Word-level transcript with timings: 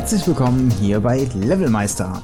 Hallo 0.00 0.08
herzlich 0.08 0.26
willkommen 0.28 0.70
hier 0.80 0.98
bei 1.00 1.28
Levelmeister. 1.34 2.22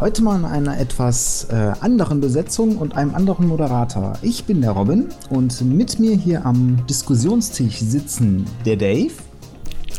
Heute 0.00 0.22
mal 0.22 0.38
in 0.38 0.46
einer 0.46 0.80
etwas 0.80 1.46
äh, 1.50 1.72
anderen 1.80 2.18
Besetzung 2.18 2.78
und 2.78 2.96
einem 2.96 3.14
anderen 3.14 3.46
Moderator. 3.46 4.14
Ich 4.22 4.46
bin 4.46 4.62
der 4.62 4.70
Robin 4.70 5.10
und 5.28 5.60
mit 5.60 5.98
mir 5.98 6.16
hier 6.16 6.46
am 6.46 6.78
Diskussionstisch 6.86 7.76
sitzen 7.78 8.46
der 8.64 8.76
Dave. 8.76 9.12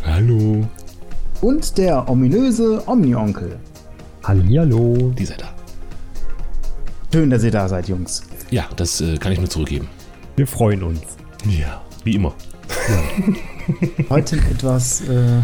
Hallo. 0.04 0.68
Und 1.42 1.78
der 1.78 2.10
ominöse 2.10 2.82
Omni-Onkel. 2.88 3.60
Hallihallo. 4.24 5.12
Die 5.12 5.26
seid 5.26 5.42
da. 5.42 5.54
Schön, 7.14 7.30
dass 7.30 7.44
ihr 7.44 7.52
da 7.52 7.70
seid, 7.70 7.88
Jungs. 7.88 8.24
Ja, 8.50 8.64
das 8.78 9.00
äh, 9.00 9.18
kann 9.18 9.32
ich 9.32 9.38
nur 9.38 9.50
zurückgeben. 9.50 9.88
Wir 10.38 10.48
freuen 10.48 10.82
uns. 10.82 11.02
Ja, 11.46 11.84
wie 12.04 12.16
immer. 12.16 12.34
Heute 14.10 14.38
in 14.38 14.46
etwas 14.48 15.02
äh, 15.02 15.42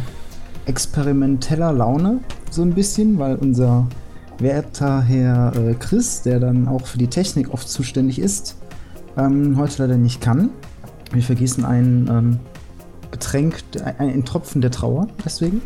experimenteller 0.67 1.71
Laune, 1.71 2.20
so 2.52 2.62
ein 2.62 2.73
bisschen, 2.73 3.18
weil 3.20 3.35
unser 3.35 3.87
werter 4.40 5.01
Herr 5.01 5.55
äh, 5.55 5.74
Chris, 5.74 6.21
der 6.21 6.40
dann 6.40 6.68
auch 6.68 6.85
für 6.85 6.98
die 6.98 7.07
Technik 7.07 7.54
oft 7.54 7.68
zuständig 7.68 8.20
ist, 8.20 8.57
ähm, 9.18 9.57
heute 9.57 9.84
leider 9.84 9.98
nicht 9.98 10.21
kann. 10.21 10.49
Wir 11.12 11.24
vergießen 11.24 11.65
ein 11.65 12.07
ähm, 12.09 12.40
Getränk, 13.12 13.63
ein, 13.84 14.09
ein 14.09 14.26
Tropfen 14.26 14.62
der 14.62 14.71
Trauer, 14.71 15.07
deswegen. 15.26 15.62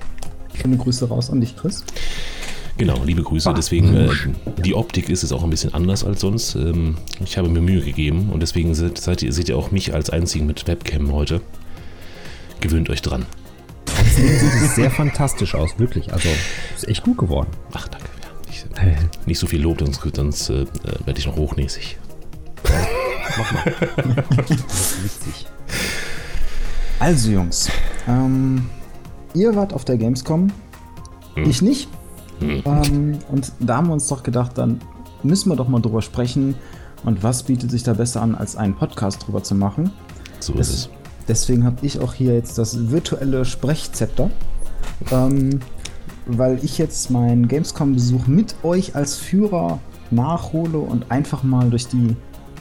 Schöne 0.54 0.78
Grüße 0.78 1.08
raus 1.08 1.30
an 1.30 1.42
dich, 1.42 1.56
Chris. 1.56 1.84
Genau, 2.78 3.04
liebe 3.04 3.24
Grüße. 3.24 3.54
Deswegen, 3.56 3.96
äh, 3.96 4.10
die 4.64 4.76
Optik 4.76 5.10
ist 5.10 5.24
es 5.24 5.32
auch 5.32 5.44
ein 5.44 5.50
bisschen 5.50 5.74
anders 5.74 6.04
als 6.04 6.22
sonst. 6.22 6.56
Ähm, 6.56 6.98
ich 7.24 7.38
habe 7.38 7.50
mir 7.50 7.62
Mühe 7.62 7.82
gegeben 7.82 8.30
und 8.32 8.42
deswegen 8.42 8.74
seid, 8.74 8.98
seid 8.98 9.22
ihr, 9.22 9.34
seht 9.34 9.50
ihr 9.50 9.58
auch 9.58 9.72
mich 9.72 9.94
als 9.94 10.10
einzigen 10.10 10.46
mit 10.46 10.68
Webcam 10.68 11.12
heute. 11.12 11.42
Gewöhnt 12.60 12.90
euch 12.90 13.02
dran. 13.02 13.26
Sieht 14.16 14.62
es 14.64 14.76
sehr 14.76 14.92
fantastisch 14.92 15.56
aus, 15.56 15.78
wirklich. 15.80 16.12
Also, 16.14 16.30
ist 16.76 16.88
echt 16.88 17.04
gut 17.04 17.18
geworden. 17.18 17.50
Ach, 17.74 17.88
danke. 17.88 18.08
Ja, 18.78 18.84
nicht, 18.86 19.28
nicht 19.28 19.40
so 19.40 19.48
viel 19.48 19.62
Lob, 19.62 19.80
sonst, 19.80 20.02
sonst 20.16 20.50
äh, 20.50 20.66
werde 21.06 21.20
ich 21.20 21.26
noch 21.28 21.36
hochnäsig. 21.36 21.98
Mach 23.38 23.52
mal. 23.54 23.74
Witzig. 24.48 25.48
Also, 27.00 27.32
Jungs, 27.32 27.68
ähm, 28.08 28.70
ihr 29.34 29.56
wart 29.56 29.74
auf 29.74 29.86
der 29.86 29.98
Gamescom, 29.98 30.52
Hm. 31.34 31.50
ich 31.50 31.64
nicht. 31.64 31.90
Hm. 32.40 32.62
Ähm, 32.64 33.20
und 33.30 33.52
da 33.60 33.78
haben 33.78 33.88
wir 33.88 33.94
uns 33.94 34.06
doch 34.08 34.22
gedacht, 34.22 34.56
dann 34.60 34.80
müssen 35.24 35.50
wir 35.50 35.56
doch 35.56 35.68
mal 35.68 35.82
drüber 35.82 36.04
sprechen. 36.04 36.54
Und 37.04 37.24
was 37.24 37.42
bietet 37.42 37.72
sich 37.72 37.82
da 37.82 37.94
besser 37.94 38.22
an, 38.22 38.36
als 38.36 38.56
einen 38.56 38.76
Podcast 38.76 39.26
drüber 39.26 39.42
zu 39.42 39.56
machen? 39.56 39.90
So 40.40 40.54
ist 40.54 40.70
es. 40.70 40.90
Deswegen 41.28 41.64
habe 41.64 41.86
ich 41.86 42.00
auch 42.00 42.14
hier 42.14 42.34
jetzt 42.34 42.58
das 42.58 42.90
virtuelle 42.92 43.46
Sprechzepter. 43.46 44.30
Ähm, 45.12 45.60
weil 46.26 46.60
ich 46.64 46.78
jetzt 46.78 47.10
meinen 47.10 47.48
Gamescom-Besuch 47.48 48.28
mit 48.28 48.56
euch 48.64 48.96
als 48.96 49.18
Führer 49.18 49.80
nachhole 50.12 50.78
und 50.78 51.10
einfach 51.10 51.44
mal 51.44 51.70
durch 51.70 51.88
die 51.88 52.16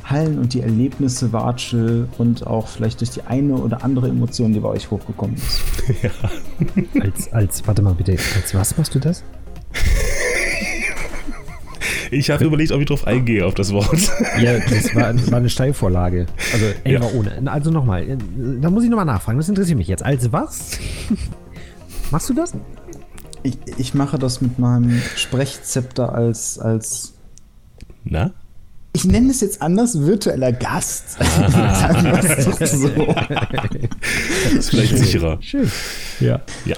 Hallen 0.05 0.39
und 0.39 0.55
die 0.55 0.61
Erlebnisse 0.61 1.33
watsche 1.33 2.09
und 2.19 2.47
auch 2.47 2.67
vielleicht 2.67 3.01
durch 3.01 3.11
die 3.11 3.23
eine 3.23 3.55
oder 3.55 3.85
andere 3.85 4.09
Emotion, 4.09 4.53
die 4.53 4.61
bei 4.61 4.69
euch 4.69 4.91
hochgekommen 4.91 5.37
ist. 5.37 5.61
Als, 7.01 7.33
als, 7.33 7.67
warte 7.67 7.83
mal 7.83 7.95
bitte, 7.95 8.13
als 8.13 8.55
was 8.55 8.77
machst 8.77 8.95
du 8.95 8.99
das? 8.99 9.25
Ich 12.11 12.31
habe 12.31 12.45
überlegt, 12.45 12.73
ob 12.73 12.81
ich 12.81 12.87
drauf 12.87 13.07
eingehe, 13.07 13.47
auf 13.47 13.55
das 13.55 13.73
Wort. 13.73 13.99
Ja, 14.41 14.59
das 14.59 14.95
war, 14.95 15.15
war 15.31 15.39
eine 15.39 15.49
Steilvorlage. 15.51 16.27
Also, 16.53 16.67
ey, 16.85 16.95
Ja. 16.95 17.03
ohne. 17.03 17.51
Also 17.51 17.71
nochmal, 17.71 18.19
da 18.61 18.71
muss 18.71 18.83
ich 18.85 18.91
nochmal 18.91 19.05
nachfragen, 19.07 19.39
das 19.39 19.49
interessiert 19.49 19.79
mich 19.79 19.89
jetzt. 19.89 20.05
Als 20.05 20.33
was? 20.33 20.79
Machst 22.11 22.29
du 22.29 22.35
das? 22.35 22.53
Ich, 23.43 23.57
ich 23.79 23.95
mache 23.95 24.19
das 24.19 24.41
mit 24.41 24.59
meinem 24.59 25.01
Sprechzepter 25.17 26.13
als, 26.15 26.59
als 26.59 27.15
Na? 28.05 28.33
ich 28.93 29.05
nenne 29.05 29.31
es 29.31 29.41
jetzt 29.41 29.63
anders, 29.63 29.99
virtueller 30.01 30.53
Gast. 30.53 31.13
Sagen 31.21 32.05
wir 32.05 32.25
es 32.25 32.45
doch 32.45 32.67
so. 32.67 32.89
Das 32.89 34.53
ist 34.55 34.71
vielleicht 34.71 34.99
sicherer. 34.99 35.39
Schön. 35.41 35.71
Ja. 36.19 36.41
Ja. 36.65 36.77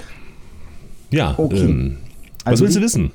Ja, 1.09 1.33
Okay. 1.37 1.57
ähm, 1.59 1.97
was 2.43 2.51
Also 2.51 2.63
willst 2.65 2.77
du 2.77 2.81
wissen? 2.81 3.11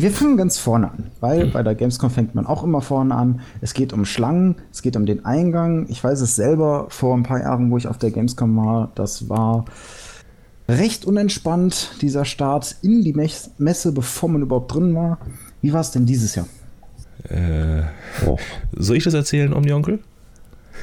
Wir 0.00 0.12
fangen 0.12 0.36
ganz 0.36 0.58
vorne 0.58 0.90
an, 0.92 1.04
weil 1.20 1.46
bei 1.48 1.62
der 1.64 1.74
Gamescom 1.74 2.10
fängt 2.10 2.34
man 2.34 2.46
auch 2.46 2.62
immer 2.62 2.80
vorne 2.80 3.14
an. 3.14 3.40
Es 3.60 3.74
geht 3.74 3.92
um 3.92 4.04
Schlangen, 4.04 4.54
es 4.72 4.82
geht 4.82 4.96
um 4.96 5.06
den 5.06 5.24
Eingang. 5.24 5.86
Ich 5.88 6.02
weiß 6.04 6.20
es 6.20 6.36
selber 6.36 6.86
vor 6.88 7.16
ein 7.16 7.24
paar 7.24 7.40
Jahren, 7.40 7.70
wo 7.70 7.76
ich 7.78 7.88
auf 7.88 7.98
der 7.98 8.12
Gamescom 8.12 8.56
war, 8.56 8.92
das 8.94 9.28
war 9.28 9.64
recht 10.68 11.04
unentspannt, 11.04 11.92
dieser 12.00 12.24
Start 12.24 12.76
in 12.82 13.02
die 13.02 13.12
Mes- 13.14 13.50
Messe, 13.58 13.90
bevor 13.92 14.28
man 14.28 14.42
überhaupt 14.42 14.72
drin 14.72 14.94
war. 14.94 15.18
Wie 15.62 15.72
war 15.72 15.80
es 15.80 15.90
denn 15.90 16.06
dieses 16.06 16.34
Jahr? 16.36 16.46
Äh, 17.28 17.82
Oh. 18.26 18.36
soll 18.76 18.96
ich 18.98 19.04
das 19.04 19.14
erzählen, 19.14 19.52
Omni-Onkel? 19.52 19.98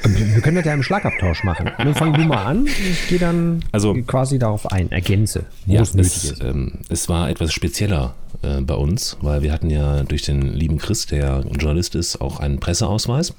Wir 0.04 0.42
können 0.42 0.56
das 0.56 0.66
ja 0.66 0.74
im 0.74 0.82
Schlagabtausch 0.82 1.42
machen. 1.42 1.70
Dann 1.78 1.94
fang 1.94 2.12
du 2.12 2.20
mal 2.20 2.44
an. 2.44 2.66
Ich 2.66 3.08
gehe 3.08 3.18
dann 3.18 3.60
Also- 3.72 3.94
quasi 4.06 4.38
darauf 4.38 4.70
ein, 4.70 4.92
ergänze, 4.92 5.44
wo 5.64 5.72
Ja, 5.72 5.80
es 5.80 5.94
nötig 5.94 6.32
ist. 6.32 6.42
ähm, 6.44 6.72
es 6.90 7.08
war 7.08 7.30
etwas 7.30 7.54
spezieller 7.54 8.12
äh, 8.42 8.60
bei 8.60 8.74
uns, 8.74 9.16
weil 9.20 9.42
wir 9.42 9.52
hatten 9.52 9.70
ja 9.70 10.02
durch 10.02 10.22
den 10.22 10.52
lieben 10.52 10.78
Chris, 10.78 11.06
der 11.06 11.44
Journalist 11.58 11.94
ist, 11.94 12.20
auch 12.20 12.40
einen 12.40 12.60
Presseausweis. 12.60 13.34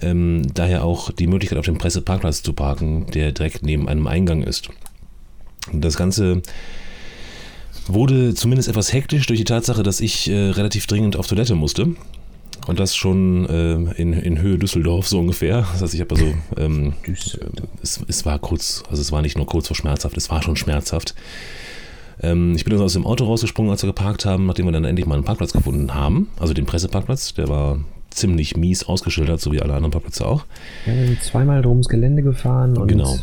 Ähm, 0.00 0.42
daher 0.54 0.84
auch 0.84 1.10
die 1.12 1.26
Möglichkeit, 1.26 1.58
auf 1.58 1.64
dem 1.64 1.78
Presseparkplatz 1.78 2.42
zu 2.42 2.52
parken, 2.52 3.06
der 3.12 3.32
direkt 3.32 3.62
neben 3.62 3.88
einem 3.88 4.06
Eingang 4.06 4.42
ist. 4.42 4.68
Das 5.72 5.96
Ganze 5.96 6.42
wurde 7.86 8.34
zumindest 8.34 8.68
etwas 8.68 8.92
hektisch 8.92 9.26
durch 9.26 9.38
die 9.38 9.44
Tatsache, 9.44 9.82
dass 9.82 10.00
ich 10.00 10.28
äh, 10.28 10.50
relativ 10.50 10.86
dringend 10.86 11.16
auf 11.16 11.26
Toilette 11.26 11.54
musste. 11.54 11.94
Und 12.66 12.78
das 12.78 12.94
schon 12.94 13.46
äh, 13.46 14.00
in, 14.00 14.12
in 14.12 14.40
Höhe 14.40 14.56
Düsseldorf 14.56 15.08
so 15.08 15.18
ungefähr. 15.18 15.66
Das 15.72 15.82
heißt, 15.82 15.94
ich 15.94 16.00
habe 16.00 16.14
also, 16.14 16.32
ähm, 16.56 16.92
es, 17.82 18.00
es 18.06 18.24
war 18.24 18.38
kurz, 18.38 18.84
also 18.88 19.02
es 19.02 19.10
war 19.10 19.20
nicht 19.20 19.36
nur 19.36 19.46
kurz 19.46 19.66
vor 19.66 19.76
schmerzhaft, 19.76 20.16
es 20.16 20.30
war 20.30 20.42
schon 20.42 20.56
schmerzhaft. 20.56 21.14
Ähm, 22.20 22.54
ich 22.56 22.64
bin 22.64 22.72
also 22.72 22.84
aus 22.84 22.92
dem 22.92 23.06
Auto 23.06 23.24
rausgesprungen, 23.24 23.70
als 23.70 23.82
wir 23.82 23.88
geparkt 23.88 24.24
haben, 24.24 24.46
nachdem 24.46 24.66
wir 24.66 24.72
dann 24.72 24.84
endlich 24.84 25.06
mal 25.06 25.14
einen 25.14 25.24
Parkplatz 25.24 25.52
gefunden 25.52 25.94
haben. 25.94 26.28
Also 26.38 26.54
den 26.54 26.66
Presseparkplatz, 26.66 27.34
der 27.34 27.48
war 27.48 27.78
ziemlich 28.10 28.56
mies 28.56 28.84
ausgeschildert, 28.84 29.40
so 29.40 29.52
wie 29.52 29.60
alle 29.62 29.74
anderen 29.74 29.90
Parkplätze 29.92 30.26
auch. 30.26 30.44
Ja, 30.86 30.94
wir 30.94 31.06
sind 31.06 31.22
zweimal 31.22 31.64
ums 31.66 31.88
Gelände 31.88 32.22
gefahren 32.22 32.76
und 32.76 32.88
Genau. 32.88 33.16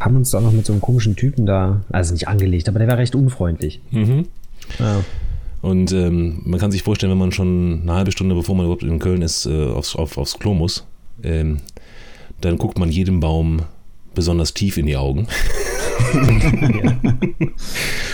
haben 0.00 0.16
uns 0.16 0.34
auch 0.34 0.40
noch 0.42 0.52
mit 0.52 0.64
so 0.66 0.72
einem 0.72 0.80
komischen 0.82 1.16
Typen 1.16 1.46
da, 1.46 1.82
also 1.90 2.12
nicht 2.12 2.28
angelegt, 2.28 2.68
aber 2.68 2.78
der 2.78 2.88
war 2.88 2.98
recht 2.98 3.14
unfreundlich. 3.14 3.80
Mhm. 3.90 4.26
Ja. 4.78 5.00
Und 5.62 5.92
ähm, 5.92 6.42
man 6.44 6.60
kann 6.60 6.70
sich 6.70 6.82
vorstellen, 6.82 7.10
wenn 7.10 7.18
man 7.18 7.32
schon 7.32 7.80
eine 7.82 7.94
halbe 7.94 8.12
Stunde, 8.12 8.34
bevor 8.34 8.54
man 8.54 8.66
überhaupt 8.66 8.82
in 8.82 8.98
Köln 8.98 9.22
ist, 9.22 9.46
äh, 9.46 9.66
aufs, 9.66 9.96
auf, 9.96 10.18
aufs 10.18 10.38
Klo 10.38 10.52
muss, 10.54 10.84
ähm, 11.22 11.58
dann 12.40 12.58
guckt 12.58 12.78
man 12.78 12.90
jedem 12.90 13.20
Baum 13.20 13.62
besonders 14.14 14.54
tief 14.54 14.76
in 14.76 14.86
die 14.86 14.96
Augen 14.96 15.26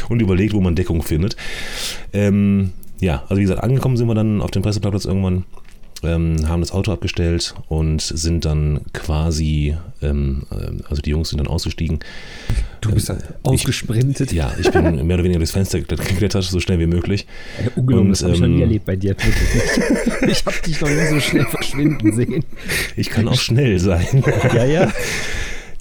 und 0.09 0.21
überlegt, 0.21 0.55
wo 0.55 0.61
man 0.61 0.75
Deckung 0.75 1.03
findet. 1.03 1.37
Ähm, 2.13 2.73
ja, 3.01 3.23
also 3.29 3.37
wie 3.37 3.43
gesagt, 3.43 3.63
angekommen 3.63 3.97
sind 3.97 4.09
wir 4.09 4.15
dann 4.15 4.43
auf 4.43 4.51
dem 4.51 4.63
Presseparkplatz 4.63 5.05
irgendwann, 5.05 5.45
ähm, 6.03 6.49
haben 6.49 6.61
das 6.61 6.73
Auto 6.73 6.93
abgestellt 6.93 7.55
und 7.69 8.01
sind 8.01 8.45
dann 8.45 8.81
quasi, 8.93 9.77
ähm, 10.03 10.45
ähm, 10.51 10.83
also 10.89 11.03
die 11.03 11.11
Jungs 11.11 11.29
sind 11.31 11.39
dann 11.39 11.47
ausgestiegen. 11.47 12.01
Du 12.81 12.93
bist 12.93 13.11
halt 13.11 13.23
ausgesprintet. 13.43 14.33
Ja, 14.33 14.53
ich 14.59 14.71
bin 14.71 15.07
mehr 15.07 15.17
oder 15.17 15.25
weniger 15.25 15.39
durchs 15.39 15.53
Fenster 15.53 15.81
geklettert, 15.81 16.45
so 16.45 16.61
schnell 16.61 16.79
wie 16.79 16.87
möglich. 16.87 17.27
Ja, 17.63 17.71
ungelogen, 17.77 18.07
Und, 18.07 18.11
das 18.13 18.23
habe 18.23 18.33
ich 18.35 18.41
noch 18.41 18.49
nie 18.49 18.57
ähm, 18.57 18.63
erlebt 18.63 18.87
bei 18.87 18.97
dir. 18.97 19.15
Ich 20.29 20.45
habe 20.47 20.57
dich 20.65 20.81
noch 20.81 20.89
nie 20.89 21.07
so 21.09 21.21
schnell 21.21 21.47
verschwinden 21.47 22.13
sehen. 22.15 22.45
Ich 22.97 23.11
kann 23.11 23.27
auch 23.29 23.41
schnell 23.41 23.79
sein. 23.79 24.23
Ja, 24.55 24.65
ja. 24.65 24.93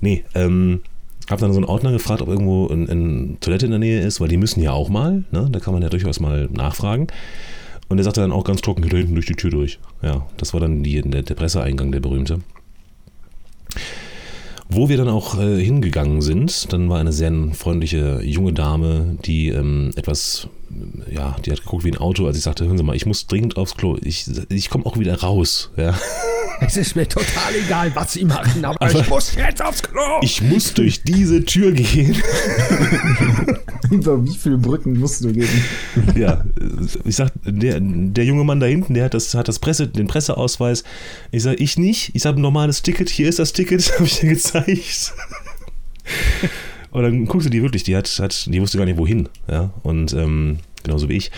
Nee, 0.01 0.24
ähm, 0.36 0.81
hab 1.30 1.40
dann 1.40 1.54
so 1.54 1.60
einen 1.60 1.66
Ordner 1.66 1.92
gefragt, 1.92 2.22
ob 2.22 2.28
irgendwo 2.28 2.68
eine 2.68 2.90
ein 2.90 3.38
Toilette 3.40 3.66
in 3.66 3.72
der 3.72 3.80
Nähe 3.80 4.01
ist, 4.01 4.19
weil 4.19 4.30
die 4.30 4.38
müssen 4.38 4.62
ja 4.62 4.72
auch 4.72 4.90
mal, 4.90 5.24
ne? 5.31 5.48
Da 5.51 5.60
kann 5.60 5.74
man 5.74 5.84
ja 5.84 5.90
durchaus 5.90 6.19
mal 6.19 6.50
nachfragen. 6.51 7.07
Und 7.88 7.98
er 7.98 8.04
sagte 8.04 8.22
dann 8.22 8.31
auch 8.31 8.44
ganz 8.44 8.62
trocken, 8.62 8.88
da 8.88 8.98
hinten 8.98 9.16
durch 9.16 9.25
die 9.25 9.36
Tür 9.36 9.50
durch. 9.50 9.80
Ja, 10.01 10.28
das 10.38 10.54
war 10.54 10.60
dann 10.60 10.84
die, 10.84 11.01
der, 11.01 11.24
der 11.24 11.36
Presseeingang, 11.36 11.92
der 11.92 12.00
berühmte. 12.00 12.42
Wo 14.72 14.88
wir 14.88 14.98
dann 14.98 15.10
auch 15.10 15.40
äh, 15.40 15.63
hingegangen 15.63 16.22
sind, 16.22 16.72
dann 16.72 16.90
war 16.90 17.00
eine 17.00 17.12
sehr 17.12 17.34
freundliche 17.54 18.22
junge 18.24 18.54
Dame, 18.54 19.18
die 19.25 19.50
ähm, 19.50 19.92
etwas, 19.95 20.48
ja, 21.12 21.36
die 21.44 21.52
hat 21.52 21.63
geguckt 21.63 21.84
wie 21.84 21.92
ein 21.92 21.98
Auto, 21.98 22.28
als 22.28 22.38
ich 22.38 22.44
sagte, 22.44 22.66
hören 22.66 22.78
Sie 22.78 22.84
mal, 22.84 22.95
ich 22.95 23.07
muss 23.07 23.25
dringend 23.25 23.57
aufs 23.57 23.75
Klo, 23.75 23.98
ich, 24.04 24.30
ich 24.50 24.69
komme 24.69 24.86
auch 24.86 25.00
wieder 25.00 25.22
raus. 25.22 25.72
Ja. 25.75 25.95
Es 26.61 26.77
ist 26.77 26.95
mir 26.95 27.07
total 27.07 27.56
egal, 27.65 27.91
was 27.95 28.13
sie 28.13 28.25
machen, 28.25 28.63
aber, 28.65 28.81
Aber- 28.81 29.00
ich 29.00 29.09
muss 29.09 29.35
jetzt 29.35 29.63
aufs 29.63 29.81
Klo. 29.81 30.01
Ich 30.21 30.41
muss 30.41 30.73
durch 30.73 31.03
diese 31.03 31.44
Tür 31.45 31.71
gehen. 31.71 32.15
Über 33.91 34.23
wie 34.23 34.35
viele 34.35 34.57
Brücken 34.57 35.00
musst 35.00 35.23
du 35.23 35.31
gehen? 35.33 35.47
Ja, 36.15 36.44
ich 37.06 37.15
sag, 37.15 37.31
der, 37.44 37.79
der 37.81 38.25
junge 38.25 38.44
Mann 38.44 38.59
da 38.59 38.65
hinten, 38.67 38.94
der 38.94 39.06
hat 39.06 39.13
das, 39.13 39.33
hat 39.33 39.47
das 39.47 39.59
Presse, 39.59 39.88
den 39.88 40.07
Presseausweis. 40.07 40.83
Ich 41.31 41.44
sag, 41.44 41.59
ich 41.59 41.77
nicht. 41.77 42.11
Ich 42.13 42.25
habe 42.25 42.39
ein 42.39 42.41
normales 42.41 42.81
Ticket. 42.83 43.09
Hier 43.09 43.29
ist 43.29 43.39
das 43.39 43.53
Ticket, 43.53 43.91
habe 43.95 44.06
ich 44.06 44.19
dir 44.19 44.29
gezeigt. 44.29 45.13
Und 46.91 47.03
dann 47.03 47.25
guckst 47.25 47.47
du 47.47 47.51
die 47.51 47.61
wirklich, 47.61 47.83
die 47.83 47.95
hat, 47.95 48.07
hat, 48.19 48.47
die 48.47 48.61
wusste 48.61 48.77
gar 48.77 48.85
nicht 48.85 48.97
wohin, 48.97 49.29
ja. 49.47 49.71
Und 49.83 50.13
ähm, 50.13 50.59
genauso 50.83 51.07
wie 51.09 51.17
ich. 51.17 51.31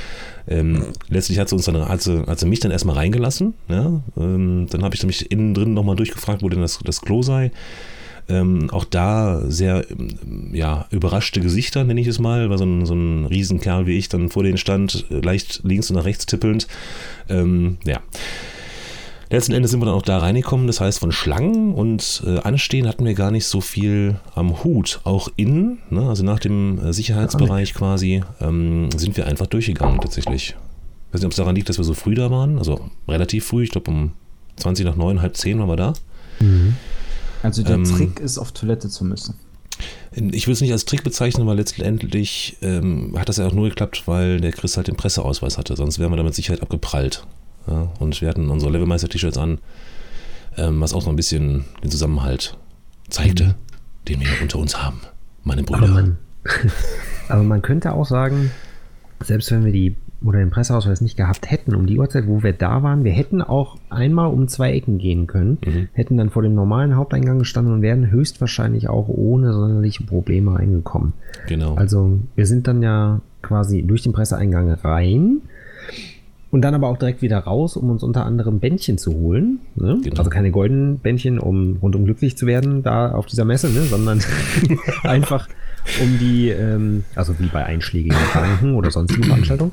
Ähm, 0.47 0.87
letztlich 1.09 1.39
hat 1.39 1.49
sie 1.49 1.55
uns 1.55 1.65
dann, 1.65 1.87
hat 1.87 2.01
sie, 2.01 2.25
hat 2.25 2.39
sie 2.39 2.47
mich 2.47 2.59
dann 2.59 2.71
erstmal 2.71 2.95
reingelassen, 2.95 3.53
ja. 3.69 4.01
Ähm, 4.17 4.67
dann 4.69 4.83
habe 4.83 4.95
ich 4.95 5.03
mich 5.03 5.31
innen 5.31 5.53
drin 5.53 5.73
nochmal 5.73 5.95
durchgefragt, 5.95 6.41
wo 6.41 6.49
denn 6.49 6.61
das, 6.61 6.79
das 6.83 7.01
Klo 7.01 7.21
sei. 7.21 7.51
Ähm, 8.29 8.69
auch 8.71 8.85
da 8.85 9.41
sehr 9.47 9.85
ähm, 9.89 10.51
ja, 10.53 10.85
überraschte 10.91 11.41
Gesichter, 11.41 11.83
nenne 11.83 12.01
ich 12.01 12.07
es 12.07 12.19
mal, 12.19 12.49
weil 12.49 12.57
so 12.57 12.65
ein, 12.65 12.85
so 12.85 12.93
ein 12.93 13.25
Riesenkerl 13.25 13.87
wie 13.87 13.97
ich 13.97 14.09
dann 14.09 14.29
vor 14.29 14.43
denen 14.43 14.57
stand, 14.57 15.05
äh, 15.09 15.19
leicht 15.19 15.61
links 15.63 15.89
und 15.89 15.97
nach 15.97 16.05
rechts 16.05 16.25
tippelnd. 16.25 16.67
Ähm, 17.29 17.77
ja. 17.85 17.99
Letzten 19.31 19.53
Endes 19.53 19.71
sind 19.71 19.79
wir 19.79 19.85
dann 19.85 19.95
auch 19.95 20.01
da 20.01 20.17
reingekommen, 20.17 20.67
das 20.67 20.81
heißt 20.81 20.99
von 20.99 21.13
Schlangen 21.13 21.73
und 21.73 22.21
äh, 22.27 22.39
Anstehen 22.39 22.85
hatten 22.85 23.05
wir 23.05 23.13
gar 23.13 23.31
nicht 23.31 23.45
so 23.45 23.61
viel 23.61 24.19
am 24.35 24.61
Hut. 24.65 24.99
Auch 25.05 25.29
innen, 25.37 25.79
ne, 25.89 26.01
also 26.01 26.21
nach 26.25 26.39
dem 26.39 26.79
äh, 26.79 26.91
Sicherheitsbereich 26.91 27.73
quasi, 27.73 28.23
ähm, 28.41 28.89
sind 28.93 29.15
wir 29.15 29.27
einfach 29.27 29.47
durchgegangen 29.47 30.01
tatsächlich. 30.01 30.57
Ich 31.07 31.13
weiß 31.13 31.21
nicht, 31.21 31.25
ob 31.27 31.31
es 31.31 31.37
daran 31.37 31.55
liegt, 31.55 31.69
dass 31.69 31.77
wir 31.77 31.85
so 31.85 31.93
früh 31.93 32.13
da 32.13 32.29
waren, 32.29 32.57
also 32.57 32.91
relativ 33.07 33.45
früh, 33.45 33.63
ich 33.63 33.71
glaube 33.71 33.89
um 33.89 34.11
20 34.57 34.85
nach 34.85 34.97
9, 34.97 35.21
halb 35.21 35.37
10 35.37 35.59
waren 35.59 35.69
wir 35.69 35.77
da. 35.77 35.93
Mhm. 36.41 36.75
Also 37.41 37.63
der 37.63 37.75
ähm, 37.75 37.85
Trick 37.85 38.19
ist, 38.19 38.37
auf 38.37 38.51
Toilette 38.51 38.89
zu 38.89 39.05
müssen. 39.05 39.35
Ich 40.11 40.45
will 40.45 40.53
es 40.53 40.61
nicht 40.61 40.73
als 40.73 40.83
Trick 40.83 41.05
bezeichnen, 41.05 41.47
weil 41.47 41.55
letztendlich 41.55 42.57
ähm, 42.61 43.15
hat 43.17 43.29
das 43.29 43.37
ja 43.37 43.47
auch 43.47 43.53
nur 43.53 43.69
geklappt, 43.69 44.03
weil 44.07 44.41
der 44.41 44.51
Chris 44.51 44.75
halt 44.75 44.87
den 44.87 44.97
Presseausweis 44.97 45.57
hatte. 45.57 45.77
Sonst 45.77 45.99
wären 45.99 46.11
wir 46.11 46.17
da 46.17 46.23
mit 46.23 46.35
Sicherheit 46.35 46.61
abgeprallt. 46.61 47.25
Ja, 47.67 47.89
und 47.99 48.19
wir 48.21 48.29
hatten 48.29 48.49
unsere 48.49 48.71
Levelmeister-T-Shirts 48.71 49.37
an, 49.37 49.59
ähm, 50.57 50.81
was 50.81 50.93
auch 50.93 51.01
noch 51.01 51.09
ein 51.09 51.15
bisschen 51.15 51.65
den 51.83 51.91
Zusammenhalt 51.91 52.57
zeigte, 53.09 53.43
mhm. 53.43 53.53
den 54.07 54.19
wir 54.21 54.27
unter 54.41 54.59
uns 54.59 54.81
haben, 54.81 55.01
meine 55.43 55.63
Brüder. 55.63 55.83
Aber 55.83 55.93
man, 55.93 56.17
aber 57.29 57.43
man 57.43 57.61
könnte 57.61 57.93
auch 57.93 58.05
sagen, 58.05 58.51
selbst 59.23 59.51
wenn 59.51 59.65
wir 59.65 59.71
die 59.71 59.95
oder 60.23 60.39
den 60.39 60.51
Presseausweis 60.51 61.01
nicht 61.01 61.17
gehabt 61.17 61.49
hätten 61.49 61.73
um 61.73 61.87
die 61.87 61.97
Uhrzeit, 61.97 62.27
wo 62.27 62.43
wir 62.43 62.53
da 62.53 62.83
waren, 62.83 63.03
wir 63.03 63.11
hätten 63.11 63.41
auch 63.41 63.77
einmal 63.89 64.27
um 64.27 64.47
zwei 64.47 64.71
Ecken 64.73 64.99
gehen 64.99 65.25
können, 65.25 65.57
mhm. 65.65 65.87
hätten 65.93 66.17
dann 66.17 66.29
vor 66.29 66.43
dem 66.43 66.53
normalen 66.53 66.95
Haupteingang 66.95 67.39
gestanden 67.39 67.73
und 67.73 67.81
wären 67.81 68.11
höchstwahrscheinlich 68.11 68.87
auch 68.87 69.07
ohne 69.07 69.51
sonderliche 69.53 70.03
Probleme 70.03 70.53
reingekommen. 70.53 71.13
Genau. 71.47 71.75
Also 71.75 72.19
wir 72.35 72.45
sind 72.45 72.67
dann 72.67 72.83
ja 72.83 73.21
quasi 73.41 73.81
durch 73.81 74.03
den 74.03 74.13
Presseeingang 74.13 74.69
rein, 74.71 75.41
und 76.51 76.61
dann 76.61 76.75
aber 76.75 76.89
auch 76.89 76.97
direkt 76.97 77.21
wieder 77.21 77.39
raus, 77.39 77.77
um 77.77 77.89
uns 77.89 78.03
unter 78.03 78.25
anderem 78.25 78.59
Bändchen 78.59 78.97
zu 78.97 79.13
holen. 79.13 79.59
Ne? 79.75 79.99
Genau. 80.03 80.17
Also 80.17 80.29
keine 80.29 80.51
goldenen 80.51 80.99
Bändchen, 80.99 81.39
um 81.39 81.77
rundum 81.81 82.05
glücklich 82.05 82.37
zu 82.37 82.45
werden 82.45 82.83
da 82.83 83.13
auf 83.13 83.25
dieser 83.25 83.45
Messe, 83.45 83.69
ne? 83.69 83.81
sondern 83.83 84.21
einfach 85.03 85.47
um 86.01 86.19
die, 86.19 86.49
ähm, 86.49 87.05
also 87.15 87.39
wie 87.39 87.47
bei 87.47 87.65
einschlägigen 87.65 88.17
Banken 88.33 88.75
oder 88.75 88.91
sonstigen 88.91 89.23
Veranstaltungen, 89.23 89.71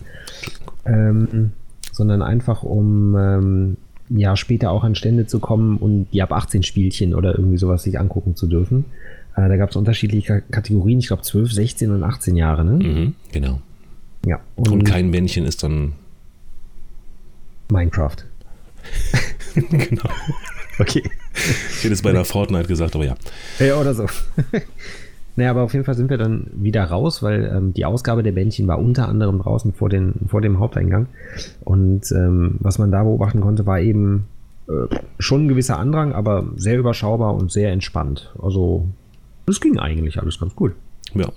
ähm, 0.86 1.50
sondern 1.92 2.22
einfach 2.22 2.62
um 2.62 3.16
ähm, 3.16 3.76
ja 4.08 4.36
später 4.36 4.70
auch 4.70 4.84
an 4.84 4.94
Stände 4.94 5.26
zu 5.26 5.40
kommen 5.40 5.78
und 5.78 6.06
die 6.12 6.22
ab 6.22 6.32
18 6.32 6.62
Spielchen 6.62 7.14
oder 7.14 7.36
irgendwie 7.36 7.58
sowas 7.58 7.82
sich 7.82 7.98
angucken 7.98 8.36
zu 8.36 8.46
dürfen. 8.46 8.84
Äh, 9.36 9.48
da 9.48 9.56
gab 9.56 9.70
es 9.70 9.76
unterschiedliche 9.76 10.42
Kategorien, 10.50 11.00
ich 11.00 11.08
glaube 11.08 11.22
12, 11.22 11.52
16 11.52 11.90
und 11.90 12.04
18 12.04 12.36
Jahre. 12.36 12.64
Ne? 12.64 12.84
Mhm, 12.84 13.14
genau. 13.32 13.60
Ja. 14.24 14.38
Und, 14.54 14.70
und 14.70 14.84
kein 14.84 15.10
Bändchen 15.10 15.44
ist 15.44 15.62
dann 15.62 15.92
Minecraft. 17.70 18.16
genau. 19.54 20.08
Okay. 20.78 21.02
Ich 21.34 21.84
hätte 21.84 21.94
es 21.94 22.02
bei 22.02 22.12
der 22.12 22.24
Fortnite 22.24 22.68
gesagt, 22.68 22.94
aber 22.94 23.04
ja. 23.04 23.14
Ja, 23.58 23.76
oder 23.76 23.94
so. 23.94 24.06
naja, 25.36 25.50
aber 25.50 25.62
auf 25.62 25.72
jeden 25.72 25.84
Fall 25.84 25.94
sind 25.94 26.10
wir 26.10 26.18
dann 26.18 26.48
wieder 26.54 26.84
raus, 26.84 27.22
weil 27.22 27.44
ähm, 27.44 27.74
die 27.74 27.84
Ausgabe 27.84 28.22
der 28.22 28.32
Bändchen 28.32 28.66
war 28.68 28.78
unter 28.78 29.08
anderem 29.08 29.40
draußen 29.40 29.72
vor, 29.72 29.88
den, 29.88 30.14
vor 30.28 30.40
dem 30.40 30.58
Haupteingang. 30.58 31.06
Und 31.64 32.10
ähm, 32.12 32.56
was 32.60 32.78
man 32.78 32.90
da 32.90 33.02
beobachten 33.02 33.40
konnte, 33.40 33.66
war 33.66 33.80
eben 33.80 34.26
äh, 34.68 34.94
schon 35.18 35.44
ein 35.44 35.48
gewisser 35.48 35.78
Andrang, 35.78 36.12
aber 36.12 36.44
sehr 36.56 36.78
überschaubar 36.78 37.34
und 37.34 37.50
sehr 37.50 37.72
entspannt. 37.72 38.32
Also, 38.40 38.86
es 39.46 39.60
ging 39.60 39.78
eigentlich 39.78 40.20
alles 40.20 40.38
ganz 40.38 40.54
gut. 40.54 40.74
Ja, 41.14 41.28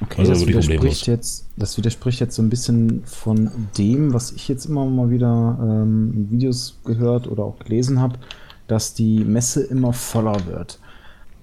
Okay, 0.00 0.20
also 0.20 0.32
das, 0.32 0.46
widerspricht 0.46 1.06
jetzt, 1.06 1.46
das 1.56 1.76
widerspricht 1.76 2.20
jetzt 2.20 2.34
so 2.34 2.42
ein 2.42 2.50
bisschen 2.50 3.02
von 3.04 3.50
dem, 3.78 4.12
was 4.12 4.32
ich 4.32 4.48
jetzt 4.48 4.66
immer 4.66 4.84
mal 4.86 5.10
wieder 5.10 5.58
ähm, 5.60 6.12
in 6.14 6.30
Videos 6.30 6.78
gehört 6.84 7.28
oder 7.28 7.44
auch 7.44 7.58
gelesen 7.60 8.00
habe, 8.00 8.18
dass 8.66 8.94
die 8.94 9.24
Messe 9.24 9.62
immer 9.62 9.92
voller 9.92 10.46
wird. 10.46 10.80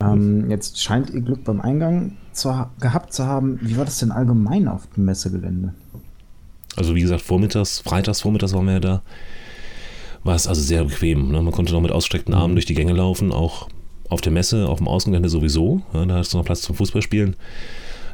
Ähm, 0.01 0.49
jetzt 0.49 0.81
scheint 0.81 1.09
ihr 1.11 1.21
Glück 1.21 1.43
beim 1.43 1.61
Eingang 1.61 2.17
zu, 2.33 2.65
gehabt 2.79 3.13
zu 3.13 3.25
haben. 3.25 3.59
Wie 3.61 3.77
war 3.77 3.85
das 3.85 3.99
denn 3.99 4.11
allgemein 4.11 4.67
auf 4.67 4.87
dem 4.95 5.05
Messegelände? 5.05 5.73
Also 6.75 6.95
wie 6.95 7.01
gesagt, 7.01 7.21
vormittags, 7.21 7.79
freitags 7.79 8.21
vormittags 8.21 8.53
waren 8.53 8.65
wir 8.65 8.73
ja 8.73 8.79
da. 8.79 9.01
War 10.23 10.35
es 10.35 10.47
also 10.47 10.61
sehr 10.61 10.83
bequem. 10.83 11.31
Ne? 11.31 11.41
Man 11.41 11.53
konnte 11.53 11.73
noch 11.73 11.81
mit 11.81 11.91
ausgestreckten 11.91 12.33
Armen 12.33 12.51
mhm. 12.51 12.55
durch 12.55 12.65
die 12.65 12.73
Gänge 12.73 12.93
laufen, 12.93 13.31
auch 13.31 13.69
auf 14.09 14.21
der 14.21 14.31
Messe, 14.31 14.67
auf 14.67 14.79
dem 14.79 14.87
Außengelände 14.87 15.29
sowieso. 15.29 15.81
Ja, 15.93 16.05
da 16.05 16.15
hast 16.15 16.33
du 16.33 16.37
noch 16.37 16.45
Platz 16.45 16.61
zum 16.61 16.75
Fußballspielen. 16.75 17.35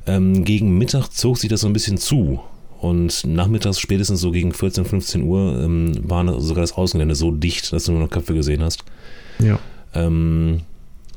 Ähm, 0.07 0.45
gegen 0.45 0.77
Mittag 0.77 1.09
zog 1.09 1.37
sich 1.37 1.49
das 1.49 1.61
so 1.61 1.67
ein 1.67 1.73
bisschen 1.73 1.97
zu. 1.97 2.39
Und 2.79 3.25
nachmittags, 3.25 3.79
spätestens 3.79 4.21
so 4.21 4.31
gegen 4.31 4.53
14, 4.53 4.85
15 4.85 5.23
Uhr, 5.23 5.61
ähm, 5.63 5.99
war 6.03 6.39
sogar 6.39 6.61
das 6.61 6.73
Außengelände 6.73 7.15
so 7.15 7.31
dicht, 7.31 7.73
dass 7.73 7.85
du 7.85 7.91
nur 7.91 8.01
noch 8.01 8.09
Köpfe 8.09 8.33
gesehen 8.33 8.63
hast. 8.63 8.83
Ja. 9.39 9.59
Ähm, 9.93 10.61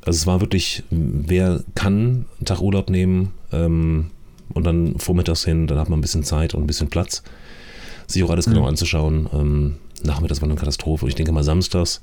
also 0.04 0.16
es 0.16 0.26
war 0.26 0.40
wirklich, 0.40 0.82
wer 0.90 1.62
kann, 1.74 2.26
einen 2.38 2.44
Tag 2.46 2.60
Urlaub 2.60 2.88
nehmen 2.88 3.32
ähm, 3.52 4.10
und 4.54 4.64
dann 4.64 4.98
vormittags 4.98 5.44
hin, 5.44 5.66
dann 5.66 5.78
hat 5.78 5.90
man 5.90 5.98
ein 5.98 6.02
bisschen 6.02 6.24
Zeit 6.24 6.54
und 6.54 6.64
ein 6.64 6.66
bisschen 6.66 6.88
Platz, 6.88 7.22
sich 8.06 8.24
auch 8.24 8.30
alles 8.30 8.46
genau 8.46 8.62
mhm. 8.62 8.68
anzuschauen. 8.68 9.28
Ähm, 9.32 9.76
nachmittags 10.02 10.40
war 10.40 10.48
eine 10.48 10.58
Katastrophe. 10.58 11.04
Und 11.04 11.10
ich 11.10 11.14
denke 11.14 11.32
mal, 11.32 11.44
samstags 11.44 12.00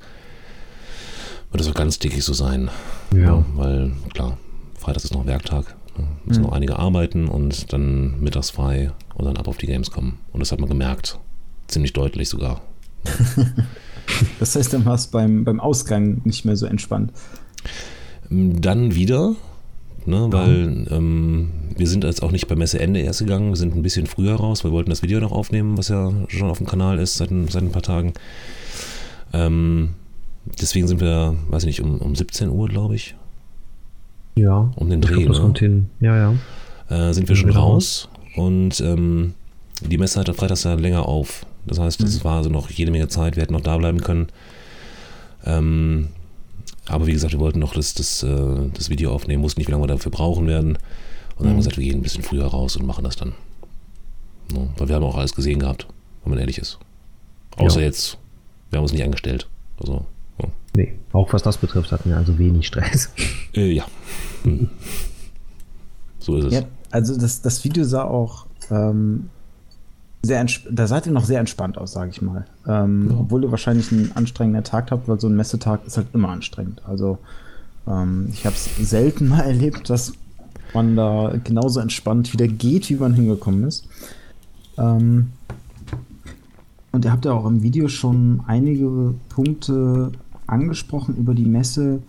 wird 1.50 1.60
es 1.60 1.68
auch 1.68 1.74
ganz 1.74 1.98
dickig 1.98 2.22
so 2.22 2.32
sein. 2.32 2.70
Ja. 3.12 3.20
ja. 3.20 3.44
Weil, 3.54 3.92
klar, 4.14 4.38
Freitag 4.78 5.04
ist 5.04 5.14
noch 5.14 5.26
Werktag. 5.26 5.76
Müssen 6.24 6.40
mhm. 6.40 6.46
noch 6.46 6.52
einige 6.52 6.78
arbeiten 6.78 7.28
und 7.28 7.72
dann 7.72 8.20
mittags 8.20 8.50
frei 8.50 8.92
und 9.14 9.24
dann 9.24 9.36
ab 9.36 9.48
auf 9.48 9.58
die 9.58 9.66
Games 9.66 9.90
kommen. 9.90 10.18
Und 10.32 10.40
das 10.40 10.52
hat 10.52 10.60
man 10.60 10.68
gemerkt. 10.68 11.18
Ziemlich 11.66 11.92
deutlich 11.92 12.28
sogar. 12.28 12.62
das 14.40 14.56
heißt, 14.56 14.72
dann 14.72 14.84
war 14.84 14.94
es 14.94 15.08
beim, 15.08 15.44
beim 15.44 15.60
Ausgang 15.60 16.22
nicht 16.24 16.44
mehr 16.44 16.56
so 16.56 16.66
entspannt. 16.66 17.12
Dann 18.30 18.94
wieder, 18.94 19.34
ne, 20.06 20.26
weil 20.30 20.86
ähm, 20.90 21.50
wir 21.76 21.86
sind 21.86 22.04
jetzt 22.04 22.22
auch 22.22 22.30
nicht 22.30 22.46
bei 22.48 22.56
Messeende 22.56 23.00
erst 23.00 23.20
gegangen, 23.20 23.50
wir 23.50 23.56
sind 23.56 23.74
ein 23.74 23.82
bisschen 23.82 24.06
früher 24.06 24.34
raus, 24.34 24.64
wir 24.64 24.72
wollten 24.72 24.90
das 24.90 25.02
Video 25.02 25.20
noch 25.20 25.32
aufnehmen, 25.32 25.78
was 25.78 25.88
ja 25.88 26.12
schon 26.28 26.50
auf 26.50 26.58
dem 26.58 26.66
Kanal 26.66 26.98
ist 26.98 27.16
seit, 27.16 27.30
seit 27.48 27.62
ein 27.62 27.72
paar 27.72 27.82
Tagen. 27.82 28.12
Ähm, 29.32 29.90
deswegen 30.60 30.88
sind 30.88 31.00
wir, 31.00 31.36
weiß 31.48 31.62
ich 31.64 31.68
nicht, 31.68 31.82
um, 31.82 31.98
um 31.98 32.14
17 32.14 32.48
Uhr, 32.50 32.68
glaube 32.68 32.96
ich, 32.96 33.14
ja. 34.40 34.70
Um 34.76 34.90
den 34.90 35.00
Dreh. 35.00 35.24
Glaub, 35.24 35.36
ne? 35.36 35.40
kommt 35.40 35.58
hin. 35.58 35.90
Ja, 36.00 36.16
ja. 36.16 36.34
Äh, 36.88 37.12
sind 37.12 37.28
wir 37.28 37.36
schon 37.36 37.50
raus 37.50 38.08
und 38.36 38.80
ähm, 38.80 39.34
die 39.82 39.98
Messe 39.98 40.20
hat 40.20 40.28
am 40.28 40.34
Freitag 40.34 40.62
ja 40.64 40.74
länger 40.74 41.06
auf. 41.06 41.46
Das 41.66 41.78
heißt, 41.78 42.00
es 42.02 42.20
mhm. 42.20 42.24
war 42.24 42.36
also 42.38 42.50
noch 42.50 42.70
jede 42.70 42.90
Menge 42.90 43.08
Zeit, 43.08 43.36
wir 43.36 43.42
hätten 43.42 43.52
noch 43.52 43.60
da 43.60 43.76
bleiben 43.76 44.00
können. 44.00 44.28
Ähm, 45.44 46.08
aber 46.88 47.06
wie 47.06 47.12
gesagt, 47.12 47.32
wir 47.32 47.40
wollten 47.40 47.58
noch 47.58 47.74
das, 47.74 47.94
das, 47.94 48.22
äh, 48.22 48.70
das 48.72 48.88
Video 48.88 49.12
aufnehmen, 49.12 49.42
wussten 49.42 49.60
nicht, 49.60 49.68
wie 49.68 49.72
lange 49.72 49.84
wir 49.84 49.88
dafür 49.88 50.10
brauchen 50.10 50.46
werden. 50.46 50.70
Und 50.70 50.78
dann 51.38 51.46
mhm. 51.46 51.48
haben 51.50 51.56
wir 51.56 51.58
gesagt, 51.58 51.76
wir 51.76 51.84
gehen 51.84 51.98
ein 51.98 52.02
bisschen 52.02 52.22
früher 52.22 52.46
raus 52.46 52.76
und 52.76 52.86
machen 52.86 53.04
das 53.04 53.16
dann. 53.16 53.34
Ja, 54.52 54.66
weil 54.78 54.88
wir 54.88 54.96
haben 54.96 55.04
auch 55.04 55.16
alles 55.16 55.34
gesehen 55.34 55.58
gehabt, 55.58 55.86
wenn 56.24 56.30
man 56.30 56.38
ehrlich 56.38 56.58
ist. 56.58 56.78
Außer 57.56 57.80
ja. 57.80 57.86
jetzt, 57.86 58.16
wir 58.70 58.78
haben 58.78 58.84
uns 58.84 58.92
nicht 58.92 59.04
angestellt. 59.04 59.46
Also, 59.78 60.06
Nee, 60.76 60.94
auch 61.12 61.32
was 61.32 61.42
das 61.42 61.56
betrifft, 61.56 61.90
hatten 61.92 62.10
wir 62.10 62.16
also 62.16 62.38
wenig 62.38 62.66
Stress. 62.66 63.10
Äh, 63.54 63.72
ja. 63.72 63.84
Hm. 64.42 64.68
So 66.18 66.36
ist 66.36 66.44
es. 66.44 66.52
Ja, 66.52 66.60
also 66.90 67.18
das, 67.18 67.42
das 67.42 67.64
Video 67.64 67.84
sah 67.84 68.04
auch 68.04 68.46
ähm, 68.70 69.30
sehr 70.22 70.44
da 70.70 70.86
seid 70.86 71.06
ihr 71.06 71.12
noch 71.12 71.24
sehr 71.24 71.40
entspannt 71.40 71.78
aus, 71.78 71.92
sage 71.92 72.10
ich 72.10 72.22
mal. 72.22 72.46
Ähm, 72.66 73.08
ja. 73.10 73.16
Obwohl 73.18 73.44
ihr 73.44 73.50
wahrscheinlich 73.50 73.90
einen 73.92 74.12
anstrengenden 74.14 74.64
Tag 74.64 74.90
habt, 74.90 75.08
weil 75.08 75.18
so 75.20 75.28
ein 75.28 75.36
Messetag 75.36 75.86
ist 75.86 75.96
halt 75.96 76.08
immer 76.12 76.28
anstrengend. 76.28 76.82
Also 76.86 77.18
ähm, 77.86 78.28
ich 78.32 78.44
habe 78.44 78.54
es 78.54 78.76
selten 78.90 79.28
mal 79.28 79.40
erlebt, 79.46 79.88
dass 79.90 80.12
man 80.74 80.96
da 80.96 81.34
genauso 81.42 81.80
entspannt 81.80 82.32
wieder 82.32 82.46
geht, 82.46 82.90
wie 82.90 82.96
man 82.96 83.14
hingekommen 83.14 83.64
ist. 83.64 83.88
Ähm, 84.76 85.32
und 86.92 87.04
ihr 87.04 87.12
habt 87.12 87.24
ja 87.24 87.32
auch 87.32 87.46
im 87.46 87.62
Video 87.62 87.88
schon 87.88 88.42
einige 88.46 89.14
Punkte 89.28 90.12
angesprochen 90.48 91.16
über 91.16 91.34
die 91.34 91.44
Messe, 91.44 92.02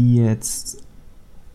die 0.00 0.16
jetzt, 0.16 0.78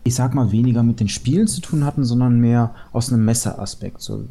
ich 0.04 0.14
sag 0.14 0.34
mal, 0.34 0.52
weniger 0.52 0.82
mit 0.82 1.00
den 1.00 1.08
Spielen 1.08 1.46
zu 1.46 1.60
tun 1.60 1.84
hatten, 1.84 2.04
sondern 2.04 2.40
mehr 2.40 2.74
aus 2.92 3.12
einem 3.12 3.24
Messeaspekt. 3.24 4.00
So, 4.00 4.24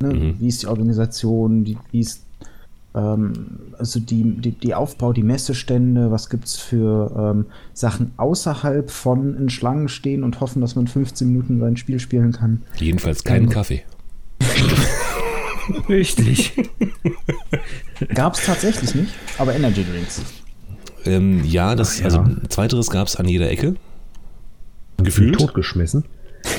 ne? 0.00 0.14
mhm. 0.14 0.34
Wie 0.38 0.48
ist 0.48 0.62
die 0.62 0.66
Organisation, 0.66 1.64
die, 1.64 1.78
wie 1.90 2.00
ist 2.00 2.24
ähm, 2.94 3.32
also 3.78 4.00
die, 4.00 4.24
die, 4.40 4.52
die, 4.52 4.74
Aufbau, 4.74 5.12
die 5.12 5.22
Messestände, 5.22 6.10
was 6.10 6.28
gibt 6.28 6.46
es 6.46 6.56
für 6.56 7.34
ähm, 7.34 7.46
Sachen 7.72 8.12
außerhalb 8.16 8.90
von 8.90 9.36
in 9.36 9.48
Schlangen 9.48 9.88
stehen 9.88 10.24
und 10.24 10.40
hoffen, 10.40 10.60
dass 10.60 10.74
man 10.74 10.86
15 10.86 11.28
Minuten 11.28 11.60
sein 11.60 11.76
Spiel 11.76 12.00
spielen 12.00 12.32
kann. 12.32 12.62
Jedenfalls 12.76 13.24
keinen 13.24 13.44
ähm, 13.44 13.50
Kaffee. 13.50 13.82
Richtig. 15.88 16.52
gab 18.14 18.34
es 18.34 18.44
tatsächlich 18.44 18.94
nicht, 18.94 19.12
aber 19.38 19.54
Energy 19.54 19.84
Drinks. 19.84 20.22
Ähm, 21.04 21.44
ja, 21.44 21.74
das, 21.74 21.96
Ach, 21.96 21.98
ja. 22.00 22.04
also 22.04 22.24
zweiteres 22.48 22.90
gab 22.90 23.08
es 23.08 23.16
an 23.16 23.28
jeder 23.28 23.50
Ecke. 23.50 23.74
Gefühlt. 24.98 25.38
Totgeschmissen. 25.38 26.04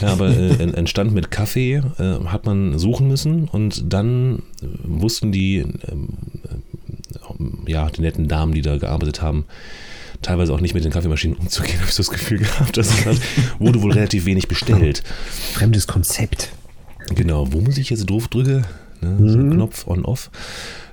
Ja, 0.01 0.09
aber 0.09 0.29
äh, 0.29 0.63
entstand 0.73 1.13
mit 1.13 1.31
Kaffee, 1.31 1.81
äh, 1.97 2.25
hat 2.25 2.45
man 2.45 2.77
suchen 2.77 3.07
müssen 3.07 3.47
und 3.47 3.91
dann 3.91 4.43
äh, 4.61 4.67
wussten 4.83 5.31
die, 5.31 5.57
ähm, 5.57 6.09
äh, 7.65 7.71
ja, 7.71 7.89
die 7.89 8.01
netten 8.01 8.27
Damen, 8.27 8.53
die 8.53 8.61
da 8.61 8.77
gearbeitet 8.77 9.21
haben, 9.21 9.45
teilweise 10.21 10.53
auch 10.53 10.61
nicht 10.61 10.73
mit 10.73 10.83
den 10.83 10.91
Kaffeemaschinen 10.91 11.37
umzugehen, 11.37 11.77
habe 11.79 11.89
ich 11.89 11.95
so 11.95 12.03
das 12.03 12.11
Gefühl 12.11 12.39
gehabt. 12.39 12.77
Das 12.77 13.05
hat, 13.05 13.17
wurde 13.59 13.81
wohl 13.81 13.91
relativ 13.91 14.25
wenig 14.25 14.47
bestellt. 14.47 15.03
Fremdes 15.53 15.87
Konzept. 15.87 16.51
Genau, 17.15 17.51
wo 17.51 17.59
muss 17.59 17.77
ich 17.77 17.89
jetzt 17.89 18.09
drauf 18.09 18.27
drücken? 18.27 18.65
Ne? 19.01 19.09
Mhm. 19.09 19.29
So 19.29 19.39
ein 19.39 19.49
Knopf 19.51 19.87
on-off. 19.87 20.29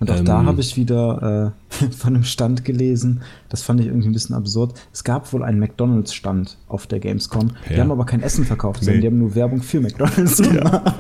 Und 0.01 0.11
auch 0.11 0.17
ähm, 0.17 0.25
da 0.25 0.45
habe 0.45 0.61
ich 0.61 0.77
wieder 0.77 1.55
äh, 1.71 1.91
von 1.97 2.15
einem 2.15 2.25
Stand 2.25 2.65
gelesen, 2.65 3.23
das 3.49 3.63
fand 3.63 3.81
ich 3.81 3.87
irgendwie 3.87 4.09
ein 4.09 4.13
bisschen 4.13 4.35
absurd. 4.35 4.79
Es 4.93 5.05
gab 5.05 5.33
wohl 5.33 5.43
einen 5.43 5.59
McDonalds-Stand 5.59 6.59
auf 6.69 6.87
der 6.87 7.01
Gamescom. 7.01 7.53
Die 7.69 7.75
ja. 7.75 7.81
haben 7.81 7.91
aber 7.91 8.07
kein 8.07 8.23
Essen 8.23 8.45
verkauft, 8.45 8.81
nee. 8.81 8.87
sondern 8.87 9.01
die 9.01 9.07
haben 9.09 9.19
nur 9.19 9.35
Werbung 9.35 9.63
für 9.63 9.81
McDonalds 9.81 10.37
gemacht. 10.43 10.95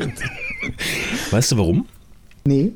Weißt 1.31 1.53
du 1.53 1.59
warum? 1.59 1.87
Nee. 2.47 2.73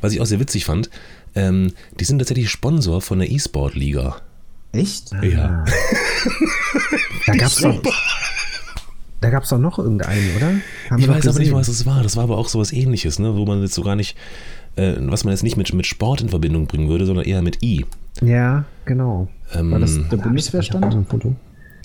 Was 0.00 0.12
ich 0.12 0.20
auch 0.20 0.26
sehr 0.26 0.40
witzig 0.40 0.64
fand, 0.64 0.90
ähm, 1.34 1.72
die 1.98 2.04
sind 2.04 2.18
tatsächlich 2.18 2.50
Sponsor 2.50 3.00
von 3.00 3.18
der 3.18 3.30
E-Sport-Liga. 3.30 4.16
Echt? 4.72 5.12
Ja. 5.22 5.64
da 7.26 7.34
gab 7.34 7.48
es 7.48 7.56
doch, 7.56 7.82
da 9.22 9.30
gab 9.30 9.44
es 9.44 9.48
doch 9.50 9.58
noch 9.58 9.78
irgendeinen, 9.78 10.36
oder? 10.36 10.52
Haben 10.90 11.00
ich 11.00 11.08
weiß 11.08 11.28
aber 11.28 11.38
nicht, 11.38 11.52
was 11.52 11.68
es 11.68 11.86
war. 11.86 12.02
Das 12.02 12.16
war 12.16 12.24
aber 12.24 12.36
auch 12.36 12.48
sowas 12.48 12.72
ähnliches, 12.72 13.18
ne? 13.18 13.36
wo 13.36 13.46
man 13.46 13.62
jetzt 13.62 13.74
so 13.74 13.82
gar 13.82 13.96
nicht, 13.96 14.16
äh, 14.76 14.94
was 14.98 15.24
man 15.24 15.32
jetzt 15.32 15.42
nicht 15.42 15.56
mit, 15.56 15.72
mit 15.72 15.86
Sport 15.86 16.20
in 16.20 16.28
Verbindung 16.28 16.66
bringen 16.66 16.88
würde, 16.88 17.06
sondern 17.06 17.24
eher 17.24 17.40
mit 17.40 17.62
I. 17.62 17.86
Ja, 18.20 18.64
genau. 18.84 19.28
Ähm, 19.54 19.70
war 19.70 19.78
das 19.78 19.98
der 20.10 20.16
Bundeswehrstand? 20.16 20.84
Ein 20.84 21.06
Foto? 21.06 21.34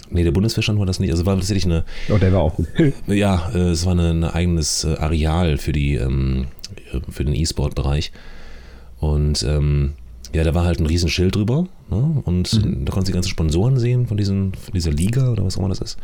Nee, 0.10 0.24
der 0.24 0.32
Bundeswehrstand 0.32 0.80
war 0.80 0.86
das 0.86 1.00
nicht. 1.00 1.12
Also 1.12 1.26
war 1.26 1.36
tatsächlich 1.36 1.66
eine. 1.66 1.84
Oh, 2.10 2.18
der 2.18 2.34
war 2.34 2.42
auch 2.42 2.56
gut. 2.56 2.68
ja, 3.08 3.50
äh, 3.54 3.70
es 3.70 3.86
war 3.86 3.94
ein 3.94 4.24
eigenes 4.24 4.84
äh, 4.84 4.96
Areal 4.96 5.58
für 5.58 5.74
die 5.74 5.96
ähm, 5.96 6.48
für 7.10 7.24
den 7.24 7.36
E-Sport-Bereich. 7.36 8.12
Und 9.00 9.44
ähm, 9.44 9.94
ja, 10.34 10.44
da 10.44 10.54
war 10.54 10.66
halt 10.66 10.80
ein 10.80 10.86
Riesenschild 10.86 11.36
drüber. 11.36 11.68
Ne? 11.90 12.22
Und 12.26 12.54
mhm. 12.54 12.86
da 12.86 12.92
konnten 12.92 13.06
sie 13.06 13.12
die 13.12 13.16
ganzen 13.16 13.30
Sponsoren 13.30 13.78
sehen 13.78 14.08
von, 14.08 14.18
diesen, 14.18 14.54
von 14.54 14.74
dieser 14.74 14.92
Liga 14.92 15.32
oder 15.32 15.46
was 15.46 15.56
auch 15.56 15.60
immer 15.60 15.70
das 15.70 15.82
ist. 15.82 15.98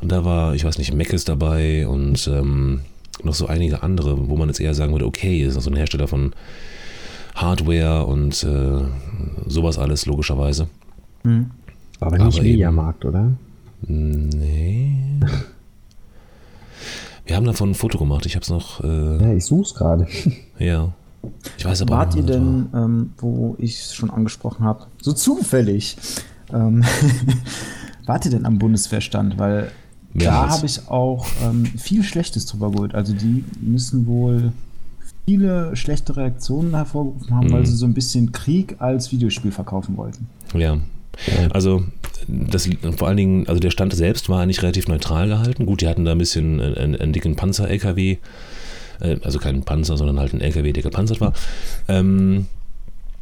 Und 0.00 0.12
da 0.12 0.24
war, 0.24 0.54
ich 0.54 0.64
weiß 0.64 0.78
nicht, 0.78 0.94
Mac 0.94 1.12
ist 1.12 1.28
dabei 1.28 1.86
und 1.88 2.28
ähm, 2.28 2.80
noch 3.22 3.34
so 3.34 3.46
einige 3.46 3.82
andere, 3.82 4.28
wo 4.28 4.36
man 4.36 4.48
jetzt 4.48 4.60
eher 4.60 4.74
sagen 4.74 4.92
würde, 4.92 5.06
okay, 5.06 5.42
ist 5.42 5.60
so 5.60 5.70
ein 5.70 5.76
Hersteller 5.76 6.06
von 6.06 6.32
Hardware 7.34 8.06
und 8.06 8.42
äh, 8.44 8.80
sowas 9.46 9.78
alles, 9.78 10.06
logischerweise. 10.06 10.68
Mhm. 11.24 11.50
Aber 12.00 12.18
nicht 12.18 12.42
Mediamarkt, 12.42 13.04
oder? 13.04 13.32
Nee. 13.82 14.92
Wir 17.26 17.36
haben 17.36 17.44
davon 17.44 17.70
ein 17.70 17.74
Foto 17.74 17.98
gemacht. 17.98 18.24
Ich 18.26 18.34
habe 18.36 18.42
es 18.42 18.50
noch. 18.50 18.82
Äh, 18.82 19.22
ja, 19.22 19.32
ich 19.34 19.44
suche 19.44 19.62
es 19.62 19.74
gerade. 19.74 20.06
Ja. 20.58 20.92
Ich 21.56 21.64
weiß 21.64 21.82
aber 21.82 21.96
Wart 21.96 22.16
ihr 22.16 22.24
denn, 22.24 22.68
ähm, 22.74 23.10
wo 23.18 23.54
ich 23.58 23.78
es 23.80 23.94
schon 23.94 24.10
angesprochen 24.10 24.64
habe, 24.64 24.86
so 25.00 25.12
zufällig, 25.12 25.96
ähm, 26.52 26.84
wart 28.06 28.24
ihr 28.24 28.32
denn 28.32 28.44
am 28.44 28.58
Bundeswehrstand? 28.58 29.38
Weil 29.38 29.70
da 30.14 30.48
habe 30.48 30.66
ich 30.66 30.88
auch 30.88 31.26
ähm, 31.44 31.66
viel 31.66 32.02
Schlechtes 32.02 32.46
drüber 32.46 32.70
geholt. 32.70 32.94
Also 32.94 33.12
die 33.12 33.44
müssen 33.60 34.06
wohl 34.06 34.52
viele 35.26 35.76
schlechte 35.76 36.16
Reaktionen 36.16 36.74
hervorgerufen 36.74 37.34
haben, 37.34 37.48
mhm. 37.48 37.52
weil 37.52 37.66
sie 37.66 37.76
so 37.76 37.84
ein 37.84 37.94
bisschen 37.94 38.32
Krieg 38.32 38.76
als 38.78 39.12
Videospiel 39.12 39.52
verkaufen 39.52 39.96
wollten. 39.96 40.26
Ja. 40.54 40.78
Also 41.50 41.84
das, 42.28 42.68
vor 42.96 43.08
allen 43.08 43.16
Dingen, 43.16 43.48
also 43.48 43.60
der 43.60 43.70
Stand 43.70 43.92
selbst 43.94 44.28
war 44.28 44.40
eigentlich 44.40 44.62
relativ 44.62 44.88
neutral 44.88 45.28
gehalten. 45.28 45.66
Gut, 45.66 45.80
die 45.80 45.88
hatten 45.88 46.04
da 46.04 46.12
ein 46.12 46.18
bisschen 46.18 46.60
einen, 46.60 46.96
einen 46.96 47.12
dicken 47.12 47.36
Panzer-LKW, 47.36 48.18
äh, 49.00 49.16
also 49.22 49.38
keinen 49.38 49.62
Panzer, 49.64 49.96
sondern 49.96 50.18
halt 50.18 50.32
einen 50.32 50.40
LKW, 50.40 50.72
der 50.72 50.82
gepanzert 50.82 51.20
war. 51.20 51.32
Ähm, 51.88 52.46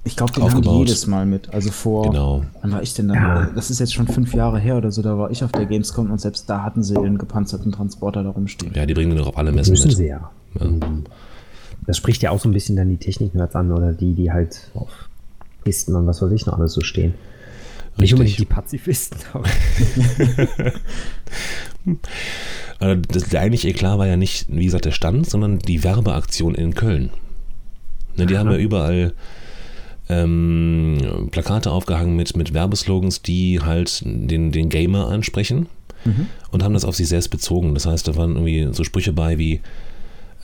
ich 0.06 0.16
glaube, 0.16 0.32
den 0.32 0.44
aufgebaut. 0.44 0.72
haben 0.72 0.78
jedes 0.78 1.06
Mal 1.06 1.26
mit. 1.26 1.52
Also 1.52 1.70
vor, 1.72 2.10
genau. 2.10 2.44
wann 2.62 2.72
war 2.72 2.82
ich 2.82 2.94
denn 2.94 3.08
da? 3.08 3.14
Ja. 3.14 3.50
Das 3.54 3.70
ist 3.70 3.80
jetzt 3.80 3.92
schon 3.92 4.06
fünf 4.06 4.32
Jahre 4.34 4.58
her 4.60 4.76
oder 4.76 4.92
so, 4.92 5.02
da 5.02 5.18
war 5.18 5.30
ich 5.32 5.42
auf 5.42 5.50
der 5.50 5.66
Gamescom 5.66 6.10
und 6.10 6.20
selbst 6.20 6.48
da 6.48 6.62
hatten 6.62 6.82
sie 6.84 6.94
den 6.94 7.18
gepanzerten 7.18 7.72
Transporter 7.72 8.22
da 8.22 8.30
rumstehen. 8.30 8.72
Ja, 8.74 8.86
die 8.86 8.94
bringen 8.94 9.10
den 9.10 9.18
doch 9.18 9.26
auf 9.26 9.36
alle 9.36 9.50
Messen 9.50 9.72
müssen 9.72 9.88
mit. 9.88 9.96
sie 9.96 10.06
ja. 10.06 10.30
ja. 10.60 10.66
Mhm. 10.66 11.04
Das 11.86 11.96
spricht 11.96 12.22
ja 12.22 12.30
auch 12.30 12.40
so 12.40 12.48
ein 12.48 12.52
bisschen 12.52 12.76
dann 12.76 12.88
die 12.88 12.96
Technik-Nerds 12.98 13.54
an 13.56 13.72
oder 13.72 13.92
die, 13.92 14.14
die 14.14 14.30
halt 14.30 14.70
auf 14.74 15.08
Pisten 15.64 15.94
und 15.96 16.06
was 16.06 16.22
weiß 16.22 16.30
ich 16.30 16.46
noch 16.46 16.58
alles 16.58 16.72
so 16.72 16.80
stehen. 16.80 17.14
Richtig. 17.98 18.00
Nicht 18.00 18.12
unbedingt 18.14 18.38
die 18.38 18.44
Pazifisten. 18.44 19.18
Also 22.78 23.02
das, 23.08 23.34
eigentliche 23.34 23.68
Eklat 23.68 23.98
war 23.98 24.06
ja 24.06 24.16
nicht, 24.16 24.46
wie 24.48 24.66
gesagt, 24.66 24.84
der 24.84 24.92
Stand, 24.92 25.28
sondern 25.28 25.58
die 25.58 25.82
Werbeaktion 25.82 26.54
in 26.54 26.74
Köln. 26.74 27.10
Ne, 28.16 28.26
die 28.26 28.34
Aha. 28.34 28.40
haben 28.40 28.50
ja 28.50 28.58
überall 28.58 29.14
ähm, 30.08 31.28
Plakate 31.30 31.70
aufgehangen 31.70 32.16
mit, 32.16 32.36
mit 32.36 32.54
Werbeslogans, 32.54 33.22
die 33.22 33.60
halt 33.60 34.02
den, 34.04 34.52
den 34.52 34.68
Gamer 34.68 35.08
ansprechen 35.08 35.66
mhm. 36.04 36.26
und 36.50 36.62
haben 36.62 36.74
das 36.74 36.84
auf 36.84 36.96
sich 36.96 37.08
selbst 37.08 37.28
bezogen. 37.28 37.74
Das 37.74 37.86
heißt, 37.86 38.06
da 38.08 38.16
waren 38.16 38.36
irgendwie 38.36 38.68
so 38.72 38.84
Sprüche 38.84 39.12
bei 39.12 39.38
wie 39.38 39.60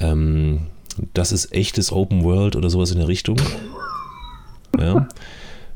ähm, 0.00 0.66
das 1.14 1.32
ist 1.32 1.52
echtes 1.52 1.92
Open 1.92 2.24
World 2.24 2.56
oder 2.56 2.70
sowas 2.70 2.90
in 2.90 2.98
der 2.98 3.08
Richtung. 3.08 3.36
Ja. 4.78 5.08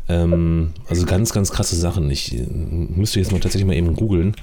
Ähm, 0.08 0.70
also 0.88 1.04
ganz, 1.04 1.32
ganz 1.32 1.50
krasse 1.50 1.76
Sachen. 1.76 2.10
Ich 2.10 2.34
äh, 2.34 2.46
müsste 2.46 3.18
jetzt 3.18 3.32
mal 3.32 3.40
tatsächlich 3.40 3.66
mal 3.66 3.74
eben 3.74 3.94
googeln. 3.94 4.34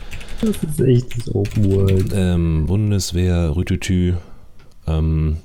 Das 0.41 0.57
ist 0.61 0.81
echtes 0.81 1.33
Open 1.33 1.71
World. 1.71 2.11
Ähm, 2.13 2.65
Bundeswehr, 2.65 3.55
Rütütü. 3.55 4.15
Ähm, 4.87 5.37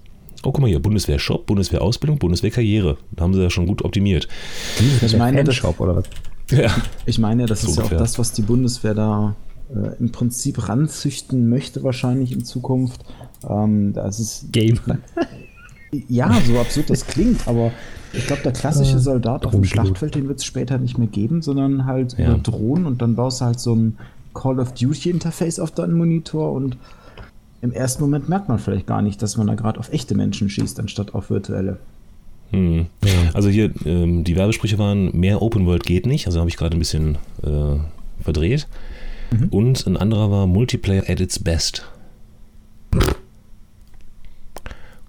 Oh, 0.44 0.52
guck 0.52 0.60
mal 0.60 0.68
hier, 0.68 0.80
Bundeswehr-Shop, 0.80 1.46
Bundeswehr-Ausbildung, 1.46 2.18
Bundeswehr-Karriere. 2.18 2.96
Da 3.12 3.24
haben 3.24 3.34
sie 3.34 3.42
ja 3.42 3.50
schon 3.50 3.66
gut 3.66 3.84
optimiert. 3.84 4.28
Ich 5.04 5.16
meine, 5.16 5.42
das, 5.42 5.64
oder 5.64 5.96
was? 5.96 6.04
Ja. 6.50 6.70
Ich 7.06 7.18
meine, 7.18 7.46
das 7.46 7.62
so 7.62 7.68
ist 7.68 7.78
ungefähr. 7.78 7.98
ja 7.98 8.02
auch 8.02 8.06
das, 8.06 8.18
was 8.18 8.32
die 8.32 8.42
Bundeswehr 8.42 8.94
da 8.94 9.34
äh, 9.74 9.98
im 9.98 10.12
Prinzip 10.12 10.68
ranzüchten 10.68 11.48
möchte, 11.48 11.82
wahrscheinlich 11.82 12.32
in 12.32 12.44
Zukunft. 12.44 13.04
Ähm, 13.48 13.92
das 13.92 14.20
ist. 14.20 14.52
Game. 14.52 14.78
Ja, 16.08 16.30
so 16.46 16.58
absurd 16.58 16.90
das 16.90 17.06
klingt, 17.06 17.48
aber 17.48 17.72
ich 18.12 18.26
glaube, 18.26 18.42
der 18.42 18.52
klassische 18.52 18.98
Soldat 18.98 19.46
auf 19.46 19.52
dem 19.52 19.64
Schlachtfeld, 19.64 20.14
den 20.14 20.28
wird 20.28 20.38
es 20.38 20.44
später 20.44 20.78
nicht 20.78 20.98
mehr 20.98 21.08
geben, 21.08 21.40
sondern 21.40 21.86
halt 21.86 22.16
ja. 22.18 22.28
über 22.28 22.38
Drohnen 22.38 22.86
und 22.86 23.00
dann 23.00 23.14
baust 23.14 23.40
du 23.40 23.46
halt 23.46 23.60
so 23.60 23.74
ein 23.74 23.98
Call 24.34 24.60
of 24.60 24.72
Duty 24.74 25.10
Interface 25.10 25.58
auf 25.58 25.70
deinen 25.70 25.94
Monitor 25.94 26.52
und 26.52 26.76
im 27.60 27.72
ersten 27.72 28.02
Moment 28.02 28.28
merkt 28.28 28.48
man 28.48 28.58
vielleicht 28.58 28.86
gar 28.86 29.02
nicht, 29.02 29.20
dass 29.22 29.36
man 29.36 29.46
da 29.46 29.54
gerade 29.54 29.78
auf 29.80 29.92
echte 29.92 30.14
Menschen 30.14 30.48
schießt, 30.48 30.78
anstatt 30.78 31.14
auf 31.14 31.30
virtuelle. 31.30 31.78
Hm. 32.50 32.86
Ja. 33.04 33.10
Also 33.34 33.48
hier, 33.48 33.72
ähm, 33.84 34.24
die 34.24 34.36
Werbesprüche 34.36 34.78
waren, 34.78 35.14
mehr 35.18 35.42
Open 35.42 35.66
World 35.66 35.82
geht 35.82 36.06
nicht, 36.06 36.26
also 36.26 36.40
habe 36.40 36.48
ich 36.48 36.56
gerade 36.56 36.76
ein 36.76 36.78
bisschen 36.78 37.16
äh, 37.42 37.76
verdreht. 38.22 38.68
Mhm. 39.30 39.48
Und 39.50 39.86
ein 39.86 39.96
anderer 39.96 40.30
war 40.30 40.46
Multiplayer 40.46 41.04
at 41.08 41.20
its 41.20 41.38
best. 41.38 41.84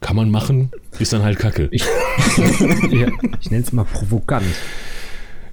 Kann 0.02 0.16
man 0.16 0.32
machen, 0.32 0.72
ist 0.98 1.14
dann 1.14 1.24
halt 1.24 1.40
kacke. 1.40 1.70
Ich, 1.72 1.84
ja, 2.92 3.10
ich 3.40 3.52
nenne 3.52 3.64
es 3.64 3.72
mal 3.72 3.86
provokant. 3.86 4.46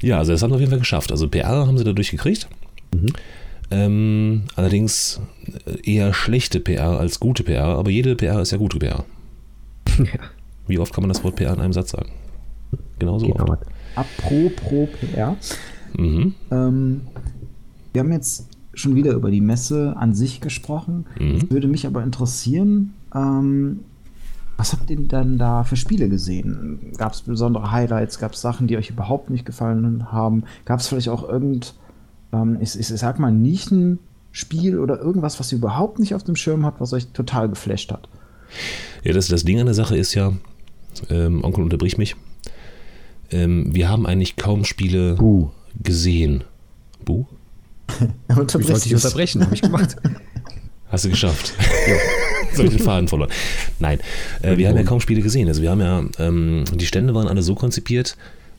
Ja, 0.02 0.18
also 0.18 0.32
das 0.32 0.42
haben 0.42 0.50
sie 0.50 0.54
auf 0.54 0.60
jeden 0.60 0.70
Fall 0.70 0.78
geschafft. 0.78 1.10
Also 1.10 1.28
PR 1.28 1.66
haben 1.66 1.78
sie 1.78 1.84
dadurch 1.84 2.10
gekriegt. 2.10 2.48
Mhm. 2.94 3.08
Ähm, 3.70 4.44
allerdings 4.54 5.20
eher 5.82 6.14
schlechte 6.14 6.60
PR 6.60 6.98
als 6.98 7.18
gute 7.20 7.42
PR, 7.42 7.64
aber 7.64 7.90
jede 7.90 8.14
PR 8.14 8.40
ist 8.40 8.52
ja 8.52 8.58
gute 8.58 8.78
PR. 8.78 9.04
Ja. 9.98 10.20
Wie 10.66 10.78
oft 10.78 10.92
kann 10.92 11.02
man 11.02 11.08
das 11.08 11.22
Wort 11.22 11.36
PR 11.36 11.54
in 11.54 11.60
einem 11.60 11.72
Satz 11.72 11.92
sagen? 11.92 12.10
Genauso 12.98 13.28
genau. 13.28 13.52
oft. 13.52 13.62
Apropos 13.94 14.88
PR. 15.00 15.36
Mhm. 15.96 16.34
Ähm, 16.50 17.00
wir 17.92 18.00
haben 18.00 18.12
jetzt 18.12 18.48
schon 18.74 18.94
wieder 18.94 19.12
über 19.12 19.30
die 19.30 19.40
Messe 19.40 19.94
an 19.96 20.14
sich 20.14 20.40
gesprochen. 20.40 21.06
Mhm. 21.18 21.50
Würde 21.50 21.68
mich 21.68 21.86
aber 21.86 22.02
interessieren, 22.02 22.94
ähm, 23.14 23.80
was 24.56 24.72
habt 24.72 24.90
ihr 24.90 24.96
denn 24.96 25.38
da 25.38 25.64
für 25.64 25.76
Spiele 25.76 26.08
gesehen? 26.08 26.92
Gab 26.96 27.12
es 27.12 27.22
besondere 27.22 27.72
Highlights? 27.72 28.18
Gab 28.18 28.32
es 28.32 28.40
Sachen, 28.40 28.66
die 28.66 28.76
euch 28.76 28.90
überhaupt 28.90 29.30
nicht 29.30 29.44
gefallen 29.44 30.12
haben? 30.12 30.44
Gab 30.64 30.80
es 30.80 30.88
vielleicht 30.88 31.08
auch 31.08 31.28
irgend 31.28 31.74
ähm, 32.42 32.58
ich, 32.60 32.78
ich, 32.78 32.88
sag 32.88 33.18
mal, 33.18 33.32
Nischenspiel 33.32 34.78
oder 34.78 34.98
irgendwas, 35.00 35.40
was 35.40 35.52
ihr 35.52 35.58
überhaupt 35.58 35.98
nicht 35.98 36.14
auf 36.14 36.24
dem 36.24 36.36
Schirm 36.36 36.64
habt, 36.64 36.80
was 36.80 36.92
euch 36.92 37.08
total 37.08 37.48
geflasht 37.48 37.92
hat? 37.92 38.08
Ja, 39.02 39.12
das, 39.12 39.28
das 39.28 39.44
Ding 39.44 39.58
an 39.60 39.66
der 39.66 39.74
Sache 39.74 39.96
ist 39.96 40.14
ja, 40.14 40.32
ähm, 41.10 41.44
Onkel 41.44 41.62
unterbrich 41.62 41.98
mich, 41.98 42.16
Ähm, 43.30 43.74
wir 43.74 43.88
haben 43.88 44.06
eigentlich 44.06 44.36
kaum 44.36 44.64
Spiele 44.64 45.14
Buh. 45.14 45.50
gesehen. 45.82 46.44
Buh? 47.04 47.26
ich 48.28 48.36
wollte 48.36 48.58
dich 48.58 48.94
unterbrechen, 48.94 49.42
habe 49.42 49.54
ich 49.54 49.62
gemacht. 49.62 49.96
Hast 50.90 51.04
du 51.04 51.10
geschafft. 51.10 51.52
Soll 52.52 52.66
ich 52.66 52.76
den 52.76 52.80
Faden 52.80 53.08
verloren? 53.08 53.30
Nein, 53.80 53.98
äh, 54.42 54.56
wir 54.56 54.68
haben 54.68 54.76
ja 54.76 54.84
kaum 54.84 55.00
Spiele 55.00 55.20
gesehen. 55.20 55.48
Also 55.48 55.62
wir 55.62 55.70
haben 55.70 55.80
ja, 55.80 56.04
ähm, 56.18 56.64
die 56.72 56.86
Stände 56.86 57.14
waren 57.14 57.28
alle 57.28 57.42
so 57.42 57.54
konzipiert, 57.54 58.16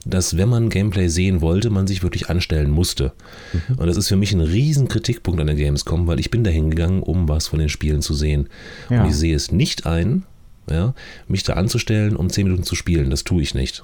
dass 0.10 0.38
wenn 0.38 0.50
man 0.50 0.70
Gameplay 0.70 1.08
sehen 1.08 1.42
wollte, 1.42 1.70
man 1.70 1.88
sich 1.88 2.04
wirklich 2.04 2.30
anstellen 2.30 2.72
musste. 2.72 3.14
Mhm. 3.54 3.76
Und 3.78 3.88
das 3.88 3.98
ist 3.98 4.08
für 4.08 4.16
mich 4.16 4.34
ein 4.34 4.42
riesen 4.42 4.88
Kritikpunkt 4.88 5.40
an 5.40 5.48
der 5.48 5.56
Gamescom, 5.56 6.08
weil 6.08 6.20
ich 6.20 6.32
bin 6.32 6.44
da 6.44 6.50
hingegangen, 6.50 7.04
um 7.04 7.28
was 7.28 7.48
von 7.48 7.60
den 7.60 7.70
Spielen 7.70 8.02
zu 8.02 8.14
sehen. 8.14 8.48
Ja. 8.90 9.04
Und 9.04 9.10
ich 9.10 9.16
sehe 9.16 9.36
es 9.36 9.52
nicht 9.52 9.86
ein, 9.86 10.24
ja, 10.70 10.94
mich 11.28 11.44
da 11.44 11.54
anzustellen, 11.54 12.16
um 12.16 12.30
10 12.30 12.46
Minuten 12.46 12.64
zu 12.64 12.76
spielen. 12.76 13.10
Das 13.10 13.24
tue 13.24 13.42
ich 13.42 13.54
nicht. 13.54 13.84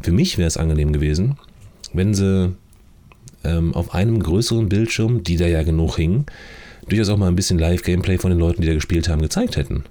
Für 0.00 0.12
mich 0.12 0.38
wäre 0.38 0.48
es 0.48 0.56
angenehm 0.56 0.92
gewesen, 0.92 1.36
wenn 1.92 2.14
sie 2.14 2.54
ähm, 3.44 3.74
auf 3.74 3.94
einem 3.94 4.20
größeren 4.20 4.68
Bildschirm, 4.68 5.22
die 5.22 5.36
da 5.36 5.46
ja 5.46 5.62
genug 5.62 5.96
hingen, 5.96 6.26
durchaus 6.88 7.08
auch 7.08 7.16
mal 7.16 7.28
ein 7.28 7.36
bisschen 7.36 7.58
Live-Gameplay 7.58 8.18
von 8.18 8.30
den 8.30 8.40
Leuten, 8.40 8.62
die 8.62 8.68
da 8.68 8.74
gespielt 8.74 9.08
haben, 9.08 9.22
gezeigt 9.22 9.56
hätten. 9.56 9.84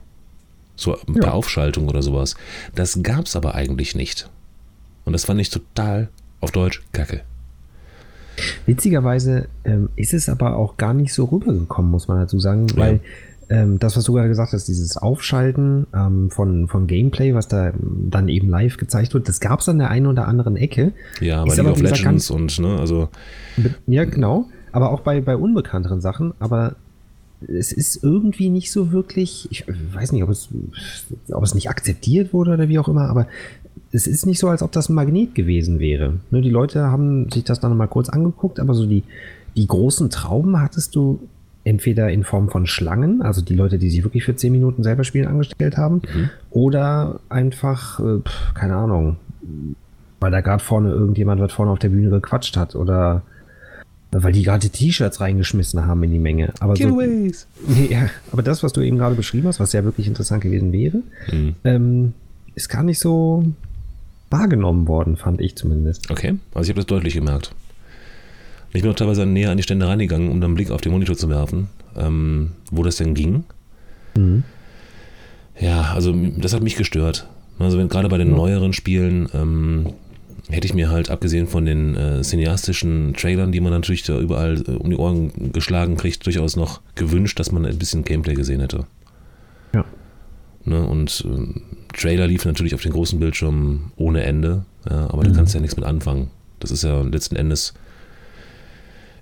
So 0.75 0.97
bei 1.07 1.27
ja. 1.27 1.33
Aufschaltung 1.33 1.87
oder 1.87 2.01
sowas. 2.01 2.35
Das 2.75 3.01
gab 3.03 3.25
es 3.25 3.35
aber 3.35 3.55
eigentlich 3.55 3.95
nicht. 3.95 4.29
Und 5.05 5.13
das 5.13 5.25
fand 5.25 5.39
ich 5.41 5.49
total 5.49 6.09
auf 6.39 6.51
Deutsch 6.51 6.81
kacke. 6.91 7.21
Witzigerweise 8.65 9.47
ähm, 9.63 9.89
ist 9.95 10.13
es 10.13 10.27
aber 10.27 10.55
auch 10.55 10.77
gar 10.77 10.93
nicht 10.93 11.13
so 11.13 11.25
rübergekommen, 11.25 11.91
muss 11.91 12.07
man 12.07 12.19
dazu 12.19 12.39
sagen, 12.39 12.67
weil 12.75 12.99
ähm, 13.49 13.77
das, 13.77 13.95
was 13.95 14.05
du 14.05 14.13
gerade 14.13 14.29
gesagt 14.29 14.53
hast, 14.53 14.67
dieses 14.67 14.97
Aufschalten 14.97 15.85
ähm, 15.93 16.31
von, 16.31 16.67
von 16.67 16.87
Gameplay, 16.87 17.35
was 17.35 17.47
da 17.47 17.71
dann 17.79 18.29
eben 18.29 18.49
live 18.49 18.77
gezeigt 18.77 19.13
wird, 19.13 19.27
das 19.27 19.39
gab 19.39 19.59
es 19.59 19.69
an 19.69 19.77
der 19.77 19.89
einen 19.89 20.07
oder 20.07 20.27
anderen 20.27 20.55
Ecke. 20.55 20.93
Ja, 21.19 21.43
bei 21.45 21.55
League 21.55 21.67
of 21.67 21.81
Legends 21.81 22.31
und, 22.31 22.59
ne, 22.59 22.79
also. 22.79 23.09
Ja, 23.85 24.05
genau. 24.05 24.49
Aber 24.71 24.91
auch 24.91 25.01
bei, 25.01 25.21
bei 25.21 25.35
unbekannteren 25.35 26.01
Sachen. 26.01 26.33
Aber 26.39 26.75
es 27.47 27.71
ist 27.71 28.03
irgendwie 28.03 28.49
nicht 28.49 28.71
so 28.71 28.91
wirklich, 28.91 29.47
ich 29.51 29.65
weiß 29.67 30.13
nicht, 30.13 30.23
ob 30.23 30.29
es, 30.29 30.49
ob 31.31 31.43
es 31.43 31.53
nicht 31.53 31.69
akzeptiert 31.69 32.33
wurde 32.33 32.51
oder 32.51 32.69
wie 32.69 32.79
auch 32.79 32.87
immer, 32.87 33.09
aber 33.09 33.27
es 33.93 34.07
ist 34.07 34.25
nicht 34.25 34.39
so, 34.39 34.49
als 34.49 34.63
ob 34.63 34.71
das 34.71 34.89
ein 34.89 34.95
Magnet 34.95 35.35
gewesen 35.35 35.79
wäre. 35.79 36.15
Ne, 36.31 36.41
die 36.41 36.49
Leute 36.49 36.85
haben 36.85 37.29
sich 37.29 37.43
das 37.43 37.59
dann 37.59 37.77
mal 37.77 37.87
kurz 37.87 38.09
angeguckt, 38.09 38.59
aber 38.59 38.73
so 38.73 38.87
die, 38.87 39.03
die 39.55 39.67
großen 39.67 40.09
Trauben 40.09 40.59
hattest 40.59 40.95
du 40.95 41.19
entweder 41.63 42.09
in 42.09 42.23
Form 42.23 42.49
von 42.49 42.65
Schlangen, 42.65 43.21
also 43.21 43.41
die 43.41 43.55
Leute, 43.55 43.77
die 43.77 43.89
sich 43.89 44.03
wirklich 44.03 44.25
für 44.25 44.35
10 44.35 44.51
Minuten 44.51 44.83
selber 44.83 45.03
spielen 45.03 45.27
angestellt 45.27 45.77
haben, 45.77 46.01
mhm. 46.13 46.29
oder 46.49 47.19
einfach, 47.29 47.99
äh, 47.99 48.19
keine 48.55 48.75
Ahnung, 48.75 49.17
weil 50.19 50.31
da 50.31 50.41
gerade 50.41 50.63
vorne 50.63 50.89
irgendjemand 50.89 51.39
was 51.39 51.53
vorne 51.53 51.71
auf 51.71 51.79
der 51.79 51.89
Bühne 51.89 52.09
gequatscht 52.09 52.57
hat 52.57 52.75
oder 52.75 53.21
weil 54.11 54.31
die 54.31 54.43
gerade 54.43 54.69
T-Shirts 54.69 55.21
reingeschmissen 55.21 55.85
haben 55.85 56.03
in 56.03 56.11
die 56.11 56.19
Menge. 56.19 56.53
Aber, 56.59 56.75
so, 56.75 57.01
ja, 57.89 58.09
aber 58.31 58.43
das, 58.43 58.63
was 58.63 58.73
du 58.73 58.81
eben 58.81 58.97
gerade 58.97 59.15
beschrieben 59.15 59.47
hast, 59.47 59.59
was 59.59 59.73
ja 59.73 59.83
wirklich 59.83 60.07
interessant 60.07 60.41
gewesen 60.41 60.71
wäre, 60.71 61.01
mhm. 61.31 61.55
ähm, 61.63 62.13
ist 62.55 62.69
gar 62.69 62.83
nicht 62.83 62.99
so 62.99 63.43
wahrgenommen 64.33 64.87
worden, 64.87 65.15
fand 65.15 65.39
ich 65.39 65.55
zumindest. 65.55 66.11
Okay, 66.11 66.35
also 66.53 66.63
ich 66.63 66.69
habe 66.69 66.81
das 66.81 66.87
deutlich 66.87 67.13
gemerkt. 67.13 67.55
Ich 68.73 68.81
bin 68.81 68.91
auch 68.91 68.95
teilweise 68.95 69.25
näher 69.25 69.51
an 69.51 69.57
die 69.57 69.63
Stände 69.63 69.87
reingegangen, 69.87 70.29
um 70.29 70.41
dann 70.41 70.49
einen 70.49 70.55
Blick 70.55 70.71
auf 70.71 70.81
den 70.81 70.91
Monitor 70.91 71.15
zu 71.15 71.29
werfen, 71.29 71.69
ähm, 71.95 72.53
wo 72.71 72.83
das 72.83 72.97
denn 72.97 73.13
ging. 73.13 73.43
Mhm. 74.17 74.43
Ja, 75.59 75.93
also 75.93 76.13
das 76.37 76.53
hat 76.53 76.63
mich 76.63 76.75
gestört. 76.75 77.27
Also 77.59 77.77
wenn 77.77 77.87
gerade 77.87 78.09
bei 78.09 78.17
den 78.17 78.31
neueren 78.31 78.73
Spielen 78.73 79.29
ähm, 79.33 79.93
hätte 80.49 80.65
ich 80.65 80.73
mir 80.73 80.89
halt, 80.89 81.09
abgesehen 81.09 81.47
von 81.47 81.65
den 81.65 81.95
äh, 81.95 82.21
cineastischen 82.21 83.13
Trailern, 83.13 83.51
die 83.51 83.61
man 83.61 83.71
natürlich 83.71 84.03
da 84.03 84.19
überall 84.19 84.61
äh, 84.67 84.71
um 84.71 84.89
die 84.89 84.97
Ohren 84.97 85.51
geschlagen 85.53 85.95
kriegt, 85.95 86.25
durchaus 86.25 86.55
noch 86.55 86.81
gewünscht, 86.95 87.39
dass 87.39 87.51
man 87.51 87.65
ein 87.65 87.77
bisschen 87.77 88.03
Gameplay 88.03 88.33
gesehen 88.33 88.59
hätte. 88.59 88.85
Ja. 89.73 89.85
Ne, 90.65 90.83
und 90.85 91.25
äh, 91.27 91.61
Trailer 91.93 92.27
liefen 92.27 92.49
natürlich 92.49 92.75
auf 92.75 92.81
den 92.81 92.91
großen 92.91 93.19
Bildschirmen 93.19 93.91
ohne 93.95 94.23
Ende, 94.23 94.65
ja, 94.89 95.09
aber 95.09 95.23
mhm. 95.23 95.29
da 95.29 95.35
kannst 95.35 95.53
du 95.53 95.57
ja 95.57 95.61
nichts 95.61 95.75
mit 95.75 95.85
anfangen. 95.85 96.29
Das 96.59 96.71
ist 96.71 96.83
ja 96.83 97.01
letzten 97.01 97.35
Endes 97.35 97.73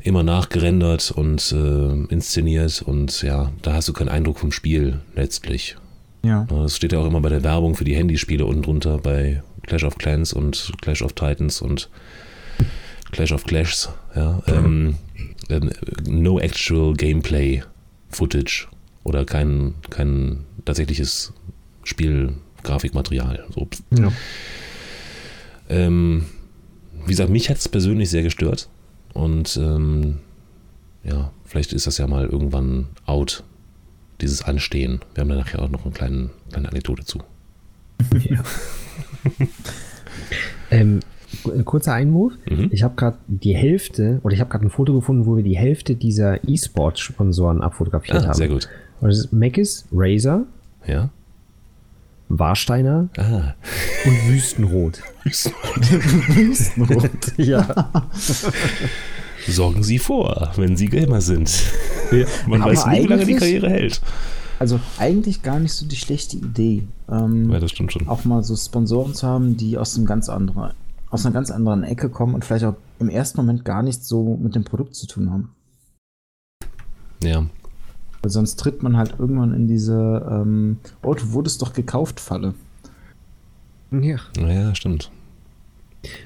immer 0.03 0.23
nachgerendert 0.23 1.11
und 1.11 1.51
äh, 1.51 2.13
inszeniert 2.13 2.81
und 2.81 3.21
ja, 3.21 3.51
da 3.61 3.73
hast 3.73 3.87
du 3.87 3.93
keinen 3.93 4.09
Eindruck 4.09 4.39
vom 4.39 4.51
Spiel 4.51 4.99
letztlich. 5.15 5.77
Ja. 6.23 6.45
Das 6.49 6.75
steht 6.75 6.93
ja 6.93 6.99
auch 6.99 7.05
immer 7.05 7.21
bei 7.21 7.29
der 7.29 7.43
Werbung 7.43 7.75
für 7.75 7.83
die 7.83 7.95
Handyspiele 7.95 8.45
unten 8.45 8.61
drunter 8.61 8.97
bei 8.97 9.41
Clash 9.63 9.83
of 9.83 9.97
Clans 9.97 10.33
und 10.33 10.71
Clash 10.81 11.01
of 11.01 11.13
Titans 11.13 11.61
und 11.61 11.89
Clash 13.11 13.31
of 13.31 13.43
Clashs. 13.43 13.89
Ja, 14.15 14.41
ähm, 14.47 14.95
ähm, 15.49 15.71
no 16.07 16.39
actual 16.39 16.93
Gameplay 16.93 17.63
Footage 18.09 18.67
oder 19.03 19.25
kein, 19.25 19.75
kein 19.89 20.45
tatsächliches 20.65 21.33
Spielgrafikmaterial. 22.61 23.45
So. 23.53 23.67
Ja. 23.91 24.11
Ähm, 25.69 26.25
wie 27.05 27.11
gesagt, 27.11 27.29
mich 27.29 27.49
hat 27.49 27.57
es 27.57 27.67
persönlich 27.67 28.09
sehr 28.09 28.23
gestört. 28.23 28.69
Und 29.13 29.57
ähm, 29.57 30.19
ja, 31.03 31.31
vielleicht 31.45 31.73
ist 31.73 31.87
das 31.87 31.97
ja 31.97 32.07
mal 32.07 32.25
irgendwann 32.25 32.87
out, 33.05 33.43
dieses 34.21 34.43
Anstehen. 34.43 34.99
Wir 35.13 35.21
haben 35.21 35.29
da 35.29 35.35
nachher 35.35 35.61
auch 35.61 35.69
noch 35.69 35.83
eine 35.83 35.93
kleine, 35.93 36.29
kleine 36.51 36.69
Anekdote 36.69 37.05
zu. 37.05 37.19
Ja. 38.29 38.43
ähm, 40.71 40.99
kurzer 41.65 41.93
Einwurf. 41.93 42.33
Mhm. 42.49 42.69
Ich 42.71 42.83
habe 42.83 42.95
gerade 42.95 43.17
die 43.27 43.55
Hälfte, 43.55 44.19
oder 44.23 44.33
ich 44.33 44.39
habe 44.39 44.49
gerade 44.49 44.65
ein 44.65 44.69
Foto 44.69 44.93
gefunden, 44.93 45.25
wo 45.25 45.35
wir 45.35 45.43
die 45.43 45.57
Hälfte 45.57 45.95
dieser 45.95 46.47
E-Sport-Sponsoren 46.47 47.61
abfotografiert 47.61 48.17
ah, 48.17 48.27
haben. 48.27 48.33
Sehr 48.33 48.49
gut. 48.49 48.69
Und 48.99 49.09
das 49.09 49.17
ist 49.17 49.33
Macis, 49.33 49.87
Razer, 49.91 50.45
ja. 50.85 51.09
Warsteiner 52.39 53.09
ah. 53.17 53.53
und 54.05 54.27
Wüstenrot. 54.29 55.01
Wüstenrot. 55.23 57.11
ja. 57.37 58.01
Sorgen 59.47 59.83
Sie 59.83 59.99
vor, 59.99 60.51
wenn 60.55 60.77
Sie 60.77 60.87
Gamer 60.87 61.21
sind. 61.21 61.63
Ja. 62.11 62.25
Man 62.47 62.61
Aber 62.61 62.71
weiß 62.71 62.87
nie, 62.87 63.03
wie 63.03 63.07
lange 63.07 63.25
die 63.25 63.35
Karriere 63.35 63.69
hält. 63.69 64.01
Also 64.59 64.79
eigentlich 64.99 65.41
gar 65.41 65.59
nicht 65.59 65.73
so 65.73 65.87
die 65.87 65.95
schlechte 65.95 66.37
Idee. 66.37 66.83
Ähm, 67.09 67.51
ja, 67.51 67.59
das 67.59 67.71
stimmt 67.71 67.93
schon. 67.93 68.07
Auch 68.07 68.25
mal 68.25 68.43
so 68.43 68.55
Sponsoren 68.55 69.15
zu 69.15 69.25
haben, 69.25 69.57
die 69.57 69.77
aus 69.77 69.97
einem 69.97 70.05
ganz 70.05 70.29
anderen, 70.29 70.73
aus 71.09 71.25
einer 71.25 71.33
ganz 71.33 71.49
anderen 71.49 71.83
Ecke 71.83 72.09
kommen 72.09 72.35
und 72.35 72.45
vielleicht 72.45 72.65
auch 72.65 72.75
im 72.99 73.09
ersten 73.09 73.39
Moment 73.39 73.65
gar 73.65 73.81
nichts 73.81 74.07
so 74.07 74.37
mit 74.39 74.53
dem 74.53 74.63
Produkt 74.63 74.95
zu 74.95 75.07
tun 75.07 75.31
haben. 75.31 75.55
Ja. 77.23 77.45
Weil 78.21 78.31
sonst 78.31 78.59
tritt 78.59 78.83
man 78.83 78.97
halt 78.97 79.15
irgendwann 79.17 79.53
in 79.53 79.67
diese 79.67 80.27
ähm, 80.29 80.77
Oh, 81.01 81.13
du 81.13 81.31
wurdest 81.31 81.61
doch 81.61 81.73
gekauft 81.73 82.19
Falle. 82.19 82.53
Ja. 83.91 84.17
Ja, 84.37 84.75
stimmt. 84.75 85.11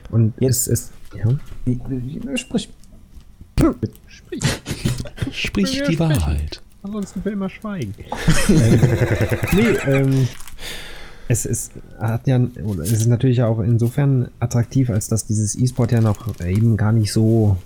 Und 0.09 0.33
jetzt 0.39 0.67
ist. 0.67 0.91
Ja. 1.15 2.35
Sprich. 2.35 2.69
Sprich. 4.07 4.43
Sprich 5.31 5.83
die 5.87 5.99
Wahrheit. 5.99 6.61
Ansonsten 6.83 7.25
will 7.25 7.33
immer 7.33 7.49
schweigen. 7.49 7.95
nee, 9.53 9.69
ähm, 9.87 10.27
es 11.27 11.45
ist, 11.45 11.71
hat 11.99 12.27
ja, 12.27 12.39
es 12.83 12.91
ist 12.91 13.07
natürlich 13.07 13.41
auch 13.41 13.59
insofern 13.59 14.29
attraktiv, 14.39 14.91
als 14.91 15.07
dass 15.07 15.25
dieses 15.25 15.55
E-Sport 15.55 15.91
ja 15.93 16.01
noch 16.01 16.39
eben 16.41 16.77
gar 16.77 16.91
nicht 16.91 17.11
so 17.11 17.57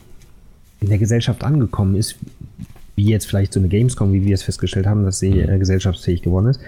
in 0.79 0.87
der 0.87 0.97
Gesellschaft 0.97 1.43
angekommen 1.43 1.95
ist, 1.95 2.15
wie 2.99 3.05
jetzt 3.05 3.27
vielleicht 3.27 3.53
so 3.53 3.61
eine 3.61 3.69
Gamescom, 3.69 4.11
wie 4.11 4.25
wir 4.25 4.33
es 4.33 4.43
festgestellt 4.43 4.85
haben, 4.85 5.05
dass 5.05 5.19
sie 5.19 5.31
mhm. 5.31 5.49
äh, 5.49 5.57
gesellschaftsfähig 5.57 6.21
geworden 6.21 6.47
ist. 6.47 6.59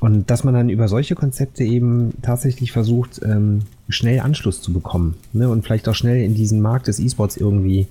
Und 0.00 0.28
dass 0.28 0.44
man 0.44 0.54
dann 0.54 0.68
über 0.68 0.88
solche 0.88 1.14
Konzepte 1.14 1.64
eben 1.64 2.14
tatsächlich 2.20 2.72
versucht, 2.72 3.20
ähm, 3.24 3.60
schnell 3.88 4.20
Anschluss 4.20 4.60
zu 4.60 4.72
bekommen 4.72 5.14
ne? 5.32 5.48
und 5.48 5.64
vielleicht 5.64 5.88
auch 5.88 5.94
schnell 5.94 6.22
in 6.22 6.34
diesen 6.34 6.60
Markt 6.60 6.88
des 6.88 6.98
E-Sports 6.98 7.36
irgendwie 7.36 7.86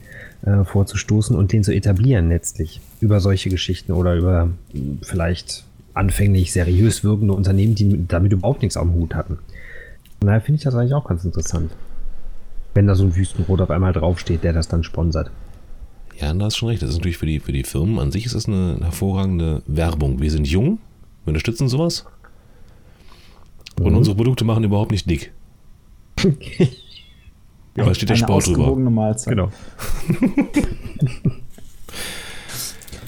äh, 0.46 0.64
vorzustoßen 0.64 1.36
und 1.36 1.52
den 1.52 1.64
zu 1.64 1.74
etablieren 1.74 2.30
letztlich 2.30 2.82
über 3.00 3.20
solche 3.20 3.50
Geschichten 3.50 3.92
oder 3.94 4.16
über 4.16 4.50
vielleicht 5.02 5.66
anfänglich 5.94 6.52
seriös 6.52 7.04
wirkende 7.04 7.34
Unternehmen, 7.34 7.76
die 7.76 8.06
damit 8.08 8.32
überhaupt 8.32 8.62
nichts 8.62 8.78
am 8.78 8.94
Hut 8.94 9.16
hatten. 9.16 9.40
Und 10.20 10.28
daher 10.28 10.42
finde 10.42 10.58
ich 10.58 10.64
das 10.64 10.76
eigentlich 10.76 10.94
auch 10.94 11.08
ganz 11.08 11.26
interessant. 11.26 11.72
Wenn 12.74 12.88
da 12.88 12.96
so 12.96 13.04
ein 13.04 13.16
Wüstenrot 13.16 13.62
auf 13.62 13.72
einmal 13.72 13.94
draufsteht, 13.94 14.44
der 14.44 14.54
das 14.54 14.68
dann 14.68 14.84
sponsert. 14.84 15.32
Ja, 16.20 16.34
da 16.34 16.46
hast 16.46 16.58
schon 16.58 16.70
recht. 16.70 16.82
Das 16.82 16.90
ist 16.90 16.98
natürlich 16.98 17.18
für 17.18 17.26
die, 17.26 17.40
für 17.40 17.52
die 17.52 17.64
Firmen 17.64 18.00
an 18.00 18.12
sich 18.12 18.26
ist 18.26 18.34
das 18.34 18.48
eine 18.48 18.80
hervorragende 18.82 19.62
Werbung. 19.68 20.20
Wir 20.20 20.32
sind 20.32 20.48
jung, 20.48 20.80
wir 21.24 21.30
unterstützen 21.30 21.68
sowas. 21.68 22.06
Und 23.80 23.92
mhm. 23.92 23.98
unsere 23.98 24.16
Produkte 24.16 24.44
machen 24.44 24.64
überhaupt 24.64 24.92
nicht 24.92 25.08
dick. 25.10 25.32
ja, 27.76 27.86
da 27.86 27.94
steht 27.94 28.10
der 28.10 28.16
Sport 28.16 28.48
drüber. 28.48 28.76
Mahlzeit. 28.76 29.36
Genau. 29.36 29.52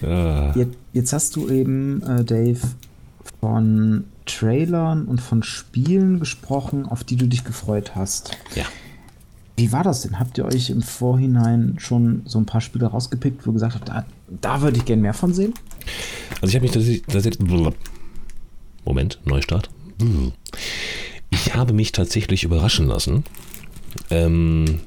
ja. 0.03 0.55
jetzt, 0.55 0.77
jetzt, 0.93 1.13
hast 1.13 1.35
du 1.35 1.49
eben, 1.49 2.03
äh, 2.03 2.23
Dave, 2.23 2.59
von 3.39 4.03
Trailern 4.25 5.05
und 5.05 5.21
von 5.21 5.41
Spielen 5.41 6.19
gesprochen, 6.19 6.85
auf 6.85 7.03
die 7.03 7.15
du 7.15 7.25
dich 7.25 7.43
gefreut 7.43 7.95
hast. 7.95 8.37
Ja. 8.53 8.65
Wie 9.59 9.71
war 9.71 9.83
das 9.83 10.01
denn? 10.01 10.19
Habt 10.19 10.37
ihr 10.37 10.45
euch 10.45 10.69
im 10.69 10.81
Vorhinein 10.81 11.75
schon 11.79 12.21
so 12.25 12.39
ein 12.39 12.45
paar 12.45 12.61
Spiele 12.61 12.87
rausgepickt, 12.87 13.45
wo 13.45 13.51
ihr 13.51 13.53
gesagt 13.53 13.75
habt, 13.75 13.89
da, 13.89 14.05
da 14.41 14.61
würde 14.61 14.77
ich 14.77 14.85
gerne 14.85 15.01
mehr 15.01 15.13
von 15.13 15.33
sehen? 15.33 15.53
Also 16.41 16.47
ich 16.47 16.55
habe 16.55 16.63
mich 16.63 16.71
tatsächlich, 16.71 17.03
tatsächlich 17.03 17.73
Moment, 18.85 19.19
Neustart. 19.25 19.69
Ich 21.29 21.53
habe 21.53 21.73
mich 21.73 21.91
tatsächlich 21.91 22.43
überraschen 22.43 22.87
lassen. 22.87 23.23
Ähm, 24.09 24.79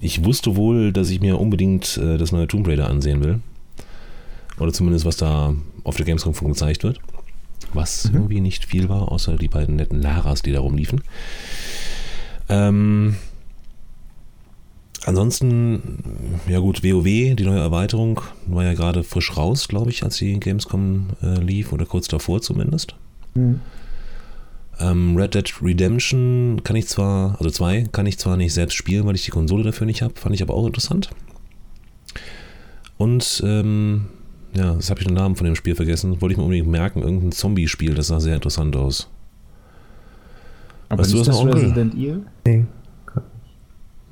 ich 0.00 0.24
wusste 0.24 0.56
wohl, 0.56 0.92
dass 0.92 1.10
ich 1.10 1.20
mir 1.20 1.38
unbedingt 1.38 1.98
äh, 1.98 2.18
das 2.18 2.32
neue 2.32 2.48
Tomb 2.48 2.66
Raider 2.66 2.88
ansehen 2.88 3.22
will. 3.22 3.40
Oder 4.58 4.72
zumindest, 4.72 5.04
was 5.04 5.16
da 5.16 5.54
auf 5.84 5.96
der 5.96 6.06
Gamescom 6.06 6.32
gezeigt 6.32 6.82
wird. 6.82 7.00
Was 7.74 8.08
mhm. 8.08 8.14
irgendwie 8.14 8.40
nicht 8.40 8.64
viel 8.64 8.88
war, 8.88 9.12
außer 9.12 9.36
die 9.36 9.48
beiden 9.48 9.76
netten 9.76 10.00
Laras, 10.00 10.42
die 10.42 10.52
da 10.52 10.60
rumliefen. 10.60 11.02
Ähm, 12.48 13.16
ansonsten, 15.04 15.98
ja 16.48 16.58
gut, 16.58 16.82
WoW, 16.82 17.04
die 17.04 17.44
neue 17.44 17.60
Erweiterung, 17.60 18.20
war 18.46 18.64
ja 18.64 18.74
gerade 18.74 19.04
frisch 19.04 19.36
raus, 19.36 19.68
glaube 19.68 19.90
ich, 19.90 20.02
als 20.02 20.16
die 20.16 20.38
Gamescom 20.38 21.08
äh, 21.22 21.40
lief 21.40 21.72
oder 21.72 21.86
kurz 21.86 22.08
davor 22.08 22.40
zumindest. 22.40 22.94
Mhm. 23.34 23.60
Ähm, 24.80 25.16
Red 25.16 25.34
Dead 25.34 25.52
Redemption 25.62 26.60
kann 26.62 26.76
ich 26.76 26.86
zwar, 26.86 27.36
also 27.38 27.50
zwei, 27.50 27.84
kann 27.90 28.06
ich 28.06 28.18
zwar 28.18 28.36
nicht 28.36 28.54
selbst 28.54 28.74
spielen, 28.74 29.06
weil 29.06 29.16
ich 29.16 29.24
die 29.24 29.30
Konsole 29.30 29.64
dafür 29.64 29.86
nicht 29.86 30.02
habe, 30.02 30.14
fand 30.16 30.34
ich 30.34 30.42
aber 30.42 30.54
auch 30.54 30.66
interessant. 30.66 31.10
Und 32.96 33.42
ähm, 33.44 34.06
ja, 34.54 34.74
das 34.74 34.90
habe 34.90 35.00
ich 35.00 35.06
den 35.06 35.14
Namen 35.14 35.36
von 35.36 35.44
dem 35.44 35.54
Spiel 35.54 35.74
vergessen. 35.74 36.20
Wollte 36.20 36.32
ich 36.32 36.36
mir 36.36 36.44
unbedingt 36.44 36.68
merken. 36.68 37.02
Irgendein 37.02 37.32
Zombie-Spiel, 37.32 37.94
das 37.94 38.08
sah 38.08 38.20
sehr 38.20 38.34
interessant 38.34 38.76
aus. 38.76 39.08
Aber 40.88 41.02
weißt 41.02 41.12
du, 41.12 41.20
was 41.20 41.26
das? 41.26 41.44
Resident 41.44 41.94
Evil? 41.94 42.22
Nee. 42.46 42.64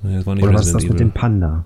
Nee, 0.06 0.16
das 0.16 0.26
war 0.26 0.34
nicht 0.34 0.44
Oder 0.44 0.54
was 0.54 0.66
ist 0.66 0.74
das 0.74 0.84
mit 0.84 1.00
dem 1.00 1.10
Panda? 1.10 1.64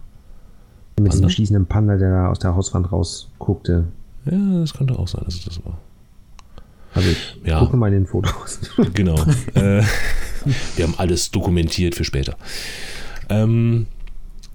Mit 0.97 0.97
Panda? 0.97 1.11
diesem 1.11 1.29
schießenden 1.29 1.67
Panda, 1.67 1.97
der 1.97 2.31
aus 2.31 2.39
der 2.39 2.55
Hauswand 2.55 2.91
rausguckte. 2.91 3.85
Ja, 4.25 4.61
das 4.61 4.75
könnte 4.75 4.99
auch 4.99 5.09
sein, 5.09 5.23
dass 5.25 5.35
es 5.35 5.45
das 5.45 5.65
war. 5.65 5.79
Also 6.95 7.09
ich 7.11 7.37
ja. 7.45 7.59
gucke 7.61 7.77
mal 7.77 7.89
in 7.89 8.05
den 8.05 8.07
Fotos. 8.07 8.61
Genau. 8.95 9.15
äh, 9.55 9.83
wir 10.77 10.85
haben 10.85 10.95
alles 10.97 11.31
dokumentiert 11.31 11.95
für 11.95 12.05
später. 12.05 12.37
Ähm, 13.29 13.87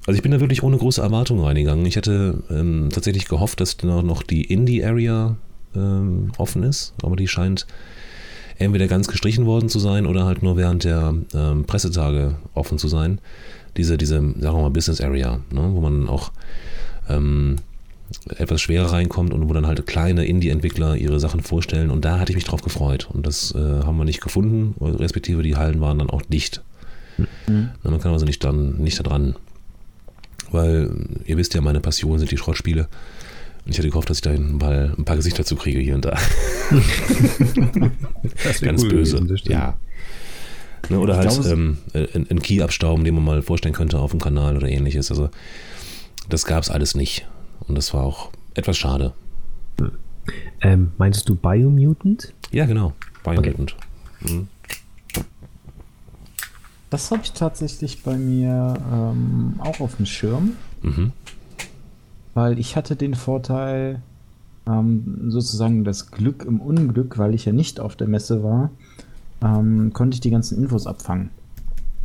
also 0.05 0.17
ich 0.17 0.21
bin 0.21 0.31
da 0.31 0.39
wirklich 0.39 0.63
ohne 0.63 0.77
große 0.77 1.01
Erwartungen 1.01 1.43
reingegangen. 1.43 1.85
Ich 1.85 1.95
hätte 1.95 2.43
ähm, 2.49 2.89
tatsächlich 2.91 3.27
gehofft, 3.27 3.61
dass 3.61 3.81
noch 3.83 4.23
die 4.23 4.43
Indie-Area 4.43 5.35
ähm, 5.75 6.31
offen 6.37 6.63
ist, 6.63 6.93
aber 7.01 7.15
die 7.15 7.27
scheint 7.27 7.65
entweder 8.57 8.87
ganz 8.87 9.07
gestrichen 9.07 9.45
worden 9.45 9.69
zu 9.69 9.79
sein 9.79 10.05
oder 10.05 10.25
halt 10.25 10.43
nur 10.43 10.57
während 10.57 10.83
der 10.83 11.13
ähm, 11.33 11.65
Pressetage 11.65 12.35
offen 12.53 12.77
zu 12.77 12.87
sein. 12.87 13.19
Diese, 13.77 13.97
diese, 13.97 14.15
sagen 14.15 14.39
wir 14.39 14.53
mal, 14.53 14.69
Business 14.69 15.01
Area, 15.01 15.39
ne, 15.51 15.69
wo 15.73 15.81
man 15.81 16.07
auch 16.07 16.31
ähm, 17.09 17.57
etwas 18.38 18.61
schwerer 18.61 18.91
reinkommt 18.91 19.33
und 19.33 19.49
wo 19.49 19.53
dann 19.53 19.67
halt 19.67 19.85
kleine 19.85 20.25
Indie-Entwickler 20.25 20.95
ihre 20.95 21.19
Sachen 21.19 21.41
vorstellen. 21.41 21.89
Und 21.89 22.05
da 22.05 22.19
hatte 22.19 22.31
ich 22.31 22.35
mich 22.35 22.45
drauf 22.45 22.61
gefreut. 22.61 23.09
Und 23.11 23.25
das 23.25 23.53
äh, 23.53 23.57
haben 23.57 23.97
wir 23.97 24.05
nicht 24.05 24.21
gefunden, 24.21 24.75
respektive 24.79 25.43
die 25.43 25.55
Hallen 25.55 25.81
waren 25.81 25.99
dann 25.99 26.09
auch 26.09 26.21
dicht. 26.21 26.61
Mhm. 27.47 27.71
Man 27.83 27.99
kann 27.99 28.11
also 28.11 28.25
nicht, 28.25 28.43
dann, 28.43 28.77
nicht 28.77 28.99
da 28.99 29.03
dran. 29.03 29.35
Weil 30.51 30.91
ihr 31.25 31.38
wisst 31.38 31.53
ja, 31.53 31.61
meine 31.61 31.79
Passion 31.79 32.19
sind 32.19 32.31
die 32.31 32.38
Schrottspiele. 32.38 32.88
Und 33.65 33.71
ich 33.71 33.79
hatte 33.79 33.89
gehofft, 33.89 34.09
dass 34.09 34.17
ich 34.17 34.21
da 34.21 34.38
mal 34.38 34.93
ein 34.97 35.05
paar 35.05 35.15
Gesichter 35.15 35.43
zu 35.43 35.55
kriege 35.55 35.79
hier 35.79 35.95
und 35.95 36.05
da. 36.05 36.11
Ganz 38.61 38.83
cool 38.83 38.89
böse. 38.89 39.21
Gewesen, 39.21 39.51
ja. 39.51 39.75
Ne, 40.89 40.99
oder 40.99 41.19
ich 41.19 41.37
halt 41.37 41.45
ähm, 41.47 41.77
ein, 41.93 42.41
Key 42.41 42.61
abstauben, 42.61 43.03
den 43.03 43.15
man 43.15 43.23
mal 43.23 43.41
vorstellen 43.41 43.73
könnte 43.73 43.99
auf 43.99 44.11
dem 44.11 44.21
Kanal 44.21 44.57
oder 44.57 44.67
ähnliches. 44.67 45.09
Also 45.09 45.29
das 46.29 46.45
gab 46.45 46.63
es 46.63 46.69
alles 46.69 46.95
nicht. 46.95 47.27
Und 47.67 47.75
das 47.75 47.93
war 47.93 48.03
auch 48.03 48.29
etwas 48.53 48.77
schade. 48.77 49.13
Hm. 49.79 49.91
Ähm, 50.61 50.91
meintest 50.97 51.29
du 51.29 51.35
Biomutant? 51.35 52.33
Ja, 52.51 52.65
genau. 52.65 52.93
Biomutant. 53.23 53.75
Okay. 54.21 54.33
Mhm. 54.33 54.47
Das 56.89 57.11
habe 57.11 57.23
ich 57.23 57.33
tatsächlich 57.33 58.03
bei 58.03 58.15
mir 58.15 58.75
ähm, 58.91 59.55
auch 59.59 59.79
auf 59.79 59.97
dem 59.97 60.05
Schirm. 60.05 60.53
Mhm. 60.81 61.11
Weil 62.33 62.59
ich 62.59 62.75
hatte 62.75 62.95
den 62.95 63.15
Vorteil, 63.15 64.01
ähm, 64.67 65.29
sozusagen 65.29 65.83
das 65.83 66.11
Glück 66.11 66.45
im 66.45 66.61
Unglück, 66.61 67.17
weil 67.17 67.33
ich 67.33 67.45
ja 67.45 67.51
nicht 67.51 67.79
auf 67.79 67.95
der 67.95 68.07
Messe 68.07 68.43
war, 68.43 68.71
ähm, 69.41 69.91
konnte 69.93 70.15
ich 70.15 70.21
die 70.21 70.31
ganzen 70.31 70.57
Infos 70.61 70.87
abfangen. 70.87 71.29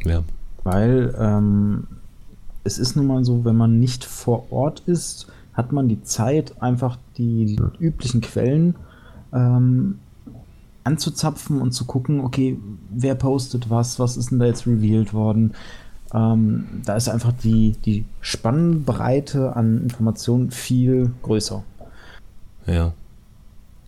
Ja. 0.05 0.23
Weil 0.65 1.15
ähm, 1.19 1.87
es 2.65 2.79
ist 2.79 2.97
nun 2.97 3.07
mal 3.07 3.25
so, 3.25 3.45
wenn 3.45 3.57
man 3.57 3.79
nicht 3.79 4.05
vor 4.05 4.53
Ort 4.53 4.83
ist, 4.87 5.29
hat 5.55 5.73
man 5.73 5.89
die 5.89 6.03
Zeit, 6.03 6.63
einfach 6.63 6.99
die, 7.17 7.59
üblichen 7.79 8.21
Quellen 8.21 8.77
ähm, 9.33 9.99
anzuzapfen 10.85 11.61
und 11.61 11.73
zu 11.73 11.85
gucken, 11.85 12.21
okay, 12.21 12.59
wer 12.91 13.15
postet 13.15 13.71
was, 13.71 13.99
was 13.99 14.17
ist 14.17 14.31
denn 14.31 14.39
da 14.39 14.47
jetzt 14.47 14.67
revealed 14.67 15.13
worden. 15.13 15.53
Ähm, 16.13 16.67
da 16.85 16.97
ist 16.97 17.09
einfach 17.09 17.33
die, 17.33 17.73
die 17.85 18.05
Spannbreite 18.21 19.55
an 19.55 19.83
Informationen 19.83 20.51
viel 20.51 21.13
größer. 21.23 21.63
Ja. 22.67 22.93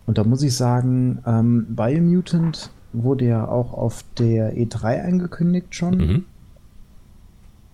Und 0.05 0.17
da 0.17 0.23
muss 0.23 0.43
ich 0.43 0.55
sagen, 0.55 1.19
ähm, 1.25 1.65
Biomutant 1.69 2.69
wurde 2.93 3.25
ja 3.25 3.47
auch 3.47 3.73
auf 3.73 4.03
der 4.17 4.55
E3 4.55 5.03
angekündigt 5.03 5.75
schon. 5.75 5.97
Mhm 5.97 6.25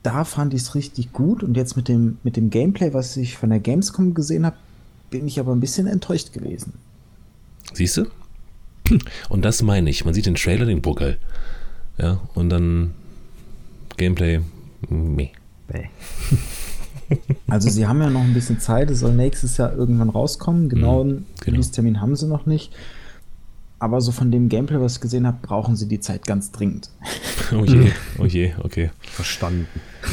da 0.03 0.23
fand 0.23 0.53
ich 0.53 0.61
es 0.61 0.75
richtig 0.75 1.11
gut 1.11 1.43
und 1.43 1.57
jetzt 1.57 1.75
mit 1.75 1.87
dem, 1.87 2.17
mit 2.23 2.37
dem 2.37 2.49
Gameplay, 2.49 2.93
was 2.93 3.17
ich 3.17 3.37
von 3.37 3.49
der 3.49 3.59
Gamescom 3.59 4.13
gesehen 4.13 4.45
habe, 4.45 4.55
bin 5.09 5.27
ich 5.27 5.39
aber 5.39 5.51
ein 5.51 5.59
bisschen 5.59 5.87
enttäuscht 5.87 6.33
gewesen. 6.33 6.73
Siehst 7.73 7.97
du? 7.97 8.05
Und 9.29 9.45
das 9.45 9.61
meine 9.61 9.89
ich. 9.89 10.05
Man 10.05 10.13
sieht 10.13 10.25
den 10.25 10.35
Trailer, 10.35 10.65
den 10.65 10.81
Buckel. 10.81 11.17
Ja, 11.97 12.21
und 12.33 12.49
dann 12.49 12.91
Gameplay. 13.97 14.39
Meh. 14.89 15.29
Also 17.47 17.69
sie 17.69 17.87
haben 17.87 17.99
ja 18.01 18.09
noch 18.11 18.21
ein 18.21 18.35
bisschen 18.35 18.59
Zeit, 18.59 18.91
es 18.91 18.99
soll 18.99 19.15
nächstes 19.15 19.57
Jahr 19.57 19.75
irgendwann 19.75 20.09
rauskommen. 20.09 20.69
Genau, 20.69 21.03
mhm, 21.03 21.09
genau. 21.09 21.25
Release-Termin 21.43 22.01
haben 22.01 22.15
sie 22.15 22.27
noch 22.27 22.45
nicht. 22.45 22.71
Aber 23.79 24.01
so 24.01 24.11
von 24.11 24.29
dem 24.31 24.49
Gameplay, 24.49 24.79
was 24.79 24.95
ich 24.95 25.01
gesehen 25.01 25.25
habe, 25.25 25.37
brauchen 25.41 25.75
sie 25.75 25.87
die 25.87 25.99
Zeit 25.99 26.25
ganz 26.25 26.51
dringend. 26.51 26.89
Oh 27.51 27.65
je, 27.65 27.91
oh 28.19 28.25
je, 28.25 28.53
okay. 28.63 28.91
Verstanden. 29.01 29.67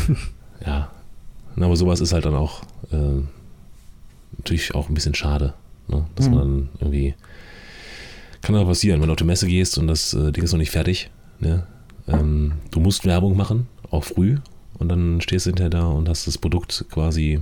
Ja. 0.64 0.90
Aber 1.56 1.76
sowas 1.76 2.00
ist 2.00 2.14
halt 2.14 2.24
dann 2.24 2.34
auch 2.34 2.62
äh, 2.90 3.20
natürlich 4.38 4.74
auch 4.74 4.88
ein 4.88 4.94
bisschen 4.94 5.14
schade. 5.14 5.52
Ne? 5.86 6.06
Dass 6.16 6.28
mhm. 6.28 6.34
man 6.34 6.40
dann 6.40 6.68
irgendwie. 6.80 7.14
Kann 8.40 8.54
aber 8.54 8.66
passieren, 8.66 9.00
wenn 9.00 9.08
du 9.08 9.12
auf 9.12 9.18
die 9.18 9.24
Messe 9.24 9.46
gehst 9.46 9.76
und 9.76 9.86
das 9.86 10.14
äh, 10.14 10.32
Ding 10.32 10.42
ist 10.44 10.52
noch 10.52 10.58
nicht 10.58 10.70
fertig. 10.70 11.10
Ne? 11.40 11.66
Ähm, 12.08 12.52
du 12.70 12.80
musst 12.80 13.04
Werbung 13.04 13.36
machen, 13.36 13.68
auch 13.90 14.04
früh. 14.04 14.38
Und 14.78 14.88
dann 14.88 15.20
stehst 15.20 15.46
du 15.46 15.50
hinterher 15.50 15.70
da 15.70 15.86
und 15.86 16.08
hast 16.08 16.26
das 16.26 16.38
Produkt 16.38 16.86
quasi 16.90 17.40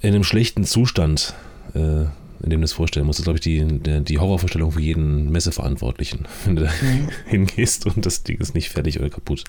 in 0.00 0.14
einem 0.14 0.24
schlechten 0.24 0.64
Zustand 0.64 1.34
äh, 1.74 2.04
in 2.42 2.50
dem 2.50 2.60
du 2.60 2.64
das 2.64 2.72
vorstellen 2.72 3.06
musst. 3.06 3.18
Das 3.18 3.22
ist, 3.22 3.24
glaube 3.24 3.38
ich, 3.38 3.42
die, 3.42 4.04
die 4.04 4.18
Horrorvorstellung 4.18 4.72
für 4.72 4.80
jeden 4.80 5.30
Messeverantwortlichen, 5.30 6.26
wenn 6.44 6.56
du 6.56 6.64
da 6.64 6.70
mhm. 6.82 7.08
hingehst 7.26 7.86
und 7.86 8.04
das 8.04 8.22
Ding 8.22 8.38
ist 8.38 8.54
nicht 8.54 8.70
fertig 8.70 8.98
oder 8.98 9.10
kaputt. 9.10 9.44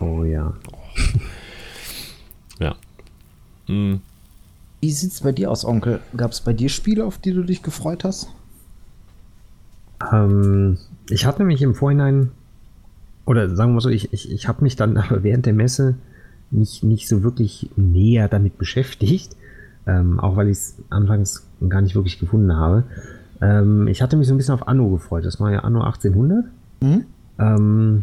Oh 0.00 0.24
ja. 0.24 0.54
Ja. 2.60 2.74
Mhm. 3.68 4.00
Wie 4.80 4.90
sieht 4.90 5.12
es 5.12 5.20
bei 5.20 5.32
dir 5.32 5.50
aus, 5.50 5.64
Onkel? 5.64 6.00
Gab 6.16 6.32
es 6.32 6.40
bei 6.40 6.52
dir 6.52 6.68
Spiele, 6.68 7.04
auf 7.04 7.18
die 7.18 7.32
du 7.32 7.42
dich 7.42 7.62
gefreut 7.62 8.04
hast? 8.04 8.28
Ähm, 10.12 10.78
ich 11.10 11.26
hatte 11.26 11.44
mich 11.44 11.62
im 11.62 11.74
Vorhinein, 11.74 12.30
oder 13.26 13.54
sagen 13.54 13.74
wir 13.74 13.80
so, 13.80 13.88
ich, 13.88 14.12
ich, 14.12 14.30
ich 14.30 14.48
habe 14.48 14.62
mich 14.62 14.76
dann 14.76 14.96
aber 14.98 15.22
während 15.22 15.46
der 15.46 15.52
Messe 15.52 15.96
nicht, 16.50 16.82
nicht 16.84 17.08
so 17.08 17.22
wirklich 17.22 17.70
näher 17.76 18.28
damit 18.28 18.58
beschäftigt. 18.58 19.36
Ähm, 19.88 20.20
auch 20.20 20.36
weil 20.36 20.48
ich 20.48 20.58
es 20.58 20.76
anfangs 20.90 21.48
gar 21.66 21.80
nicht 21.80 21.94
wirklich 21.94 22.20
gefunden 22.20 22.54
habe. 22.54 22.84
Ähm, 23.40 23.88
ich 23.88 24.02
hatte 24.02 24.16
mich 24.16 24.28
so 24.28 24.34
ein 24.34 24.36
bisschen 24.36 24.54
auf 24.54 24.68
Anno 24.68 24.90
gefreut. 24.90 25.24
Das 25.24 25.40
war 25.40 25.50
ja 25.50 25.60
Anno 25.60 25.80
1800. 25.82 26.44
Mhm. 26.82 27.04
Ähm, 27.38 28.02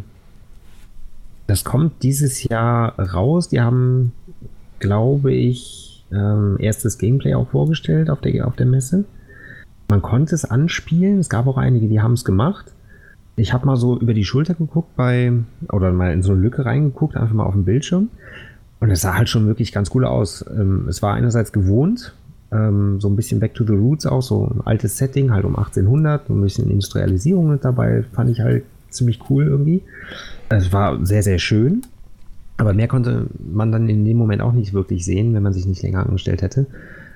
das 1.46 1.64
kommt 1.64 2.02
dieses 2.02 2.42
Jahr 2.42 2.98
raus. 2.98 3.48
Die 3.48 3.60
haben, 3.60 4.12
glaube 4.80 5.32
ich, 5.32 6.04
ähm, 6.12 6.56
erstes 6.58 6.98
Gameplay 6.98 7.34
auch 7.34 7.48
vorgestellt 7.48 8.10
auf 8.10 8.20
der, 8.20 8.46
auf 8.46 8.56
der 8.56 8.66
Messe. 8.66 9.04
Man 9.88 10.02
konnte 10.02 10.34
es 10.34 10.44
anspielen. 10.44 11.20
Es 11.20 11.28
gab 11.28 11.46
auch 11.46 11.56
einige, 11.56 11.86
die 11.88 12.00
haben 12.00 12.14
es 12.14 12.24
gemacht. 12.24 12.72
Ich 13.36 13.52
habe 13.52 13.66
mal 13.66 13.76
so 13.76 13.98
über 13.98 14.14
die 14.14 14.24
Schulter 14.24 14.54
geguckt 14.54 14.96
bei, 14.96 15.32
oder 15.70 15.92
mal 15.92 16.12
in 16.12 16.22
so 16.22 16.32
eine 16.32 16.40
Lücke 16.40 16.64
reingeguckt, 16.64 17.16
einfach 17.16 17.34
mal 17.34 17.44
auf 17.44 17.52
dem 17.52 17.64
Bildschirm. 17.64 18.08
Und 18.80 18.90
es 18.90 19.00
sah 19.00 19.14
halt 19.14 19.28
schon 19.28 19.46
wirklich 19.46 19.72
ganz 19.72 19.90
cool 19.94 20.04
aus. 20.04 20.44
Ähm, 20.50 20.86
es 20.88 21.02
war 21.02 21.14
einerseits 21.14 21.52
gewohnt, 21.52 22.14
Ähm, 22.52 23.00
so 23.00 23.08
ein 23.08 23.16
bisschen 23.16 23.40
Back 23.40 23.54
to 23.54 23.64
the 23.64 23.72
Roots 23.72 24.06
auch, 24.06 24.22
so 24.22 24.46
ein 24.46 24.60
altes 24.64 24.96
Setting, 24.96 25.32
halt 25.32 25.44
um 25.44 25.56
1800, 25.56 26.30
ein 26.30 26.40
bisschen 26.40 26.70
Industrialisierung 26.70 27.50
mit 27.50 27.64
dabei, 27.64 28.04
fand 28.12 28.30
ich 28.30 28.38
halt 28.40 28.62
ziemlich 28.88 29.18
cool 29.28 29.46
irgendwie. 29.46 29.82
Es 30.48 30.72
war 30.72 31.04
sehr, 31.04 31.24
sehr 31.24 31.40
schön. 31.40 31.82
Aber 32.56 32.72
mehr 32.72 32.86
konnte 32.86 33.26
man 33.52 33.72
dann 33.72 33.88
in 33.88 34.04
dem 34.04 34.16
Moment 34.16 34.42
auch 34.42 34.52
nicht 34.52 34.72
wirklich 34.72 35.04
sehen, 35.04 35.34
wenn 35.34 35.42
man 35.42 35.52
sich 35.52 35.66
nicht 35.66 35.82
länger 35.82 36.06
angestellt 36.06 36.40
hätte. 36.40 36.66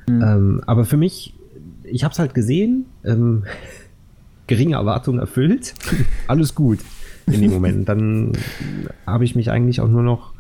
Mhm. 0.08 0.22
Ähm, 0.22 0.60
aber 0.66 0.84
für 0.84 0.96
mich, 0.96 1.32
ich 1.84 2.02
habe 2.02 2.12
es 2.12 2.18
halt 2.18 2.34
gesehen, 2.34 2.86
ähm, 3.04 3.44
geringe 4.48 4.74
Erwartungen 4.74 5.20
erfüllt, 5.20 5.74
alles 6.26 6.56
gut 6.56 6.80
in 7.26 7.40
dem 7.40 7.52
Moment. 7.52 7.88
Dann 7.88 8.32
habe 9.06 9.24
ich 9.24 9.36
mich 9.36 9.50
eigentlich 9.52 9.80
auch 9.80 9.88
nur 9.88 10.02
noch 10.02 10.32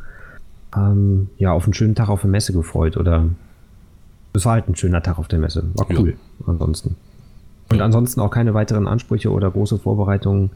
ähm, 0.76 1.28
ja, 1.38 1.52
auf 1.52 1.64
einen 1.64 1.74
schönen 1.74 1.94
Tag 1.94 2.08
auf 2.08 2.22
der 2.22 2.30
Messe 2.30 2.52
gefreut 2.52 2.96
oder 2.96 3.24
es 4.32 4.44
war 4.44 4.52
halt 4.52 4.68
ein 4.68 4.76
schöner 4.76 5.02
Tag 5.02 5.18
auf 5.18 5.28
der 5.28 5.38
Messe. 5.38 5.64
War 5.74 5.86
cool 5.90 6.10
ja. 6.10 6.46
ansonsten. 6.46 6.96
Und 7.70 7.78
ja. 7.78 7.84
ansonsten 7.84 8.20
auch 8.20 8.30
keine 8.30 8.54
weiteren 8.54 8.86
Ansprüche 8.86 9.30
oder 9.30 9.50
große 9.50 9.78
Vorbereitungen 9.78 10.50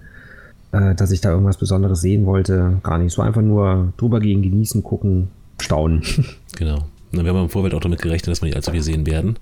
äh, 0.75 0.95
dass 0.95 1.11
ich 1.13 1.21
da 1.21 1.31
irgendwas 1.31 1.57
Besonderes 1.57 2.01
sehen 2.01 2.27
wollte. 2.27 2.81
Gar 2.83 2.99
nicht. 2.99 3.13
So 3.13 3.23
einfach 3.23 3.43
nur 3.43 3.93
drüber 3.97 4.21
gehen, 4.21 4.43
genießen, 4.43 4.83
gucken, 4.83 5.29
staunen. 5.61 6.03
Genau. 6.57 6.87
wir 7.11 7.25
haben 7.25 7.43
im 7.43 7.49
Vorfeld 7.49 7.75
auch 7.75 7.81
damit 7.81 8.01
gerechnet, 8.01 8.31
dass 8.31 8.41
wir 8.41 8.47
nicht 8.47 8.55
allzu 8.55 8.71
viel 8.71 8.83
sehen 8.83 9.07
werden. 9.07 9.41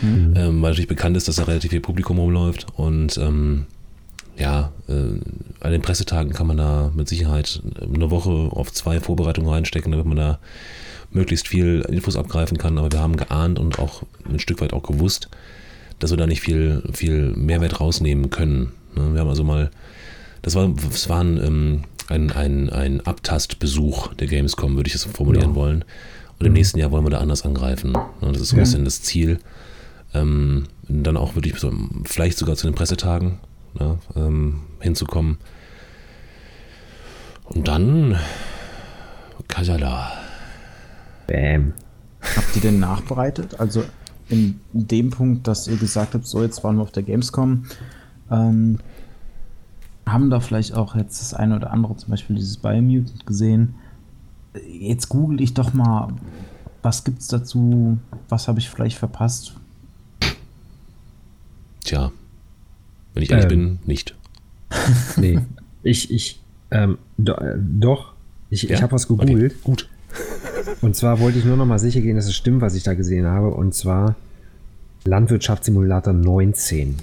Mhm. 0.00 0.32
Ähm, 0.34 0.62
weil 0.62 0.70
natürlich 0.70 0.88
bekannt 0.88 1.14
ist, 1.14 1.28
dass 1.28 1.36
da 1.36 1.42
relativ 1.42 1.72
viel 1.72 1.80
Publikum 1.80 2.18
rumläuft. 2.18 2.66
Und 2.74 3.18
ähm, 3.18 3.66
ja, 4.36 4.72
äh, 4.88 4.92
an 5.60 5.72
den 5.72 5.82
Pressetagen 5.82 6.32
kann 6.32 6.46
man 6.46 6.58
da 6.58 6.90
mit 6.94 7.08
Sicherheit 7.08 7.62
eine 7.80 8.10
Woche 8.10 8.30
auf 8.30 8.72
zwei 8.72 9.00
Vorbereitungen 9.00 9.50
reinstecken, 9.50 9.92
damit 9.92 10.06
man 10.06 10.16
da 10.16 10.38
möglichst 11.10 11.48
viel 11.48 11.84
Infos 11.88 12.16
abgreifen 12.16 12.58
kann. 12.58 12.78
Aber 12.78 12.92
wir 12.92 13.00
haben 13.00 13.16
geahnt 13.16 13.58
und 13.58 13.78
auch 13.78 14.02
ein 14.28 14.38
Stück 14.38 14.60
weit 14.60 14.72
auch 14.72 14.82
gewusst, 14.82 15.28
dass 15.98 16.10
wir 16.10 16.18
da 16.18 16.26
nicht 16.26 16.42
viel, 16.42 16.82
viel 16.92 17.32
Mehrwert 17.34 17.80
rausnehmen 17.80 18.30
können. 18.30 18.72
Ne, 18.94 19.14
wir 19.14 19.20
haben 19.20 19.28
also 19.28 19.44
mal 19.44 19.70
das 20.46 20.54
war, 20.54 20.68
das 20.68 21.08
war 21.08 21.24
ein, 21.24 21.44
ähm, 21.44 21.82
ein, 22.06 22.30
ein, 22.30 22.70
ein 22.70 23.00
Abtastbesuch 23.00 24.14
der 24.14 24.28
Gamescom, 24.28 24.76
würde 24.76 24.86
ich 24.86 24.94
es 24.94 25.02
formulieren 25.02 25.50
ja. 25.50 25.54
wollen. 25.56 25.84
Und 26.38 26.46
im 26.46 26.52
mhm. 26.52 26.58
nächsten 26.58 26.78
Jahr 26.78 26.92
wollen 26.92 27.04
wir 27.04 27.10
da 27.10 27.18
anders 27.18 27.44
angreifen. 27.44 27.94
Das 28.20 28.40
ist 28.40 28.50
so 28.50 28.54
ein 28.54 28.58
ja. 28.58 28.62
bisschen 28.62 28.84
das 28.84 29.02
Ziel. 29.02 29.40
Ähm, 30.14 30.66
dann 30.88 31.16
auch 31.16 31.34
wirklich 31.34 31.56
so, 31.56 31.72
vielleicht 32.04 32.38
sogar 32.38 32.54
zu 32.54 32.68
den 32.68 32.76
Pressetagen 32.76 33.40
ja, 33.78 33.96
ähm, 34.14 34.62
hinzukommen. 34.80 35.38
Und 37.44 37.68
dann 37.68 38.18
Kasala. 39.48 40.12
Bam. 41.26 41.74
Habt 42.20 42.56
ihr 42.56 42.62
denn 42.62 42.78
nachbereitet? 42.78 43.60
Also 43.60 43.84
in 44.28 44.60
dem 44.72 45.10
Punkt, 45.10 45.46
dass 45.46 45.68
ihr 45.68 45.76
gesagt 45.76 46.14
habt, 46.14 46.26
so 46.26 46.42
jetzt 46.42 46.62
waren 46.64 46.76
wir 46.76 46.82
auf 46.82 46.92
der 46.92 47.02
Gamescom. 47.02 47.66
Ähm, 48.30 48.78
haben 50.04 50.30
da 50.30 50.40
vielleicht 50.40 50.74
auch 50.74 50.94
jetzt 50.94 51.20
das 51.20 51.34
eine 51.34 51.56
oder 51.56 51.72
andere, 51.72 51.96
zum 51.96 52.10
Beispiel 52.10 52.36
dieses 52.36 52.58
Biomutant 52.58 53.26
gesehen. 53.26 53.74
Jetzt 54.68 55.08
google 55.08 55.40
ich 55.40 55.54
doch 55.54 55.74
mal, 55.74 56.08
was 56.82 57.04
gibt's 57.04 57.28
dazu, 57.28 57.98
was 58.28 58.48
habe 58.48 58.58
ich 58.58 58.70
vielleicht 58.70 58.98
verpasst? 58.98 59.54
Tja, 61.84 62.12
wenn 63.16 63.22
ich 63.22 63.30
ehrlich 63.30 63.44
ähm, 63.44 63.48
bin, 63.48 63.78
nicht. 63.86 64.14
nee, 65.16 65.38
ich, 65.82 66.10
ich, 66.10 66.38
ähm, 66.70 66.98
do, 67.16 67.32
äh, 67.32 67.56
doch, 67.56 68.12
ich, 68.50 68.64
ja? 68.64 68.76
ich 68.76 68.82
habe 68.82 68.92
was 68.92 69.08
gegoogelt. 69.08 69.52
Okay, 69.52 69.60
gut. 69.64 69.88
Und 70.82 70.94
zwar 70.96 71.18
wollte 71.18 71.38
ich 71.38 71.46
nur 71.46 71.56
noch 71.56 71.64
mal 71.64 71.78
sicher 71.78 72.02
gehen, 72.02 72.16
dass 72.16 72.26
es 72.26 72.36
stimmt, 72.36 72.60
was 72.60 72.74
ich 72.74 72.82
da 72.82 72.92
gesehen 72.92 73.26
habe. 73.26 73.48
Und 73.48 73.74
zwar 73.74 74.16
Landwirtschaftssimulator 75.04 76.12
19. 76.12 76.96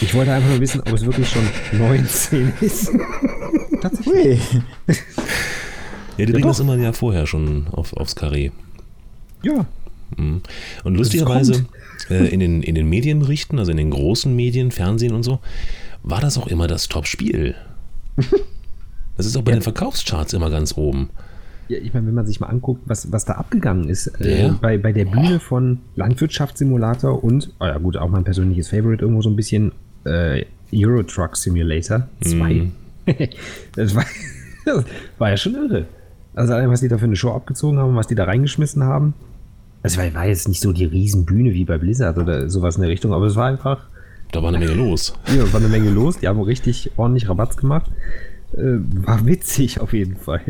Ich 0.00 0.14
wollte 0.14 0.32
einfach 0.32 0.48
nur 0.48 0.60
wissen, 0.60 0.80
ob 0.80 0.92
es 0.94 1.04
wirklich 1.04 1.28
schon 1.28 1.46
19 1.72 2.54
ist. 2.62 2.90
Tatsächlich. 3.82 4.40
Ja, 6.16 6.24
die 6.24 6.32
bringen 6.32 6.44
ja, 6.44 6.48
das 6.48 6.60
immer 6.60 6.76
Jahr 6.76 6.94
vorher 6.94 7.26
schon 7.26 7.66
auf, 7.70 7.92
aufs 7.92 8.16
Karree. 8.16 8.50
Ja. 9.42 9.66
Mhm. 10.16 10.40
Und 10.84 10.94
lustigerweise 10.94 11.66
äh, 12.10 12.26
in, 12.28 12.40
den, 12.40 12.62
in 12.62 12.74
den 12.74 12.88
Medienberichten, 12.88 13.58
also 13.58 13.70
in 13.70 13.76
den 13.76 13.90
großen 13.90 14.34
Medien, 14.34 14.70
Fernsehen 14.70 15.14
und 15.14 15.22
so, 15.22 15.40
war 16.02 16.20
das 16.20 16.38
auch 16.38 16.46
immer 16.46 16.66
das 16.66 16.88
Top-Spiel. 16.88 17.54
Das 19.16 19.24
ist 19.24 19.34
auch 19.36 19.42
bei 19.42 19.52
ja. 19.52 19.56
den 19.56 19.62
Verkaufscharts 19.62 20.34
immer 20.34 20.50
ganz 20.50 20.76
oben. 20.76 21.08
Ja, 21.68 21.78
ich 21.78 21.92
meine, 21.94 22.06
wenn 22.06 22.14
man 22.14 22.26
sich 22.26 22.38
mal 22.38 22.46
anguckt, 22.48 22.82
was, 22.84 23.10
was 23.10 23.24
da 23.24 23.34
abgegangen 23.34 23.88
ist, 23.88 24.08
äh, 24.20 24.52
bei, 24.60 24.78
bei 24.78 24.92
der 24.92 25.06
Bühne 25.06 25.40
von 25.40 25.78
Landwirtschaftssimulator 25.96 27.24
und, 27.24 27.52
oh 27.58 27.64
ja 27.64 27.78
gut, 27.78 27.96
auch 27.96 28.08
mein 28.08 28.24
persönliches 28.24 28.68
Favorite, 28.68 29.02
irgendwo 29.02 29.22
so 29.22 29.30
ein 29.30 29.36
bisschen 29.36 29.72
äh, 30.04 30.44
Euro 30.72 31.02
Truck 31.02 31.36
Simulator 31.36 32.06
2. 32.22 32.54
Mm. 32.54 32.72
das, 33.74 33.94
war, 33.94 34.04
das 34.64 34.84
war 35.18 35.30
ja 35.30 35.36
schon 35.36 35.54
irre. 35.54 35.86
Also, 36.34 36.52
was 36.52 36.82
die 36.82 36.88
da 36.88 36.98
für 36.98 37.06
eine 37.06 37.16
Show 37.16 37.32
abgezogen 37.32 37.78
haben, 37.78 37.96
was 37.96 38.06
die 38.06 38.14
da 38.14 38.24
reingeschmissen 38.24 38.84
haben. 38.84 39.14
Es 39.86 39.96
war, 39.96 40.12
war 40.14 40.26
jetzt 40.26 40.48
nicht 40.48 40.60
so 40.60 40.72
die 40.72 40.84
Riesenbühne 40.84 41.54
wie 41.54 41.64
bei 41.64 41.78
Blizzard 41.78 42.18
oder 42.18 42.50
sowas 42.50 42.74
in 42.74 42.82
der 42.82 42.90
Richtung, 42.90 43.12
aber 43.12 43.26
es 43.26 43.36
war 43.36 43.46
einfach. 43.46 43.86
Da 44.32 44.42
war 44.42 44.48
eine 44.48 44.58
Menge 44.58 44.74
los. 44.74 45.14
Ja, 45.28 45.52
war 45.52 45.60
eine 45.60 45.68
Menge 45.68 45.90
los. 45.90 46.18
Die 46.18 46.26
haben 46.26 46.40
richtig 46.40 46.90
ordentlich 46.96 47.28
Rabatz 47.28 47.56
gemacht. 47.56 47.88
Äh, 48.52 48.78
war 49.04 49.24
witzig 49.26 49.78
auf 49.80 49.92
jeden 49.92 50.16
Fall. 50.16 50.42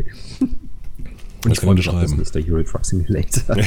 Und 1.45 1.51
ich 1.51 1.61
mich 1.61 1.87
auch, 1.87 2.01
das 2.01 2.31
der 2.31 2.43
Euro 2.51 2.63
Truck 2.63 2.83
Simulator. 2.83 3.57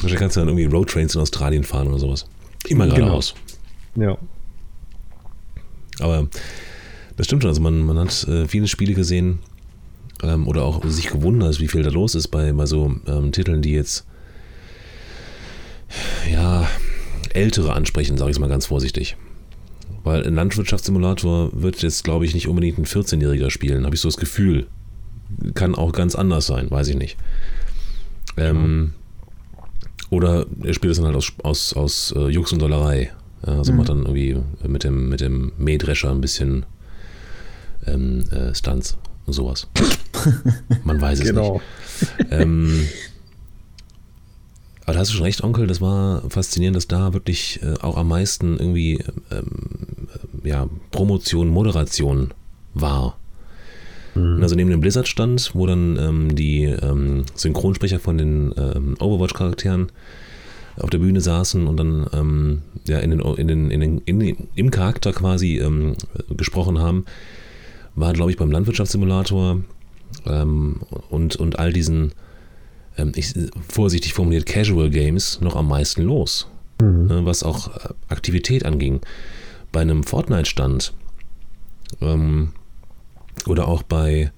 Wahrscheinlich 0.00 0.18
kannst 0.18 0.34
du 0.34 0.40
dann 0.40 0.48
irgendwie 0.48 0.64
Roadtrains 0.64 1.14
in 1.14 1.20
Australien 1.20 1.62
fahren 1.62 1.86
oder 1.86 2.00
sowas. 2.00 2.26
Immer 2.66 2.86
genau. 2.86 2.96
geradeaus. 2.96 3.34
Genau. 3.94 4.18
Ja. 6.00 6.04
Aber 6.04 6.26
das 7.16 7.26
stimmt 7.26 7.42
schon. 7.42 7.50
Also 7.50 7.60
man, 7.60 7.80
man 7.86 7.96
hat 7.96 8.26
äh, 8.26 8.48
viele 8.48 8.66
Spiele 8.66 8.94
gesehen 8.94 9.38
ähm, 10.22 10.46
oder 10.46 10.64
auch 10.64 10.84
sich 10.84 11.10
gewundert, 11.10 11.60
wie 11.60 11.68
viel 11.68 11.82
da 11.82 11.90
los 11.90 12.14
ist 12.14 12.28
bei, 12.28 12.52
bei 12.52 12.66
so 12.66 12.94
ähm, 13.06 13.32
Titeln, 13.32 13.62
die 13.62 13.72
jetzt 13.72 14.06
ja 16.30 16.68
ältere 17.32 17.72
ansprechen, 17.72 18.18
sage 18.18 18.30
ich 18.30 18.36
es 18.36 18.40
mal 18.40 18.48
ganz 18.48 18.66
vorsichtig. 18.66 19.16
Weil 20.02 20.26
ein 20.26 20.34
Landwirtschaftssimulator 20.34 21.50
wird 21.52 21.82
jetzt, 21.82 22.04
glaube 22.04 22.24
ich, 22.24 22.34
nicht 22.34 22.48
unbedingt 22.48 22.78
ein 22.78 22.86
14-Jähriger 22.86 23.50
spielen, 23.50 23.84
habe 23.84 23.94
ich 23.94 24.00
so 24.00 24.08
das 24.08 24.16
Gefühl. 24.16 24.66
Kann 25.54 25.74
auch 25.74 25.92
ganz 25.92 26.14
anders 26.14 26.46
sein, 26.46 26.70
weiß 26.70 26.88
ich 26.88 26.96
nicht. 26.96 27.16
Ähm, 28.36 28.94
oder 30.08 30.46
er 30.64 30.74
spielt 30.74 30.92
es 30.92 30.98
dann 30.98 31.06
halt 31.06 31.16
aus, 31.16 31.32
aus, 31.42 31.72
aus 31.74 32.14
uh, 32.16 32.28
Jux 32.28 32.52
und 32.52 32.60
Dollerei. 32.60 33.12
Also 33.42 33.72
mhm. 33.72 33.78
macht 33.78 33.88
dann 33.90 34.00
irgendwie 34.00 34.36
mit 34.66 34.84
dem, 34.84 35.08
mit 35.08 35.20
dem 35.20 35.52
Mähdrescher 35.58 36.10
ein 36.10 36.20
bisschen 36.20 36.66
ähm, 37.86 38.24
äh, 38.30 38.54
Stunts 38.54 38.98
sowas. 39.32 39.68
Man 40.84 41.00
weiß 41.00 41.20
es 41.20 41.26
genau. 41.26 41.60
nicht. 42.20 42.32
Ähm, 42.32 42.86
aber 44.84 44.94
da 44.94 45.00
hast 45.00 45.10
du 45.10 45.14
schon 45.14 45.24
recht, 45.24 45.44
Onkel, 45.44 45.66
das 45.66 45.80
war 45.80 46.28
faszinierend, 46.30 46.76
dass 46.76 46.88
da 46.88 47.12
wirklich 47.12 47.60
äh, 47.62 47.74
auch 47.80 47.96
am 47.96 48.08
meisten 48.08 48.56
irgendwie 48.58 49.04
ähm, 49.30 50.08
ja, 50.42 50.68
Promotion, 50.90 51.48
Moderation 51.48 52.32
war. 52.74 53.16
Mhm. 54.14 54.42
Also 54.42 54.56
neben 54.56 54.70
dem 54.70 54.80
Blizzard-Stand, 54.80 55.52
wo 55.54 55.66
dann 55.66 55.96
ähm, 55.96 56.34
die 56.34 56.64
ähm, 56.64 57.24
Synchronsprecher 57.34 58.00
von 58.00 58.18
den 58.18 58.54
ähm, 58.56 58.96
Overwatch-Charakteren 58.98 59.92
auf 60.76 60.90
der 60.90 60.98
Bühne 60.98 61.20
saßen 61.20 61.66
und 61.66 61.76
dann 61.76 62.06
ähm, 62.12 62.62
ja, 62.86 62.98
in 62.98 63.10
den, 63.10 63.20
in 63.20 63.48
den, 63.48 63.70
in 63.70 63.80
den, 63.80 63.98
in 63.98 64.48
im 64.54 64.70
Charakter 64.70 65.12
quasi 65.12 65.58
ähm, 65.58 65.94
gesprochen 66.36 66.78
haben, 66.78 67.04
war, 67.94 68.12
glaube 68.12 68.30
ich, 68.30 68.36
beim 68.36 68.50
Landwirtschaftssimulator 68.50 69.60
ähm, 70.26 70.80
und, 71.10 71.36
und 71.36 71.58
all 71.58 71.72
diesen 71.72 72.12
ähm, 72.96 73.12
ich, 73.14 73.34
vorsichtig 73.68 74.14
formuliert, 74.14 74.46
Casual 74.46 74.90
Games 74.90 75.40
noch 75.40 75.56
am 75.56 75.68
meisten 75.68 76.02
los, 76.02 76.48
mhm. 76.80 77.06
ne, 77.06 77.24
was 77.24 77.42
auch 77.42 77.74
äh, 77.76 77.88
Aktivität 78.08 78.64
anging. 78.64 79.00
Bei 79.72 79.80
einem 79.80 80.02
Fortnite-Stand 80.02 80.92
ähm, 82.00 82.52
oder 83.46 83.68
auch 83.68 83.82
bei 83.82 84.32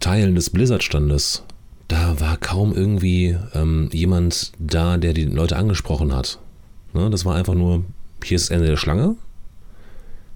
Teilen 0.00 0.34
des 0.34 0.50
Blizzard-Standes, 0.50 1.42
da 1.88 2.20
war 2.20 2.36
kaum 2.36 2.74
irgendwie 2.74 3.36
ähm, 3.54 3.88
jemand 3.92 4.52
da, 4.58 4.96
der 4.96 5.12
die 5.12 5.24
Leute 5.24 5.56
angesprochen 5.56 6.14
hat. 6.14 6.38
Ne, 6.92 7.10
das 7.10 7.24
war 7.24 7.34
einfach 7.34 7.54
nur, 7.54 7.84
hier 8.22 8.36
ist 8.36 8.50
das 8.50 8.56
Ende 8.56 8.68
der 8.68 8.76
Schlange, 8.76 9.16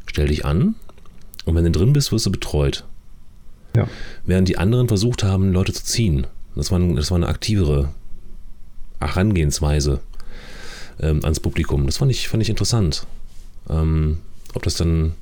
stell 0.07 0.29
dich 0.29 0.45
an 0.45 0.75
und 1.45 1.55
wenn 1.55 1.65
du 1.65 1.71
drin 1.71 1.93
bist, 1.93 2.13
wirst 2.13 2.27
du 2.27 2.31
betreut. 2.31 2.85
Ja. 3.77 3.89
Während 4.25 4.49
die 4.49 4.59
anderen 4.59 4.89
versucht 4.89 5.23
haben, 5.23 5.53
Leute 5.53 5.73
zu 5.73 5.85
ziehen. 5.85 6.27
Das 6.57 6.71
war, 6.71 6.81
das 6.81 7.11
war 7.11 7.17
eine 7.17 7.29
aktivere 7.29 7.91
Herangehensweise 9.01 10.01
ähm, 11.01 11.21
ans 11.23 11.41
Publikum. 11.41 11.87
Das 11.87 11.99
fand 11.99 12.11
ich, 12.11 12.29
fand 12.29 12.43
ich 12.43 12.51
interessant. 12.51 13.07
Ähm, 13.69 14.19
ob 14.55 14.63
das 14.65 14.75
dann 14.75 15.13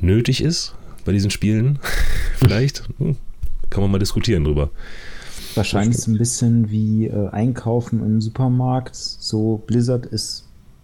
nötig 0.00 0.42
ist 0.42 0.74
bei 1.04 1.12
diesen 1.12 1.30
Spielen, 1.30 1.78
vielleicht, 2.38 2.84
hm, 2.98 3.16
kann 3.70 3.82
man 3.82 3.90
mal 3.90 3.98
diskutieren 3.98 4.44
drüber. 4.44 4.70
Wahrscheinlich 5.54 5.98
so 5.98 6.10
ein 6.10 6.18
bisschen 6.18 6.70
wie 6.70 7.06
äh, 7.06 7.28
Einkaufen 7.28 8.02
im 8.02 8.20
Supermarkt. 8.20 8.94
So 8.94 9.62
Blizzard 9.66 10.06
ist 10.06 10.41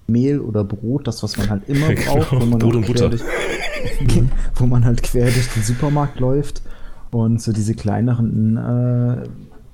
Mehl 0.09 0.41
oder 0.41 0.65
Brot, 0.65 1.07
das, 1.07 1.23
was 1.23 1.37
man 1.37 1.51
halt 1.51 1.63
immer 1.69 1.93
braucht, 1.93 2.31
genau. 2.31 2.43
wo, 2.43 2.47
man 2.47 2.59
Brot 2.59 2.75
und 2.77 2.87
Butter. 2.87 3.11
Durch, 3.11 3.23
wo 4.57 4.67
man 4.67 4.85
halt 4.85 5.03
quer 5.03 5.25
durch 5.25 5.49
den 5.49 5.63
Supermarkt 5.63 6.19
läuft. 6.19 6.63
Und 7.11 7.41
so 7.41 7.53
diese 7.53 7.75
kleineren 7.75 8.57
äh, 8.57 9.29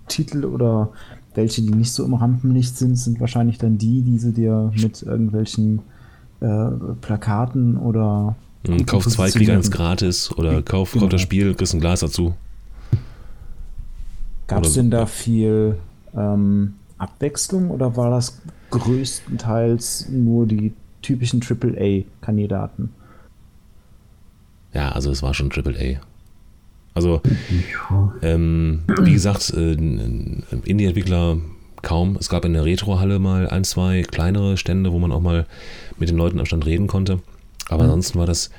Titel 0.09 0.45
oder 0.45 0.91
welche, 1.35 1.63
die 1.63 1.75
nicht 1.75 1.93
so 1.93 2.05
im 2.05 2.15
Rampenlicht 2.15 2.77
sind, 2.77 2.97
sind 2.97 3.21
wahrscheinlich 3.21 3.59
dann 3.59 3.79
die, 3.79 4.03
die 4.03 4.19
sie 4.19 4.33
dir 4.33 4.73
mit 4.77 5.03
irgendwelchen 5.03 5.81
äh, 6.41 6.69
Plakaten 7.01 7.77
oder. 7.77 8.37
Mhm, 8.67 8.87
kauf 8.87 9.07
zwei, 9.07 9.31
krieg 9.31 9.51
eins 9.51 9.71
gratis 9.71 10.31
oder 10.37 10.63
kauf, 10.63 10.93
genau. 10.93 11.05
kauf 11.05 11.11
das 11.11 11.21
Spiel, 11.21 11.55
kriegst 11.55 11.75
ein 11.75 11.81
Glas 11.81 12.01
dazu. 12.01 12.35
Gab 14.47 14.65
es 14.65 14.75
denn 14.75 14.91
da 14.91 15.07
viel 15.07 15.77
ähm, 16.17 16.75
Abwechslung 16.99 17.71
oder 17.71 17.97
war 17.97 18.11
das 18.11 18.41
größtenteils 18.79 20.09
nur 20.11 20.47
die 20.47 20.73
typischen 21.03 21.41
AAA-Kandidaten? 21.43 22.91
Ja, 24.73 24.91
also 24.91 25.11
es 25.11 25.23
war 25.23 25.35
schon 25.35 25.51
AAA. 25.53 26.01
Also, 26.95 27.21
ähm, 28.23 28.83
wie 29.01 29.13
gesagt, 29.13 29.53
äh, 29.57 29.73
Indie-Entwickler 29.73 31.39
kaum. 31.83 32.17
Es 32.19 32.29
gab 32.29 32.45
in 32.45 32.53
der 32.53 32.65
Retro-Halle 32.65 33.19
mal 33.19 33.49
ein, 33.49 33.65
zwei 33.65 34.03
kleinere 34.03 34.57
Stände, 34.57 34.93
wo 34.93 34.99
man 34.99 35.13
auch 35.13 35.21
mal 35.21 35.47
mit 35.99 36.09
den 36.09 36.17
Leuten 36.17 36.39
am 36.41 36.47
Stand 36.47 36.67
reden 36.67 36.87
konnte. 36.87 37.21
Aber 37.69 37.85
mhm. 37.85 37.91
ansonsten 37.91 38.19
war 38.19 38.27
das 38.27 38.51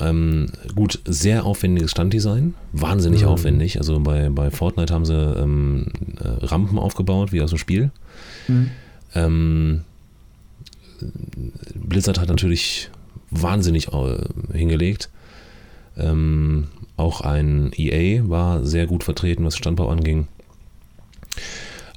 ähm, 0.00 0.46
gut, 0.74 1.00
sehr 1.04 1.44
aufwendiges 1.44 1.90
Standdesign, 1.90 2.54
wahnsinnig 2.72 3.22
mhm. 3.22 3.28
aufwendig. 3.28 3.78
Also 3.78 3.98
bei, 4.00 4.30
bei 4.30 4.50
Fortnite 4.50 4.92
haben 4.92 5.04
sie 5.04 5.14
ähm, 5.14 5.86
äh, 6.18 6.46
Rampen 6.46 6.78
aufgebaut, 6.78 7.32
wie 7.32 7.42
aus 7.42 7.50
dem 7.50 7.58
Spiel. 7.58 7.90
Mhm. 8.48 8.70
Ähm, 9.14 9.84
Blizzard 11.74 12.18
hat 12.18 12.28
natürlich 12.28 12.90
wahnsinnig 13.30 13.88
äh, 13.88 14.18
hingelegt. 14.52 15.08
Ähm, 15.96 16.68
auch 16.96 17.20
ein 17.20 17.72
EA 17.76 18.28
war 18.28 18.64
sehr 18.64 18.86
gut 18.86 19.04
vertreten, 19.04 19.44
was 19.44 19.56
Standbau 19.56 19.88
anging. 19.88 20.28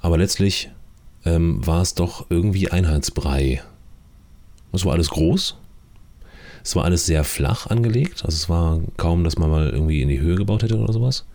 Aber 0.01 0.17
letztlich 0.17 0.69
ähm, 1.25 1.65
war 1.65 1.81
es 1.81 1.93
doch 1.95 2.27
irgendwie 2.29 2.69
Einheitsbrei. 2.69 3.61
Es 4.71 4.85
war 4.85 4.93
alles 4.93 5.09
groß. 5.09 5.55
Es 6.63 6.75
war 6.75 6.85
alles 6.85 7.05
sehr 7.05 7.23
flach 7.23 7.67
angelegt. 7.67 8.23
Also 8.23 8.35
es 8.35 8.49
war 8.49 8.79
kaum, 8.97 9.23
dass 9.23 9.37
man 9.37 9.49
mal 9.49 9.69
irgendwie 9.69 10.01
in 10.01 10.09
die 10.09 10.19
Höhe 10.19 10.35
gebaut 10.35 10.63
hätte 10.63 10.77
oder 10.77 10.93
sowas. 10.93 11.25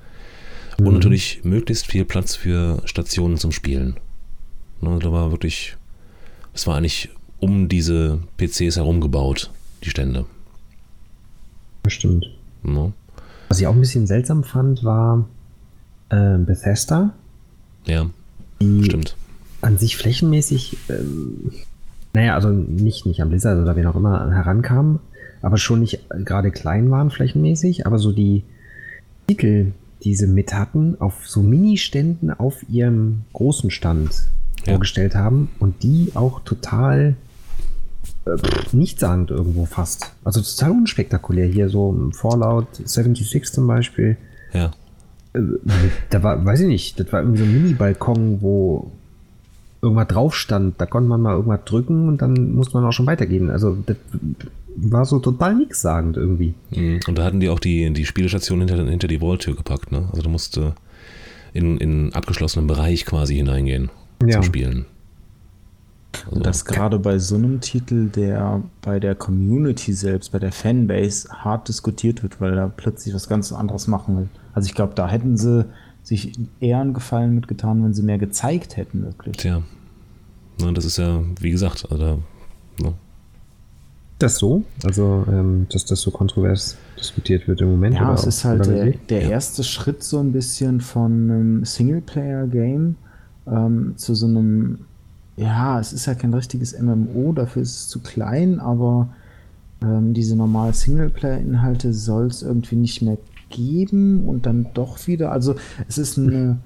Und 0.79 0.87
mhm. 0.87 0.95
natürlich 0.95 1.45
möglichst 1.45 1.87
viel 1.87 2.05
Platz 2.05 2.35
für 2.35 2.81
Stationen 2.85 3.37
zum 3.37 3.53
Spielen. 3.53 3.99
Ne, 4.81 4.99
da 5.01 5.13
war 5.13 5.31
wirklich, 5.31 5.77
es 6.55 6.67
war 6.67 6.77
eigentlich 6.77 7.11
um 7.41 7.69
diese 7.69 8.21
PCs 8.37 8.77
herum 8.77 9.01
gebaut, 9.01 9.51
die 9.85 9.91
Stände. 9.91 10.27
Bestimmt. 11.83 12.27
No. 12.63 12.93
Was 13.49 13.61
ich 13.61 13.67
auch 13.67 13.75
ein 13.75 13.81
bisschen 13.81 14.07
seltsam 14.07 14.45
fand, 14.45 14.85
war 14.85 15.27
äh, 16.11 16.39
Bethesda. 16.39 17.15
Ja, 17.87 18.11
stimmt. 18.61 19.17
An 19.61 19.79
sich 19.79 19.97
flächenmäßig, 19.97 20.77
ähm, 20.89 21.53
naja, 22.13 22.35
also 22.35 22.51
nicht, 22.51 23.07
nicht 23.07 23.23
am 23.23 23.31
Blizzard 23.31 23.61
oder 23.61 23.75
wen 23.77 23.87
auch 23.87 23.97
immer 23.97 24.31
herankam, 24.31 25.01
aber 25.43 25.57
schon 25.57 25.81
nicht 25.81 26.01
gerade 26.25 26.51
klein 26.51 26.91
waren 26.91 27.11
flächenmäßig, 27.11 27.87
aber 27.87 27.99
so 27.99 28.13
die 28.13 28.45
Titel, 29.27 29.73
die 30.05 30.15
sie 30.15 30.27
mit 30.27 30.53
hatten, 30.53 31.01
auf 31.01 31.27
so 31.29 31.43
Mini-Ständen 31.43 32.31
auf 32.31 32.69
ihrem 32.69 33.25
großen 33.33 33.71
Stand 33.71 34.29
ja. 34.69 34.75
vorgestellt 34.75 35.15
haben 35.15 35.51
und 35.59 35.83
die 35.83 36.13
auch 36.15 36.41
total 36.41 37.17
äh, 38.27 38.37
nichtssagend 38.73 39.31
irgendwo 39.31 39.67
fast. 39.67 40.13
Also 40.25 40.41
total 40.41 40.73
unspektakulär. 40.73 41.47
Hier 41.47 41.69
so 41.69 42.11
Fallout 42.13 42.69
76 42.85 43.53
zum 43.53 43.67
Beispiel. 43.67 44.17
Ja. 44.53 44.71
Äh, 45.33 45.41
da 46.11 46.23
war, 46.23 46.45
weiß 46.45 46.61
ich 46.61 46.69
nicht, 46.69 47.01
das 47.01 47.13
war 47.13 47.21
irgendwie 47.21 47.39
so 47.39 47.45
ein 47.45 47.53
Mini-Balkon, 47.53 48.43
wo 48.43 48.91
irgendwas 49.81 50.09
drauf 50.09 50.35
stand. 50.35 50.81
Da 50.81 50.87
konnte 50.87 51.09
man 51.09 51.21
mal 51.21 51.35
irgendwas 51.35 51.65
drücken 51.65 52.09
und 52.09 52.23
dann 52.23 52.53
muss 52.55 52.73
man 52.75 52.85
auch 52.85 52.93
schon 52.93 53.07
weitergehen. 53.07 53.51
Also 53.51 53.77
das 53.87 53.97
war 54.77 55.05
so 55.05 55.19
total 55.19 55.55
nichtssagend 55.55 56.17
irgendwie. 56.17 56.55
Mhm. 56.71 57.01
Und 57.07 57.19
da 57.19 57.25
hatten 57.25 57.41
die 57.41 57.49
auch 57.49 57.61
die, 57.61 57.93
die 57.93 58.07
Spielestation 58.07 58.61
hinter, 58.61 58.85
hinter 58.85 59.09
die 59.09 59.21
Walltür 59.21 59.57
gepackt. 59.57 59.93
Ne? 59.93 60.09
Also 60.11 60.23
du 60.23 60.29
musst 60.29 60.57
äh, 60.57 60.73
in, 61.53 61.79
in 61.79 62.13
abgeschlossenen 62.13 62.67
Bereich 62.67 63.05
quasi 63.05 63.37
hineingehen 63.37 63.91
ja. 64.25 64.35
zum 64.35 64.43
Spielen. 64.43 64.87
Also, 66.25 66.37
und 66.37 66.47
das 66.47 66.65
gerade 66.65 66.99
bei 66.99 67.19
so 67.19 67.37
einem 67.37 67.61
Titel, 67.61 68.09
der 68.09 68.63
bei 68.83 68.99
der 68.99 69.15
Community 69.15 69.93
selbst, 69.93 70.33
bei 70.33 70.39
der 70.39 70.53
Fanbase 70.53 71.29
hart 71.31 71.69
diskutiert 71.69 72.23
wird, 72.23 72.41
weil 72.41 72.55
da 72.55 72.69
plötzlich 72.69 73.15
was 73.15 73.29
ganz 73.29 73.53
anderes 73.53 73.87
machen 73.87 74.17
will. 74.17 74.29
Also 74.55 74.67
ich 74.67 74.75
glaube, 74.75 74.95
da 74.95 75.09
hätten 75.09 75.37
sie 75.37 75.67
sich 76.03 76.33
eher 76.61 76.81
einen 76.81 76.95
Gefallen 76.95 77.35
mitgetan, 77.35 77.85
wenn 77.85 77.93
sie 77.93 78.03
mehr 78.03 78.19
gezeigt 78.19 78.77
hätten, 78.77 79.05
wirklich. 79.05 79.37
Tja. 79.37 79.63
Na, 80.61 80.73
das 80.73 80.85
ist 80.85 80.97
ja, 80.97 81.23
wie 81.41 81.51
gesagt, 81.51 81.87
also, 81.91 82.23
ne? 82.81 82.95
Das 84.19 84.37
so? 84.39 84.65
Also, 84.83 85.25
ähm, 85.29 85.67
dass 85.71 85.85
das 85.85 86.01
so 86.01 86.11
kontrovers 86.11 86.77
diskutiert 86.99 87.47
wird 87.47 87.61
im 87.61 87.71
Moment? 87.71 87.95
Ja, 87.95 88.13
es 88.13 88.25
ist 88.25 88.45
halt 88.45 88.67
der, 88.67 88.91
der 88.91 89.23
ja. 89.23 89.29
erste 89.29 89.63
Schritt 89.63 90.03
so 90.03 90.19
ein 90.19 90.33
bisschen 90.33 90.81
von 90.81 91.31
einem 91.31 91.65
Singleplayer-Game 91.65 92.97
ähm, 93.51 93.95
zu 93.97 94.15
so 94.15 94.27
einem 94.27 94.79
ja, 95.39 95.79
es 95.79 95.93
ist 95.93 96.07
ja 96.07 96.15
kein 96.15 96.35
richtiges 96.35 96.79
MMO, 96.79 97.33
dafür 97.33 97.63
ist 97.63 97.77
es 97.77 97.89
zu 97.89 98.01
klein, 98.01 98.59
aber 98.59 99.09
ähm, 99.81 100.13
diese 100.13 100.35
normalen 100.35 100.73
Singleplayer-Inhalte 100.73 101.95
soll 101.95 102.27
es 102.27 102.43
irgendwie 102.43 102.75
nicht 102.75 103.03
mehr 103.03 103.19
geben 103.49 104.29
und 104.29 104.47
dann 104.47 104.67
doch 104.75 105.07
wieder. 105.07 105.31
Also 105.31 105.55
es 105.87 105.97
ist 105.97 106.19
eine, 106.19 106.59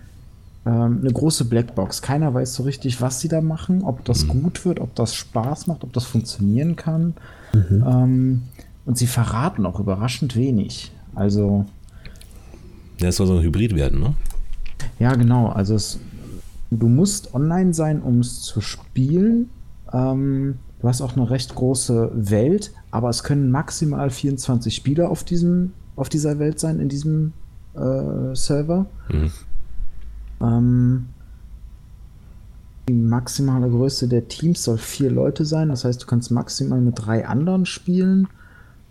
ähm, 0.65 1.01
eine 1.03 1.13
große 1.13 1.45
Blackbox. 1.45 2.01
Keiner 2.01 2.33
weiß 2.33 2.55
so 2.55 2.63
richtig, 2.63 3.03
was 3.03 3.21
sie 3.21 3.29
da 3.29 3.43
machen, 3.43 3.83
ob 3.83 4.07
das 4.07 4.25
mhm. 4.25 4.43
gut 4.43 4.65
wird, 4.65 4.81
ob 4.81 4.95
das 4.95 5.15
Spaß 5.15 5.67
macht, 5.67 5.85
ob 5.85 5.93
das 5.93 6.05
funktionieren 6.05 6.75
kann. 6.75 7.13
Mhm. 7.53 7.85
Ähm, 7.87 8.43
und 8.87 8.97
sie 8.97 9.07
verraten 9.07 9.67
auch 9.67 9.79
überraschend 9.81 10.35
wenig. 10.35 10.93
Also. 11.15 11.67
Ja, 12.99 13.09
es 13.09 13.17
soll 13.17 13.27
so 13.27 13.37
ein 13.37 13.43
Hybrid 13.43 13.75
werden, 13.77 14.01
ne? 14.01 14.15
Ja, 14.99 15.15
genau. 15.15 15.49
Also 15.49 15.75
es 15.75 16.01
Du 16.79 16.89
musst 16.89 17.35
online 17.35 17.75
sein, 17.75 18.01
um 18.01 18.21
es 18.21 18.43
zu 18.43 18.61
spielen. 18.61 19.51
Ähm, 19.93 20.59
du 20.81 20.89
hast 20.89 21.03
auch 21.03 21.17
eine 21.17 21.29
recht 21.29 21.55
große 21.55 22.11
Welt, 22.15 22.73
aber 22.91 23.11
es 23.11 23.25
können 23.25 23.51
maximal 23.51 24.09
24 24.11 24.75
Spieler 24.75 25.11
auf, 25.11 25.23
diesem, 25.23 25.73
auf 25.97 26.09
dieser 26.09 26.39
Welt 26.39 26.59
sein, 26.59 26.81
in 26.81 26.89
diesem 26.89 27.35
äh, 27.75 28.35
Server. 28.35 28.87
Mhm. 29.11 29.31
Ähm, 30.41 31.07
die 32.89 32.95
maximale 32.95 33.69
Größe 33.69 34.09
der 34.09 34.29
Teams 34.29 34.65
soll 34.65 34.79
vier 34.79 35.11
Leute 35.11 35.45
sein. 35.45 35.69
Das 35.69 35.85
heißt, 35.85 36.03
du 36.03 36.07
kannst 36.07 36.31
maximal 36.31 36.81
mit 36.81 36.95
drei 36.97 37.27
anderen 37.27 37.67
spielen. 37.67 38.29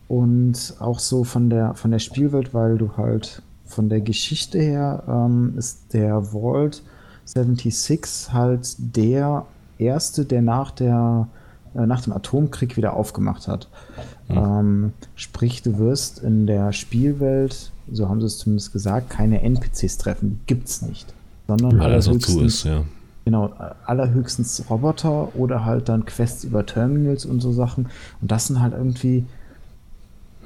Und 0.07 0.75
auch 0.79 0.99
so 0.99 1.23
von 1.23 1.49
der, 1.49 1.73
von 1.73 1.91
der 1.91 1.99
Spielwelt, 1.99 2.53
weil 2.53 2.77
du 2.77 2.97
halt 2.97 3.41
von 3.65 3.89
der 3.89 4.01
Geschichte 4.01 4.59
her 4.59 5.03
ähm, 5.07 5.53
ist 5.57 5.93
der 5.93 6.33
Vault 6.33 6.83
76 7.33 8.33
halt 8.33 8.75
der 8.77 9.45
erste, 9.77 10.25
der 10.25 10.41
nach 10.41 10.71
der 10.71 11.27
äh, 11.73 11.85
nach 11.85 12.01
dem 12.01 12.13
Atomkrieg 12.13 12.75
wieder 12.75 12.93
aufgemacht 12.93 13.47
hat. 13.47 13.69
Mhm. 14.27 14.37
Ähm, 14.37 14.93
sprich, 15.15 15.61
du 15.61 15.77
wirst 15.77 16.19
in 16.19 16.45
der 16.45 16.73
Spielwelt, 16.73 17.71
so 17.91 18.09
haben 18.09 18.19
sie 18.19 18.27
es 18.27 18.37
zumindest 18.39 18.73
gesagt, 18.73 19.09
keine 19.09 19.41
NPCs 19.41 19.97
treffen. 19.97 20.41
Gibt 20.47 20.67
es 20.67 20.81
nicht. 20.81 21.13
Sondern 21.47 21.79
Weil 21.79 21.91
das 21.91 22.07
auch 22.07 22.17
zu 22.17 22.41
ist, 22.41 22.65
ja. 22.65 22.83
Genau, 23.23 23.53
allerhöchstens 23.85 24.63
Roboter 24.69 25.35
oder 25.35 25.63
halt 25.63 25.89
dann 25.89 26.05
Quests 26.05 26.43
über 26.43 26.65
Terminals 26.65 27.25
und 27.25 27.39
so 27.39 27.51
Sachen. 27.51 27.87
Und 28.19 28.31
das 28.31 28.47
sind 28.47 28.59
halt 28.59 28.73
irgendwie 28.73 29.25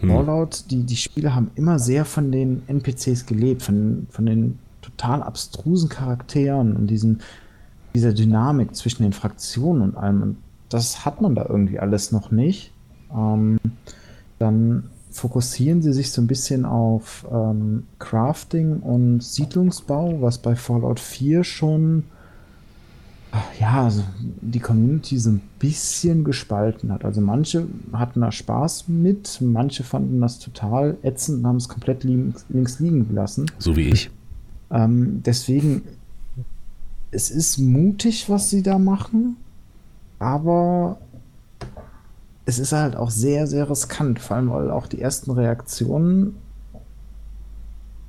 hm. 0.02 0.10
Fallout, 0.10 0.66
die, 0.70 0.84
die 0.84 0.98
Spiele 0.98 1.34
haben 1.34 1.52
immer 1.56 1.80
sehr 1.80 2.06
von 2.06 2.32
den 2.32 2.64
NPCs 2.68 3.26
gelebt, 3.26 3.64
von, 3.64 4.08
von 4.12 4.26
den 4.26 4.60
total 4.86 5.24
abstrusen 5.24 5.90
Charakteren 5.90 6.76
und 6.76 6.88
diesen, 6.88 7.22
dieser 7.94 8.14
Dynamik 8.14 8.76
zwischen 8.76 9.04
den 9.04 9.14
Fraktionen 9.14 9.82
und 9.82 9.98
allem. 9.98 10.22
Und 10.22 10.38
das 10.70 11.06
hat 11.06 11.22
man 11.22 11.36
da 11.36 11.46
irgendwie 11.48 11.80
alles 11.80 12.12
noch 12.12 12.32
nicht. 12.32 12.72
Ähm, 13.12 13.60
dann 14.40 14.90
fokussieren 15.12 15.82
sie 15.82 15.94
sich 15.94 16.12
so 16.12 16.22
ein 16.22 16.28
bisschen 16.28 16.66
auf 16.66 17.26
ähm, 17.32 17.84
Crafting 18.00 18.80
und 18.82 19.24
Siedlungsbau, 19.24 20.22
was 20.22 20.38
bei 20.40 20.56
Fallout 20.56 21.00
4 21.00 21.44
schon 21.44 22.04
ja, 23.60 23.84
also 23.84 24.04
die 24.42 24.60
Community 24.60 25.18
so 25.18 25.32
ein 25.32 25.42
bisschen 25.60 26.24
gespalten 26.24 26.92
hat. 26.92 27.06
Also 27.06 27.22
manche 27.22 27.68
hatten 27.94 28.22
da 28.22 28.32
Spaß 28.32 28.88
mit, 28.88 29.40
manche 29.42 29.84
fanden 29.84 30.22
das 30.22 30.40
total 30.40 30.98
ätzend 31.04 31.40
und 31.40 31.48
haben 31.48 31.58
es 31.58 31.70
komplett 31.70 32.04
links, 32.04 32.46
links 32.50 32.80
liegen 32.80 33.08
gelassen. 33.08 33.52
So 33.60 33.76
wie 33.76 33.90
ich. 33.90 34.10
Ähm, 34.76 35.24
deswegen 35.26 35.84
es 37.12 37.32
ist 37.32 37.58
mutig, 37.58 38.30
was 38.30 38.50
sie 38.50 38.62
da 38.62 38.78
machen, 38.78 39.38
aber 40.20 40.98
es 42.46 42.60
ist 42.60 42.74
halt 42.74 42.98
auch 42.98 43.10
sehr, 43.10 43.48
sehr 43.48 43.70
riskant, 43.70 44.20
vor 44.20 44.36
allem 44.36 44.50
weil 44.50 44.70
auch 44.70 44.88
die 44.88 45.02
ersten 45.02 45.32
Reaktionen 45.32 46.36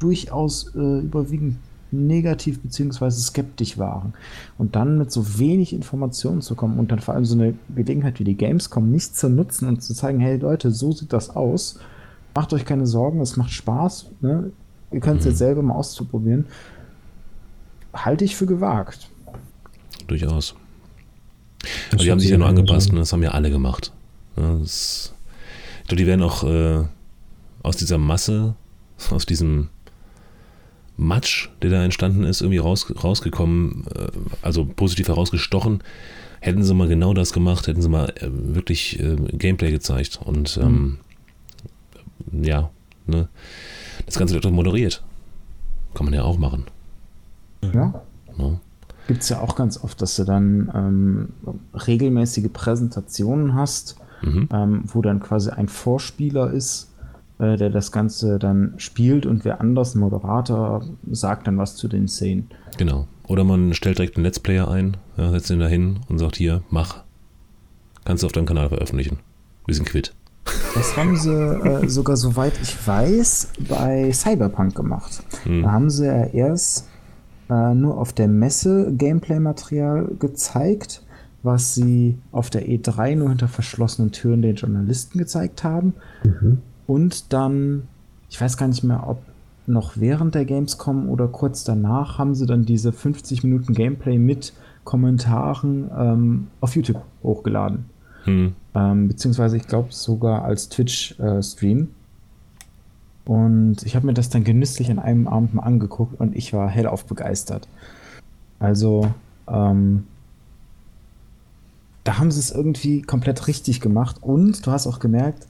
durchaus 0.01 0.75
äh, 0.75 0.99
überwiegend 0.99 1.57
negativ 1.93 2.61
bzw. 2.61 3.11
skeptisch 3.11 3.79
waren. 3.79 4.13
Und 4.59 4.75
dann 4.75 4.99
mit 4.99 5.13
so 5.13 5.39
wenig 5.39 5.73
Informationen 5.73 6.43
zu 6.43 6.57
kommen 6.57 6.79
und 6.79 6.91
dann 6.91 6.99
vor 6.99 7.15
allem 7.15 7.25
so 7.25 7.37
eine 7.37 7.55
Gelegenheit 7.75 8.19
wie 8.19 8.25
die 8.25 8.37
Gamescom 8.37 8.91
nicht 8.91 9.17
zu 9.17 9.31
nutzen 9.31 9.69
und 9.69 9.83
zu 9.83 9.95
zeigen, 9.95 10.19
hey 10.19 10.37
Leute, 10.37 10.73
so 10.73 10.91
sieht 10.91 11.13
das 11.13 11.31
aus. 11.31 11.79
Macht 12.35 12.53
euch 12.53 12.65
keine 12.65 12.87
Sorgen, 12.87 13.21
es 13.21 13.37
macht 13.37 13.53
Spaß. 13.53 14.07
Ne? 14.21 14.51
Ihr 14.93 15.01
könnt 15.01 15.21
es 15.21 15.27
mhm. 15.27 15.31
jetzt 15.31 15.39
selber 15.39 15.63
mal 15.63 15.75
auszuprobieren. 15.75 16.47
Halte 17.95 18.25
ich 18.25 18.37
für 18.37 18.47
gewagt. 18.47 19.09
Durchaus. 20.07 20.55
Aber 21.93 22.03
die 22.03 22.11
haben 22.11 22.21
sich 22.21 22.31
ja 22.31 22.39
nur 22.39 22.49
angepasst 22.49 22.91
und 22.91 22.97
ne? 22.97 23.01
das 23.01 23.13
haben 23.13 23.23
ja 23.23 23.31
alle 23.31 23.51
gemacht. 23.51 23.93
Das, 24.37 25.15
ich 25.83 25.89
glaube, 25.89 26.03
die 26.03 26.07
werden 26.07 26.23
auch 26.23 26.45
äh, 26.45 26.85
aus 27.63 27.77
dieser 27.77 27.99
Masse, 27.99 28.55
aus 29.11 29.27
diesem 29.27 29.69
Matsch, 30.97 31.49
der 31.63 31.71
da 31.71 31.85
entstanden 31.85 32.25
ist, 32.25 32.41
irgendwie 32.41 32.59
raus, 32.59 32.93
rausgekommen, 33.03 33.85
äh, 33.95 34.09
also 34.43 34.65
positiv 34.65 35.09
herausgestochen. 35.09 35.83
Hätten 36.41 36.63
sie 36.63 36.75
mal 36.75 36.89
genau 36.89 37.15
das 37.15 37.33
gemacht, 37.33 37.67
hätten 37.67 37.83
sie 37.83 37.89
mal 37.89 38.11
äh, 38.21 38.29
wirklich 38.31 39.01
äh, 39.01 39.17
Gameplay 39.33 39.71
gezeigt 39.71 40.21
und 40.23 40.59
ähm, 40.63 40.99
mhm. 42.31 42.45
ja, 42.45 42.71
ne, 43.07 43.29
das 44.07 44.19
Ganze 44.19 44.35
wird 44.35 44.45
doch 44.45 44.51
moderiert. 44.51 45.03
Kann 45.95 46.07
man 46.07 46.15
ja 46.15 46.23
auch 46.23 46.39
machen. 46.39 46.65
Ja. 47.63 48.03
ja. 48.39 48.61
Gibt 49.09 49.23
es 49.23 49.29
ja 49.29 49.41
auch 49.41 49.55
ganz 49.55 49.83
oft, 49.83 50.01
dass 50.03 50.17
du 50.17 50.25
dann 50.25 50.71
ähm, 50.75 51.29
regelmäßige 51.87 52.51
Präsentationen 52.53 53.55
hast, 53.55 53.97
mhm. 54.23 54.49
ähm, 54.53 54.83
wo 54.87 55.03
dann 55.03 55.21
quasi 55.21 55.51
ein 55.51 55.69
Vorspieler 55.69 56.51
ist, 56.51 56.93
äh, 57.39 57.57
der 57.57 57.71
das 57.71 57.93
Ganze 57.93 58.39
dann 58.39 58.75
spielt 58.79 59.27
und 59.27 59.45
wer 59.45 59.61
anders, 59.61 59.95
ein 59.95 60.01
Moderator, 60.01 60.85
sagt 61.11 61.47
dann 61.47 61.59
was 61.59 61.77
zu 61.77 61.89
den 61.89 62.09
Szenen. 62.09 62.49
Genau. 62.79 63.07
Oder 63.29 63.45
man 63.45 63.75
stellt 63.75 63.99
direkt 63.99 64.17
einen 64.17 64.25
Let's 64.25 64.41
Player 64.41 64.69
ein, 64.69 64.97
ja, 65.17 65.31
setzt 65.31 65.51
ihn 65.51 65.61
da 65.61 65.67
hin 65.67 66.01
und 66.09 66.19
sagt 66.19 66.37
hier, 66.37 66.63
mach. 66.71 67.03
Kannst 68.05 68.23
du 68.23 68.27
auf 68.27 68.33
deinem 68.33 68.47
Kanal 68.47 68.69
veröffentlichen. 68.69 69.19
Wir 69.67 69.75
sind 69.75 69.89
quitt. 69.89 70.15
Das 70.75 70.97
haben 70.97 71.17
sie 71.17 71.33
äh, 71.33 71.89
sogar, 71.89 72.17
soweit 72.17 72.55
ich 72.63 72.87
weiß, 72.87 73.49
bei 73.69 74.13
Cyberpunk 74.13 74.75
gemacht. 74.75 75.23
Hm. 75.45 75.63
Da 75.63 75.73
haben 75.73 75.91
sie 75.91 76.07
ja 76.07 76.25
erst 76.27 76.89
äh, 77.49 77.75
nur 77.75 77.99
auf 77.99 78.13
der 78.13 78.29
Messe 78.29 78.93
Gameplay-Material 78.97 80.17
gezeigt, 80.19 81.03
was 81.43 81.75
sie 81.75 82.19
auf 82.33 82.51
der 82.51 82.67
E3 82.67 83.17
nur 83.17 83.29
hinter 83.29 83.49
verschlossenen 83.49 84.13
Türen 84.13 84.43
den 84.43 84.57
Journalisten 84.57 85.19
gezeigt 85.19 85.65
haben. 85.65 85.95
Mhm. 86.25 86.59
Und 86.87 87.33
dann, 87.33 87.89
ich 88.29 88.41
weiß 88.41 88.57
gar 88.57 88.69
nicht 88.69 88.83
mehr, 88.83 89.05
ob 89.07 89.23
noch 89.67 89.93
während 89.97 90.35
der 90.35 90.45
Gamescom 90.45 91.09
oder 91.09 91.29
kurz 91.29 91.65
danach, 91.65 92.19
haben 92.19 92.35
sie 92.35 92.47
dann 92.47 92.65
diese 92.65 92.93
50 92.93 93.45
Minuten 93.45 93.75
Gameplay 93.75 94.19
mit 94.19 94.53
Kommentaren 94.85 95.91
ähm, 95.97 96.47
auf 96.61 96.77
YouTube 96.77 97.03
hochgeladen. 97.23 97.87
Hm. 98.27 98.55
Ähm, 98.75 99.09
beziehungsweise, 99.09 99.57
ich 99.57 99.67
glaube, 99.67 99.93
sogar 99.93 100.45
als 100.45 100.69
Twitch-Stream. 100.69 101.79
Äh, 101.81 103.31
und 103.31 103.83
ich 103.85 103.97
habe 103.97 104.07
mir 104.07 104.15
das 104.15 104.29
dann 104.29 104.45
genüsslich 104.45 104.91
an 104.91 104.99
einem 104.99 105.27
Abend 105.27 105.55
mal 105.55 105.63
angeguckt 105.63 106.21
und 106.21 106.37
ich 106.37 106.53
war 106.53 106.69
hellauf 106.69 107.07
begeistert. 107.07 107.67
Also, 108.61 109.13
ähm, 109.49 110.05
da 112.05 112.19
haben 112.19 112.31
sie 112.31 112.39
es 112.39 112.53
irgendwie 112.53 113.03
komplett 113.03 113.49
richtig 113.49 113.81
gemacht 113.81 114.19
und 114.21 114.65
du 114.65 114.71
hast 114.71 114.87
auch 114.87 115.01
gemerkt, 115.01 115.49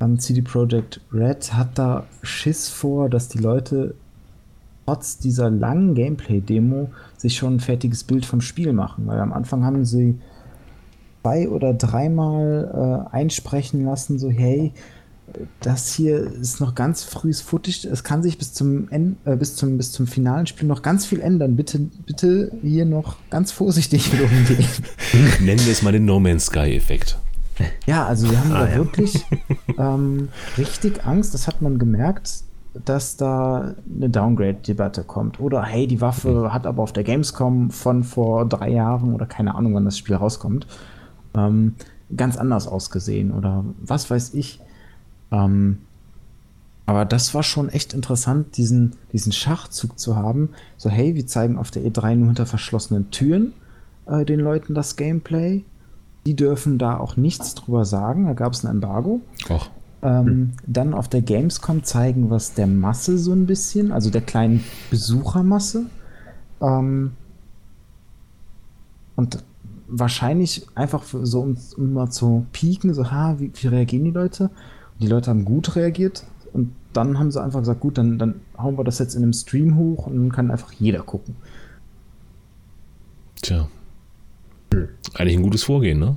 ähm, 0.00 0.20
CD 0.20 0.40
Projekt 0.42 1.00
Red 1.12 1.52
hat 1.52 1.78
da 1.78 2.06
Schiss 2.22 2.68
vor, 2.68 3.08
dass 3.08 3.28
die 3.28 3.38
Leute 3.38 3.94
trotz 4.86 5.18
dieser 5.18 5.50
langen 5.50 5.94
Gameplay-Demo 5.94 6.90
sich 7.16 7.36
schon 7.36 7.56
ein 7.56 7.60
fertiges 7.60 8.04
Bild 8.04 8.24
vom 8.24 8.40
Spiel 8.40 8.72
machen. 8.72 9.06
Weil 9.06 9.20
am 9.20 9.32
Anfang 9.32 9.64
haben 9.64 9.84
sie 9.84 10.18
zwei 11.22 11.48
oder 11.48 11.74
dreimal 11.74 13.06
äh, 13.12 13.16
einsprechen 13.16 13.84
lassen, 13.84 14.18
so 14.18 14.30
hey, 14.30 14.72
das 15.60 15.92
hier 15.92 16.18
ist 16.18 16.60
noch 16.60 16.74
ganz 16.74 17.04
frühes 17.04 17.40
Footage. 17.40 17.88
Es 17.88 18.04
kann 18.04 18.22
sich 18.22 18.38
bis 18.38 18.52
zum, 18.52 18.88
End, 18.90 19.16
äh, 19.24 19.36
bis 19.36 19.56
zum, 19.56 19.76
bis 19.76 19.92
zum 19.92 20.06
finalen 20.06 20.46
Spiel 20.46 20.66
noch 20.66 20.82
ganz 20.82 21.06
viel 21.06 21.20
ändern. 21.20 21.56
Bitte, 21.56 21.78
bitte 21.78 22.52
hier 22.62 22.84
noch 22.84 23.16
ganz 23.30 23.52
vorsichtig 23.52 24.12
mit 24.12 24.22
umgehen. 24.22 24.66
Nennen 25.40 25.64
wir 25.64 25.72
es 25.72 25.82
mal 25.82 25.92
den 25.92 26.04
No 26.04 26.20
Man's 26.20 26.46
Sky-Effekt. 26.46 27.18
Ja, 27.86 28.06
also 28.06 28.30
wir 28.30 28.40
haben 28.40 28.52
ah, 28.52 28.60
da 28.60 28.70
ja. 28.70 28.76
wirklich 28.76 29.24
ähm, 29.78 30.28
richtig 30.56 31.04
Angst. 31.06 31.34
Das 31.34 31.46
hat 31.46 31.62
man 31.62 31.78
gemerkt, 31.78 32.42
dass 32.84 33.16
da 33.16 33.74
eine 33.94 34.08
Downgrade-Debatte 34.08 35.04
kommt. 35.04 35.40
Oder 35.40 35.62
hey, 35.62 35.86
die 35.86 36.00
Waffe 36.00 36.52
hat 36.52 36.66
aber 36.66 36.82
auf 36.82 36.92
der 36.92 37.04
Gamescom 37.04 37.70
von 37.70 38.04
vor 38.04 38.46
drei 38.46 38.70
Jahren 38.70 39.14
oder 39.14 39.26
keine 39.26 39.54
Ahnung, 39.54 39.74
wann 39.74 39.84
das 39.84 39.98
Spiel 39.98 40.16
rauskommt, 40.16 40.66
ähm, 41.34 41.74
ganz 42.16 42.36
anders 42.36 42.66
ausgesehen. 42.66 43.32
Oder 43.32 43.64
was 43.80 44.10
weiß 44.10 44.34
ich. 44.34 44.60
Ähm, 45.30 45.78
aber 46.86 47.04
das 47.04 47.34
war 47.34 47.42
schon 47.42 47.68
echt 47.68 47.92
interessant, 47.92 48.56
diesen, 48.56 48.96
diesen 49.12 49.32
Schachzug 49.32 49.98
zu 49.98 50.16
haben. 50.16 50.50
So, 50.76 50.90
hey, 50.90 51.14
wir 51.14 51.26
zeigen 51.26 51.56
auf 51.56 51.70
der 51.70 51.84
E3 51.84 52.16
nur 52.16 52.28
hinter 52.28 52.46
verschlossenen 52.46 53.10
Türen 53.10 53.52
äh, 54.06 54.24
den 54.24 54.40
Leuten 54.40 54.74
das 54.74 54.96
Gameplay 54.96 55.64
die 56.26 56.36
dürfen 56.36 56.78
da 56.78 56.98
auch 56.98 57.16
nichts 57.16 57.54
drüber 57.54 57.84
sagen. 57.84 58.26
Da 58.26 58.34
gab 58.34 58.52
es 58.52 58.64
ein 58.64 58.70
Embargo. 58.70 59.20
Ach. 59.48 59.70
Ähm, 60.02 60.26
hm. 60.26 60.52
Dann 60.66 60.94
auf 60.94 61.08
der 61.08 61.22
Gamescom 61.22 61.84
zeigen 61.84 62.30
wir 62.30 62.36
es 62.36 62.54
der 62.54 62.66
Masse 62.66 63.18
so 63.18 63.32
ein 63.32 63.46
bisschen, 63.46 63.92
also 63.92 64.10
der 64.10 64.22
kleinen 64.22 64.64
Besuchermasse. 64.90 65.86
Ähm, 66.60 67.12
und 69.16 69.44
wahrscheinlich 69.90 70.66
einfach 70.74 71.02
so, 71.04 71.40
um, 71.40 71.56
um, 71.76 71.92
mal 71.92 72.10
zu 72.10 72.46
pieken, 72.52 72.94
so, 72.94 73.10
ha, 73.10 73.36
wie, 73.38 73.50
wie 73.54 73.66
reagieren 73.66 74.04
die 74.04 74.10
Leute? 74.10 74.44
Und 74.44 75.02
die 75.02 75.08
Leute 75.08 75.30
haben 75.30 75.44
gut 75.44 75.76
reagiert 75.76 76.24
und 76.52 76.72
dann 76.92 77.18
haben 77.18 77.30
sie 77.30 77.42
einfach 77.42 77.60
gesagt, 77.60 77.80
gut, 77.80 77.98
dann, 77.98 78.18
dann 78.18 78.36
hauen 78.58 78.78
wir 78.78 78.84
das 78.84 78.98
jetzt 78.98 79.14
in 79.14 79.22
einem 79.22 79.32
Stream 79.32 79.76
hoch 79.76 80.06
und 80.06 80.16
dann 80.16 80.32
kann 80.32 80.50
einfach 80.50 80.72
jeder 80.72 81.02
gucken. 81.02 81.36
Tja, 83.42 83.68
eigentlich 85.14 85.36
ein 85.36 85.42
gutes 85.42 85.64
Vorgehen, 85.64 85.98
ne? 85.98 86.16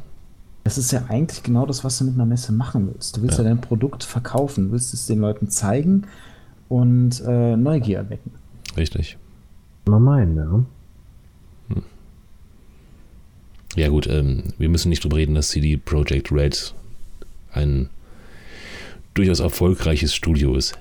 Das 0.63 0.77
ist 0.77 0.91
ja 0.91 1.05
eigentlich 1.09 1.43
genau 1.43 1.65
das, 1.65 1.83
was 1.83 1.97
du 1.97 2.05
mit 2.05 2.13
einer 2.13 2.25
Messe 2.25 2.53
machen 2.53 2.87
willst. 2.87 3.17
Du 3.17 3.21
willst 3.21 3.37
ja, 3.37 3.43
ja 3.43 3.49
dein 3.49 3.59
Produkt 3.59 4.03
verkaufen, 4.03 4.71
willst 4.71 4.93
es 4.93 5.07
den 5.07 5.19
Leuten 5.19 5.49
zeigen 5.49 6.03
und 6.69 7.21
äh, 7.27 7.57
Neugier 7.57 7.97
erwecken. 7.97 8.31
Richtig. 8.77 9.17
Mal 9.85 9.99
meinen, 9.99 10.37
ja. 10.37 10.65
Hm. 11.75 11.83
Ja 13.75 13.89
gut, 13.89 14.07
ähm, 14.07 14.43
wir 14.57 14.69
müssen 14.69 14.89
nicht 14.89 15.03
drüber 15.03 15.17
reden, 15.17 15.35
dass 15.35 15.49
CD 15.49 15.77
Projekt 15.77 16.31
Red 16.31 16.73
ein 17.53 17.89
durchaus 19.13 19.39
erfolgreiches 19.39 20.13
Studio 20.13 20.55
ist. 20.55 20.77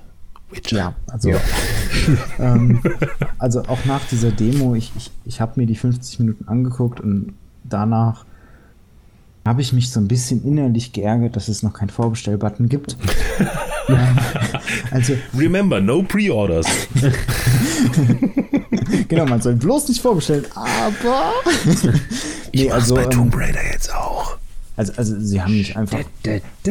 Witcher. 0.51 0.77
Ja, 0.77 0.95
also, 1.07 1.29
ja. 1.29 1.41
ähm, 2.39 2.81
also 3.39 3.63
auch 3.63 3.85
nach 3.85 4.05
dieser 4.07 4.31
Demo, 4.31 4.75
ich, 4.75 4.91
ich, 4.95 5.11
ich 5.25 5.41
habe 5.41 5.59
mir 5.59 5.65
die 5.65 5.75
50 5.75 6.19
Minuten 6.19 6.47
angeguckt 6.47 6.99
und 6.99 7.33
danach 7.63 8.25
habe 9.45 9.61
ich 9.61 9.73
mich 9.73 9.91
so 9.91 9.99
ein 9.99 10.07
bisschen 10.07 10.43
innerlich 10.45 10.93
geärgert, 10.93 11.35
dass 11.35 11.49
es 11.49 11.63
noch 11.63 11.73
keinen 11.73 11.89
Vorbestell-Button 11.89 12.69
gibt. 12.69 12.95
also, 14.91 15.13
Remember, 15.37 15.81
no 15.81 16.03
Pre-Orders. 16.03 16.65
genau, 19.07 19.25
man 19.25 19.41
soll 19.41 19.55
bloß 19.55 19.89
nicht 19.89 20.01
vorbestellen, 20.01 20.45
aber. 20.55 21.33
nee, 22.53 22.61
ich 22.63 22.73
also, 22.73 22.95
bei 22.95 23.05
Tomb 23.05 23.33
ähm, 23.33 23.39
Raider 23.39 23.63
jetzt 23.71 23.93
auch. 23.93 24.37
Also, 24.77 24.93
also 24.95 25.19
sie 25.19 25.41
haben 25.41 25.57
mich 25.57 25.75
einfach. 25.75 25.99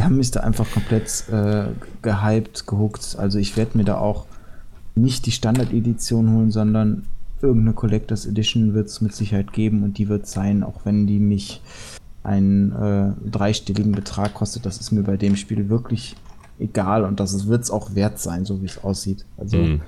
Haben 0.00 0.16
mich 0.16 0.32
da 0.32 0.40
einfach 0.40 0.68
komplett 0.70 1.24
äh, 1.30 1.66
gehypt, 2.02 2.66
gehuckt. 2.66 3.16
Also 3.16 3.38
ich 3.38 3.56
werde 3.56 3.78
mir 3.78 3.84
da 3.84 3.98
auch 3.98 4.26
nicht 4.96 5.24
die 5.24 5.30
Standard-Edition 5.30 6.34
holen, 6.34 6.50
sondern 6.50 7.06
irgendeine 7.44 7.74
Collectors 7.74 8.26
Edition 8.26 8.74
wird 8.74 8.88
es 8.88 9.00
mit 9.00 9.14
Sicherheit 9.14 9.52
geben 9.52 9.82
und 9.82 9.98
die 9.98 10.08
wird 10.08 10.26
sein, 10.26 10.62
auch 10.62 10.84
wenn 10.84 11.06
die 11.06 11.18
mich 11.18 11.60
einen 12.22 12.72
äh, 12.72 13.12
dreistelligen 13.30 13.92
Betrag 13.92 14.34
kostet. 14.34 14.66
Das 14.66 14.78
ist 14.78 14.90
mir 14.90 15.02
bei 15.02 15.16
dem 15.16 15.36
Spiel 15.36 15.68
wirklich 15.68 16.16
egal 16.58 17.04
und 17.04 17.20
das 17.20 17.46
wird 17.46 17.62
es 17.62 17.70
auch 17.70 17.94
wert 17.94 18.18
sein, 18.18 18.44
so 18.44 18.62
wie 18.62 18.66
es 18.66 18.82
aussieht. 18.82 19.24
Also 19.36 19.58
mhm. 19.58 19.80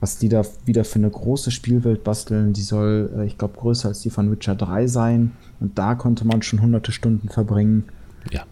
was 0.00 0.18
die 0.18 0.28
da 0.28 0.42
wieder 0.64 0.84
für 0.84 0.98
eine 0.98 1.10
große 1.10 1.50
Spielwelt 1.50 2.02
basteln, 2.02 2.52
die 2.52 2.62
soll, 2.62 3.10
äh, 3.16 3.26
ich 3.26 3.38
glaube, 3.38 3.58
größer 3.58 3.88
als 3.88 4.00
die 4.00 4.10
von 4.10 4.30
Witcher 4.30 4.54
3 4.54 4.86
sein 4.86 5.32
und 5.60 5.78
da 5.78 5.94
konnte 5.94 6.26
man 6.26 6.42
schon 6.42 6.62
hunderte 6.62 6.92
Stunden 6.92 7.28
verbringen. 7.28 7.84
Ja, 8.30 8.44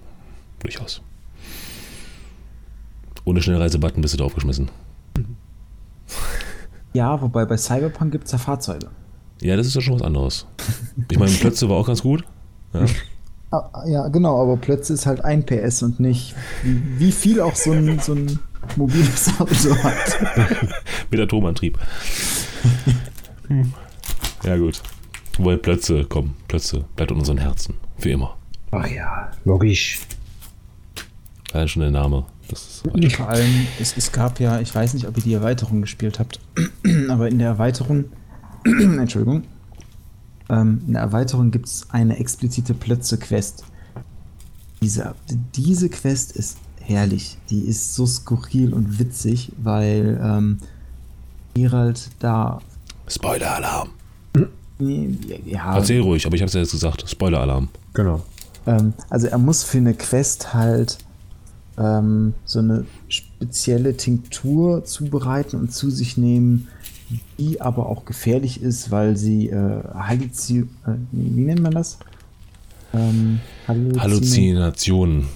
durchaus. 0.60 1.02
Ohne 3.24 3.42
Schnellreisebutton 3.42 4.02
bist 4.02 4.14
du 4.14 4.18
da 4.18 4.24
aufgeschmissen. 4.24 4.70
Ja, 6.92 7.20
wobei 7.20 7.44
bei 7.44 7.56
Cyberpunk 7.56 8.12
gibt 8.12 8.26
es 8.26 8.32
ja 8.32 8.38
Fahrzeuge. 8.38 8.88
Ja, 9.40 9.56
das 9.56 9.66
ist 9.66 9.74
ja 9.74 9.80
schon 9.80 9.94
was 9.94 10.02
anderes. 10.02 10.46
Ich 11.10 11.18
meine, 11.18 11.30
Plötze 11.40 11.68
war 11.68 11.76
auch 11.76 11.86
ganz 11.86 12.02
gut. 12.02 12.24
Ja. 12.72 12.86
Ah, 13.50 13.84
ja, 13.86 14.08
genau, 14.08 14.42
aber 14.42 14.56
Plötze 14.56 14.92
ist 14.92 15.06
halt 15.06 15.24
ein 15.24 15.46
PS 15.46 15.82
und 15.82 16.00
nicht, 16.00 16.34
wie, 16.62 17.12
viel 17.12 17.40
auch 17.40 17.54
so 17.54 17.72
ein, 17.72 17.98
so 17.98 18.12
ein 18.12 18.38
mobiles 18.76 19.30
Auto 19.40 19.74
hat. 19.82 20.18
Mit 21.10 21.20
Atomantrieb. 21.20 21.78
ja, 24.44 24.56
gut. 24.58 24.82
Wobei 25.38 25.56
Plötze, 25.56 26.04
komm, 26.06 26.34
Plötze 26.46 26.84
bleibt 26.96 27.10
in 27.10 27.18
unseren 27.18 27.38
Herzen. 27.38 27.74
Für 27.96 28.10
immer. 28.10 28.36
Ach 28.70 28.86
ja, 28.86 29.30
logisch. 29.44 30.00
Allein 31.52 31.68
schon 31.68 31.80
der 31.80 31.90
Name. 31.90 32.26
Das 32.48 32.82
ist 32.84 33.14
Vor 33.14 33.28
allem, 33.28 33.66
es, 33.80 33.96
es 33.96 34.10
gab 34.10 34.40
ja, 34.40 34.60
ich 34.60 34.74
weiß 34.74 34.94
nicht, 34.94 35.06
ob 35.06 35.16
ihr 35.18 35.22
die 35.22 35.34
Erweiterung 35.34 35.80
gespielt 35.82 36.18
habt, 36.18 36.40
aber 37.08 37.28
in 37.28 37.38
der 37.38 37.48
Erweiterung, 37.48 38.06
Entschuldigung, 38.64 39.44
ähm, 40.48 40.82
in 40.86 40.94
der 40.94 41.02
Erweiterung 41.02 41.50
gibt 41.50 41.66
es 41.66 41.86
eine 41.90 42.18
explizite 42.18 42.74
Plötze-Quest. 42.74 43.64
Diese, 44.80 45.14
diese 45.54 45.88
Quest 45.90 46.32
ist 46.32 46.58
herrlich. 46.80 47.36
Die 47.50 47.60
ist 47.60 47.94
so 47.94 48.06
skurril 48.06 48.72
und 48.72 48.98
witzig, 48.98 49.52
weil 49.58 50.18
ähm, 50.22 50.58
Gerald 51.54 52.10
da. 52.18 52.60
Spoiler-Alarm. 53.06 53.90
Ja, 54.78 55.76
Erzähl 55.76 56.00
ruhig, 56.00 56.24
aber 56.24 56.36
ich 56.36 56.42
habe 56.42 56.48
es 56.48 56.54
ja 56.54 56.60
jetzt 56.60 56.70
gesagt. 56.70 57.04
Spoiler-Alarm. 57.08 57.68
Genau. 57.94 58.22
Ähm, 58.66 58.94
also 59.10 59.26
er 59.26 59.38
muss 59.38 59.64
für 59.64 59.78
eine 59.78 59.94
Quest 59.94 60.54
halt 60.54 60.98
ähm, 61.78 62.34
so 62.44 62.58
eine 62.58 62.84
spezielle 63.08 63.96
Tinktur 63.96 64.84
zubereiten 64.84 65.56
und 65.56 65.72
zu 65.72 65.90
sich 65.90 66.16
nehmen, 66.16 66.68
die 67.38 67.60
aber 67.60 67.86
auch 67.86 68.04
gefährlich 68.04 68.62
ist, 68.62 68.90
weil 68.90 69.16
sie 69.16 69.48
äh, 69.48 69.82
Halluzin 69.94 70.68
äh, 70.86 70.92
wie 71.12 71.42
nennt 71.42 71.62
man 71.62 71.72
das? 71.72 71.98
Ähm, 72.92 73.40
Halluzinationen. 73.66 75.26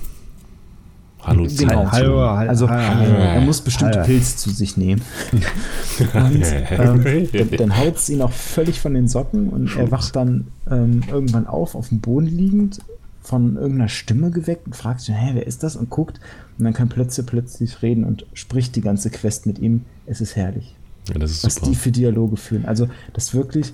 Halluzinationen. 1.20 1.84
Genau, 1.84 1.93
Hallo, 1.93 2.20
also 2.20 2.66
er 2.66 3.40
muss 3.43 3.61
bestimmte 3.61 3.99
Hallo. 3.99 4.07
Pilze 4.07 4.36
zu 4.36 4.51
sich 4.51 4.76
nehmen. 4.76 5.03
und 6.14 6.43
ähm, 6.70 7.30
dann, 7.32 7.51
dann 7.57 7.78
haut 7.78 7.97
es 7.97 8.09
ihn 8.09 8.22
auch 8.22 8.32
völlig 8.32 8.80
von 8.80 8.95
den 8.95 9.07
Socken 9.07 9.49
und 9.49 9.76
er 9.76 9.90
wacht 9.90 10.16
dann 10.16 10.49
ähm, 10.68 11.03
irgendwann 11.11 11.47
auf, 11.47 11.74
auf 11.74 11.90
dem 11.90 12.01
Boden 12.01 12.26
liegend, 12.26 12.80
von 13.23 13.57
irgendeiner 13.57 13.89
Stimme 13.89 14.31
geweckt 14.31 14.66
und 14.66 14.77
fragt 14.77 15.01
sich, 15.01 15.14
hä, 15.14 15.31
wer 15.35 15.47
ist 15.47 15.62
das? 15.62 15.77
Und 15.77 15.91
guckt 15.91 16.20
und 16.59 16.64
dann 16.64 16.75
kann 16.75 16.89
plötzlich 16.89 17.27
plötzlich 17.27 17.83
reden 17.83 18.05
und 18.05 18.27
spricht 18.35 18.77
die 18.77 18.81
ganze 18.81 19.11
Quest 19.11 19.47
mit 19.47 19.59
ihm. 19.59 19.85
Es 20.07 20.20
ist 20.20 20.37
herrlich. 20.37 20.77
Ja, 21.09 21.18
das 21.18 21.31
ist 21.31 21.45
was 21.45 21.55
super. 21.55 21.68
die 21.68 21.77
für 21.77 21.93
Dialoge 21.93 22.37
führen. 22.37 22.64
Also 22.64 22.89
das 23.12 23.35
wirklich, 23.35 23.73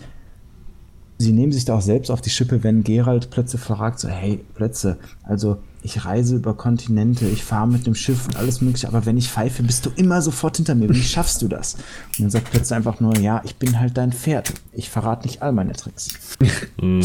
sie 1.19 1.33
nehmen 1.33 1.53
sich 1.53 1.65
da 1.65 1.77
auch 1.77 1.83
selbst 1.83 2.11
auf 2.11 2.21
die 2.21 2.31
Schippe, 2.31 2.63
wenn 2.63 2.85
Gerald 2.85 3.31
plötzlich 3.31 3.61
fragt, 3.61 4.01
so, 4.01 4.09
hey, 4.09 4.45
Plötze, 4.55 4.99
also 5.23 5.59
ich 5.83 6.05
reise 6.05 6.37
über 6.37 6.55
Kontinente, 6.55 7.27
ich 7.27 7.45
fahre 7.45 7.69
mit 7.69 7.87
dem 7.87 7.95
Schiff 7.95 8.27
und 8.27 8.37
alles 8.37 8.61
mögliche, 8.61 8.89
aber 8.89 9.07
wenn 9.07 9.17
ich 9.17 9.31
pfeife, 9.31 9.63
bist 9.63 9.87
du 9.87 9.91
immer 9.97 10.21
sofort 10.23 10.57
hinter 10.57 10.75
mir. 10.75 10.89
Wie 10.89 11.03
schaffst 11.03 11.41
du 11.41 11.49
das? 11.49 11.75
Und 11.75 12.21
dann 12.21 12.31
sagt 12.31 12.51
plötzlich 12.51 12.77
einfach 12.77 13.01
nur, 13.01 13.17
ja, 13.19 13.41
ich 13.45 13.57
bin 13.57 13.79
halt 13.79 13.97
dein 13.97 14.13
Pferd. 14.13 14.53
Ich 14.73 14.91
verrate 14.91 15.27
nicht 15.27 15.43
all 15.43 15.53
meine 15.53 15.73
Tricks. 15.73 16.37
Mm, 16.81 17.01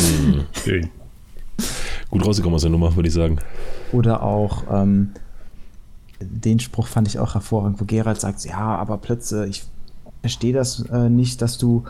schön. 0.64 0.89
Gut 2.09 2.26
rausgekommen 2.26 2.55
aus 2.55 2.61
der 2.61 2.72
Nummer, 2.72 2.95
würde 2.95 3.07
ich 3.07 3.14
sagen. 3.14 3.39
Oder 3.91 4.24
auch, 4.24 4.64
ähm, 4.72 5.11
den 6.20 6.59
Spruch 6.59 6.88
fand 6.88 7.07
ich 7.07 7.20
auch 7.20 7.34
hervorragend, 7.34 7.80
wo 7.82 7.86
Gerald 7.86 8.20
sagt, 8.20 8.43
ja, 8.45 8.76
aber 8.76 8.97
plötzlich, 8.97 9.49
ich 9.49 9.64
verstehe 10.22 10.53
das 10.53 10.86
äh, 10.89 11.09
nicht, 11.09 11.41
dass 11.41 11.57
du 11.57 11.84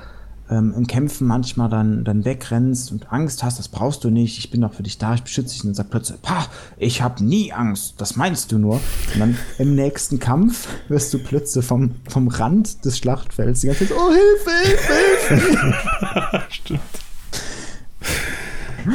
ähm, 0.50 0.74
im 0.76 0.88
Kämpfen 0.88 1.28
manchmal 1.28 1.70
dann, 1.70 2.04
dann 2.04 2.26
wegrennst 2.26 2.92
und 2.92 3.12
Angst 3.12 3.44
hast, 3.44 3.60
das 3.60 3.70
brauchst 3.70 4.04
du 4.04 4.10
nicht, 4.10 4.38
ich 4.40 4.52
bin 4.52 4.62
doch 4.62 4.74
für 4.74 4.84
dich 4.84 4.98
da, 4.98 5.14
ich 5.14 5.24
beschütze 5.24 5.54
dich. 5.54 5.64
Und 5.64 5.70
dann 5.70 5.76
sagt 5.76 5.92
plötzlich, 5.92 6.22
pah, 6.22 6.46
ich 6.78 7.02
habe 7.02 7.24
nie 7.24 7.54
Angst, 7.54 7.96
das 7.98 8.16
meinst 8.16 8.52
du 8.52 8.58
nur. 8.58 8.76
Und 9.14 9.20
dann 9.20 9.38
im 9.58 9.76
nächsten 9.76 10.20
Kampf 10.20 10.68
wirst 10.90 11.14
du 11.14 11.20
plötzlich 11.20 11.66
vom, 11.66 11.92
vom 12.10 12.28
Rand 12.28 12.84
des 12.86 12.98
Schlachtfelds 12.98 13.62
die 13.62 13.68
ganze 13.68 13.88
Zeit, 13.88 13.98
oh 13.98 14.12
Hilfe, 14.12 14.52
Hilfe, 14.68 15.36
Hilfe. 15.36 16.44
Stimmt. 16.50 16.82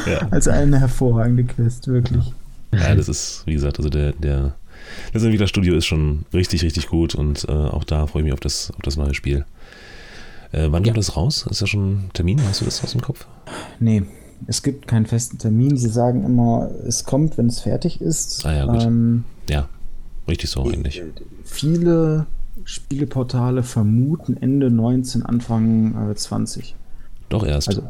Ja. 0.06 0.28
Also 0.30 0.50
eine 0.50 0.78
hervorragende 0.80 1.44
Quest, 1.44 1.88
wirklich. 1.88 2.32
Ja, 2.72 2.94
das 2.94 3.08
ist, 3.08 3.42
wie 3.46 3.54
gesagt, 3.54 3.78
also 3.78 3.88
der, 3.88 4.12
der 4.12 4.54
das 5.12 5.22
Entwicklerstudio 5.22 5.74
ist 5.74 5.86
schon 5.86 6.24
richtig, 6.32 6.62
richtig 6.62 6.88
gut 6.88 7.14
und 7.14 7.46
äh, 7.48 7.52
auch 7.52 7.84
da 7.84 8.06
freue 8.06 8.22
ich 8.22 8.24
mich 8.24 8.32
auf 8.32 8.40
das, 8.40 8.70
auf 8.76 8.82
das 8.82 8.96
neue 8.96 9.14
Spiel. 9.14 9.44
Äh, 10.52 10.68
wann 10.70 10.84
ja. 10.84 10.92
kommt 10.92 10.98
das 10.98 11.16
raus? 11.16 11.46
Ist 11.50 11.62
das 11.62 11.68
schon 11.68 11.92
ein 11.92 12.10
Termin? 12.12 12.40
Hast 12.46 12.60
du 12.60 12.64
das 12.64 12.82
aus 12.82 12.92
dem 12.92 13.00
Kopf? 13.00 13.26
Nee, 13.80 14.02
es 14.46 14.62
gibt 14.62 14.86
keinen 14.86 15.06
festen 15.06 15.38
Termin. 15.38 15.76
Sie 15.76 15.88
sagen 15.88 16.24
immer, 16.24 16.70
es 16.86 17.04
kommt, 17.04 17.38
wenn 17.38 17.46
es 17.46 17.60
fertig 17.60 18.00
ist. 18.00 18.46
Ah 18.46 18.54
ja, 18.54 18.66
gut. 18.66 18.82
Ähm, 18.82 19.24
ja, 19.50 19.68
richtig 20.26 20.50
so 20.50 20.64
eigentlich. 20.64 21.02
Viele 21.44 22.26
Spieleportale 22.64 23.62
vermuten 23.62 24.36
Ende 24.36 24.70
19, 24.70 25.24
Anfang 25.24 26.10
äh, 26.10 26.14
20. 26.14 26.76
Doch 27.28 27.44
erst. 27.44 27.68
Also, 27.68 27.82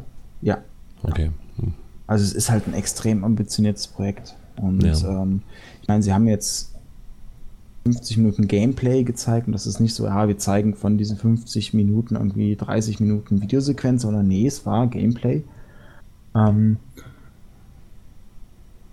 ja. 0.43 0.59
Okay. 1.03 1.31
Hm. 1.57 1.75
Also 2.09 2.25
es 2.25 2.33
ist 2.33 2.51
halt 2.51 2.67
ein 2.67 2.75
extrem 2.75 3.23
ambitioniertes 3.23 3.87
Projekt. 3.87 4.35
Und 4.57 4.83
ja. 4.83 5.23
ähm, 5.23 5.43
ich 5.83 5.87
meine, 5.87 6.03
sie 6.03 6.13
haben 6.13 6.27
jetzt 6.27 6.75
50 7.85 8.17
Minuten 8.17 8.49
Gameplay 8.49 9.05
gezeigt 9.05 9.47
und 9.47 9.53
das 9.53 9.67
ist 9.67 9.79
nicht 9.79 9.95
so, 9.95 10.07
ja, 10.07 10.27
wir 10.27 10.39
zeigen 10.39 10.75
von 10.75 10.99
diesen 10.99 11.17
50 11.17 11.75
Minuten 11.75 12.17
irgendwie 12.17 12.57
30 12.57 12.99
Minuten 12.99 13.41
Videosequenz, 13.41 14.03
sondern 14.03 14.27
nee, 14.27 14.47
es 14.47 14.67
war 14.67 14.89
Gameplay. 14.89 15.45
Ähm, 16.35 16.79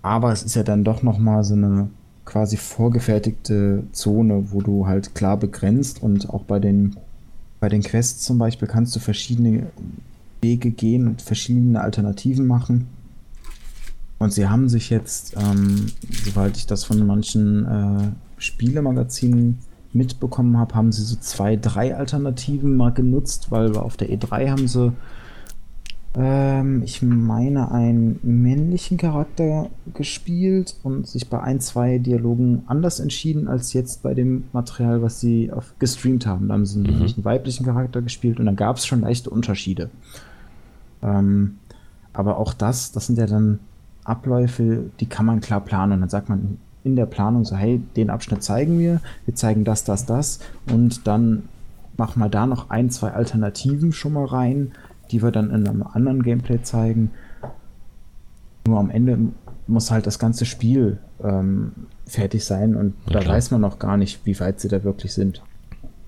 aber 0.02 0.32
es 0.32 0.42
ist 0.42 0.54
ja 0.54 0.62
dann 0.62 0.84
doch 0.84 1.02
nochmal 1.02 1.42
so 1.42 1.54
eine 1.54 1.88
quasi 2.24 2.56
vorgefertigte 2.56 3.84
Zone, 3.92 4.52
wo 4.52 4.60
du 4.60 4.86
halt 4.86 5.14
klar 5.14 5.36
begrenzt 5.36 6.02
und 6.02 6.30
auch 6.30 6.44
bei 6.44 6.58
den, 6.58 6.96
bei 7.60 7.68
den 7.68 7.82
Quests 7.82 8.24
zum 8.24 8.38
Beispiel 8.38 8.68
kannst 8.68 8.94
du 8.94 9.00
verschiedene 9.00 9.66
Wege 10.42 10.70
gehen 10.70 11.08
und 11.08 11.22
verschiedene 11.22 11.80
Alternativen 11.80 12.46
machen. 12.46 12.88
Und 14.18 14.32
sie 14.32 14.48
haben 14.48 14.68
sich 14.68 14.90
jetzt, 14.90 15.36
ähm, 15.36 15.86
soweit 16.24 16.56
ich 16.56 16.66
das 16.66 16.84
von 16.84 17.06
manchen 17.06 17.66
äh, 17.66 18.08
Spielemagazinen 18.38 19.58
mitbekommen 19.92 20.58
habe, 20.58 20.74
haben 20.74 20.92
sie 20.92 21.02
so 21.02 21.16
zwei, 21.16 21.56
drei 21.56 21.96
Alternativen 21.96 22.76
mal 22.76 22.92
genutzt, 22.92 23.50
weil 23.50 23.76
auf 23.76 23.96
der 23.96 24.08
E3 24.10 24.50
haben 24.50 24.68
sie, 24.68 24.92
ähm, 26.14 26.82
ich 26.82 27.02
meine, 27.02 27.70
einen 27.72 28.18
männlichen 28.22 28.96
Charakter 28.96 29.68
gespielt 29.94 30.76
und 30.82 31.06
sich 31.06 31.28
bei 31.28 31.40
ein, 31.42 31.60
zwei 31.60 31.98
Dialogen 31.98 32.62
anders 32.66 33.00
entschieden 33.00 33.48
als 33.48 33.72
jetzt 33.74 34.02
bei 34.02 34.14
dem 34.14 34.44
Material, 34.52 35.02
was 35.02 35.20
sie 35.20 35.52
auf, 35.52 35.74
gestreamt 35.78 36.26
haben. 36.26 36.48
Da 36.48 36.54
haben 36.54 36.66
sie 36.66 36.80
mhm. 36.80 37.02
einen 37.02 37.24
weiblichen 37.24 37.66
Charakter 37.66 38.00
gespielt 38.00 38.38
und 38.38 38.46
dann 38.46 38.56
gab 38.56 38.76
es 38.76 38.86
schon 38.86 39.02
leichte 39.02 39.28
Unterschiede. 39.28 39.90
Ähm, 41.02 41.58
aber 42.14 42.38
auch 42.38 42.54
das, 42.54 42.92
das 42.92 43.06
sind 43.06 43.18
ja 43.18 43.26
dann 43.26 43.58
Abläufe, 44.08 44.90
die 45.00 45.06
kann 45.06 45.26
man 45.26 45.40
klar 45.40 45.60
planen. 45.60 45.94
Und 45.94 46.00
dann 46.00 46.08
sagt 46.08 46.28
man, 46.28 46.58
in 46.86 46.94
der 46.94 47.06
Planung 47.06 47.44
so, 47.44 47.56
hey, 47.56 47.82
den 47.96 48.10
Abschnitt 48.10 48.44
zeigen 48.44 48.78
wir, 48.78 49.00
wir 49.24 49.34
zeigen 49.34 49.64
das, 49.64 49.82
das, 49.82 50.06
das 50.06 50.38
und 50.72 51.06
dann 51.08 51.42
machen 51.96 52.20
wir 52.20 52.28
da 52.28 52.46
noch 52.46 52.70
ein, 52.70 52.90
zwei 52.90 53.10
Alternativen 53.10 53.92
schon 53.92 54.12
mal 54.12 54.26
rein, 54.26 54.70
die 55.10 55.20
wir 55.20 55.32
dann 55.32 55.50
in 55.50 55.66
einem 55.66 55.82
anderen 55.82 56.22
Gameplay 56.22 56.62
zeigen. 56.62 57.10
Nur 58.68 58.78
am 58.78 58.90
Ende 58.90 59.18
muss 59.66 59.90
halt 59.90 60.06
das 60.06 60.20
ganze 60.20 60.44
Spiel 60.44 60.98
ähm, 61.24 61.72
fertig 62.06 62.44
sein 62.44 62.76
und 62.76 62.94
ja, 63.06 63.14
da 63.14 63.18
klar. 63.20 63.34
weiß 63.34 63.50
man 63.50 63.62
noch 63.62 63.80
gar 63.80 63.96
nicht, 63.96 64.24
wie 64.24 64.38
weit 64.38 64.60
sie 64.60 64.68
da 64.68 64.84
wirklich 64.84 65.12
sind. 65.12 65.42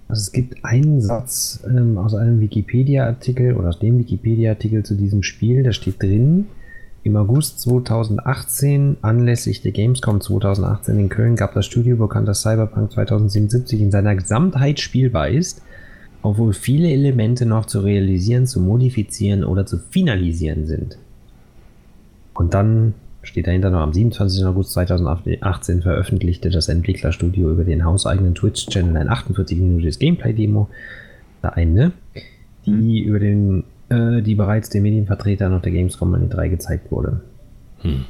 Also 0.07 0.21
es 0.21 0.33
gibt 0.33 0.65
einen 0.65 1.01
Satz 1.01 1.61
ähm, 1.69 1.99
aus 1.99 2.15
einem 2.15 2.41
Wikipedia-Artikel 2.41 3.55
oder 3.55 3.69
aus 3.69 3.81
dem 3.81 3.99
Wikipedia-Artikel 3.99 4.85
zu 4.85 4.95
diesem 4.95 5.23
Spiel, 5.23 5.65
da 5.65 5.73
steht 5.73 6.03
drin, 6.03 6.47
im 7.05 7.17
August 7.17 7.61
2018, 7.61 8.99
anlässlich 9.03 9.63
der 9.63 9.73
Gamescom 9.73 10.21
2018 10.21 10.99
in 10.99 11.09
Köln, 11.09 11.37
gab 11.37 11.55
das 11.55 11.67
Studio 11.67 11.97
bekannt, 11.97 12.29
dass 12.29 12.43
Cyberpunk 12.43 12.93
2077 12.93 13.81
in 13.81 13.91
seiner 13.91 14.15
Gesamtheit 14.15 14.81
spielbar 14.81 15.29
ist, 15.29 15.63
obwohl 16.23 16.53
viele 16.53 16.91
Elemente 16.91 17.47
noch 17.47 17.67
zu 17.67 17.81
realisieren, 17.81 18.47
zu 18.47 18.61
modifizieren 18.61 19.45
oder 19.45 19.65
zu 19.65 19.79
finalisieren 19.79 20.67
sind. 20.67 20.99
Und 22.35 22.55
dann 22.55 22.95
steht 23.23 23.47
dahinter 23.47 23.71
noch 23.71 23.81
am 23.81 23.93
27. 23.93 24.45
August 24.45 24.73
2018 24.73 25.83
veröffentlichte 25.83 26.51
das 26.51 26.69
Entwicklerstudio 26.69 27.51
über 27.51 27.65
den 27.65 27.85
hauseigenen 27.85 28.35
Twitch-Channel 28.35 28.97
ein 28.97 29.09
48-minütiges 29.09 29.99
Gameplay-Demo. 29.99 30.69
Da 31.43 31.51
eine, 31.51 31.93
die 32.67 32.71
mhm. 32.71 33.09
über 33.09 33.19
den 33.19 33.65
äh, 33.91 34.23
die 34.23 34.35
bereits 34.35 34.71
den 34.71 34.83
Medienvertretern 34.83 35.55
auf 35.55 35.63
der 35.63 35.73
Gamescom 35.73 36.15
an 36.15 36.23
die 36.23 36.29
3 36.29 36.49
gezeigt 36.49 36.91
wurde. 36.91 37.21
Hm. 37.81 38.05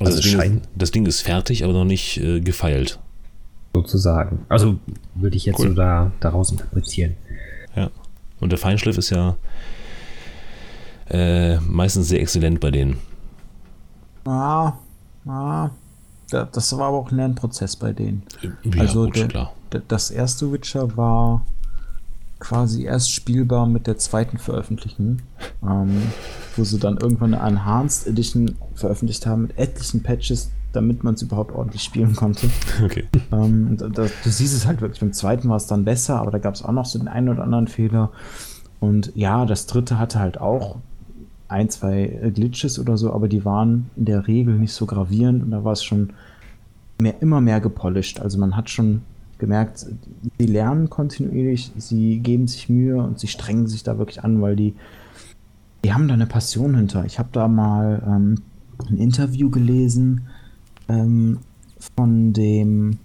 Also, 0.00 0.16
also 0.16 0.16
das, 0.16 0.40
Ding 0.40 0.56
ist, 0.56 0.68
das, 0.74 0.90
Ding 0.90 1.06
ist, 1.06 1.20
fertig, 1.20 1.64
aber 1.64 1.72
noch 1.72 1.84
nicht 1.84 2.18
äh, 2.18 2.40
gefeilt. 2.40 2.98
Sozusagen. 3.74 4.44
Also 4.48 4.78
würde 5.14 5.36
ich 5.36 5.46
jetzt 5.46 5.60
cool. 5.60 5.68
so 5.68 5.74
da, 5.74 6.12
daraus 6.20 6.50
interpretieren. 6.50 7.14
Ja. 7.76 7.90
Und 8.40 8.50
der 8.50 8.58
Feinschliff 8.58 8.98
ist 8.98 9.10
ja 9.10 9.36
äh, 11.08 11.58
meistens 11.60 12.08
sehr 12.08 12.20
exzellent 12.20 12.60
bei 12.60 12.70
denen. 12.70 12.98
Ah, 14.24 14.74
ah. 15.26 15.70
Das 16.30 16.76
war 16.76 16.88
aber 16.88 16.96
auch 16.96 17.10
ein 17.10 17.16
Lernprozess 17.16 17.76
bei 17.76 17.92
denen. 17.92 18.22
Ja, 18.40 18.80
also 18.80 19.04
gut, 19.04 19.16
der, 19.16 19.28
klar. 19.28 19.52
das 19.88 20.10
erste 20.10 20.50
Witcher 20.50 20.96
war 20.96 21.44
quasi 22.42 22.82
erst 22.82 23.12
spielbar 23.12 23.68
mit 23.68 23.86
der 23.86 23.98
zweiten 23.98 24.36
Veröffentlichung, 24.36 25.18
ähm, 25.62 26.02
wo 26.56 26.64
sie 26.64 26.80
dann 26.80 26.98
irgendwann 26.98 27.34
eine 27.34 27.48
Enhanced 27.48 28.08
Edition 28.08 28.56
veröffentlicht 28.74 29.26
haben 29.26 29.42
mit 29.42 29.56
etlichen 29.56 30.02
Patches, 30.02 30.50
damit 30.72 31.04
man 31.04 31.14
es 31.14 31.22
überhaupt 31.22 31.54
ordentlich 31.54 31.84
spielen 31.84 32.16
konnte. 32.16 32.50
Okay. 32.84 33.04
Ähm, 33.30 33.76
da, 33.76 33.86
du 33.86 34.10
siehst 34.24 34.56
es 34.56 34.66
halt 34.66 34.80
wirklich. 34.80 34.98
Beim 34.98 35.12
zweiten 35.12 35.48
war 35.48 35.56
es 35.56 35.68
dann 35.68 35.84
besser, 35.84 36.18
aber 36.18 36.32
da 36.32 36.38
gab 36.38 36.54
es 36.54 36.64
auch 36.64 36.72
noch 36.72 36.84
so 36.84 36.98
den 36.98 37.06
einen 37.06 37.28
oder 37.28 37.44
anderen 37.44 37.68
Fehler. 37.68 38.10
Und 38.80 39.12
ja, 39.14 39.46
das 39.46 39.66
dritte 39.66 40.00
hatte 40.00 40.18
halt 40.18 40.40
auch 40.40 40.78
ein, 41.46 41.70
zwei 41.70 42.32
Glitches 42.34 42.80
oder 42.80 42.96
so, 42.96 43.12
aber 43.12 43.28
die 43.28 43.44
waren 43.44 43.88
in 43.94 44.06
der 44.06 44.26
Regel 44.26 44.58
nicht 44.58 44.72
so 44.72 44.86
gravierend 44.86 45.44
und 45.44 45.52
da 45.52 45.62
war 45.62 45.74
es 45.74 45.84
schon 45.84 46.10
mehr, 47.00 47.22
immer 47.22 47.40
mehr 47.40 47.60
gepolished. 47.60 48.20
Also 48.20 48.38
man 48.38 48.56
hat 48.56 48.68
schon 48.68 49.02
gemerkt, 49.42 49.84
sie 50.38 50.46
lernen 50.46 50.88
kontinuierlich, 50.88 51.72
sie 51.76 52.20
geben 52.20 52.46
sich 52.46 52.68
Mühe 52.68 53.02
und 53.02 53.18
sie 53.18 53.26
strengen 53.26 53.66
sich 53.66 53.82
da 53.82 53.98
wirklich 53.98 54.22
an, 54.22 54.40
weil 54.40 54.54
die, 54.54 54.74
die 55.84 55.92
haben 55.92 56.06
da 56.06 56.14
eine 56.14 56.26
Passion 56.26 56.76
hinter. 56.76 57.04
Ich 57.04 57.18
habe 57.18 57.30
da 57.32 57.48
mal 57.48 58.00
ähm, 58.06 58.42
ein 58.88 58.98
Interview 58.98 59.50
gelesen 59.50 60.28
ähm, 60.88 61.40
von 61.96 62.32
dem 62.32 62.98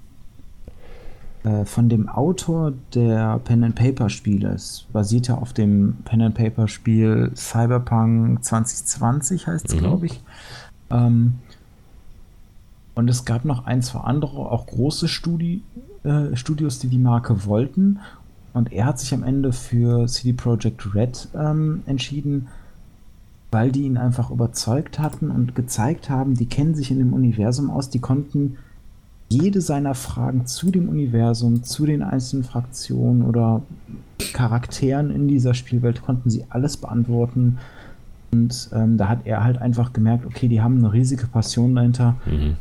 äh, 1.44 1.66
von 1.66 1.90
dem 1.90 2.08
Autor 2.08 2.74
der 2.94 3.40
Pen 3.40 3.64
and 3.64 3.74
Paper 3.74 4.10
Spiele. 4.10 4.50
Es 4.50 4.86
basiert 4.94 5.28
ja 5.28 5.40
auf 5.40 5.54
dem 5.54 5.98
Pen 6.06 6.22
and 6.22 6.36
Paper 6.36 6.68
Spiel 6.68 7.32
Cyberpunk 7.36 8.44
2020 8.44 9.48
heißt 9.48 9.70
es, 9.70 9.76
mhm. 9.76 9.80
glaube 9.80 10.06
ich. 10.06 10.22
Ähm, 10.92 11.40
und 12.98 13.08
es 13.10 13.26
gab 13.26 13.46
noch 13.46 13.66
ein, 13.68 13.84
zwei 13.84 14.00
andere, 14.00 14.52
auch 14.52 14.66
große 14.66 15.08
Studi 15.08 15.62
äh, 16.08 16.36
Studios, 16.36 16.80
die 16.80 16.88
die 16.88 16.98
Marke 16.98 17.46
wollten. 17.46 18.00
Und 18.54 18.72
er 18.72 18.86
hat 18.86 19.00
sich 19.00 19.14
am 19.14 19.24
Ende 19.24 19.54
für 19.54 20.08
CD 20.08 20.34
Projekt 20.34 20.96
Red 20.96 21.28
ähm, 21.36 21.84
entschieden, 21.86 22.48
weil 23.52 23.72
die 23.72 23.84
ihn 23.84 23.98
einfach 23.98 24.32
überzeugt 24.32 25.00
hatten 25.00 25.30
und 25.30 25.54
gezeigt 25.54 26.10
haben, 26.10 26.36
die 26.36 26.48
kennen 26.48 26.74
sich 26.74 26.90
in 26.90 26.98
dem 26.98 27.14
Universum 27.14 27.70
aus, 27.70 27.90
die 27.90 28.00
konnten 28.00 28.58
jede 29.30 29.62
seiner 29.62 29.94
Fragen 29.94 30.46
zu 30.46 30.72
dem 30.72 30.90
Universum, 30.90 31.64
zu 31.64 31.86
den 31.86 32.02
einzelnen 32.02 32.46
Fraktionen 32.46 33.24
oder 33.24 33.62
Charakteren 34.34 35.12
in 35.12 35.28
dieser 35.28 35.54
Spielwelt, 35.54 36.02
konnten 36.02 36.30
sie 36.30 36.46
alles 36.50 36.78
beantworten. 36.78 37.58
Und 38.32 38.70
ähm, 38.74 38.98
da 38.98 39.10
hat 39.10 39.20
er 39.26 39.44
halt 39.44 39.62
einfach 39.62 39.94
gemerkt, 39.94 40.26
okay, 40.26 40.48
die 40.48 40.62
haben 40.62 40.78
eine 40.78 40.94
riesige 40.94 41.28
Passion 41.28 41.76
dahinter. 41.76 42.16
Mhm. 42.26 42.56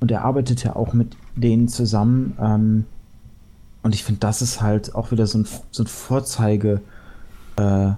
Und 0.00 0.10
er 0.10 0.24
arbeitet 0.24 0.62
ja 0.62 0.76
auch 0.76 0.92
mit 0.92 1.16
denen 1.36 1.68
zusammen. 1.68 2.36
Ähm, 2.40 2.84
und 3.82 3.94
ich 3.94 4.02
finde, 4.02 4.20
das 4.20 4.42
ist 4.42 4.60
halt 4.60 4.94
auch 4.94 5.12
wieder 5.12 5.26
so 5.26 5.38
ein, 5.38 5.46
so 5.70 5.84
ein 5.84 5.86
Vorzeige. 5.86 6.80
Äh, 7.56 7.92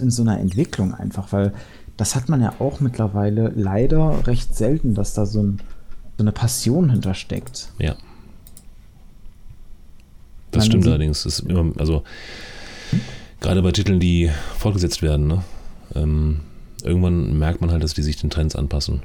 in 0.00 0.10
so 0.10 0.22
einer 0.22 0.38
Entwicklung 0.38 0.94
einfach, 0.94 1.32
weil 1.32 1.52
das 1.96 2.14
hat 2.14 2.28
man 2.28 2.40
ja 2.40 2.54
auch 2.58 2.80
mittlerweile 2.80 3.52
leider 3.54 4.26
recht 4.26 4.54
selten, 4.54 4.94
dass 4.94 5.14
da 5.14 5.26
so, 5.26 5.42
ein, 5.42 5.58
so 6.16 6.22
eine 6.22 6.32
Passion 6.32 6.90
hintersteckt. 6.90 7.70
Ja. 7.78 7.96
Das 10.50 10.66
stimmt 10.66 10.86
allerdings. 10.86 11.24
Das 11.24 11.40
immer, 11.40 11.72
also 11.78 12.04
gerade 13.40 13.62
bei 13.62 13.72
Titeln, 13.72 14.00
die 14.00 14.30
fortgesetzt 14.56 15.02
werden, 15.02 15.26
ne? 15.26 15.42
ähm, 15.94 16.40
irgendwann 16.82 17.38
merkt 17.38 17.60
man 17.60 17.70
halt, 17.70 17.82
dass 17.82 17.94
die 17.94 18.02
sich 18.02 18.16
den 18.16 18.30
Trends 18.30 18.54
anpassen 18.54 19.02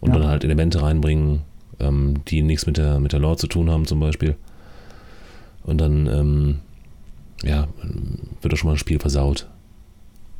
und 0.00 0.12
ja. 0.12 0.18
dann 0.18 0.28
halt 0.28 0.44
Elemente 0.44 0.82
reinbringen, 0.82 1.42
ähm, 1.80 2.22
die 2.28 2.42
nichts 2.42 2.66
mit 2.66 2.76
der, 2.76 3.00
mit 3.00 3.12
der 3.12 3.20
Lore 3.20 3.36
zu 3.36 3.46
tun 3.46 3.70
haben, 3.70 3.86
zum 3.86 4.00
Beispiel. 4.00 4.36
Und 5.64 5.80
dann, 5.80 6.06
ähm, 6.06 6.58
ja, 7.42 7.68
wird 8.40 8.52
doch 8.52 8.56
schon 8.56 8.68
mal 8.68 8.74
ein 8.74 8.78
Spiel 8.78 8.98
versaut. 8.98 9.48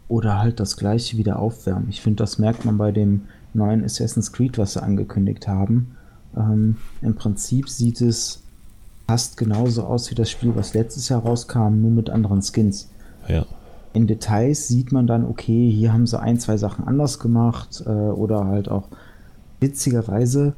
Oder 0.09 0.39
halt 0.39 0.61
das 0.61 0.77
gleiche 0.77 1.17
wieder 1.17 1.39
aufwärmen. 1.39 1.89
Ich 1.89 2.01
finde, 2.01 2.17
das 2.17 2.39
merkt 2.39 2.65
man 2.65 2.79
bei 2.79 2.91
dem 2.91 3.23
neuen 3.55 3.85
Assassin's 3.85 4.33
Creed, 4.33 4.59
was 4.59 4.75
sie 4.75 4.83
angekündigt 4.83 5.47
haben. 5.47 5.97
Ähm, 6.37 6.77
Im 7.03 7.15
Prinzip 7.15 7.69
sieht 7.69 8.01
es 8.01 8.43
fast 9.09 9.37
genauso 9.37 9.85
aus 9.85 10.11
wie 10.11 10.15
das 10.15 10.31
Spiel, 10.31 10.55
was 10.55 10.75
letztes 10.75 11.09
Jahr 11.09 11.23
rauskam, 11.23 11.81
nur 11.81 11.91
mit 11.91 12.11
anderen 12.11 12.43
Skins. 12.43 12.91
Ja. 13.29 13.45
In 13.93 14.07
Details 14.07 14.69
sieht 14.69 14.93
man 14.93 15.07
dann, 15.07 15.25
okay, 15.25 15.69
hier 15.71 15.93
haben 15.93 16.07
sie 16.07 16.21
ein, 16.21 16.39
zwei 16.39 16.57
Sachen 16.57 16.87
anders 16.87 17.19
gemacht 17.19 17.83
äh, 17.85 17.91
oder 17.91 18.47
halt 18.47 18.69
auch 18.69 18.89
witzigerweise 19.59 20.55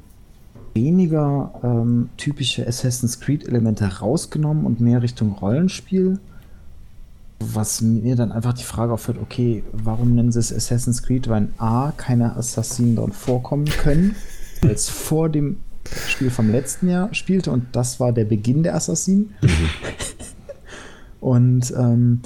weniger 0.75 1.61
ähm, 1.63 2.11
typische 2.17 2.67
Assassin's 2.67 3.21
Creed-Elemente 3.21 3.99
rausgenommen 3.99 4.65
und 4.65 4.81
mehr 4.81 5.03
Richtung 5.03 5.33
Rollenspiel. 5.33 6.19
Was 7.41 7.81
mir 7.81 8.15
dann 8.15 8.31
einfach 8.31 8.53
die 8.53 8.63
Frage 8.63 8.93
aufhört, 8.93 9.19
okay, 9.21 9.65
warum 9.73 10.15
nennen 10.15 10.33
sie 10.33 10.39
es 10.39 10.53
Assassin's 10.53 11.03
Creed? 11.03 11.29
Weil 11.29 11.49
A, 11.59 11.93
keine 11.97 12.37
Assassinen 12.37 12.97
dort 12.97 13.15
vorkommen 13.15 13.67
können, 13.67 14.15
weil 14.63 14.71
es 14.71 14.89
vor 14.89 15.29
dem 15.29 15.59
Spiel 16.07 16.31
vom 16.31 16.51
letzten 16.51 16.89
Jahr 16.89 17.13
spielte 17.13 17.51
und 17.51 17.67
das 17.73 17.99
war 17.99 18.13
der 18.13 18.25
Beginn 18.25 18.63
der 18.63 18.77
Assassinen. 18.77 19.35
Mhm. 19.43 19.49
und 21.21 21.75
ähm, 21.77 22.21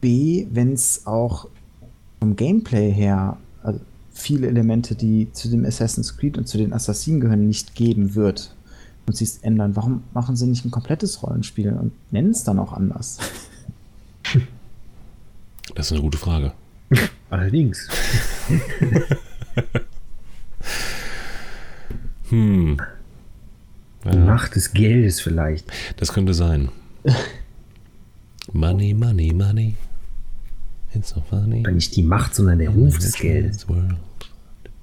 B, 0.00 0.46
wenn 0.50 0.72
es 0.72 1.06
auch 1.06 1.48
vom 2.20 2.36
Gameplay 2.36 2.90
her, 2.90 3.36
viele 4.16 4.48
Elemente, 4.48 4.94
die 4.94 5.30
zu 5.32 5.48
dem 5.48 5.64
Assassin's 5.64 6.16
Creed 6.16 6.38
und 6.38 6.48
zu 6.48 6.56
den 6.58 6.72
Assassinen 6.72 7.20
gehören, 7.20 7.46
nicht 7.46 7.74
geben 7.74 8.14
wird 8.14 8.54
und 9.06 9.16
sie 9.16 9.24
es 9.24 9.38
ändern. 9.38 9.76
Warum 9.76 10.02
machen 10.14 10.36
sie 10.36 10.46
nicht 10.46 10.64
ein 10.64 10.70
komplettes 10.70 11.22
Rollenspiel 11.22 11.72
und 11.72 11.92
nennen 12.10 12.30
es 12.30 12.44
dann 12.44 12.58
auch 12.58 12.72
anders? 12.72 13.18
Das 15.74 15.86
ist 15.86 15.92
eine 15.92 16.00
gute 16.00 16.16
Frage. 16.16 16.52
Allerdings. 17.30 17.88
hm. 22.30 22.76
Die 24.04 24.08
ja. 24.08 24.24
Macht 24.24 24.54
des 24.54 24.72
Geldes 24.72 25.20
vielleicht. 25.20 25.70
Das 25.96 26.12
könnte 26.14 26.32
sein. 26.34 26.70
money, 28.52 28.94
money, 28.94 29.32
money. 29.34 29.74
Funny. 31.02 31.62
Nicht 31.72 31.96
die 31.96 32.02
Macht, 32.02 32.34
sondern 32.34 32.58
der 32.58 32.70
Ruf 32.70 32.98
des 32.98 33.14
Geldes. 33.14 33.68
Wir 33.68 33.96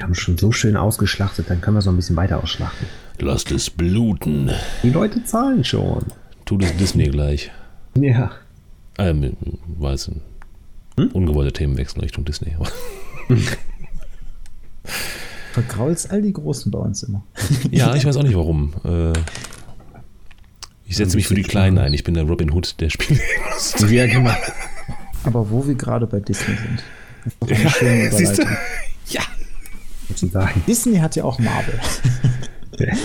haben 0.01 0.16
schon 0.16 0.38
so 0.38 0.51
schön 0.51 0.76
ausgeschlachtet, 0.76 1.49
dann 1.49 1.61
können 1.61 1.78
wir 1.78 1.82
so 1.82 1.89
ein 1.89 1.95
bisschen 1.95 2.16
weiter 2.16 2.43
ausschlachten. 2.43 2.88
Lasst 3.20 3.51
es 3.51 3.70
bluten. 3.70 4.51
Die 4.82 4.89
Leute 4.89 5.24
zahlen 5.24 5.64
schon. 5.64 6.05
Tut 6.45 6.64
es 6.64 6.76
Disney 6.76 7.05
gleich. 7.05 7.51
Ja. 7.95 8.32
Ähm, 8.97 9.38
weiß 9.68 10.09
ein 10.09 10.22
hm? 10.97 11.07
ungewollter 11.11 11.53
Themenwechsel 11.53 12.01
Richtung 12.01 12.26
Disney. 12.26 12.55
Vergraulst 15.53 16.11
all 16.11 16.22
die 16.22 16.34
Großen 16.34 16.72
bei 16.72 16.80
uns 16.80 17.03
immer. 17.03 17.24
ja, 17.72 17.95
ich 17.95 18.05
weiß 18.05 18.18
auch 18.18 18.24
nicht 18.24 18.36
warum. 18.36 18.74
Äh, 18.84 19.14
ich 20.86 20.97
setze 20.97 21.16
mich 21.16 21.28
für 21.28 21.36
die 21.36 21.43
Kleinen 21.43 21.78
ein. 21.78 21.93
Ich 21.93 22.03
bin 22.03 22.14
der 22.14 22.24
Robin 22.24 22.51
Hood 22.51 22.80
der 22.82 22.89
Spiele. 22.89 23.20
Ja, 23.89 24.05
genau. 24.07 24.32
Aber 25.24 25.49
wo 25.49 25.65
wir 25.67 25.76
gerade 25.76 26.07
bei 26.07 26.19
Disney 26.19 26.55
sind. 26.55 26.84
Eine 27.49 27.69
schöne 27.69 28.07
Überleitung. 28.07 28.47
Ja. 29.07 29.21
Disney 30.67 30.97
hat 30.97 31.15
ja 31.15 31.24
auch 31.24 31.39
Marvel. 31.39 31.80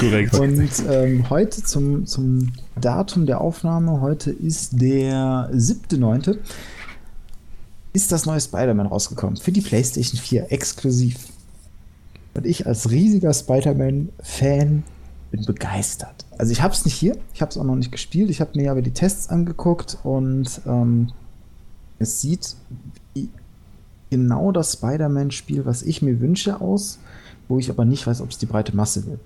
Korrekt. 0.01 0.35
Und 0.35 0.71
ähm, 0.91 1.31
heute 1.31 1.63
zum, 1.63 2.07
zum 2.07 2.53
Datum 2.81 3.27
der 3.27 3.41
Aufnahme, 3.41 4.01
heute 4.01 4.31
ist 4.31 4.81
der 4.81 5.51
7.9., 5.53 6.39
ist 7.93 8.13
das 8.13 8.27
neue 8.27 8.41
Spider-Man 8.41 8.87
rausgekommen. 8.87 9.37
Für 9.37 9.53
die 9.53 9.61
PlayStation 9.61 10.21
4 10.21 10.53
exklusiv. 10.53 11.17
Und 12.35 12.47
ich 12.47 12.67
als 12.67 12.91
riesiger 12.91 13.33
Spider-Man-Fan 13.33 14.85
bin 15.31 15.45
begeistert. 15.45 16.25
Also 16.39 16.53
ich 16.53 16.63
habe 16.63 16.73
es 16.73 16.85
nicht 16.85 16.95
hier, 16.95 17.17
ich 17.35 17.43
habe 17.43 17.51
es 17.51 17.59
auch 17.59 17.65
noch 17.65 17.75
nicht 17.75 17.93
gespielt, 17.93 18.31
ich 18.31 18.41
habe 18.41 18.53
mir 18.55 18.71
aber 18.71 18.83
die 18.83 18.93
Tests 18.93 19.29
angeguckt 19.29 19.99
und 20.05 20.61
ähm, 20.67 21.13
es 21.99 22.21
sieht 22.21 22.57
genau 24.11 24.53
das 24.53 24.75
Spider-Man-Spiel, 24.75 25.67
was 25.67 25.83
ich 25.83 26.03
mir 26.03 26.21
wünsche, 26.21 26.61
aus, 26.61 26.99
wo 27.49 27.59
ich 27.59 27.71
aber 27.71 27.85
nicht 27.85 28.07
weiß, 28.07 28.21
ob 28.21 28.31
es 28.31 28.39
die 28.39 28.47
breite 28.47 28.75
Masse 28.75 29.07
will. 29.07 29.19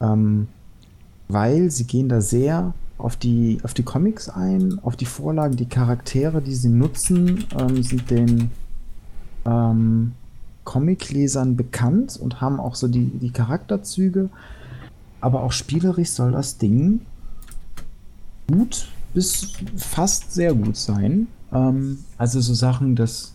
Ähm, 0.00 0.48
weil 1.28 1.70
sie 1.70 1.84
gehen 1.84 2.08
da 2.08 2.20
sehr 2.20 2.74
auf 2.98 3.16
die, 3.16 3.58
auf 3.62 3.74
die 3.74 3.82
Comics 3.82 4.28
ein, 4.28 4.78
auf 4.82 4.96
die 4.96 5.06
Vorlagen, 5.06 5.56
die 5.56 5.68
Charaktere, 5.68 6.42
die 6.42 6.54
sie 6.54 6.68
nutzen, 6.68 7.44
ähm, 7.58 7.82
sind 7.82 8.10
den 8.10 8.50
ähm, 9.44 10.12
Comic-Lesern 10.64 11.56
bekannt 11.56 12.18
und 12.20 12.40
haben 12.40 12.60
auch 12.60 12.74
so 12.74 12.88
die, 12.88 13.06
die 13.06 13.30
Charakterzüge. 13.30 14.28
aber 15.20 15.42
auch 15.42 15.52
spielerisch 15.52 16.10
soll 16.10 16.32
das 16.32 16.58
Ding 16.58 17.00
gut 18.50 18.88
bis 19.14 19.52
fast 19.76 20.32
sehr 20.32 20.54
gut 20.54 20.76
sein. 20.76 21.26
Ähm, 21.52 21.98
also 22.18 22.40
so 22.40 22.54
Sachen, 22.54 22.96
dass 22.96 23.34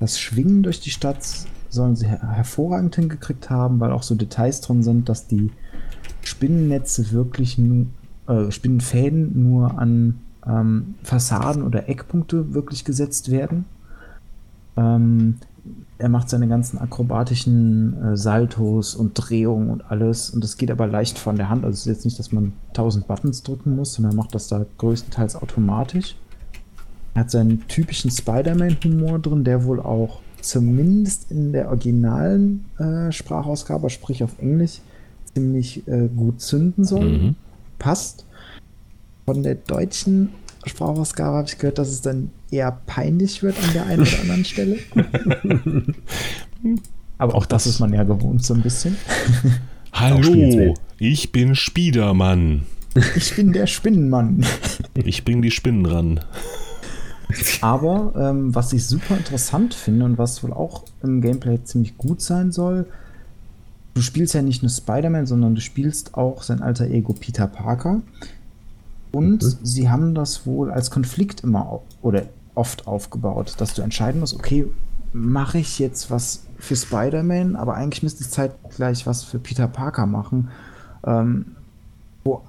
das 0.00 0.18
Schwingen 0.18 0.62
durch 0.62 0.80
die 0.80 0.90
Stadt 0.90 1.18
sollen 1.70 1.96
sie 1.96 2.06
her 2.06 2.20
hervorragend 2.34 2.94
hingekriegt 2.96 3.50
haben, 3.50 3.80
weil 3.80 3.92
auch 3.92 4.02
so 4.02 4.14
Details 4.14 4.60
drin 4.60 4.82
sind, 4.82 5.08
dass 5.08 5.26
die 5.26 5.50
Spinnennetze 6.22 7.10
wirklich 7.10 7.58
nur, 7.58 7.86
äh, 8.28 8.50
Spinnenfäden 8.50 9.42
nur 9.42 9.78
an 9.78 10.20
ähm, 10.46 10.94
Fassaden 11.02 11.62
oder 11.62 11.88
Eckpunkte 11.88 12.54
wirklich 12.54 12.84
gesetzt 12.84 13.30
werden. 13.30 13.64
Ähm, 14.76 15.36
er 15.98 16.08
macht 16.08 16.28
seine 16.28 16.48
ganzen 16.48 16.78
akrobatischen 16.78 18.02
äh, 18.02 18.16
Saltos 18.16 18.94
und 18.94 19.14
Drehungen 19.14 19.70
und 19.70 19.90
alles. 19.90 20.30
Und 20.30 20.44
das 20.44 20.56
geht 20.56 20.70
aber 20.70 20.86
leicht 20.86 21.18
von 21.18 21.36
der 21.36 21.48
Hand. 21.48 21.64
Also 21.64 21.74
es 21.74 21.80
ist 21.80 21.86
jetzt 21.86 22.04
nicht, 22.04 22.18
dass 22.18 22.32
man 22.32 22.52
1000 22.68 23.06
Buttons 23.06 23.42
drücken 23.42 23.76
muss, 23.76 23.94
sondern 23.94 24.12
er 24.12 24.16
macht 24.16 24.34
das 24.34 24.48
da 24.48 24.66
größtenteils 24.78 25.36
automatisch. 25.36 26.16
Er 27.14 27.20
hat 27.20 27.30
seinen 27.30 27.66
typischen 27.68 28.10
Spider-Man-Humor 28.10 29.20
drin, 29.20 29.44
der 29.44 29.64
wohl 29.64 29.80
auch 29.80 30.20
zumindest 30.40 31.30
in 31.30 31.52
der 31.52 31.68
originalen 31.68 32.66
äh, 32.78 33.12
Sprachausgabe, 33.12 33.88
sprich 33.88 34.22
auf 34.24 34.38
Englisch, 34.38 34.80
ziemlich 35.32 35.86
äh, 35.88 36.08
gut 36.14 36.40
zünden 36.40 36.84
soll. 36.84 37.08
Mhm. 37.08 37.34
Passt. 37.78 38.26
Von 39.26 39.42
der 39.42 39.54
deutschen 39.54 40.30
Sprachausgabe 40.66 41.38
habe 41.38 41.48
ich 41.48 41.56
gehört, 41.56 41.78
dass 41.78 41.88
es 41.88 42.02
dann 42.02 42.30
eher 42.50 42.78
peinlich 42.86 43.42
wird 43.42 43.56
an 43.62 43.72
der 43.72 43.86
einen 43.86 44.02
oder 44.02 44.20
anderen 44.20 44.44
Stelle. 44.44 44.78
Aber 47.18 47.34
auch 47.36 47.46
das 47.46 47.66
ist 47.66 47.78
man 47.78 47.94
ja 47.94 48.02
gewohnt 48.02 48.44
so 48.44 48.54
ein 48.54 48.62
bisschen. 48.62 48.96
Hallo, 49.92 50.74
ich 50.98 51.30
bin 51.30 51.54
Spiedermann. 51.54 52.66
Ich 53.16 53.36
bin 53.36 53.52
der 53.52 53.66
Spinnenmann. 53.66 54.44
Ich 54.94 55.24
bring 55.24 55.40
die 55.42 55.52
Spinnen 55.52 55.86
ran. 55.86 56.20
Aber 57.60 58.12
ähm, 58.16 58.54
was 58.54 58.72
ich 58.72 58.86
super 58.86 59.16
interessant 59.16 59.74
finde 59.74 60.04
und 60.04 60.18
was 60.18 60.42
wohl 60.42 60.52
auch 60.52 60.84
im 61.02 61.20
Gameplay 61.20 61.62
ziemlich 61.64 61.96
gut 61.96 62.20
sein 62.20 62.52
soll, 62.52 62.86
du 63.94 64.02
spielst 64.02 64.34
ja 64.34 64.42
nicht 64.42 64.62
nur 64.62 64.70
Spider-Man, 64.70 65.26
sondern 65.26 65.54
du 65.54 65.60
spielst 65.60 66.14
auch 66.14 66.42
sein 66.42 66.60
alter 66.60 66.86
Ego 66.86 67.12
Peter 67.12 67.46
Parker. 67.46 68.02
Und 69.12 69.42
mhm. 69.42 69.56
sie 69.62 69.88
haben 69.88 70.14
das 70.14 70.46
wohl 70.46 70.70
als 70.70 70.90
Konflikt 70.90 71.42
immer 71.42 71.80
oder 72.02 72.24
oft 72.54 72.86
aufgebaut, 72.86 73.54
dass 73.58 73.74
du 73.74 73.82
entscheiden 73.82 74.20
musst, 74.20 74.34
okay, 74.34 74.66
mache 75.12 75.58
ich 75.58 75.78
jetzt 75.78 76.10
was 76.10 76.44
für 76.58 76.74
Spider-Man, 76.74 77.56
aber 77.56 77.74
eigentlich 77.74 78.02
müsste 78.02 78.24
ich 78.24 78.30
zeitgleich 78.30 79.06
was 79.06 79.22
für 79.22 79.38
Peter 79.38 79.68
Parker 79.68 80.06
machen, 80.06 80.48
ähm, 81.06 81.46
wo 82.24 82.42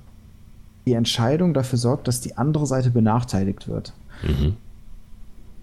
die 0.88 0.94
Entscheidung 0.94 1.54
dafür 1.54 1.78
sorgt, 1.78 2.08
dass 2.08 2.22
die 2.22 2.38
andere 2.38 2.66
Seite 2.66 2.90
benachteiligt 2.90 3.68
wird. 3.68 3.94
Mhm. 4.24 4.58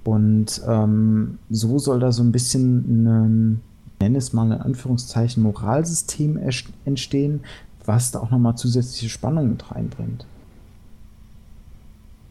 Und 0.05 0.61
ähm, 0.67 1.39
so 1.51 1.79
soll 1.79 2.01
da 2.01 2.11
so 2.13 2.23
ein 2.23 2.33
bisschen 2.33 3.05
ein, 3.05 3.61
nenne 4.01 4.19
es 4.19 4.33
mal 4.33 4.47
in 4.47 4.53
Anführungszeichen, 4.53 5.43
Moralsystem 5.43 6.41
entstehen, 6.85 7.41
was 7.85 8.11
da 8.11 8.21
auch 8.21 8.31
nochmal 8.31 8.57
zusätzliche 8.57 9.09
Spannung 9.09 9.51
mit 9.51 9.71
reinbringt. 9.71 10.27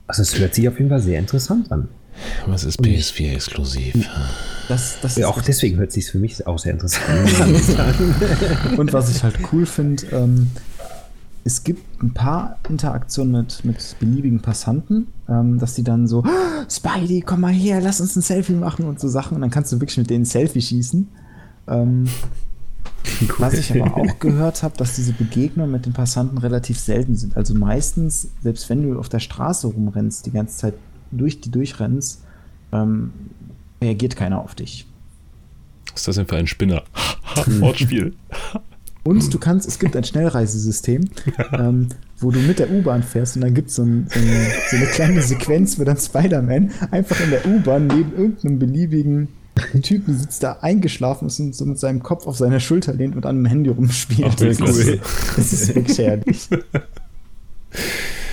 Also 0.08 0.24
es 0.24 0.38
hört 0.38 0.54
sich 0.54 0.68
auf 0.68 0.78
jeden 0.78 0.90
Fall 0.90 1.02
sehr 1.02 1.20
interessant 1.20 1.72
an. 1.72 1.88
Was 2.46 2.66
ist 2.66 2.82
PS4 2.82 3.34
exklusiv? 3.34 4.10
Das, 4.68 4.98
das 5.02 5.16
ja, 5.16 5.28
auch 5.28 5.42
deswegen 5.42 5.78
hört 5.78 5.94
sich 5.94 6.12
für 6.12 6.18
mich 6.18 6.46
auch 6.46 6.60
sehr 6.60 6.74
interessant 6.74 7.40
an. 7.80 8.78
Und 8.78 8.92
was 8.92 9.10
ich 9.10 9.24
halt 9.24 9.36
cool 9.52 9.66
finde, 9.66 10.06
ähm, 10.12 10.52
es 11.44 11.64
gibt 11.64 12.02
ein 12.04 12.14
paar 12.14 12.60
Interaktionen 12.70 13.32
mit, 13.32 13.66
mit 13.66 13.96
beliebigen 14.00 14.42
Passanten, 14.42 15.08
ähm, 15.28 15.60
dass 15.60 15.74
die 15.74 15.84
dann 15.84 16.08
so, 16.08 16.24
oh, 16.26 16.66
Spidey, 16.70 17.22
komm 17.22 17.42
mal 17.42 17.54
her, 17.54 17.82
lass 17.82 18.00
uns 18.00 18.16
ein 18.16 18.22
Selfie 18.22 18.54
machen 18.54 18.86
und 18.86 19.00
so 19.00 19.08
Sachen. 19.08 19.36
Und 19.36 19.42
dann 19.42 19.50
kannst 19.50 19.72
du 19.72 19.80
wirklich 19.80 19.98
mit 19.98 20.10
denen 20.10 20.24
ein 20.24 20.26
Selfie 20.26 20.62
schießen. 20.62 21.08
Ähm, 21.68 22.08
cool. 23.22 23.30
Was 23.40 23.54
ich 23.56 23.72
aber 23.72 23.98
auch 23.98 24.20
gehört 24.20 24.62
habe, 24.62 24.78
dass 24.78 24.96
diese 24.96 25.14
Begegnungen 25.14 25.72
mit 25.72 25.86
den 25.86 25.94
Passanten 25.94 26.38
relativ 26.38 26.80
selten 26.80 27.16
sind. 27.16 27.36
Also 27.36 27.56
meistens, 27.56 28.30
selbst 28.42 28.70
wenn 28.70 28.84
du 28.84 29.00
auf 29.00 29.10
der 29.10 29.20
Straße 29.20 29.68
rumrennst, 29.68 30.26
die 30.26 30.32
ganze 30.32 30.58
Zeit 30.58 30.74
durch 31.12 31.42
die 31.42 31.50
durchrennst, 31.50 32.24
ähm, 32.72 33.12
reagiert 33.82 34.16
keiner 34.16 34.40
auf 34.40 34.54
dich. 34.54 34.86
Was 35.92 36.02
ist 36.02 36.08
das 36.08 36.16
denn 36.18 36.28
für 36.28 36.38
ein 36.38 36.48
Spinner? 36.48 36.84
Wortspiel. 37.60 38.16
Und 39.04 39.34
du 39.34 39.40
kannst, 39.40 39.68
es 39.68 39.80
gibt 39.80 39.96
ein 39.96 40.04
Schnellreisesystem, 40.04 41.10
ähm, 41.54 41.88
wo 42.20 42.30
du 42.30 42.40
mit 42.40 42.60
der 42.60 42.70
U-Bahn 42.70 43.02
fährst 43.02 43.36
und 43.36 43.42
dann 43.42 43.54
gibt 43.54 43.72
so 43.72 43.82
es 43.82 43.88
ein, 43.88 44.08
so, 44.70 44.78
eine 44.78 44.86
kleine 44.88 45.22
Sequenz, 45.24 45.80
wo 45.80 45.84
dann 45.84 45.98
Spider-Man 45.98 46.72
einfach 46.92 47.20
in 47.20 47.32
der 47.32 47.46
U-Bahn 47.48 47.88
neben 47.88 48.16
irgendeinem 48.16 48.60
beliebigen 48.60 49.28
Typen 49.82 50.18
sitzt, 50.18 50.44
da 50.44 50.60
eingeschlafen 50.62 51.28
ist 51.28 51.40
und 51.40 51.56
so 51.56 51.66
mit 51.66 51.80
seinem 51.80 52.04
Kopf 52.04 52.28
auf 52.28 52.38
seiner 52.38 52.60
Schulter 52.60 52.94
lehnt 52.94 53.16
und 53.16 53.26
an 53.26 53.38
einem 53.38 53.46
Handy 53.46 53.70
rumspielt. 53.70 54.28
Ach, 54.30 54.36
das, 54.36 54.62
cool. 54.62 55.00
das 55.36 55.54
ist 55.54 55.76
wirklich 55.76 55.98
herrlich. 55.98 56.48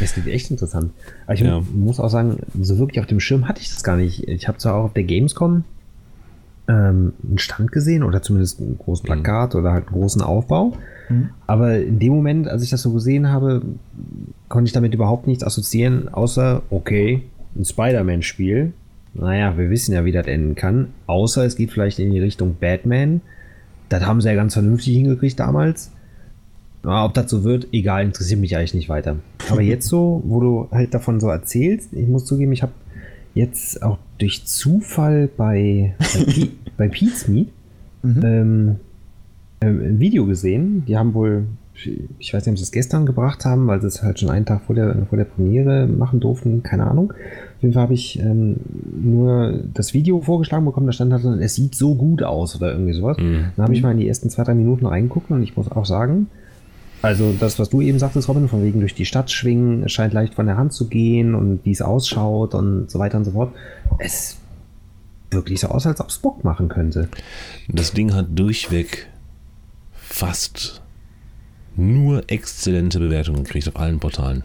Das 0.01 0.13
klingt 0.13 0.29
echt 0.29 0.51
interessant. 0.51 0.93
Aber 1.25 1.35
ich 1.35 1.41
ja. 1.41 1.61
muss 1.73 1.99
auch 1.99 2.09
sagen, 2.09 2.39
so 2.61 2.79
wirklich 2.79 3.01
auf 3.01 3.07
dem 3.07 3.21
Schirm 3.21 3.49
hatte 3.49 3.61
ich 3.61 3.69
das 3.69 3.83
gar 3.83 3.97
nicht. 3.97 4.29
Ich 4.29 4.49
habe 4.49 4.59
zwar 4.59 4.75
auch 4.75 4.85
auf 4.85 4.93
der 4.93 5.05
Gamescom 5.05 5.65
ähm, 6.69 7.15
einen 7.27 7.39
Stand 7.39 7.73
gesehen 7.73 8.03
oder 8.03 8.23
zumindest 8.23 8.61
ein 8.61 8.79
großes 8.79 9.03
mhm. 9.03 9.07
Plakat 9.07 9.55
mhm. 9.55 9.61
oder 9.61 9.73
halt 9.73 9.89
einen 9.89 9.97
großen 9.97 10.23
Aufbau. 10.23 10.75
Mhm. 11.09 11.31
Aber 11.47 11.79
in 11.79 11.99
dem 11.99 12.13
Moment, 12.13 12.49
als 12.49 12.63
ich 12.63 12.71
das 12.71 12.83
so 12.83 12.93
gesehen 12.93 13.31
habe, 13.31 13.63
konnte 14.49 14.69
ich 14.69 14.73
damit 14.73 14.95
überhaupt 14.95 15.27
nichts 15.27 15.45
assoziieren, 15.45 16.09
außer, 16.09 16.63
okay, 16.71 17.23
ein 17.57 17.65
Spider-Man-Spiel. 17.65 18.73
Naja, 19.15 19.57
wir 19.57 19.71
wissen 19.71 19.95
ja, 19.95 20.05
wie 20.05 20.13
das 20.13 20.27
enden 20.27 20.55
kann. 20.55 20.89
Außer 21.07 21.45
es 21.45 21.57
geht 21.57 21.73
vielleicht 21.73 21.99
in 21.99 22.11
die 22.11 22.21
Richtung 22.21 22.57
Batman. 22.61 23.23
Das 23.89 24.05
haben 24.05 24.21
sie 24.21 24.29
ja 24.29 24.35
ganz 24.35 24.53
vernünftig 24.53 24.95
hingekriegt 24.95 25.41
damals. 25.41 25.91
Aber 26.83 27.07
ob 27.07 27.15
das 27.15 27.31
so 27.31 27.43
wird, 27.43 27.69
egal, 27.73 28.05
interessiert 28.05 28.41
mich 28.41 28.57
eigentlich 28.57 28.75
nicht 28.75 28.89
weiter. 28.89 29.17
Aber 29.51 29.63
jetzt 29.63 29.89
so, 29.89 30.23
wo 30.27 30.41
du 30.41 30.69
halt 30.71 30.95
davon 30.95 31.21
so 31.21 31.29
erzählst, 31.29 31.93
ich 31.95 32.07
muss 32.07 32.27
zugeben, 32.27 32.53
ich 32.53 32.63
habe 32.63 32.73
jetzt 33.39 33.83
auch 33.83 33.99
durch 34.19 34.45
Zufall 34.45 35.29
bei, 35.35 35.95
bei, 35.99 36.49
bei 36.77 36.89
Pete's 36.89 37.29
Meet 37.29 37.49
mhm. 38.03 38.23
ähm, 38.25 38.77
äh, 39.61 39.67
ein 39.67 40.01
Video 40.01 40.27
gesehen. 40.27 40.85
Die 40.87 40.97
haben 40.97 41.15
wohl, 41.15 41.45
ich 42.19 42.35
weiß 42.35 42.45
nicht, 42.45 42.53
ob 42.53 42.59
sie 42.59 42.65
es 42.65 42.73
gestern 42.73 43.07
gebracht 43.07 43.45
haben, 43.45 43.67
weil 43.69 43.81
sie 43.81 43.87
es 43.87 44.03
halt 44.03 44.19
schon 44.19 44.31
einen 44.31 44.45
Tag 44.45 44.63
vor 44.63 44.75
der, 44.75 45.07
vor 45.09 45.17
der 45.17 45.25
Premiere 45.25 45.87
machen 45.87 46.21
durften, 46.21 46.63
keine 46.63 46.89
Ahnung. 46.89 47.13
Auf 47.13 47.63
jeden 47.63 47.75
Fall 47.75 47.85
habe 47.85 47.95
ich 47.95 48.19
ähm, 48.21 48.57
nur 49.01 49.61
das 49.75 49.95
Video 49.95 50.21
vorgeschlagen 50.21 50.65
bekommen, 50.65 50.87
da 50.87 50.93
stand 50.93 51.13
halt, 51.13 51.25
es 51.41 51.55
sieht 51.55 51.75
so 51.75 51.95
gut 51.95 52.23
aus 52.23 52.57
oder 52.57 52.73
irgendwie 52.73 52.93
sowas. 52.93 53.17
Mhm. 53.19 53.47
Dann 53.57 53.65
habe 53.65 53.75
ich 53.75 53.83
mal 53.83 53.93
in 53.93 53.99
die 53.99 54.09
ersten 54.09 54.31
zwei, 54.31 54.45
drei 54.45 54.55
Minuten 54.55 54.87
reingeguckt 54.87 55.31
und 55.31 55.43
ich 55.43 55.57
muss 55.57 55.71
auch 55.71 55.87
sagen, 55.87 56.29
also 57.03 57.35
das, 57.39 57.59
was 57.59 57.71
du 57.71 57.81
eben 57.81 57.99
sagtest, 57.99 58.29
Robin, 58.29 58.49
von 58.49 58.63
wegen 58.63 58.81
durch 58.81 58.95
die 58.95 59.07
Stadt 59.07 59.31
schwingen, 59.31 59.89
scheint 59.89 60.13
leicht 60.13 60.35
von 60.35 60.47
der 60.47 60.57
Hand 60.57 60.73
zu 60.73 60.89
gehen 60.89 61.35
und 61.35 61.65
wie 61.65 61.71
es 61.71 61.83
ausschaut 61.83 62.55
und 62.55 62.91
so 62.91 62.99
weiter 62.99 63.19
und 63.19 63.25
so 63.25 63.33
fort. 63.33 63.53
Es 63.99 64.37
wirklich 65.31 65.61
so 65.61 65.69
aus, 65.69 65.87
als 65.87 66.01
ob 66.01 66.09
es 66.09 66.19
Bock 66.19 66.45
machen 66.45 66.69
könnte. 66.69 67.09
Das 67.69 67.93
Ding 67.93 68.15
hat 68.15 68.27
durchweg 68.35 69.09
fast 69.93 70.81
nur 71.77 72.25
exzellente 72.29 72.99
Bewertungen 72.99 73.45
gekriegt 73.45 73.69
auf 73.69 73.77
allen 73.77 74.01
Portalen. 74.01 74.43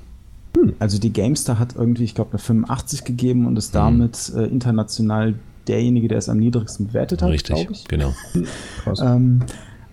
Hm, 0.56 0.74
also 0.80 0.99
die 0.99 1.12
GameStar 1.12 1.58
hat 1.58 1.76
irgendwie, 1.76 2.04
ich 2.04 2.16
glaube, 2.16 2.32
eine 2.32 2.39
85 2.39 3.06
gegeben 3.06 3.47
und 3.47 3.58
ist 3.58 3.74
hm. 3.74 3.82
damit 3.82 4.32
äh, 4.36 4.43
international 4.43 5.36
derjenige, 5.68 6.10
der 6.10 6.18
es 6.18 6.30
am 6.30 6.38
niedrigsten 6.38 6.88
bewertet 6.88 7.22
hat. 7.22 7.30
Richtig, 7.30 7.86
genau. 7.88 8.14
ähm, 9.01 9.41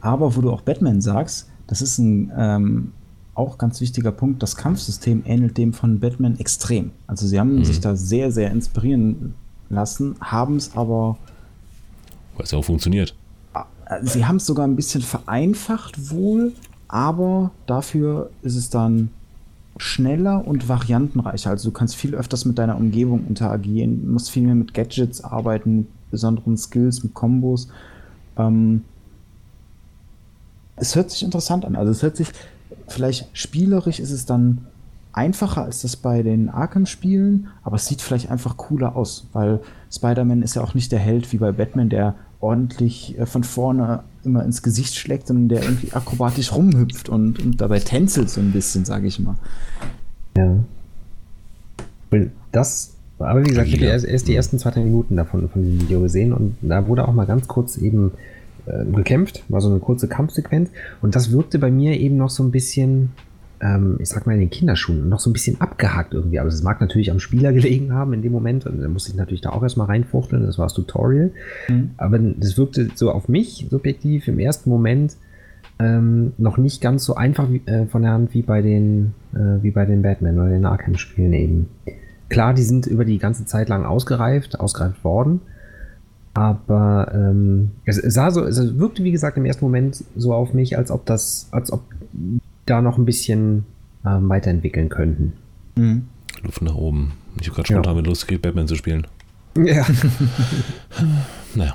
aber 0.01 0.37
wo 0.37 0.41
du 0.41 0.51
auch 0.51 0.63
Batman 0.63 1.01
sagst, 1.01 1.50
das 1.71 1.83
ist 1.83 1.99
ein 1.99 2.33
ähm, 2.37 2.93
auch 3.35 3.57
ganz 3.57 3.81
wichtiger 3.81 4.11
Punkt. 4.11 4.43
Das 4.43 4.57
Kampfsystem 4.57 5.23
ähnelt 5.25 5.57
dem 5.57 5.73
von 5.73 6.01
Batman 6.01 6.39
extrem. 6.41 6.91
Also 7.07 7.29
sie 7.29 7.39
haben 7.39 7.55
mhm. 7.55 7.64
sich 7.64 7.79
da 7.79 7.95
sehr, 7.95 8.33
sehr 8.33 8.51
inspirieren 8.51 9.35
lassen, 9.68 10.16
haben 10.21 10.57
es 10.57 10.77
aber. 10.77 11.16
Weil 12.35 12.45
es 12.45 12.51
ja 12.51 12.59
auch 12.59 12.64
funktioniert. 12.64 13.14
Äh, 13.55 13.61
sie 14.03 14.27
haben 14.27 14.37
es 14.37 14.47
sogar 14.47 14.66
ein 14.66 14.75
bisschen 14.75 15.03
vereinfacht 15.03 16.11
wohl, 16.11 16.55
aber 16.89 17.53
dafür 17.66 18.31
ist 18.43 18.57
es 18.57 18.68
dann 18.68 19.11
schneller 19.77 20.47
und 20.49 20.68
variantenreicher. 20.68 21.51
Also 21.51 21.71
du 21.71 21.73
kannst 21.73 21.95
viel 21.95 22.16
öfters 22.16 22.45
mit 22.47 22.59
deiner 22.59 22.77
Umgebung 22.77 23.29
interagieren, 23.29 24.11
musst 24.11 24.33
viel 24.33 24.43
mehr 24.43 24.57
mit 24.57 24.75
Gadgets 24.75 25.23
arbeiten, 25.23 25.77
mit 25.77 26.11
besonderen 26.11 26.57
Skills, 26.57 27.05
mit 27.05 27.14
Kombos. 27.14 27.68
Ähm, 28.37 28.83
es 30.81 30.97
hört 30.97 31.11
sich 31.11 31.22
interessant 31.22 31.64
an. 31.64 31.76
Also 31.76 31.93
es 31.93 32.03
hört 32.03 32.16
sich, 32.16 32.28
vielleicht 32.89 33.28
spielerisch 33.33 34.01
ist 34.01 34.11
es 34.11 34.26
dann 34.26 34.66
einfacher 35.12 35.64
als 35.64 35.83
das 35.83 35.97
bei 35.97 36.22
den 36.22 36.49
Arkham-Spielen, 36.49 37.49
aber 37.62 37.76
es 37.76 37.87
sieht 37.87 38.01
vielleicht 38.01 38.31
einfach 38.31 38.57
cooler 38.57 38.97
aus, 38.97 39.26
weil 39.33 39.61
Spider-Man 39.93 40.43
ist 40.43 40.55
ja 40.55 40.62
auch 40.62 40.74
nicht 40.74 40.93
der 40.93 41.01
Held 41.01 41.33
wie 41.33 41.39
bei 41.39 41.53
Batman, 41.53 41.89
der 41.89 42.14
ordentlich 42.41 43.18
äh, 43.18 43.26
von 43.26 43.45
vorne 43.45 44.03
immer 44.24 44.45
ins 44.45 44.62
Gesicht 44.62 44.95
schlägt, 44.95 45.26
sondern 45.26 45.49
der 45.49 45.62
irgendwie 45.62 45.93
akrobatisch 45.93 46.53
rumhüpft 46.53 47.09
und, 47.09 47.39
und 47.41 47.61
dabei 47.61 47.81
tänzelt 47.81 48.31
so 48.31 48.41
ein 48.41 48.53
bisschen, 48.53 48.85
sage 48.85 49.07
ich 49.07 49.18
mal. 49.18 49.37
Ja. 50.37 50.57
Das, 52.53 52.93
aber 53.18 53.45
wie 53.45 53.49
gesagt, 53.49 53.68
ich 53.68 53.74
habe 53.74 53.87
erst, 53.87 54.28
die 54.28 54.35
ersten 54.35 54.59
zwei, 54.59 54.70
drei 54.70 54.83
Minuten 54.83 55.16
davon 55.16 55.49
von 55.49 55.62
dem 55.62 55.81
Video 55.81 56.01
gesehen 56.01 56.33
und 56.33 56.57
da 56.61 56.87
wurde 56.87 57.07
auch 57.07 57.12
mal 57.12 57.26
ganz 57.26 57.47
kurz 57.47 57.76
eben 57.76 58.12
äh, 58.67 58.85
gekämpft, 58.85 59.45
war 59.49 59.61
so 59.61 59.71
eine 59.71 59.79
kurze 59.79 60.09
Kampfsequenz 60.09 60.71
und 61.03 61.15
das 61.15 61.33
wirkte 61.33 61.59
bei 61.59 61.71
mir 61.71 61.99
eben 61.99 62.17
noch 62.17 62.31
so 62.31 62.43
ein 62.43 62.51
bisschen 62.51 63.11
ähm, 63.61 63.99
ich 64.01 64.09
sag 64.09 64.27
mal, 64.27 64.33
in 64.33 64.41
den 64.41 64.51
Kinderschuhen 64.51 65.09
noch 65.09 65.21
so 65.21 65.31
ein 65.31 65.33
bisschen 65.33 65.61
abgehakt 65.61 66.15
irgendwie. 66.15 66.39
Aber 66.39 66.49
es 66.49 66.63
mag 66.63 66.81
natürlich 66.81 67.11
am 67.11 67.21
Spieler 67.21 67.53
gelegen 67.53 67.93
haben 67.93 68.13
in 68.13 68.23
dem 68.23 68.33
Moment. 68.33 68.67
Und 68.67 68.81
da 68.81 68.89
musste 68.89 69.11
ich 69.11 69.17
natürlich 69.17 69.43
da 69.43 69.51
auch 69.51 69.63
erstmal 69.63 69.87
reinfuchteln. 69.87 70.45
Das 70.45 70.59
war 70.59 70.67
das 70.67 70.75
Tutorial. 70.75 71.33
Mhm. 71.69 71.91
Aber 71.97 72.19
das 72.19 72.57
wirkte 72.57 72.89
so 72.95 73.11
auf 73.11 73.29
mich 73.29 73.67
subjektiv 73.71 74.29
im 74.29 74.39
ersten 74.39 74.71
Moment 74.71 75.17
ähm, 75.79 76.33
noch 76.39 76.59
nicht 76.59 76.81
ganz 76.81 77.05
so 77.05 77.15
einfach 77.15 77.51
wie, 77.51 77.63
äh, 77.67 77.87
von 77.87 78.03
der 78.03 78.13
Hand 78.13 78.35
wie 78.35 78.43
bei 78.43 78.63
den, 78.63 79.15
äh, 79.35 79.63
wie 79.63 79.71
bei 79.71 79.87
den 79.87 80.03
Batman 80.03 80.39
oder 80.39 80.51
den 80.51 80.67
Arkham-Spielen 80.67 81.33
eben. 81.33 81.69
Klar, 82.29 82.55
die 82.55 82.63
sind 82.63 82.87
über 82.87 83.05
die 83.05 83.19
ganze 83.19 83.45
Zeit 83.45 83.69
lang 83.69 83.85
ausgereift, 83.85 84.61
ausgereift 84.61 85.03
worden. 85.05 85.41
Aber 86.35 87.11
ähm, 87.12 87.72
es, 87.85 87.97
sah 87.97 88.31
so, 88.31 88.45
es 88.45 88.78
wirkte 88.78 89.03
wie 89.03 89.11
gesagt 89.11 89.37
im 89.37 89.45
ersten 89.45 89.64
Moment 89.64 90.05
so 90.16 90.33
auf 90.33 90.55
mich, 90.55 90.78
als 90.78 90.91
ob 90.91 91.05
das, 91.07 91.49
als 91.51 91.72
ob 91.72 91.83
da 92.66 92.81
noch 92.81 92.99
ein 92.99 93.05
bisschen 93.05 93.64
ähm, 94.07 94.28
weiterentwickeln 94.28 94.89
könnten. 94.89 95.33
Mhm. 95.76 96.07
Luft 96.43 96.62
nach 96.62 96.74
oben. 96.74 97.12
Ich 97.41 97.49
habe 97.49 97.57
gerade 97.57 97.66
schon 97.66 97.76
ja. 97.76 97.83
damit 97.83 98.07
losgekriegt, 98.07 98.43
Batman 98.43 98.68
zu 98.68 98.76
spielen. 98.76 99.07
Ja. 99.57 99.85
naja. 101.55 101.74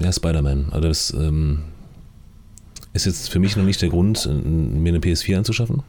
Ja, 0.00 0.12
Spider-Man. 0.12 0.66
Also 0.70 0.88
das 0.88 1.12
ähm, 1.12 1.60
ist 2.94 3.06
jetzt 3.06 3.30
für 3.30 3.38
mich 3.38 3.56
noch 3.56 3.64
nicht 3.64 3.82
der 3.82 3.90
Grund, 3.90 4.26
mir 4.26 4.88
eine 4.88 4.98
PS4 4.98 5.36
anzuschaffen. 5.36 5.82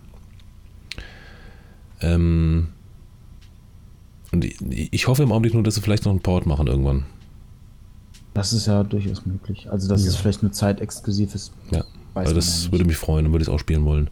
Ähm, 2.01 2.67
und 4.31 4.45
ich, 4.45 4.57
ich 4.91 5.07
hoffe 5.07 5.23
im 5.23 5.31
Augenblick 5.31 5.53
nur, 5.53 5.63
dass 5.63 5.75
sie 5.75 5.81
vielleicht 5.81 6.05
noch 6.05 6.11
einen 6.11 6.21
Port 6.21 6.45
machen 6.45 6.67
irgendwann. 6.67 7.05
Das 8.33 8.53
ist 8.53 8.67
ja 8.67 8.83
durchaus 8.83 9.25
möglich. 9.25 9.69
Also, 9.69 9.89
dass 9.89 10.03
ja. 10.03 10.09
es 10.09 10.15
vielleicht 10.15 10.43
nur 10.43 10.51
zeitexklusiv 10.51 11.35
ist. 11.35 11.51
Ja. 11.71 11.83
also, 12.13 12.33
das 12.33 12.71
würde 12.71 12.85
mich 12.85 12.97
freuen 12.97 13.25
und 13.25 13.31
würde 13.33 13.43
ich 13.43 13.49
es 13.49 13.53
auch 13.53 13.59
spielen 13.59 13.85
wollen. 13.85 14.09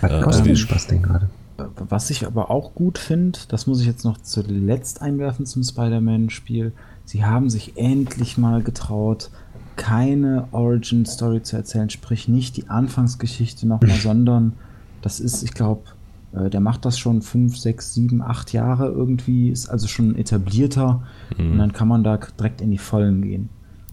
Was 0.00 0.10
äh, 0.10 0.20
kostet 0.22 0.48
also, 0.48 0.56
Spaß 0.56 0.86
denn 0.86 1.02
gerade? 1.02 1.28
Was 1.56 2.10
ich 2.10 2.26
aber 2.26 2.50
auch 2.50 2.74
gut 2.74 2.98
finde, 2.98 3.38
das 3.48 3.66
muss 3.66 3.80
ich 3.80 3.86
jetzt 3.86 4.04
noch 4.04 4.18
zuletzt 4.18 5.02
einwerfen 5.02 5.46
zum 5.46 5.62
Spider-Man-Spiel. 5.62 6.72
Sie 7.04 7.24
haben 7.24 7.48
sich 7.48 7.76
endlich 7.76 8.38
mal 8.38 8.62
getraut, 8.62 9.30
keine 9.76 10.48
Origin-Story 10.52 11.42
zu 11.42 11.56
erzählen, 11.56 11.90
sprich 11.90 12.28
nicht 12.28 12.56
die 12.56 12.68
Anfangsgeschichte 12.68 13.68
nochmal, 13.68 13.96
sondern 14.02 14.54
das 15.02 15.20
ist, 15.20 15.42
ich 15.42 15.54
glaube, 15.54 15.82
äh, 15.90 15.93
der 16.34 16.60
macht 16.60 16.84
das 16.84 16.98
schon 16.98 17.22
fünf, 17.22 17.56
sechs, 17.56 17.94
sieben, 17.94 18.20
acht 18.20 18.52
Jahre 18.52 18.88
irgendwie, 18.88 19.50
ist 19.50 19.68
also 19.68 19.86
schon 19.86 20.16
etablierter 20.16 21.02
mhm. 21.38 21.52
und 21.52 21.58
dann 21.58 21.72
kann 21.72 21.88
man 21.88 22.02
da 22.02 22.16
direkt 22.16 22.60
in 22.60 22.70
die 22.70 22.78
Vollen 22.78 23.22
gehen. 23.22 23.48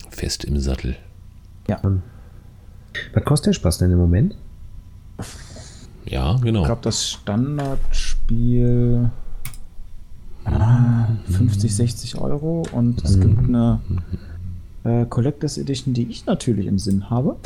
Fest 0.10 0.44
im 0.44 0.60
Sattel. 0.60 0.96
Ja. 1.68 1.80
Was 3.14 3.24
kostet 3.24 3.48
der 3.48 3.54
Spaß 3.54 3.78
denn 3.78 3.92
im 3.92 3.98
Moment? 3.98 4.36
Ja, 6.06 6.38
genau. 6.38 6.62
Ich 6.62 6.66
glaube, 6.66 6.82
das 6.82 7.10
Standardspiel 7.10 9.12
ah, 10.46 11.08
50, 11.30 11.76
60 11.76 12.18
Euro 12.18 12.64
und 12.72 13.04
es 13.04 13.18
mhm. 13.18 13.22
gibt 13.22 13.40
eine 13.40 13.80
äh, 14.84 15.06
Collectors 15.06 15.58
Edition, 15.58 15.94
die 15.94 16.10
ich 16.10 16.26
natürlich 16.26 16.66
im 16.66 16.80
Sinn 16.80 17.10
habe. 17.10 17.38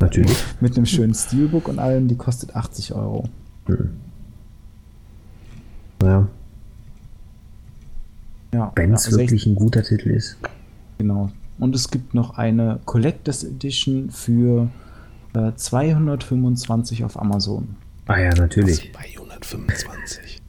Natürlich. 0.00 0.36
Mit 0.60 0.76
einem 0.76 0.86
schönen 0.86 1.14
Steelbook 1.14 1.68
und 1.68 1.78
allem, 1.78 2.08
die 2.08 2.16
kostet 2.16 2.56
80 2.56 2.94
Euro. 2.94 3.28
Mhm. 3.68 3.90
Ja. 6.02 6.28
ja 8.52 8.72
Wenn 8.74 8.92
es 8.92 9.06
also 9.06 9.18
wirklich 9.18 9.46
ein 9.46 9.54
guter 9.54 9.82
Titel 9.82 10.10
ist. 10.10 10.36
Genau. 10.98 11.30
Und 11.58 11.74
es 11.74 11.90
gibt 11.90 12.14
noch 12.14 12.38
eine 12.38 12.80
Collectors 12.84 13.44
Edition 13.44 14.10
für 14.10 14.68
äh, 15.34 15.52
225 15.54 17.04
auf 17.04 17.20
Amazon. 17.20 17.76
Ah 18.06 18.18
ja, 18.18 18.34
natürlich. 18.34 18.92
225. 18.92 20.42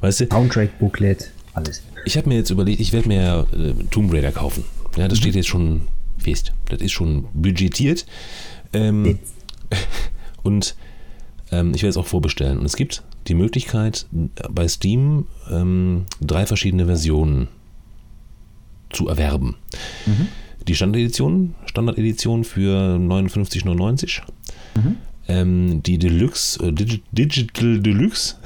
Weißt 0.00 0.20
du? 0.20 0.26
Soundtrack, 0.26 0.78
Booklet, 0.78 1.30
alles. 1.54 1.82
Ich 2.04 2.16
habe 2.16 2.28
mir 2.28 2.36
jetzt 2.36 2.50
überlegt, 2.50 2.80
ich 2.80 2.92
werde 2.92 3.08
mir 3.08 3.46
äh, 3.52 3.72
Tomb 3.90 4.12
Raider 4.12 4.32
kaufen. 4.32 4.64
Ja, 4.96 5.08
das 5.08 5.18
mhm. 5.18 5.22
steht 5.22 5.34
jetzt 5.34 5.48
schon 5.48 5.82
fest. 6.18 6.52
Das 6.68 6.80
ist 6.80 6.92
schon 6.92 7.26
budgetiert. 7.34 8.06
Ähm, 8.72 9.18
und 10.42 10.76
ähm, 11.52 11.72
ich 11.74 11.82
werde 11.82 11.90
es 11.90 11.96
auch 11.96 12.06
vorbestellen. 12.06 12.58
Und 12.58 12.64
es 12.64 12.76
gibt 12.76 13.02
die 13.28 13.34
Möglichkeit, 13.34 14.06
bei 14.50 14.68
Steam 14.68 15.26
ähm, 15.50 16.06
drei 16.20 16.46
verschiedene 16.46 16.86
Versionen 16.86 17.48
zu 18.90 19.08
erwerben. 19.08 19.56
Mhm. 20.06 20.28
Die 20.68 20.74
Standardedition, 20.74 21.54
Standardedition 21.66 22.44
für 22.44 22.96
59,99. 22.96 24.22
Mhm. 24.74 24.96
Ähm, 25.28 25.82
die 25.82 25.98
Deluxe, 25.98 26.64
äh, 26.64 26.72
Digi 26.72 27.02
Digital 27.10 27.80
Deluxe. 27.80 28.36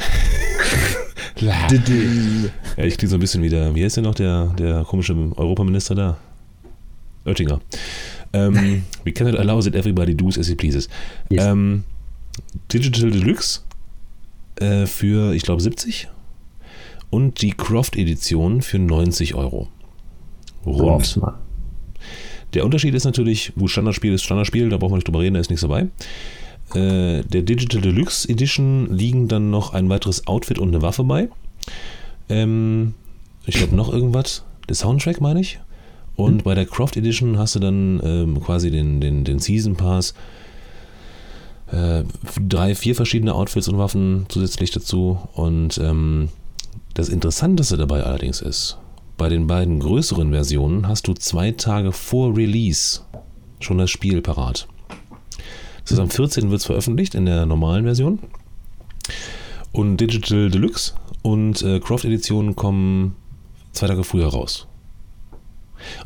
ja, 1.37 1.69
ich 2.77 2.97
klinge 2.97 3.11
so 3.11 3.17
ein 3.17 3.21
bisschen 3.21 3.43
wie 3.43 3.49
der, 3.49 3.75
wie 3.75 3.85
heißt 3.85 3.99
denn 3.99 4.05
noch 4.05 4.15
der, 4.15 4.47
der 4.59 4.85
komische 4.85 5.15
Europaminister 5.37 5.95
da? 5.95 6.17
Oettinger. 7.25 7.61
Ähm, 8.33 8.85
we 9.05 9.13
cannot 9.13 9.37
allow 9.37 9.61
that 9.61 9.75
everybody 9.75 10.15
does 10.15 10.39
as 10.39 10.49
he 10.49 10.55
pleases. 10.55 10.89
Yes. 11.29 11.45
Ähm, 11.45 11.85
Digital 12.73 13.11
Deluxe 13.11 13.61
äh, 14.61 14.87
für, 14.87 15.35
ich 15.35 15.43
glaube, 15.43 15.61
70 15.61 16.09
und 17.11 17.43
die 17.43 17.51
Croft-Edition 17.51 18.63
für 18.63 18.79
90 18.79 19.35
Euro. 19.35 19.69
Rund. 20.65 21.21
Der 22.55 22.65
Unterschied 22.65 22.95
ist 22.95 23.05
natürlich, 23.05 23.53
wo 23.57 23.69
Standardspiel 23.69 24.13
ist 24.13 24.23
Standardspiel, 24.23 24.69
da 24.69 24.77
brauchen 24.77 24.93
wir 24.93 24.97
nicht 24.97 25.07
drüber 25.07 25.21
reden, 25.21 25.35
da 25.35 25.41
ist 25.41 25.51
nichts 25.51 25.63
dabei. 25.63 25.89
Äh, 26.75 27.23
der 27.23 27.43
Digital 27.43 27.81
Deluxe 27.81 28.29
Edition 28.29 28.89
liegen 28.97 29.29
dann 29.29 29.51
noch 29.51 29.73
ein 29.73 29.89
weiteres 29.89 30.27
Outfit 30.27 30.59
und 30.59 30.69
eine 30.69 30.83
Waffe 30.83 31.05
bei. 31.05 31.29
Ähm, 32.29 32.95
ich 33.47 33.57
glaube 33.57 33.75
noch 33.75 33.93
irgendwas. 33.93 34.45
Der 34.69 34.77
Soundtrack 34.77 35.21
meine 35.21 35.41
ich. 35.41 35.59
Und 36.17 36.37
mhm. 36.37 36.43
bei 36.43 36.55
der 36.55 36.67
Croft 36.67 36.97
Edition 36.97 37.39
hast 37.39 37.55
du 37.55 37.61
dann 37.61 38.01
ähm, 38.05 38.41
quasi 38.41 38.71
den, 38.71 39.01
den, 39.01 39.25
den 39.25 39.39
Season 39.39 39.77
Pass 39.77 40.15
äh, 41.73 42.05
drei, 42.49 42.75
vier 42.75 42.95
verschiedene 42.95 43.35
Outfits 43.35 43.69
und 43.69 43.79
Waffen 43.79 44.27
zusätzlich 44.29 44.71
dazu. 44.71 45.19
Und 45.35 45.79
ähm, 45.79 46.29
das 46.95 47.09
Interessanteste 47.09 47.77
dabei 47.77 48.03
allerdings 48.03 48.41
ist, 48.41 48.79
bei 49.17 49.29
den 49.29 49.47
beiden 49.47 49.81
größeren 49.81 50.31
Versionen 50.31 50.89
hast 50.89 51.07
du 51.07 51.15
zwei 51.15 51.53
Tage 51.53 51.93
vor 51.93 52.37
Release 52.37 53.01
schon 53.61 53.79
das 53.79 53.91
Spiel 53.91 54.23
parat. 54.23 54.67
Das 55.83 55.93
ist 55.93 55.99
am 55.99 56.11
14. 56.11 56.51
wird 56.51 56.61
es 56.61 56.67
veröffentlicht 56.67 57.15
in 57.15 57.27
der 57.27 57.47
normalen 57.47 57.85
Version. 57.85 58.19
Und 59.73 59.99
Digital 59.99 60.51
Deluxe 60.51 60.95
und 61.23 61.63
äh, 61.63 61.81
Croft 61.81 62.05
Edition 62.05 62.57
kommen 62.57 63.15
zwei 63.73 63.87
Tage 63.87 64.05
früher 64.05 64.29
raus. 64.29 64.67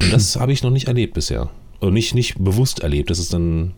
Und 0.01 0.13
das 0.13 0.37
habe 0.41 0.53
ich 0.53 0.63
noch 0.63 0.71
nicht 0.71 0.89
erlebt 0.89 1.15
bisher. 1.15 1.51
Oder 1.81 1.91
nicht, 1.91 2.15
nicht 2.15 2.43
bewusst 2.43 2.81
erlebt, 2.81 3.11
dass 3.11 3.19
es 3.19 3.29
dann 3.29 3.75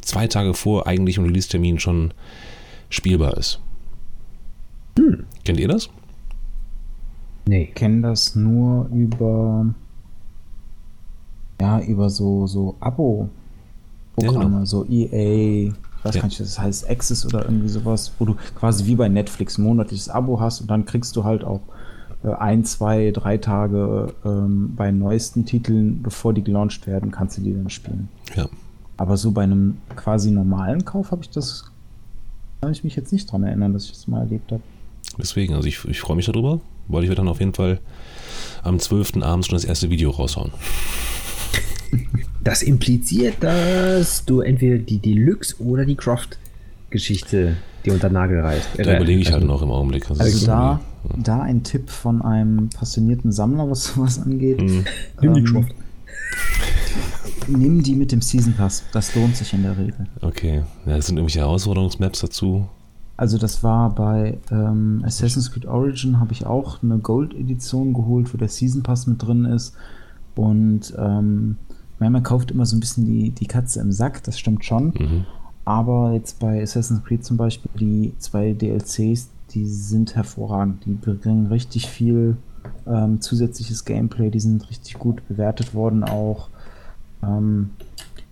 zwei 0.00 0.26
Tage 0.26 0.54
vor 0.54 0.86
eigentlichem 0.86 1.24
Release-Termin 1.24 1.78
schon 1.78 2.12
spielbar 2.88 3.36
ist. 3.36 3.60
Hm. 4.98 5.24
Kennt 5.44 5.58
ihr 5.58 5.68
das? 5.68 5.88
Nee. 7.46 7.64
Ich 7.64 7.74
kenne 7.74 8.02
das 8.02 8.36
nur 8.36 8.88
über 8.92 9.66
ja, 11.62 11.80
über 11.80 12.10
so, 12.10 12.46
so 12.48 12.74
Abo-Programme, 12.80 14.42
ja, 14.42 14.48
genau. 14.48 14.64
so 14.64 14.84
EA, 14.84 15.68
ich 15.68 16.04
weiß 16.04 16.14
ja. 16.16 16.20
gar 16.20 16.28
nicht, 16.28 16.40
das 16.40 16.58
heißt 16.58 16.90
Access 16.90 17.24
oder 17.24 17.44
irgendwie 17.44 17.68
sowas, 17.68 18.12
wo 18.18 18.24
du 18.24 18.36
quasi 18.56 18.86
wie 18.86 18.96
bei 18.96 19.08
Netflix 19.08 19.58
ein 19.58 19.62
monatliches 19.62 20.08
Abo 20.08 20.40
hast 20.40 20.60
und 20.60 20.70
dann 20.70 20.84
kriegst 20.84 21.14
du 21.14 21.22
halt 21.22 21.44
auch 21.44 21.60
äh, 22.24 22.32
ein, 22.32 22.64
zwei, 22.64 23.12
drei 23.12 23.38
Tage 23.38 24.12
ähm, 24.24 24.74
bei 24.74 24.90
neuesten 24.90 25.44
Titeln, 25.44 26.02
bevor 26.02 26.34
die 26.34 26.42
gelauncht 26.42 26.88
werden, 26.88 27.12
kannst 27.12 27.38
du 27.38 27.42
die 27.42 27.54
dann 27.54 27.70
spielen. 27.70 28.08
Ja. 28.34 28.48
Aber 28.96 29.16
so 29.16 29.30
bei 29.32 29.42
einem 29.42 29.78
quasi 29.96 30.30
normalen 30.30 30.84
Kauf 30.84 31.10
habe 31.10 31.22
ich 31.22 31.30
das, 31.30 31.64
kann 32.60 32.72
ich 32.72 32.84
mich 32.84 32.96
jetzt 32.96 33.12
nicht 33.12 33.30
dran 33.30 33.42
erinnern, 33.44 33.72
dass 33.72 33.84
ich 33.86 33.92
das 33.92 34.06
mal 34.06 34.20
erlebt 34.20 34.52
habe. 34.52 34.62
Deswegen, 35.18 35.54
also 35.54 35.66
ich, 35.66 35.84
ich 35.84 36.00
freue 36.00 36.16
mich 36.16 36.26
darüber, 36.26 36.60
weil 36.88 37.02
ich 37.02 37.08
werde 37.08 37.20
dann 37.20 37.28
auf 37.28 37.40
jeden 37.40 37.54
Fall 37.54 37.80
am 38.62 38.78
12. 38.78 39.22
abends 39.22 39.48
schon 39.48 39.56
das 39.56 39.64
erste 39.64 39.90
Video 39.90 40.10
raushauen. 40.10 40.52
Das 42.44 42.62
impliziert, 42.62 43.36
dass 43.38 44.24
du 44.24 44.40
entweder 44.40 44.78
die 44.78 44.98
Deluxe 44.98 45.62
oder 45.62 45.84
die 45.84 45.94
Croft-Geschichte 45.94 47.56
dir 47.84 47.92
unter 47.92 48.10
Nagel 48.10 48.40
reißt. 48.40 48.70
Da 48.78 48.96
überlege 48.96 49.20
ich 49.20 49.30
halt 49.30 49.44
noch 49.44 49.62
im 49.62 49.70
Augenblick. 49.70 50.10
Also, 50.10 50.22
also 50.22 50.46
da, 50.46 50.80
da 51.18 51.40
ein 51.40 51.62
Tipp 51.62 51.88
von 51.88 52.20
einem 52.20 52.68
passionierten 52.70 53.30
Sammler, 53.30 53.70
was 53.70 53.84
sowas 53.94 54.20
angeht. 54.20 54.60
Mhm. 54.60 54.84
Nimm 55.20 55.34
die 55.34 55.40
ähm, 55.40 55.46
Croft. 55.46 55.74
Nimm 57.48 57.82
die 57.82 57.94
mit 57.94 58.12
dem 58.12 58.20
Season 58.20 58.54
Pass. 58.54 58.84
Das 58.92 59.14
lohnt 59.14 59.36
sich 59.36 59.52
in 59.52 59.62
der 59.62 59.76
Regel. 59.76 60.06
Okay. 60.20 60.62
Ja, 60.86 61.00
sind 61.00 61.16
irgendwelche 61.16 61.40
Herausforderungsmaps 61.40 62.20
dazu? 62.20 62.66
Also 63.16 63.38
das 63.38 63.62
war 63.62 63.94
bei 63.94 64.38
ähm, 64.50 65.02
Assassin's 65.04 65.52
Creed 65.52 65.66
Origin 65.66 66.18
habe 66.18 66.32
ich 66.32 66.46
auch 66.46 66.82
eine 66.82 66.98
Gold-Edition 66.98 67.92
geholt, 67.92 68.32
wo 68.32 68.38
der 68.38 68.48
Season 68.48 68.82
Pass 68.82 69.06
mit 69.06 69.22
drin 69.22 69.44
ist. 69.44 69.74
Und 70.34 70.94
ähm, 70.98 71.56
man 71.98 72.22
kauft 72.22 72.50
immer 72.50 72.66
so 72.66 72.76
ein 72.76 72.80
bisschen 72.80 73.04
die, 73.06 73.30
die 73.30 73.46
Katze 73.46 73.80
im 73.80 73.92
Sack, 73.92 74.24
das 74.24 74.38
stimmt 74.38 74.64
schon. 74.64 74.86
Mhm. 74.98 75.24
Aber 75.64 76.12
jetzt 76.12 76.40
bei 76.40 76.60
Assassin's 76.62 77.04
Creed 77.04 77.24
zum 77.24 77.36
Beispiel, 77.36 77.70
die 77.78 78.12
zwei 78.18 78.52
DLCs, 78.52 79.28
die 79.50 79.66
sind 79.66 80.16
hervorragend. 80.16 80.84
Die 80.86 80.94
bringen 80.94 81.46
richtig 81.46 81.86
viel 81.86 82.36
ähm, 82.86 83.20
zusätzliches 83.20 83.84
Gameplay, 83.84 84.30
die 84.30 84.40
sind 84.40 84.68
richtig 84.68 84.98
gut 84.98 85.26
bewertet 85.28 85.74
worden 85.74 86.02
auch. 86.02 86.48
Ähm, 87.22 87.70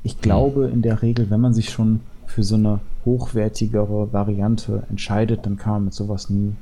ich 0.03 0.21
glaube 0.21 0.69
in 0.73 0.83
der 0.83 1.03
Regel, 1.03 1.31
wenn 1.31 1.41
man 1.41 1.55
sich 1.55 1.71
schon 1.71 2.01
für 2.27 2.43
so 2.43 2.55
eine 2.55 2.81
hochwertigere 3.05 4.13
Variante 4.13 4.85
entscheidet, 4.89 5.47
dann 5.47 5.57
kann 5.57 5.73
man 5.73 5.85
mit 5.87 5.95
sowas 5.95 6.31
nie 6.31 6.53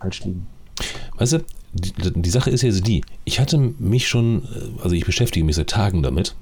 falsch 0.00 0.24
liegen. 0.24 0.46
Weißt 1.16 1.34
du, 1.34 1.38
die, 1.72 1.92
die 2.20 2.30
Sache 2.30 2.50
ist 2.50 2.62
jetzt 2.62 2.86
die, 2.86 3.02
ich 3.24 3.40
hatte 3.40 3.58
mich 3.58 4.08
schon, 4.08 4.42
also 4.82 4.94
ich 4.94 5.04
beschäftige 5.04 5.44
mich 5.44 5.56
seit 5.56 5.68
Tagen 5.68 6.02
damit 6.02 6.34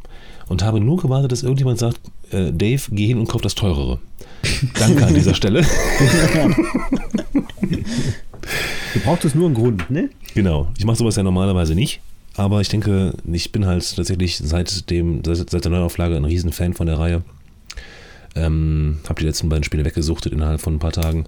und 0.48 0.64
habe 0.64 0.80
nur 0.80 0.96
gewartet, 0.96 1.32
dass 1.32 1.42
irgendjemand 1.42 1.78
sagt, 1.78 2.00
äh, 2.30 2.52
Dave, 2.52 2.82
geh 2.90 3.06
hin 3.06 3.18
und 3.18 3.28
kauf 3.28 3.40
das 3.42 3.54
teurere. 3.54 3.98
Danke 4.78 5.06
an 5.06 5.14
dieser 5.14 5.34
Stelle. 5.34 5.64
Du 8.92 9.00
brauchst 9.00 9.24
es 9.24 9.34
nur 9.34 9.46
einen 9.46 9.54
Grund, 9.54 9.88
ne? 9.90 10.10
Genau. 10.34 10.68
Ich 10.76 10.84
mache 10.84 10.96
sowas 10.96 11.14
ja 11.16 11.22
normalerweise 11.22 11.74
nicht. 11.74 12.00
Aber 12.36 12.60
ich 12.60 12.68
denke, 12.68 13.14
ich 13.30 13.52
bin 13.52 13.66
halt 13.66 13.96
tatsächlich 13.96 14.38
seit, 14.38 14.88
dem, 14.90 15.22
seit, 15.24 15.50
seit 15.50 15.64
der 15.64 15.70
Neuauflage 15.70 16.16
ein 16.16 16.24
Riesenfan 16.24 16.74
von 16.74 16.86
der 16.86 16.98
Reihe. 16.98 17.22
Ähm, 18.36 19.00
habe 19.08 19.20
die 19.20 19.26
letzten 19.26 19.48
beiden 19.48 19.64
Spiele 19.64 19.84
weggesuchtet 19.84 20.32
innerhalb 20.32 20.60
von 20.60 20.74
ein 20.74 20.78
paar 20.78 20.92
Tagen. 20.92 21.24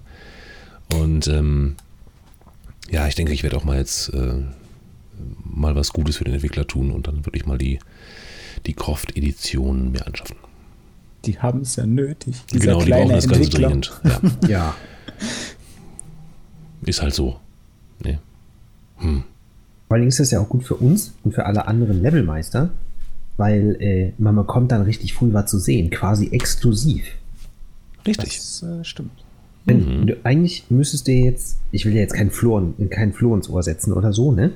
Und 0.93 1.27
ähm, 1.27 1.75
ja, 2.89 3.07
ich 3.07 3.15
denke, 3.15 3.33
ich 3.33 3.43
werde 3.43 3.57
auch 3.57 3.65
mal 3.65 3.77
jetzt 3.77 4.09
äh, 4.09 4.43
mal 5.43 5.75
was 5.75 5.91
Gutes 5.91 6.17
für 6.17 6.23
den 6.23 6.33
Entwickler 6.33 6.67
tun 6.67 6.91
und 6.91 7.07
dann 7.07 7.25
würde 7.25 7.37
ich 7.37 7.45
mal 7.45 7.57
die, 7.57 7.79
die 8.65 8.73
Croft-Edition 8.73 9.91
mir 9.91 10.05
anschaffen. 10.07 10.37
Die 11.25 11.39
haben 11.39 11.61
es 11.61 11.75
ja 11.75 11.85
nötig. 11.85 12.35
Genau, 12.51 12.83
die 12.83 12.91
brauchen 12.91 13.09
das 13.09 13.27
ganz 13.27 13.49
dringend. 13.49 13.91
Ja. 14.03 14.47
ja. 14.47 14.75
Ist 16.85 17.01
halt 17.01 17.13
so. 17.13 17.39
Nee. 18.03 18.19
Hm. 18.97 19.23
Vor 19.93 19.99
allem 19.99 20.07
ist 20.07 20.19
das 20.19 20.31
ja 20.31 20.39
auch 20.39 20.49
gut 20.49 20.63
für 20.63 20.73
uns 20.73 21.13
und 21.23 21.35
für 21.35 21.45
alle 21.45 21.67
anderen 21.67 22.01
Levelmeister, 22.01 22.71
weil 23.37 23.77
äh, 23.79 24.11
man 24.17 24.35
bekommt 24.35 24.71
dann 24.71 24.81
richtig 24.81 25.13
früh 25.13 25.31
was 25.33 25.51
zu 25.51 25.59
sehen, 25.59 25.91
quasi 25.91 26.29
exklusiv. 26.31 27.03
Richtig. 28.03 28.37
Das 28.37 28.63
äh, 28.63 28.83
stimmt. 28.83 29.11
Wenn, 29.65 29.99
mhm. 29.99 30.07
du, 30.07 30.17
eigentlich 30.23 30.65
müsstest 30.71 31.07
du 31.07 31.11
jetzt, 31.11 31.57
ich 31.71 31.85
will 31.85 31.93
ja 31.93 31.99
jetzt 31.99 32.15
kein 32.15 32.31
Floh, 32.31 32.73
kein 32.89 33.13
Floh 33.13 33.35
ins 33.35 33.47
Ohr 33.51 33.61
setzen 33.61 33.93
oder 33.93 34.13
so, 34.13 34.31
ne? 34.31 34.53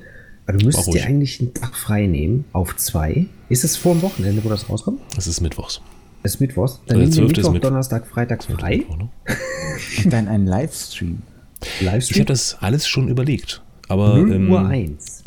Aber 0.47 0.57
du 0.57 0.65
müsstest 0.65 0.91
dir 0.91 1.05
eigentlich 1.05 1.39
einen 1.39 1.53
Tag 1.53 1.75
frei 1.75 2.07
nehmen 2.07 2.45
auf 2.51 2.75
zwei. 2.77 3.27
Ist 3.47 3.63
es 3.63 3.77
vor 3.77 3.93
dem 3.93 4.01
Wochenende, 4.01 4.43
wo 4.43 4.49
das 4.49 4.67
rauskommt? 4.67 5.01
Es 5.19 5.27
ist 5.27 5.41
Mittwochs. 5.41 5.81
Es 6.23 6.33
ist 6.33 6.39
Mittwochs. 6.39 6.81
Dann 6.87 6.97
nehmen 6.97 7.15
wir 7.15 7.23
Mittwoch, 7.25 7.51
mit 7.51 7.63
Donnerstag, 7.63 8.07
Freitag 8.07 8.43
frei. 8.43 8.77
Mittwoch, 8.77 8.97
ne? 8.97 9.09
Und 10.03 10.13
dann 10.13 10.29
ein 10.29 10.47
Livestream. 10.47 11.19
Livestream? 11.81 12.15
Ich 12.15 12.19
habe 12.21 12.25
das 12.25 12.57
alles 12.59 12.87
schon 12.87 13.07
überlegt. 13.07 13.61
Aber, 13.87 14.17
0 14.17 14.33
ähm, 14.33 14.51
Uhr 14.51 14.65
1. 14.65 15.23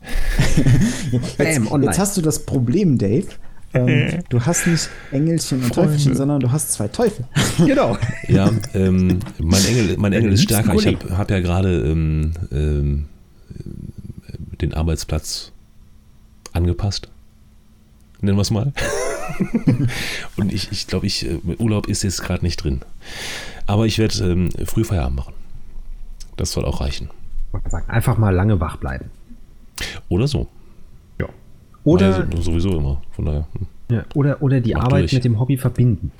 jetzt, 1.12 1.38
jetzt, 1.38 1.98
hast 1.98 2.16
du 2.16 2.22
das 2.22 2.44
Problem, 2.44 2.98
Dave. 2.98 3.26
Ähm, 3.72 4.24
du 4.28 4.44
hast 4.44 4.66
nicht 4.66 4.88
Engelchen 5.12 5.62
und 5.62 5.72
Teufelchen, 5.72 6.16
sondern 6.16 6.40
du 6.40 6.50
hast 6.50 6.72
zwei 6.72 6.88
Teufel. 6.88 7.24
Genau. 7.58 7.96
Ja, 8.26 8.50
ähm, 8.74 9.20
mein 9.38 9.64
Engel, 9.64 9.96
mein 9.98 10.12
Engel 10.12 10.32
ist 10.32 10.44
stärker. 10.44 10.74
Ich 10.74 10.86
habe 10.86 11.18
hab 11.18 11.30
ja 11.30 11.40
gerade 11.40 11.82
ähm, 11.82 12.32
ähm, 12.50 13.06
den 14.60 14.74
Arbeitsplatz 14.74 15.52
angepasst. 16.52 17.08
Nennen 18.22 18.36
wir 18.36 18.42
es 18.42 18.50
mal. 18.50 18.72
und 20.36 20.52
ich, 20.52 20.72
ich 20.72 20.86
glaube, 20.86 21.06
ich, 21.06 21.26
äh, 21.26 21.38
Urlaub 21.58 21.86
ist 21.86 22.02
jetzt 22.02 22.22
gerade 22.22 22.44
nicht 22.44 22.62
drin. 22.64 22.80
Aber 23.66 23.86
ich 23.86 23.98
werde 23.98 24.24
ähm, 24.24 24.50
früh 24.64 24.84
Feierabend 24.84 25.16
machen. 25.16 25.34
Das 26.36 26.52
soll 26.52 26.64
auch 26.64 26.80
reichen. 26.80 27.10
Einfach 27.88 28.18
mal 28.18 28.34
lange 28.34 28.60
wach 28.60 28.76
bleiben. 28.76 29.10
Oder 30.08 30.26
so. 30.26 30.46
Ja. 31.20 31.28
Oder 31.84 32.10
ja, 32.10 32.42
sowieso 32.42 32.76
immer. 32.76 33.02
Von 33.12 33.24
daher. 33.24 33.46
Hm. 33.52 33.66
Ja, 33.90 34.04
oder, 34.14 34.42
oder 34.42 34.60
die 34.60 34.76
Arbeit 34.76 35.02
durch. 35.02 35.12
mit 35.14 35.24
dem 35.24 35.40
Hobby 35.40 35.56
verbinden. 35.56 36.12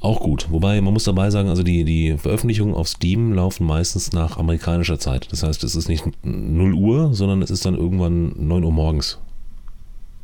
Auch 0.00 0.20
gut. 0.20 0.50
Wobei 0.50 0.80
man 0.80 0.92
muss 0.92 1.04
dabei 1.04 1.30
sagen, 1.30 1.48
also 1.48 1.62
die, 1.62 1.84
die 1.84 2.16
Veröffentlichungen 2.16 2.74
auf 2.74 2.88
Steam 2.88 3.32
laufen 3.32 3.66
meistens 3.66 4.12
nach 4.12 4.38
amerikanischer 4.38 4.98
Zeit. 4.98 5.30
Das 5.32 5.42
heißt, 5.42 5.64
es 5.64 5.74
ist 5.74 5.88
nicht 5.88 6.04
0 6.22 6.72
Uhr, 6.72 7.14
sondern 7.14 7.42
es 7.42 7.50
ist 7.50 7.66
dann 7.66 7.74
irgendwann 7.74 8.32
9 8.36 8.64
Uhr 8.64 8.72
morgens. 8.72 9.18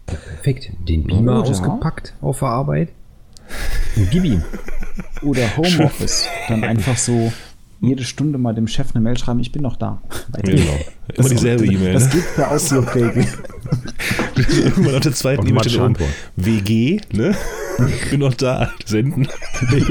Perfekt. 0.06 0.70
Den 0.88 1.04
Beamer 1.04 1.40
oder? 1.40 1.50
ausgepackt 1.50 2.14
auf 2.20 2.38
der 2.38 2.48
Arbeit. 2.48 2.90
Gib 4.10 4.24
ihm. 4.24 4.42
Oder 5.22 5.56
Homeoffice. 5.56 6.26
Dann 6.48 6.64
einfach 6.64 6.96
so 6.96 7.32
jede 7.86 8.04
Stunde 8.04 8.38
mal 8.38 8.54
dem 8.54 8.66
Chef 8.66 8.94
eine 8.94 9.02
Mail 9.02 9.16
schreiben, 9.18 9.40
ich 9.40 9.52
bin 9.52 9.62
noch 9.62 9.76
da. 9.76 10.02
Genau. 10.42 10.78
Immer 11.14 11.28
dieselbe 11.28 11.66
E-Mail. 11.66 11.94
Das 11.94 12.06
ne? 12.06 12.10
geht 12.12 12.34
per 12.34 12.50
Auslogregel. 12.50 13.26
Irgendwann 14.36 14.94
auf 14.94 15.00
der 15.02 15.12
zweiten 15.12 15.46
E-Mail 15.46 15.68
steht 15.68 15.80
um, 15.80 15.96
WG, 16.36 17.00
ne? 17.12 17.34
bin 18.10 18.20
noch 18.20 18.34
da. 18.34 18.70
Senden. 18.84 19.28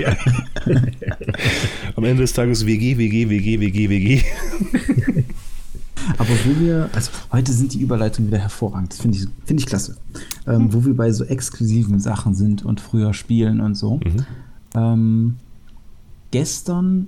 Am 1.96 2.04
Ende 2.04 2.22
des 2.24 2.34
Tages 2.34 2.66
WG, 2.66 2.98
WG, 2.98 3.30
WG, 3.30 3.60
WG, 3.60 3.90
WG. 3.90 4.24
Aber 6.18 6.30
wo 6.30 6.60
wir, 6.60 6.90
also 6.94 7.12
heute 7.32 7.54
sind 7.54 7.74
die 7.74 7.82
Überleitungen 7.82 8.30
wieder 8.30 8.42
hervorragend, 8.42 8.92
das 8.94 9.00
finde 9.00 9.18
ich, 9.18 9.28
find 9.46 9.60
ich 9.62 9.66
klasse. 9.66 9.96
Ähm, 10.48 10.74
wo 10.74 10.86
wir 10.86 10.96
bei 10.96 11.12
so 11.12 11.24
exklusiven 11.24 12.00
Sachen 12.00 12.36
sind 12.36 12.64
und 12.64 12.82
früher 12.82 13.14
spielen 13.14 13.62
und 13.62 13.76
so. 13.76 13.98
Mhm. 13.98 14.26
Ähm, 14.76 15.36
gestern 16.32 17.08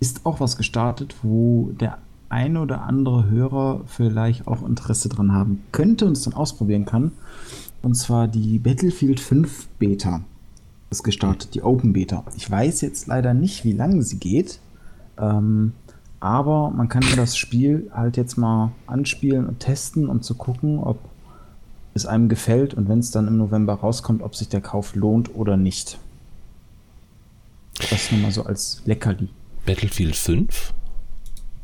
ist 0.00 0.26
auch 0.26 0.40
was 0.40 0.56
gestartet, 0.56 1.16
wo 1.22 1.70
der 1.80 1.98
eine 2.28 2.60
oder 2.60 2.82
andere 2.82 3.28
Hörer 3.28 3.82
vielleicht 3.86 4.46
auch 4.46 4.66
Interesse 4.66 5.08
dran 5.08 5.32
haben 5.32 5.62
könnte 5.72 6.06
und 6.06 6.12
es 6.12 6.22
dann 6.22 6.34
ausprobieren 6.34 6.84
kann. 6.84 7.12
Und 7.82 7.94
zwar 7.94 8.28
die 8.28 8.58
Battlefield 8.58 9.20
5 9.20 9.68
Beta 9.78 10.22
ist 10.90 11.02
gestartet, 11.02 11.54
die 11.54 11.62
Open 11.62 11.92
Beta. 11.92 12.24
Ich 12.36 12.50
weiß 12.50 12.80
jetzt 12.80 13.06
leider 13.06 13.34
nicht, 13.34 13.64
wie 13.64 13.72
lange 13.72 14.02
sie 14.02 14.18
geht, 14.18 14.60
ähm, 15.18 15.72
aber 16.20 16.70
man 16.70 16.88
kann 16.88 17.04
das 17.16 17.36
Spiel 17.36 17.90
halt 17.92 18.16
jetzt 18.16 18.36
mal 18.36 18.72
anspielen 18.86 19.46
und 19.46 19.60
testen, 19.60 20.08
um 20.08 20.22
zu 20.22 20.34
gucken, 20.34 20.78
ob 20.78 20.98
es 21.94 22.06
einem 22.06 22.28
gefällt 22.28 22.74
und 22.74 22.88
wenn 22.88 22.98
es 22.98 23.10
dann 23.10 23.28
im 23.28 23.36
November 23.36 23.74
rauskommt, 23.74 24.22
ob 24.22 24.34
sich 24.34 24.48
der 24.48 24.60
Kauf 24.60 24.94
lohnt 24.94 25.34
oder 25.34 25.56
nicht. 25.56 25.98
Das 27.90 28.10
nur 28.10 28.20
mal 28.20 28.32
so 28.32 28.44
als 28.44 28.82
Leckerli. 28.84 29.28
Battlefield 29.66 30.14
5? 30.14 30.72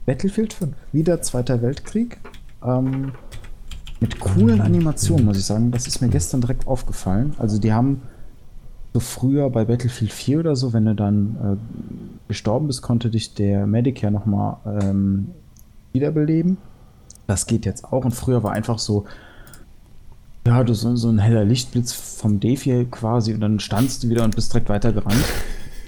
Battlefield 0.07 0.53
5. 0.53 0.75
Wieder 0.91 1.23
Zweiter 1.23 1.63
Weltkrieg. 1.63 2.19
Ähm, 2.65 3.13
mit 4.01 4.19
coolen 4.19 4.61
Animationen, 4.61 5.25
muss 5.25 5.39
ich 5.39 5.45
sagen. 5.45 5.71
Das 5.71 5.87
ist 5.87 6.01
mir 6.01 6.09
gestern 6.09 6.41
direkt 6.41 6.67
aufgefallen. 6.67 7.35
Also 7.39 7.59
die 7.61 7.73
haben 7.73 8.03
so 8.93 8.99
früher 8.99 9.49
bei 9.51 9.65
Battlefield 9.65 10.13
4 10.13 10.41
oder 10.41 10.57
so, 10.57 10.73
wenn 10.73 10.85
du 10.85 10.95
dann 10.97 11.37
äh, 11.37 12.29
gestorben 12.29 12.67
bist, 12.67 12.83
konnte 12.83 13.09
dich 13.09 13.35
der 13.35 13.69
Medic 13.69 14.03
ja 14.03 14.11
nochmal 14.11 14.57
ähm, 14.67 15.29
wiederbeleben. 15.93 16.59
Das 17.29 17.47
geht 17.47 17.65
jetzt 17.65 17.85
auch. 17.85 18.05
Und 18.05 18.13
früher 18.13 18.43
war 18.43 18.53
einfach 18.53 18.81
so, 18.81 19.07
ja, 20.45 20.65
du 20.65 20.75
so, 20.75 20.97
so 20.97 21.09
ein 21.09 21.21
heller 21.21 21.45
Lichtblitz 21.45 21.93
vom 21.93 22.41
Dave 22.41 22.61
hier 22.61 22.85
quasi 22.91 23.33
und 23.33 23.41
dann 23.41 23.61
standst 23.61 24.03
du 24.03 24.09
wieder 24.09 24.25
und 24.25 24.35
bist 24.35 24.53
direkt 24.53 24.69
weitergerannt. 24.69 25.25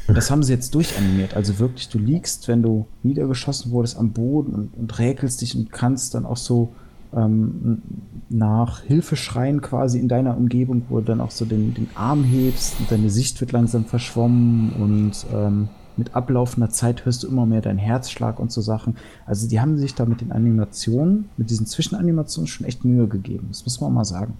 Das 0.06 0.30
haben 0.30 0.42
sie 0.42 0.52
jetzt 0.52 0.74
durchanimiert. 0.74 1.34
Also 1.34 1.58
wirklich, 1.58 1.88
du 1.88 1.98
liegst, 1.98 2.48
wenn 2.48 2.62
du 2.62 2.86
niedergeschossen 3.02 3.72
wurdest, 3.72 3.96
am 3.96 4.12
Boden 4.12 4.52
und, 4.52 4.74
und 4.76 4.98
räkelst 4.98 5.40
dich 5.40 5.56
und 5.56 5.72
kannst 5.72 6.14
dann 6.14 6.26
auch 6.26 6.36
so 6.36 6.72
ähm, 7.14 7.82
nach 8.28 8.82
Hilfe 8.82 9.16
schreien 9.16 9.60
quasi 9.60 9.98
in 9.98 10.08
deiner 10.08 10.36
Umgebung, 10.36 10.82
wo 10.88 10.98
du 11.00 11.06
dann 11.06 11.20
auch 11.20 11.30
so 11.30 11.44
den, 11.44 11.74
den 11.74 11.88
Arm 11.94 12.24
hebst 12.24 12.76
und 12.80 12.90
deine 12.90 13.08
Sicht 13.08 13.40
wird 13.40 13.52
langsam 13.52 13.84
verschwommen 13.84 14.72
und 14.72 15.26
ähm, 15.32 15.68
mit 15.96 16.14
ablaufender 16.14 16.70
Zeit 16.70 17.04
hörst 17.04 17.22
du 17.22 17.28
immer 17.28 17.46
mehr 17.46 17.60
deinen 17.60 17.78
Herzschlag 17.78 18.40
und 18.40 18.50
so 18.50 18.60
Sachen. 18.60 18.96
Also 19.26 19.48
die 19.48 19.60
haben 19.60 19.78
sich 19.78 19.94
da 19.94 20.06
mit 20.06 20.20
den 20.20 20.32
Animationen, 20.32 21.28
mit 21.36 21.50
diesen 21.50 21.66
Zwischenanimationen 21.66 22.48
schon 22.48 22.66
echt 22.66 22.84
Mühe 22.84 23.06
gegeben. 23.06 23.46
Das 23.48 23.64
muss 23.64 23.80
man 23.80 23.94
mal 23.94 24.04
sagen. 24.04 24.34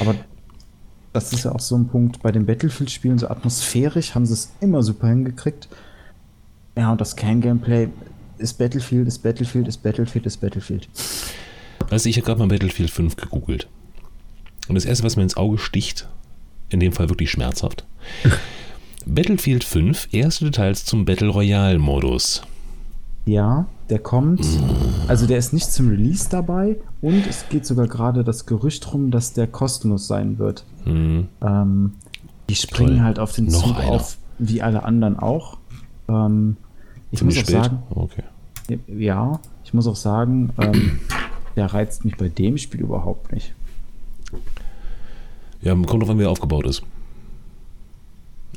Aber 0.00 0.16
das 1.12 1.32
ist 1.32 1.44
ja 1.44 1.52
auch 1.52 1.60
so 1.60 1.76
ein 1.76 1.88
Punkt 1.88 2.22
bei 2.22 2.32
den 2.32 2.46
Battlefield-Spielen, 2.46 3.18
so 3.18 3.28
atmosphärisch 3.28 4.14
haben 4.14 4.26
sie 4.26 4.34
es 4.34 4.52
immer 4.60 4.82
super 4.82 5.08
hingekriegt. 5.08 5.68
Ja, 6.76 6.92
und 6.92 7.00
das 7.00 7.16
Kern-Gameplay 7.16 7.88
ist 8.38 8.58
Battlefield, 8.58 9.08
ist 9.08 9.18
Battlefield, 9.18 9.68
ist 9.68 9.82
Battlefield, 9.82 10.26
ist 10.26 10.36
Battlefield. 10.38 10.88
Also 11.90 12.08
ich 12.08 12.16
habe 12.16 12.26
gerade 12.26 12.38
mal 12.38 12.48
Battlefield 12.48 12.90
5 12.90 13.16
gegoogelt. 13.16 13.68
Und 14.68 14.74
das 14.74 14.84
erste, 14.84 15.04
was 15.04 15.16
mir 15.16 15.22
ins 15.22 15.36
Auge 15.36 15.58
sticht, 15.58 16.06
in 16.68 16.80
dem 16.80 16.92
Fall 16.92 17.08
wirklich 17.08 17.30
schmerzhaft. 17.30 17.84
Battlefield 19.06 19.64
5, 19.64 20.08
erste 20.12 20.44
Details 20.44 20.84
zum 20.84 21.04
Battle 21.04 21.28
Royale-Modus. 21.28 22.42
Ja, 23.28 23.66
der 23.90 23.98
kommt. 23.98 24.40
Also 25.06 25.26
der 25.26 25.36
ist 25.36 25.52
nicht 25.52 25.70
zum 25.70 25.88
Release 25.90 26.28
dabei 26.30 26.76
und 27.02 27.26
es 27.26 27.44
geht 27.50 27.66
sogar 27.66 27.86
gerade 27.86 28.24
das 28.24 28.46
Gerücht 28.46 28.90
rum, 28.94 29.10
dass 29.10 29.34
der 29.34 29.46
kostenlos 29.46 30.06
sein 30.06 30.38
wird. 30.38 30.64
Mhm. 30.86 31.28
Ähm, 31.42 31.92
die 32.48 32.54
springen 32.54 32.96
Toll. 32.96 33.00
halt 33.04 33.18
auf 33.18 33.32
den 33.32 33.44
Noch 33.46 33.64
Zug 33.66 33.76
einer. 33.78 33.88
auf, 33.90 34.16
wie 34.38 34.62
alle 34.62 34.82
anderen 34.82 35.18
auch. 35.18 35.58
Ähm, 36.08 36.56
ich 37.10 37.18
Ziemlich 37.18 37.36
muss 37.38 37.44
auch 37.44 37.48
spät. 37.50 37.64
sagen, 37.64 37.82
Okay. 37.90 38.22
ja, 38.98 39.40
ich 39.62 39.74
muss 39.74 39.86
auch 39.86 39.96
sagen, 39.96 40.50
ähm, 40.58 40.98
der 41.54 41.66
reizt 41.66 42.06
mich 42.06 42.16
bei 42.16 42.30
dem 42.30 42.56
Spiel 42.56 42.80
überhaupt 42.80 43.30
nicht. 43.32 43.52
Ja, 45.60 45.74
kommt 45.74 46.02
drauf 46.02 46.08
an, 46.10 46.18
wie 46.18 46.22
er 46.22 46.30
aufgebaut 46.30 46.66
ist. 46.66 46.82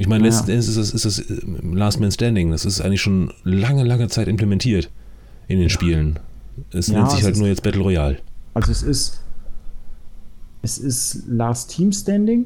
Ich 0.02 0.08
meine, 0.08 0.24
Ja. 0.24 0.30
letzten 0.32 0.50
Endes 0.52 0.68
ist 0.68 0.78
es, 0.78 0.94
ist 0.94 1.06
es 1.06 1.20
äh, 1.20 1.42
Last 1.74 2.00
Man 2.00 2.12
Standing. 2.12 2.50
Das 2.52 2.66
ist 2.66 2.82
eigentlich 2.82 3.02
schon 3.02 3.32
lange, 3.44 3.84
lange 3.84 4.08
Zeit 4.08 4.28
implementiert 4.28 4.90
in 5.48 5.60
den 5.60 5.70
Spielen. 5.70 6.18
Es 6.72 6.88
Ja, 6.88 6.98
nennt 7.00 7.12
sich 7.12 7.24
halt 7.24 7.38
nur 7.38 7.48
jetzt 7.48 7.62
Battle 7.64 7.82
Royale. 7.82 8.18
Also 8.56 8.72
es 8.72 8.82
ist 8.84 9.22
es 10.64 10.78
ist 10.78 11.24
Last 11.28 11.70
Team 11.72 11.92
Standing, 11.92 12.46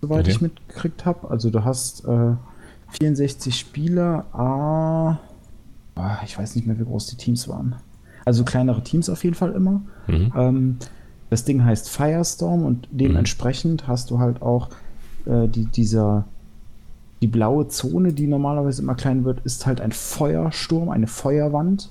soweit 0.00 0.20
Okay. 0.20 0.30
ich 0.32 0.40
mitgekriegt 0.40 1.04
habe. 1.06 1.30
Also 1.30 1.50
du 1.50 1.64
hast 1.64 2.04
äh, 2.06 2.34
64 3.00 3.54
Spieler, 3.56 4.24
ah, 4.34 5.18
ich 6.24 6.36
weiß 6.38 6.54
nicht 6.56 6.66
mehr, 6.66 6.78
wie 6.78 6.84
groß 6.84 7.06
die 7.06 7.16
Teams 7.16 7.46
waren. 7.48 7.76
Also 8.24 8.44
kleinere 8.44 8.82
Teams 8.82 9.08
auf 9.08 9.22
jeden 9.24 9.34
Fall 9.36 9.52
immer. 9.52 9.80
Mhm. 10.08 10.32
Ähm, 10.36 10.76
das 11.28 11.44
Ding 11.44 11.64
heißt 11.64 11.88
Firestorm 11.88 12.64
und 12.64 12.88
dementsprechend 12.90 13.86
hast 13.86 14.10
du 14.10 14.18
halt 14.18 14.42
auch 14.42 14.68
äh, 15.26 15.46
die, 15.48 15.66
dieser 15.66 16.24
die 17.20 17.26
blaue 17.26 17.68
Zone, 17.68 18.12
die 18.12 18.26
normalerweise 18.26 18.82
immer 18.82 18.94
klein 18.94 19.24
wird, 19.24 19.40
ist 19.44 19.66
halt 19.66 19.80
ein 19.80 19.92
Feuersturm, 19.92 20.88
eine 20.88 21.06
Feuerwand. 21.06 21.90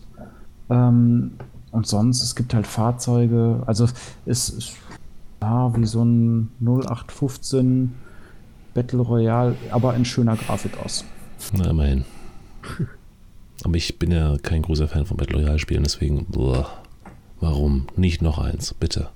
Ähm, 0.70 1.32
und 1.72 1.88
sonst, 1.88 2.24
es 2.24 2.36
gibt 2.36 2.54
halt 2.54 2.66
Fahrzeuge, 2.66 3.62
also 3.66 3.88
es 4.26 4.50
ist 4.50 4.74
ja, 5.42 5.76
wie 5.76 5.86
so 5.86 6.04
ein 6.04 6.52
0815 6.62 7.94
Battle 8.74 9.00
Royale, 9.00 9.56
aber 9.72 9.96
in 9.96 10.06
schöner 10.06 10.36
Grafik 10.36 10.78
aus. 10.84 11.06
Na, 11.54 11.70
immerhin. 11.70 12.06
Aber 13.64 13.76
ich 13.76 14.00
bin 14.00 14.12
ja 14.12 14.38
kein 14.42 14.62
großer 14.62 14.88
Fan 14.88 15.06
von 15.06 15.18
Battle 15.18 15.38
Royale 15.38 15.60
Spielen, 15.60 15.84
deswegen, 15.84 16.26
boah, 16.26 16.70
warum? 17.40 17.88
Nicht 17.96 18.22
noch 18.22 18.40
eins, 18.40 18.74
bitte. 18.74 19.10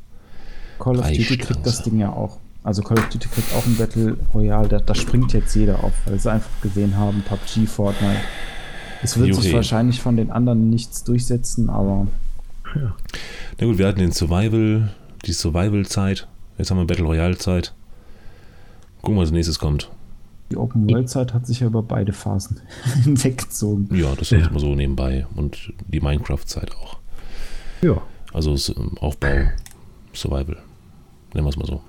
Call 0.80 1.00
of 1.00 1.08
Duty 1.08 1.38
kriegt 1.38 1.66
das. 1.66 1.84
Ding 1.84 2.00
ja 2.00 2.12
auch. 2.12 2.38
Also 2.64 2.82
Call 2.82 2.98
of 2.98 3.10
Duty 3.10 3.28
kriegt 3.28 3.54
auch 3.54 3.66
ein 3.66 3.76
Battle 3.76 4.18
Royale, 4.34 4.68
da, 4.70 4.80
da 4.80 4.96
springt 4.96 5.34
jetzt 5.34 5.54
jeder 5.56 5.84
auf, 5.84 5.92
weil 6.06 6.18
sie 6.20 6.32
einfach 6.32 6.62
gesehen 6.62 6.96
haben, 6.96 7.22
PUBG, 7.28 7.68
Fortnite. 7.68 8.22
Es 9.02 9.18
wird 9.18 9.36
sich 9.36 9.46
Juhi. 9.46 9.56
wahrscheinlich 9.56 10.02
von 10.02 10.16
den 10.16 10.32
anderen 10.32 10.70
nichts 10.70 11.04
durchsetzen, 11.04 11.70
aber 11.70 12.08
Na 12.76 13.66
gut, 13.68 13.78
wir 13.78 13.86
hatten 13.86 14.00
den 14.00 14.14
Survival, 14.14 14.94
die 15.26 15.34
Survival-Zeit. 15.34 16.28
Jetzt 16.58 16.72
haben 16.72 16.78
wir 16.78 16.86
Battle 16.88 17.06
Royale-Zeit. 17.06 17.74
Gucken, 19.02 19.18
was 19.18 19.24
als 19.24 19.32
nächstes 19.32 19.60
kommt. 19.60 19.92
die 20.50 20.56
Open 20.56 20.90
World 20.90 21.10
Zeit 21.10 21.34
hat 21.34 21.46
sich 21.46 21.60
ja 21.60 21.68
über 21.68 21.84
beide 21.84 22.14
Phasen 22.14 22.62
hinweggezogen. 23.04 23.90
Ja, 23.94 24.12
das 24.16 24.32
ist 24.32 24.40
jetzt 24.40 24.52
mal 24.52 24.60
so 24.60 24.74
nebenbei. 24.74 25.28
Und 25.36 25.74
die 25.88 26.00
Minecraft-Zeit 26.00 26.74
auch. 26.78 27.00
Ja. 27.82 28.02
Also 28.32 28.56
ähm, 28.78 28.98
Aufbau, 29.00 29.50
Survival. 30.14 30.58
Nennen 31.34 31.46
wir 31.46 31.50
es 31.50 31.58
mal 31.58 31.66
so. 31.68 31.82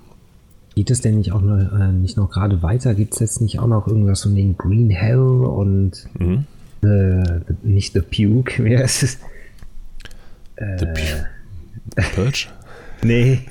Geht 0.75 0.91
es 0.91 1.01
denn 1.01 1.17
nicht 1.19 1.31
auch 1.31 1.41
noch, 1.41 1.57
äh, 1.79 1.91
nicht 1.91 2.17
noch 2.17 2.29
gerade 2.29 2.61
weiter? 2.61 2.93
Gibt 2.95 3.13
es 3.13 3.19
jetzt 3.19 3.41
nicht 3.41 3.59
auch 3.59 3.67
noch 3.67 3.87
irgendwas 3.87 4.23
von 4.23 4.35
den 4.35 4.57
Green 4.57 4.89
Hell 4.89 5.17
und 5.19 6.05
Mhm. 6.19 6.45
äh, 6.83 7.23
the, 7.47 7.55
nicht 7.63 7.93
The 7.93 8.01
Puke? 8.01 8.63
Wer 8.63 8.83
ist 8.83 9.03
es? 9.03 9.17
The 10.57 10.85
Pu- 10.85 11.25
Purge? 12.15 12.47
Nee, 13.03 13.41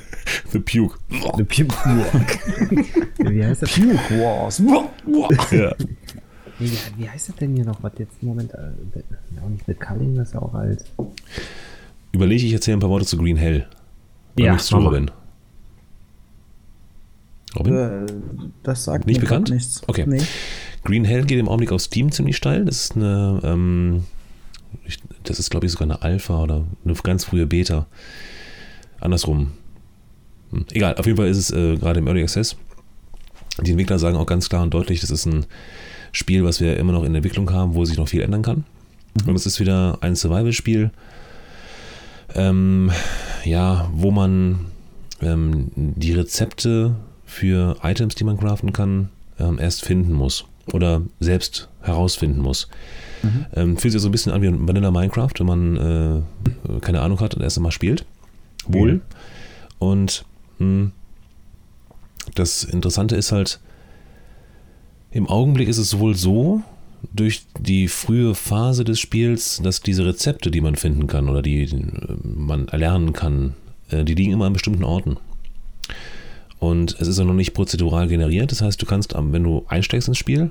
The 0.53 0.59
Puke. 0.59 0.99
The 1.37 1.45
Puke. 1.45 1.75
wie 3.31 3.45
heißt 3.45 3.63
das? 3.63 3.73
Puke 3.75 3.99
Wars. 4.21 4.59
Ja. 5.53 5.73
Wie, 6.59 6.71
wie 6.97 7.09
heißt 7.09 7.29
das 7.29 7.37
denn 7.37 7.55
hier 7.55 7.65
noch? 7.65 7.81
Was 7.83 7.93
jetzt 7.99 8.17
im 8.23 8.29
Moment. 8.29 8.53
Äh, 8.55 8.59
the, 8.95 9.01
nicht 9.51 9.65
The 9.67 9.75
Culling, 9.75 10.17
das 10.17 10.29
ist 10.29 10.35
ja 10.35 10.41
auch 10.43 10.55
alt. 10.55 10.85
Überlege 12.13 12.47
ich 12.47 12.53
erzähle 12.53 12.79
ein 12.79 12.81
paar 12.81 12.91
Worte 12.91 13.07
zu 13.07 13.17
Green 13.19 13.37
Hell. 13.37 13.67
Oder 14.37 14.45
Ja, 14.47 14.57
du, 14.57 14.77
mach 14.81 14.91
mal. 14.93 15.07
Robin? 17.57 17.75
Äh, 17.75 18.07
das 18.63 18.85
sagt 18.85 19.07
Nicht 19.07 19.21
bekannt? 19.21 19.51
nichts. 19.51 19.83
Okay. 19.87 20.05
Nee. 20.07 20.23
Green 20.85 21.05
Hell 21.05 21.25
geht 21.25 21.39
im 21.39 21.49
Augenblick 21.49 21.73
auf 21.73 21.81
Steam 21.81 22.13
ziemlich 22.13 22.37
steil. 22.37 22.65
Das 22.65 22.77
ist 22.85 22.97
eine, 22.97 23.41
ähm, 23.43 24.05
ich, 24.85 24.99
das 25.23 25.39
ist 25.39 25.51
glaube 25.51 25.67
ich 25.67 25.73
sogar 25.73 25.87
eine 25.87 26.03
Alpha 26.03 26.43
oder 26.43 26.65
eine 26.85 26.95
ganz 26.95 27.25
frühe 27.25 27.47
Beta. 27.47 27.87
Andersrum. 29.01 29.53
Hm, 30.51 30.67
Egal, 30.73 30.97
auf 30.97 31.07
jeden 31.07 31.17
Fall 31.17 31.29
ist 31.29 31.39
es 31.39 31.51
äh, 31.51 31.77
gerade 31.77 32.01
im 32.01 32.07
Early 32.07 32.23
Access. 32.23 32.57
Die 33.63 33.71
Entwickler 33.71 33.99
sagen 33.99 34.17
auch 34.17 34.27
ganz 34.27 34.49
klar 34.49 34.63
und 34.63 34.75
deutlich, 34.75 35.01
das 35.01 35.11
ist 35.11 35.27
ein 35.27 35.47
Spiel, 36.13 36.45
was 36.45 36.61
wir 36.61 36.77
immer 36.77 36.93
noch 36.93 37.05
in 37.05 37.15
Entwicklung 37.15 37.51
haben, 37.53 37.75
wo 37.75 37.85
sich 37.85 37.97
noch 37.97 38.09
viel 38.09 38.21
ändern 38.23 38.43
kann. 38.43 38.65
Und 39.27 39.37
es 39.37 39.47
ist 39.47 39.61
wieder 39.61 39.99
ein 40.01 40.17
Survival-Spiel, 40.17 40.91
ähm, 42.35 42.91
ja, 43.45 43.89
wo 43.93 44.11
man 44.11 44.67
ähm, 45.21 45.71
die 45.77 46.13
Rezepte 46.13 46.97
für 47.35 47.77
Items, 47.83 48.15
die 48.15 48.25
man 48.25 48.39
craften 48.39 48.73
kann, 48.73 49.11
ähm, 49.39 49.59
erst 49.59 49.85
finden 49.85 50.13
muss 50.13 50.45
oder 50.73 51.03
selbst 51.21 51.69
herausfinden 51.83 52.41
muss. 52.41 52.69
Ähm, 53.55 53.77
fühlt 53.77 53.93
sich 53.93 54.03
so 54.03 54.09
ein 54.09 54.13
bisschen 54.13 54.33
an 54.33 54.43
wie 54.43 54.49
ein 54.49 54.69
Vanilla 54.69 54.91
Minecraft, 54.91 55.33
wenn 55.39 55.47
man 55.47 55.77
äh, 55.77 56.81
keine 56.81 57.01
Ahnung 57.01 57.21
hat 57.21 57.35
und 57.35 57.43
erst 57.43 57.57
einmal 57.57 57.73
spielt. 57.73 58.05
Wohl. 58.67 58.95
Mhm. 58.95 59.01
Und 59.79 60.25
mh, 60.59 60.91
das 62.35 62.65
Interessante 62.65 63.17
ist 63.17 63.33
halt, 63.33 63.61
im 65.11 65.29
Augenblick 65.29 65.69
ist 65.69 65.79
es 65.79 65.99
wohl 65.99 66.15
so, 66.15 66.63
durch 67.13 67.43
die 67.59 67.89
frühe 67.89 68.35
Phase 68.35 68.85
des 68.85 68.99
Spiels, 68.99 69.61
dass 69.63 69.81
diese 69.81 70.07
Rezepte, 70.07 70.51
die 70.51 70.63
man 70.63 70.75
finden 70.75 71.07
kann 71.07 71.29
oder 71.29 71.43
die 71.43 71.65
äh, 71.65 72.17
man 72.23 72.69
erlernen 72.69 73.13
kann, 73.13 73.55
äh, 73.91 74.05
die 74.05 74.15
liegen 74.15 74.33
immer 74.33 74.47
an 74.47 74.53
bestimmten 74.53 74.85
Orten. 74.85 75.17
Und 76.59 76.97
es 76.99 77.09
ist 77.09 77.19
auch 77.19 77.25
noch 77.25 77.35
nicht 77.35 77.55
prozedural 77.55 78.09
generiert. 78.09 78.51
Das 78.51 78.63
heißt, 78.63 78.81
du 78.81 78.87
kannst, 78.87 79.15
wenn 79.15 79.43
du 79.43 79.65
einsteigst 79.69 80.09
ins 80.09 80.19
Spiel, 80.19 80.51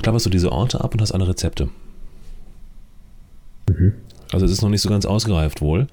klapperst 0.00 0.26
du 0.26 0.30
diese 0.30 0.52
Orte 0.52 0.80
ab 0.82 0.94
und 0.94 1.00
hast 1.00 1.12
alle 1.12 1.28
Rezepte. 1.28 1.68
Also 4.32 4.46
es 4.46 4.52
ist 4.52 4.62
noch 4.62 4.68
nicht 4.68 4.82
so 4.82 4.88
ganz 4.88 5.06
ausgereift 5.06 5.60
wohl. 5.60 5.86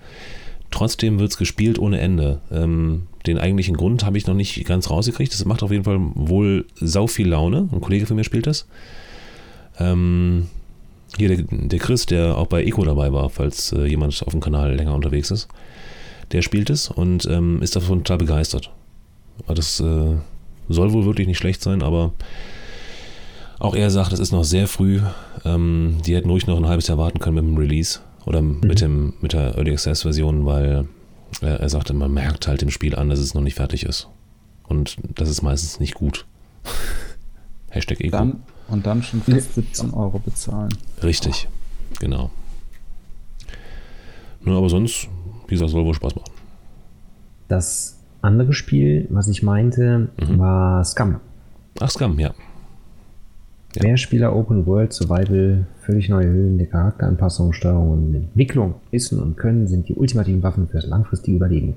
Trotzdem 0.72 1.20
wird 1.20 1.32
es 1.32 1.38
gespielt 1.38 1.80
ohne 1.80 2.00
Ende. 2.00 2.42
Ähm, 2.52 3.08
den 3.26 3.38
eigentlichen 3.38 3.78
Grund 3.78 4.04
habe 4.06 4.18
ich 4.18 4.28
noch 4.28 4.34
nicht 4.34 4.66
ganz 4.66 4.90
rausgekriegt. 4.90 5.34
Das 5.34 5.46
macht 5.46 5.64
auf 5.64 5.72
jeden 5.72 5.84
Fall 5.84 6.00
wohl 6.16 6.66
sau 6.76 7.08
viel 7.08 7.30
Laune. 7.30 7.70
Ein 7.72 7.82
Kollege 7.82 8.06
von 8.06 8.16
mir 8.16 8.24
spielt 8.24 8.48
das. 8.48 8.68
Ähm, 9.80 10.48
hier 11.18 11.30
der, 11.30 11.46
der 11.50 11.80
Chris, 11.80 12.06
der 12.06 12.38
auch 12.38 12.48
bei 12.48 12.64
Eco 12.64 12.84
dabei 12.84 13.14
war, 13.14 13.30
falls 13.30 13.72
äh, 13.72 13.86
jemand 13.86 14.22
auf 14.26 14.32
dem 14.32 14.42
Kanal 14.42 14.76
länger 14.76 14.94
unterwegs 14.94 15.32
ist, 15.32 15.48
der 16.32 16.42
spielt 16.42 16.70
es 16.70 16.90
und 16.90 17.26
ähm, 17.26 17.62
ist 17.62 17.76
davon 17.76 18.00
total 18.00 18.18
begeistert. 18.18 18.72
Das 19.48 19.80
äh, 19.80 20.16
soll 20.70 20.94
wohl 20.94 21.06
wirklich 21.06 21.28
nicht 21.28 21.38
schlecht 21.38 21.62
sein, 21.62 21.82
aber 21.82 22.14
auch 23.60 23.76
er 23.76 23.90
sagt, 23.90 24.12
es 24.14 24.20
ist 24.20 24.32
noch 24.32 24.44
sehr 24.44 24.68
früh. 24.68 25.02
Ähm, 25.44 25.98
die 26.06 26.16
hätten 26.16 26.30
ruhig 26.30 26.48
noch 26.48 26.57
ein 26.57 26.68
halbes 26.68 26.88
Jahr 26.88 26.98
warten 26.98 27.20
können 27.20 27.36
mit 27.36 27.45
dem 27.45 27.57
Release 27.57 27.99
oder 28.26 28.41
mit, 28.41 28.82
dem, 28.82 29.14
mit 29.22 29.34
der 29.34 29.56
Early 29.56 29.72
Access 29.72 30.02
Version, 30.02 30.45
weil 30.45 30.88
äh, 31.41 31.48
er 31.48 31.70
sagte, 31.70 31.94
man 31.94 32.14
merkt 32.14 32.48
halt 32.48 32.62
im 32.64 32.72
Spiel 32.72 32.95
an, 32.95 33.10
dass 33.10 33.20
es 33.20 33.34
noch 33.34 33.41
nicht 33.41 33.56
fertig 33.56 33.86
ist. 33.86 34.07
Und 34.68 34.98
das 35.16 35.30
ist 35.30 35.41
meistens 35.41 35.80
nicht 35.80 35.94
gut. 35.94 36.26
Hashtag 37.70 38.02
Ego. 38.02 38.18
Dann, 38.18 38.44
und 38.68 38.86
dann 38.86 39.03
schon 39.03 39.22
fast 39.22 39.53
17 39.56 39.91
Euro 39.91 40.20
bezahlen. 40.20 40.76
Richtig, 41.03 41.48
genau. 41.99 42.32
Nur 44.41 44.57
aber 44.57 44.70
sonst, 44.70 45.07
wie 45.48 45.56
gesagt, 45.56 45.72
soll 45.72 45.86
wohl 45.86 45.94
Spaß 45.94 46.16
machen. 46.16 46.32
Das 47.48 47.95
andere 48.26 48.54
Spiel, 48.54 49.08
was 49.10 49.28
ich 49.28 49.44
meinte, 49.44 50.10
Mhm. 50.20 50.40
war 50.40 50.84
Scum. 50.84 51.16
Ach, 51.80 51.90
Scum, 51.90 52.20
ja. 52.20 52.34
Ja. 53.76 53.84
Mehrspieler 53.84 54.34
Open 54.36 54.66
World 54.66 54.94
Survival, 54.94 55.66
völlig 55.82 56.08
neue 56.08 56.28
Höhen 56.28 56.58
der 56.58 56.68
Charakteranpassung, 56.68 57.52
Steuerung 57.52 57.92
und 57.92 58.16
Entwicklung. 58.16 58.76
Wissen 58.92 59.20
und 59.20 59.36
Können 59.38 59.68
sind 59.68 59.90
die 59.90 59.94
ultimativen 59.96 60.42
Waffen 60.44 60.68
für 60.68 60.78
das 60.78 60.86
langfristige 60.88 61.36
Überleben. 61.36 61.74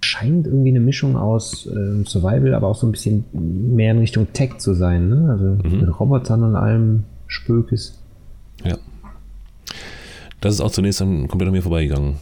Scheint 0.00 0.46
irgendwie 0.46 0.70
eine 0.70 0.80
Mischung 0.80 1.16
aus 1.16 1.68
ähm, 1.72 2.04
Survival, 2.06 2.54
aber 2.54 2.66
auch 2.68 2.74
so 2.74 2.86
ein 2.88 2.92
bisschen 2.92 3.24
mehr 3.32 3.92
in 3.92 3.98
Richtung 3.98 4.26
Tech 4.32 4.58
zu 4.58 4.74
sein. 4.74 5.08
Ne? 5.08 5.28
Also 5.30 5.44
Mhm. 5.76 5.80
mit 5.82 6.00
Robotern 6.00 6.42
und 6.42 6.56
allem 6.56 7.04
Spökes. 7.28 7.98
Ja. 8.64 8.76
Das 10.40 10.54
ist 10.54 10.60
auch 10.60 10.70
zunächst 10.70 11.00
dann 11.00 11.28
komplett 11.28 11.48
an 11.48 11.52
mir 11.54 11.62
vorbeigegangen. 11.62 12.14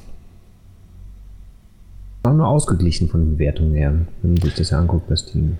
Auch 2.24 2.32
nur 2.32 2.48
ausgeglichen 2.48 3.09
von 3.09 3.20
den 3.20 3.38
Wertungen 3.38 3.74
her, 3.74 3.92
wenn 4.22 4.32
man 4.32 4.42
sich 4.42 4.55
das 4.55 4.70
ja 4.70 4.78
anguckt 4.78 5.09
bei 5.09 5.14
Steam. 5.14 5.59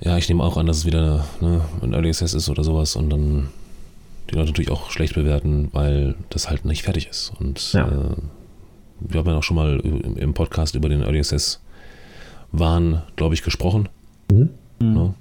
Ja, 0.00 0.16
ich 0.16 0.28
nehme 0.28 0.42
auch 0.42 0.56
an, 0.56 0.66
dass 0.66 0.78
es 0.78 0.86
wieder 0.86 1.24
ne, 1.40 1.60
ein 1.82 1.92
Early 1.92 2.08
Access 2.08 2.34
ist 2.34 2.48
oder 2.48 2.62
sowas 2.62 2.94
und 2.94 3.10
dann 3.10 3.48
die 4.30 4.36
Leute 4.36 4.50
natürlich 4.50 4.70
auch 4.70 4.90
schlecht 4.90 5.14
bewerten, 5.14 5.70
weil 5.72 6.14
das 6.30 6.48
halt 6.48 6.64
nicht 6.64 6.82
fertig 6.82 7.08
ist. 7.08 7.32
Und 7.38 7.72
ja. 7.72 7.88
äh, 7.88 8.16
wir 9.00 9.20
haben 9.20 9.28
ja 9.28 9.36
auch 9.36 9.42
schon 9.42 9.56
mal 9.56 9.80
im 9.80 10.34
Podcast 10.34 10.76
über 10.76 10.88
den 10.88 11.02
Early 11.02 11.18
Access 11.18 11.60
Wahn, 12.52 13.02
glaube 13.16 13.34
ich, 13.34 13.42
gesprochen. 13.42 13.88
Mhm. 14.30 14.50
Ne? 14.78 15.14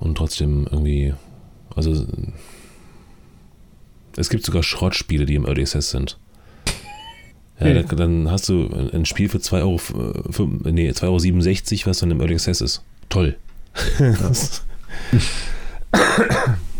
Und 0.00 0.18
trotzdem 0.18 0.66
irgendwie, 0.70 1.14
also 1.76 2.04
es 4.16 4.28
gibt 4.28 4.44
sogar 4.44 4.64
Schrottspiele, 4.64 5.24
die 5.24 5.36
im 5.36 5.46
Early 5.46 5.62
Access 5.62 5.90
sind. 5.90 6.18
Ja, 7.60 7.68
ja. 7.68 7.82
dann 7.82 8.30
hast 8.30 8.48
du 8.48 8.68
ein 8.92 9.04
Spiel 9.04 9.28
für 9.28 9.38
2,67 9.38 9.60
Euro, 9.60 9.78
für, 9.78 10.46
nee, 10.70 10.90
2,67 10.90 11.80
Euro, 11.80 11.90
was 11.90 11.98
dann 11.98 12.10
im 12.10 12.20
Early 12.20 12.34
Access 12.34 12.60
ist. 12.60 12.82
Toll. 13.08 13.36
Ja. 13.98 14.20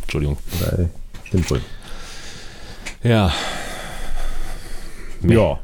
Entschuldigung. 0.02 0.36
Stimmt 1.24 1.50
wohl. 1.50 1.60
Ja. 3.02 3.32
Mehr. 5.20 5.36
Ja. 5.36 5.58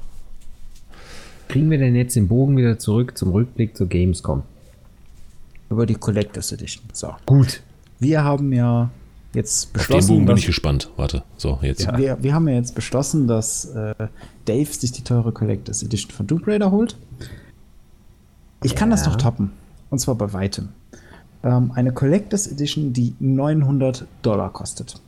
Kriegen 1.48 1.70
wir 1.70 1.78
denn 1.78 1.94
jetzt 1.94 2.16
den 2.16 2.28
Bogen 2.28 2.56
wieder 2.56 2.78
zurück 2.78 3.16
zum 3.16 3.32
Rückblick 3.32 3.76
zur 3.76 3.88
Gamescom? 3.88 4.42
Über 5.70 5.86
die 5.86 5.94
Collectors 5.94 6.52
Edition. 6.52 6.84
So. 6.92 7.14
Gut. 7.24 7.62
Wir 7.98 8.22
haben 8.22 8.52
ja 8.52 8.90
jetzt 9.36 9.72
beschlossen. 9.72 9.98
Auf 9.98 10.06
den 10.06 10.14
Bogen 10.14 10.26
bin 10.26 10.36
ich 10.36 10.46
gespannt. 10.46 10.90
Warte. 10.96 11.22
So, 11.36 11.58
jetzt. 11.62 11.82
Ja. 11.82 11.96
Wir, 11.96 12.22
wir 12.22 12.34
haben 12.34 12.48
ja 12.48 12.54
jetzt 12.54 12.74
beschlossen, 12.74 13.26
dass 13.28 13.66
äh, 13.66 13.94
Dave 14.46 14.72
sich 14.72 14.92
die 14.92 15.02
teure 15.02 15.32
Collectors 15.32 15.82
Edition 15.82 16.10
von 16.10 16.26
Tomb 16.26 16.46
Raider 16.46 16.70
holt. 16.70 16.96
Ich 18.64 18.74
kann 18.74 18.90
ja. 18.90 18.96
das 18.96 19.06
noch 19.06 19.16
toppen. 19.16 19.52
Und 19.90 19.98
zwar 20.00 20.14
bei 20.16 20.32
weitem. 20.32 20.70
Ähm, 21.44 21.70
eine 21.74 21.92
Collectors 21.92 22.46
Edition, 22.46 22.92
die 22.92 23.14
900 23.20 24.06
Dollar 24.22 24.52
kostet. 24.52 25.00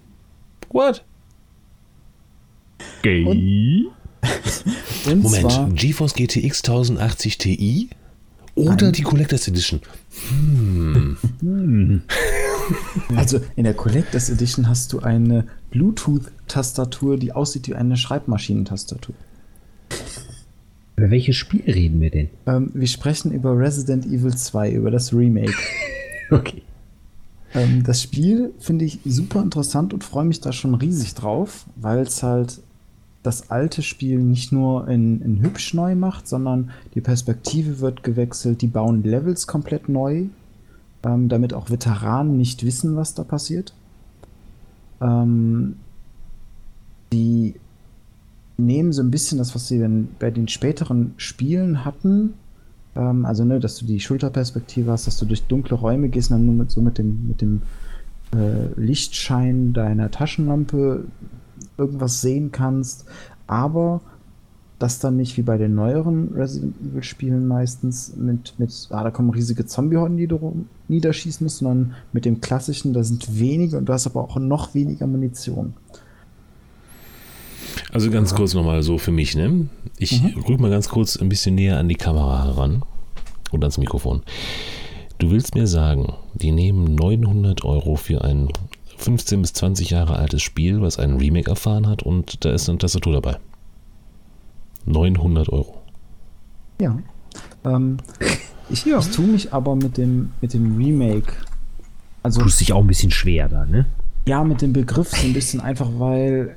What? 0.70 1.02
Gay. 3.02 3.24
Und, 3.24 3.92
und 5.12 5.22
Moment, 5.22 5.50
zwar, 5.50 5.70
GeForce 5.70 6.14
GTX 6.14 6.62
1080 6.62 7.38
Ti 7.38 7.90
oder 8.54 8.86
nein. 8.86 8.92
die 8.92 9.02
Collectors 9.02 9.48
Edition? 9.48 9.80
Hm. 10.28 11.16
Also 13.16 13.40
in 13.56 13.64
der 13.64 13.74
Collectors 13.74 14.30
Edition 14.30 14.68
hast 14.68 14.92
du 14.92 15.00
eine 15.00 15.46
Bluetooth-Tastatur, 15.70 17.16
die 17.16 17.32
aussieht 17.32 17.68
wie 17.68 17.74
eine 17.74 17.96
Schreibmaschinentastatur. 17.96 19.14
Über 20.96 21.10
welches 21.10 21.36
Spiel 21.36 21.62
reden 21.62 22.00
wir 22.00 22.10
denn? 22.10 22.28
Ähm, 22.46 22.70
wir 22.74 22.88
sprechen 22.88 23.32
über 23.32 23.56
Resident 23.56 24.04
Evil 24.06 24.34
2, 24.34 24.72
über 24.72 24.90
das 24.90 25.12
Remake. 25.12 25.54
okay. 26.30 26.62
Ähm, 27.54 27.82
das 27.84 28.02
Spiel 28.02 28.52
finde 28.58 28.84
ich 28.84 28.98
super 29.04 29.40
interessant 29.42 29.94
und 29.94 30.04
freue 30.04 30.24
mich 30.24 30.40
da 30.40 30.52
schon 30.52 30.74
riesig 30.74 31.14
drauf, 31.14 31.66
weil 31.76 32.00
es 32.00 32.22
halt 32.22 32.60
das 33.22 33.50
alte 33.50 33.82
Spiel 33.82 34.18
nicht 34.18 34.52
nur 34.52 34.88
in, 34.88 35.20
in 35.22 35.40
hübsch 35.42 35.74
neu 35.74 35.94
macht, 35.94 36.28
sondern 36.28 36.70
die 36.94 37.00
Perspektive 37.00 37.80
wird 37.80 38.02
gewechselt, 38.02 38.62
die 38.62 38.68
bauen 38.68 39.02
Levels 39.02 39.46
komplett 39.46 39.88
neu, 39.88 40.26
ähm, 41.02 41.28
damit 41.28 41.54
auch 41.54 41.70
Veteranen 41.70 42.36
nicht 42.36 42.64
wissen, 42.64 42.96
was 42.96 43.14
da 43.14 43.24
passiert. 43.24 43.74
Ähm, 45.00 45.76
die 47.12 47.54
nehmen 48.56 48.92
so 48.92 49.02
ein 49.02 49.10
bisschen 49.10 49.38
das, 49.38 49.54
was 49.54 49.68
sie 49.68 49.78
dann 49.78 50.08
bei 50.18 50.30
den 50.30 50.48
späteren 50.48 51.14
Spielen 51.16 51.84
hatten. 51.84 52.34
Ähm, 52.96 53.24
also, 53.24 53.44
ne, 53.44 53.60
dass 53.60 53.76
du 53.76 53.86
die 53.86 54.00
Schulterperspektive 54.00 54.90
hast, 54.90 55.06
dass 55.06 55.18
du 55.18 55.26
durch 55.26 55.44
dunkle 55.44 55.76
Räume 55.76 56.08
gehst 56.08 56.30
und 56.30 56.38
dann 56.38 56.46
nur 56.46 56.54
mit, 56.54 56.70
so 56.70 56.80
mit 56.82 56.98
dem, 56.98 57.28
mit 57.28 57.40
dem 57.40 57.62
äh, 58.34 58.74
Lichtschein 58.76 59.72
deiner 59.72 60.10
Taschenlampe 60.10 61.04
irgendwas 61.76 62.20
sehen 62.20 62.50
kannst. 62.52 63.06
Aber 63.46 64.00
das 64.78 65.00
dann 65.00 65.16
nicht 65.16 65.36
wie 65.36 65.42
bei 65.42 65.58
den 65.58 65.74
neueren 65.74 66.32
Resident 66.34 66.76
Evil 66.80 67.02
Spielen 67.02 67.48
meistens 67.48 68.14
mit, 68.16 68.54
mit 68.58 68.88
ah, 68.90 69.02
da 69.02 69.10
kommen 69.10 69.30
riesige 69.30 69.66
Zombie-Horden, 69.66 70.16
die 70.16 70.28
du 70.28 70.66
niederschießen 70.86 71.44
musst, 71.44 71.58
sondern 71.58 71.94
mit 72.12 72.24
dem 72.24 72.40
klassischen, 72.40 72.92
da 72.92 73.02
sind 73.02 73.38
wenige 73.38 73.76
und 73.76 73.86
du 73.86 73.92
hast 73.92 74.06
aber 74.06 74.22
auch 74.22 74.36
noch 74.36 74.74
weniger 74.74 75.06
Munition. 75.06 75.74
Also 77.92 78.10
ganz 78.10 78.34
kurz 78.34 78.54
nochmal 78.54 78.82
so 78.82 78.98
für 78.98 79.12
mich, 79.12 79.34
ne? 79.36 79.68
Ich 79.98 80.22
mhm. 80.22 80.42
rück 80.42 80.60
mal 80.60 80.70
ganz 80.70 80.88
kurz 80.88 81.16
ein 81.16 81.28
bisschen 81.28 81.54
näher 81.54 81.78
an 81.78 81.88
die 81.88 81.96
Kamera 81.96 82.44
heran 82.44 82.82
und 83.50 83.64
ans 83.64 83.78
Mikrofon. 83.78 84.22
Du 85.18 85.30
willst 85.30 85.54
mir 85.56 85.66
sagen, 85.66 86.12
die 86.34 86.52
nehmen 86.52 86.94
900 86.94 87.64
Euro 87.64 87.96
für 87.96 88.22
ein 88.22 88.48
15 88.98 89.42
bis 89.42 89.52
20 89.54 89.90
Jahre 89.90 90.16
altes 90.16 90.42
Spiel, 90.42 90.80
was 90.80 90.98
einen 90.98 91.16
Remake 91.16 91.50
erfahren 91.50 91.88
hat 91.88 92.02
und 92.02 92.44
da 92.44 92.52
ist 92.52 92.68
eine 92.68 92.78
Tastatur 92.78 93.14
dabei. 93.14 93.38
900 94.88 95.48
Euro. 95.48 95.82
Ja. 96.80 96.98
Ähm, 97.64 97.98
ich, 98.70 98.84
ja. 98.84 98.98
ich 98.98 99.10
tue 99.10 99.26
mich 99.26 99.52
aber 99.52 99.76
mit 99.76 99.96
dem, 99.96 100.32
mit 100.40 100.54
dem 100.54 100.76
Remake. 100.76 101.32
Also, 102.22 102.40
Tust 102.40 102.60
dich 102.60 102.72
auch 102.72 102.80
ein 102.80 102.86
bisschen 102.86 103.10
schwer 103.10 103.48
da, 103.48 103.64
ne? 103.64 103.86
Ja, 104.26 104.44
mit 104.44 104.60
dem 104.60 104.72
Begriff 104.72 105.10
so 105.10 105.26
ein 105.26 105.32
bisschen 105.32 105.60
einfach, 105.60 105.88
weil 105.96 106.56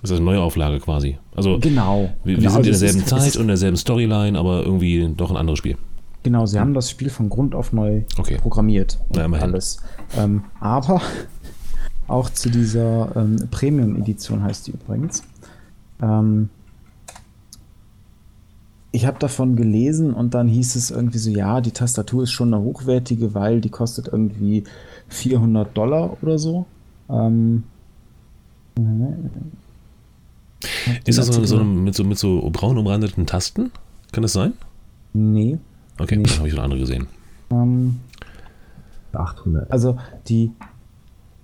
das 0.00 0.12
ist 0.12 0.16
eine 0.18 0.26
Neuauflage 0.26 0.78
quasi. 0.78 1.18
Also 1.34 1.58
genau. 1.58 2.10
Wir, 2.22 2.36
genau, 2.36 2.50
sind 2.50 2.58
in 2.66 2.70
derselben 2.70 2.98
ist, 3.00 3.08
Zeit 3.08 3.36
und 3.36 3.42
in 3.42 3.48
derselben 3.48 3.76
Storyline, 3.76 4.38
aber 4.38 4.62
irgendwie 4.62 5.12
doch 5.16 5.30
ein 5.30 5.36
anderes 5.36 5.58
Spiel. 5.58 5.76
Genau, 6.22 6.46
sie 6.46 6.58
haben 6.58 6.74
das 6.74 6.90
Spiel 6.90 7.10
von 7.10 7.28
Grund 7.28 7.54
auf 7.54 7.72
neu 7.72 8.02
okay. 8.18 8.36
programmiert 8.40 8.98
und 9.08 9.16
ja, 9.16 9.26
alles. 9.26 9.82
Ähm, 10.16 10.44
aber 10.60 11.00
auch 12.06 12.30
zu 12.30 12.50
dieser 12.50 13.14
ähm, 13.16 13.36
Premium-Edition 13.50 14.42
heißt 14.42 14.68
die 14.68 14.72
übrigens. 14.72 15.24
Ähm, 16.00 16.48
ich 18.90 19.06
habe 19.06 19.18
davon 19.18 19.56
gelesen 19.56 20.14
und 20.14 20.34
dann 20.34 20.48
hieß 20.48 20.76
es 20.76 20.90
irgendwie 20.90 21.18
so, 21.18 21.30
ja, 21.30 21.60
die 21.60 21.72
Tastatur 21.72 22.22
ist 22.22 22.32
schon 22.32 22.54
eine 22.54 22.62
hochwertige, 22.62 23.34
weil 23.34 23.60
die 23.60 23.68
kostet 23.68 24.08
irgendwie 24.08 24.64
400 25.08 25.76
Dollar 25.76 26.16
oder 26.22 26.38
so. 26.38 26.66
Ähm, 27.10 27.64
ist 31.04 31.18
das 31.18 31.26
so, 31.26 31.44
so, 31.44 31.62
mit, 31.62 31.94
so, 31.94 32.04
mit 32.04 32.18
so 32.18 32.48
braun 32.50 32.78
umrandeten 32.78 33.26
Tasten? 33.26 33.70
Kann 34.12 34.22
das 34.22 34.32
sein? 34.32 34.54
Nee. 35.12 35.58
Okay, 35.98 36.16
nee. 36.16 36.22
dann 36.22 36.38
habe 36.38 36.48
ich 36.48 36.54
eine 36.54 36.62
andere 36.62 36.80
gesehen. 36.80 37.06
Ähm, 37.50 38.00
800. 39.12 39.70
Also 39.70 39.98
die 40.28 40.50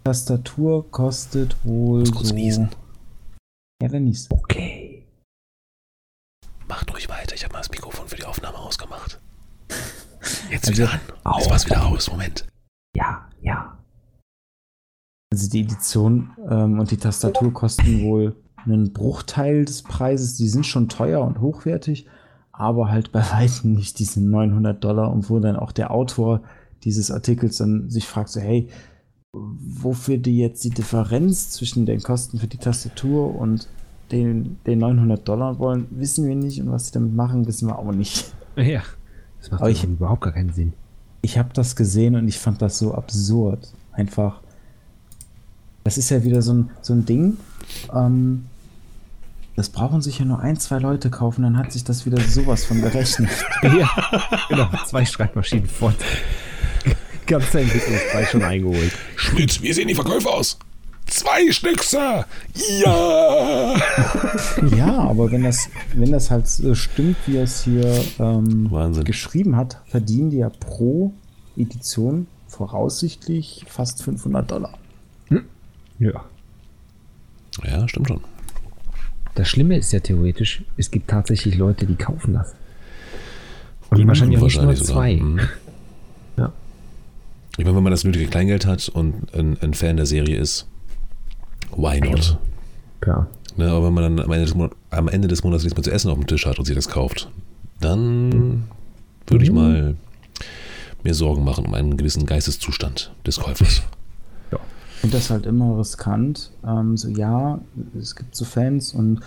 Tastatur 0.04 0.90
kostet 0.90 1.56
wohl. 1.64 2.02
Ich 2.02 2.10
muss 2.10 2.18
kurz 2.18 2.28
so 2.28 2.34
niesen. 2.34 2.68
Ja, 3.82 3.88
dann 3.88 4.04
niest. 4.04 4.30
Okay. 4.30 4.83
Weiter. 7.34 7.36
Ich 7.36 7.44
habe 7.44 7.52
mal 7.52 7.60
das 7.60 7.70
Mikrofon 7.70 8.08
für 8.08 8.16
die 8.16 8.24
Aufnahme 8.24 8.58
ausgemacht. 8.58 9.20
Jetzt 10.50 10.68
also, 10.68 10.82
wieder 10.82 10.92
an. 10.92 11.00
Jetzt 11.38 11.50
war 11.50 11.56
es 11.56 11.66
wieder 11.66 11.86
aus. 11.86 12.10
Moment. 12.10 12.46
Ja, 12.96 13.28
ja. 13.42 13.78
Also 15.32 15.50
die 15.50 15.62
Edition 15.62 16.30
ähm, 16.48 16.78
und 16.78 16.90
die 16.90 16.96
Tastatur 16.96 17.52
kosten 17.52 18.02
wohl 18.02 18.36
einen 18.64 18.92
Bruchteil 18.92 19.64
des 19.64 19.82
Preises. 19.82 20.36
Die 20.36 20.48
sind 20.48 20.64
schon 20.64 20.88
teuer 20.88 21.22
und 21.22 21.40
hochwertig, 21.40 22.06
aber 22.52 22.90
halt 22.90 23.10
bei 23.10 23.20
weitem 23.32 23.74
nicht 23.74 23.98
diese 23.98 24.22
900 24.22 24.82
Dollar 24.82 25.12
und 25.12 25.28
wo 25.28 25.40
dann 25.40 25.56
auch 25.56 25.72
der 25.72 25.90
Autor 25.90 26.42
dieses 26.84 27.10
Artikels 27.10 27.56
dann 27.56 27.90
sich 27.90 28.06
fragt 28.06 28.28
so, 28.28 28.40
hey, 28.40 28.68
wofür 29.32 30.18
die 30.18 30.38
jetzt 30.38 30.62
die 30.62 30.70
Differenz 30.70 31.50
zwischen 31.50 31.86
den 31.86 32.02
Kosten 32.02 32.38
für 32.38 32.46
die 32.46 32.58
Tastatur 32.58 33.34
und 33.34 33.68
den, 34.14 34.58
den 34.66 34.78
900 34.78 35.26
Dollar 35.26 35.58
wollen, 35.58 35.86
wissen 35.90 36.26
wir 36.26 36.36
nicht 36.36 36.60
und 36.60 36.70
was 36.70 36.86
sie 36.86 36.92
damit 36.92 37.14
machen, 37.14 37.46
wissen 37.46 37.68
wir 37.68 37.78
auch 37.78 37.92
nicht. 37.92 38.32
Ja, 38.56 38.84
das 39.40 39.50
macht 39.50 39.66
ich, 39.66 39.82
überhaupt 39.82 40.20
gar 40.20 40.32
keinen 40.32 40.52
Sinn. 40.52 40.74
Ich 41.22 41.38
habe 41.38 41.48
das 41.54 41.74
gesehen 41.74 42.14
und 42.14 42.28
ich 42.28 42.38
fand 42.38 42.62
das 42.62 42.78
so 42.78 42.94
absurd. 42.94 43.66
Einfach, 43.90 44.40
das 45.82 45.98
ist 45.98 46.10
ja 46.10 46.22
wieder 46.22 46.40
so 46.40 46.52
ein, 46.52 46.70
so 46.80 46.92
ein 46.92 47.04
Ding, 47.04 47.36
ähm, 47.92 48.44
das 49.56 49.70
brauchen 49.70 50.02
sich 50.02 50.20
ja 50.20 50.24
nur 50.24 50.38
ein, 50.38 50.56
zwei 50.56 50.78
Leute 50.78 51.10
kaufen, 51.10 51.42
dann 51.42 51.56
hat 51.56 51.72
sich 51.72 51.82
das 51.82 52.06
wieder 52.06 52.20
sowas 52.20 52.64
von 52.64 52.80
berechnet. 52.80 53.30
ja, 53.62 53.90
genau. 54.48 54.68
Zwei 54.86 55.04
Schreibmaschinen 55.04 55.66
von. 55.66 55.94
Ganzer 57.26 57.60
Entwicklungspreis 57.60 58.30
schon 58.30 58.42
eingeholt. 58.44 58.92
Schmidt, 59.16 59.62
wie 59.62 59.72
sehen 59.72 59.88
die 59.88 59.94
Verkäufe 59.94 60.28
aus? 60.28 60.58
Zwei 61.06 61.52
Stück, 61.52 61.82
Sir! 61.82 62.26
Ja! 62.82 63.74
ja, 64.76 64.98
aber 64.98 65.30
wenn 65.30 65.44
das, 65.44 65.68
wenn 65.94 66.10
das 66.10 66.30
halt 66.30 66.48
so 66.48 66.74
stimmt, 66.74 67.16
wie 67.26 67.36
er 67.36 67.44
es 67.44 67.64
hier 67.64 68.04
ähm, 68.18 68.70
geschrieben 69.04 69.56
hat, 69.56 69.80
verdienen 69.86 70.30
die 70.30 70.38
ja 70.38 70.48
pro 70.48 71.12
Edition 71.56 72.26
voraussichtlich 72.48 73.64
fast 73.68 74.02
500 74.02 74.50
Dollar. 74.50 74.78
Hm? 75.28 75.44
Ja. 75.98 76.24
Ja, 77.62 77.86
stimmt 77.88 78.08
schon. 78.08 78.20
Das 79.34 79.48
Schlimme 79.48 79.76
ist 79.76 79.92
ja 79.92 80.00
theoretisch, 80.00 80.62
es 80.76 80.90
gibt 80.90 81.08
tatsächlich 81.08 81.56
Leute, 81.56 81.86
die 81.86 81.96
kaufen 81.96 82.34
das. 82.34 82.54
Und 83.90 84.06
wahrscheinlich, 84.06 84.40
wahrscheinlich 84.40 84.78
nur 84.78 84.86
zwei. 84.86 85.16
Mhm. 85.16 85.40
Ja. 86.36 86.52
Ich 87.56 87.64
meine, 87.64 87.76
wenn 87.76 87.82
man 87.82 87.90
das 87.90 88.04
nötige 88.04 88.26
Kleingeld 88.26 88.66
hat 88.66 88.88
und 88.88 89.32
ein, 89.34 89.56
ein 89.60 89.74
Fan 89.74 89.96
der 89.96 90.06
Serie 90.06 90.38
ist, 90.38 90.66
why 91.76 92.00
not? 92.00 92.38
Klar. 93.00 93.26
Ne, 93.56 93.70
aber 93.70 93.86
wenn 93.86 93.94
man 93.94 94.16
dann 94.16 94.24
am 94.24 94.32
Ende, 94.32 94.46
des 94.46 94.54
Monats, 94.54 94.76
am 94.90 95.08
Ende 95.08 95.28
des 95.28 95.44
Monats 95.44 95.62
nichts 95.62 95.76
mehr 95.76 95.84
zu 95.84 95.92
essen 95.92 96.10
auf 96.10 96.18
dem 96.18 96.26
Tisch 96.26 96.46
hat 96.46 96.58
und 96.58 96.64
sich 96.64 96.74
das 96.74 96.88
kauft, 96.88 97.30
dann 97.80 98.28
mhm. 98.28 98.64
würde 99.26 99.44
ich 99.44 99.50
mhm. 99.50 99.56
mal 99.56 99.96
mir 101.04 101.14
Sorgen 101.14 101.44
machen 101.44 101.66
um 101.66 101.74
einen 101.74 101.96
gewissen 101.96 102.26
Geisteszustand 102.26 103.12
des 103.26 103.38
Käufers. 103.38 103.82
Ja. 104.50 104.58
Finde 105.00 105.16
das 105.16 105.30
halt 105.30 105.46
immer 105.46 105.78
riskant. 105.78 106.50
Ähm, 106.66 106.96
so, 106.96 107.08
ja, 107.08 107.58
es 107.98 108.14
gibt 108.14 108.36
so 108.36 108.44
Fans 108.44 108.92
und 108.92 109.20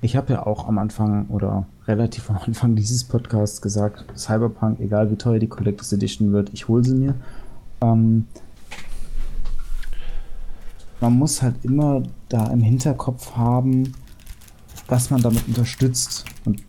ich 0.00 0.16
habe 0.16 0.32
ja 0.32 0.46
auch 0.46 0.66
am 0.66 0.78
Anfang 0.78 1.26
oder 1.28 1.66
relativ 1.86 2.30
am 2.30 2.38
Anfang 2.38 2.76
dieses 2.76 3.04
Podcasts 3.04 3.60
gesagt, 3.60 4.04
Cyberpunk, 4.16 4.80
egal 4.80 5.10
wie 5.10 5.16
teuer 5.16 5.38
die 5.38 5.48
Collectors 5.48 5.92
Edition 5.92 6.32
wird, 6.32 6.50
ich 6.52 6.68
hole 6.68 6.84
sie 6.84 6.94
mir. 6.94 7.14
Ähm, 7.80 8.26
man 11.00 11.12
muss 11.14 11.42
halt 11.42 11.56
immer 11.62 12.02
da 12.28 12.46
im 12.48 12.60
Hinterkopf 12.60 13.36
haben, 13.36 13.92
was 14.88 15.10
man 15.10 15.22
damit 15.22 15.46
unterstützt. 15.46 16.24
Und 16.44 16.62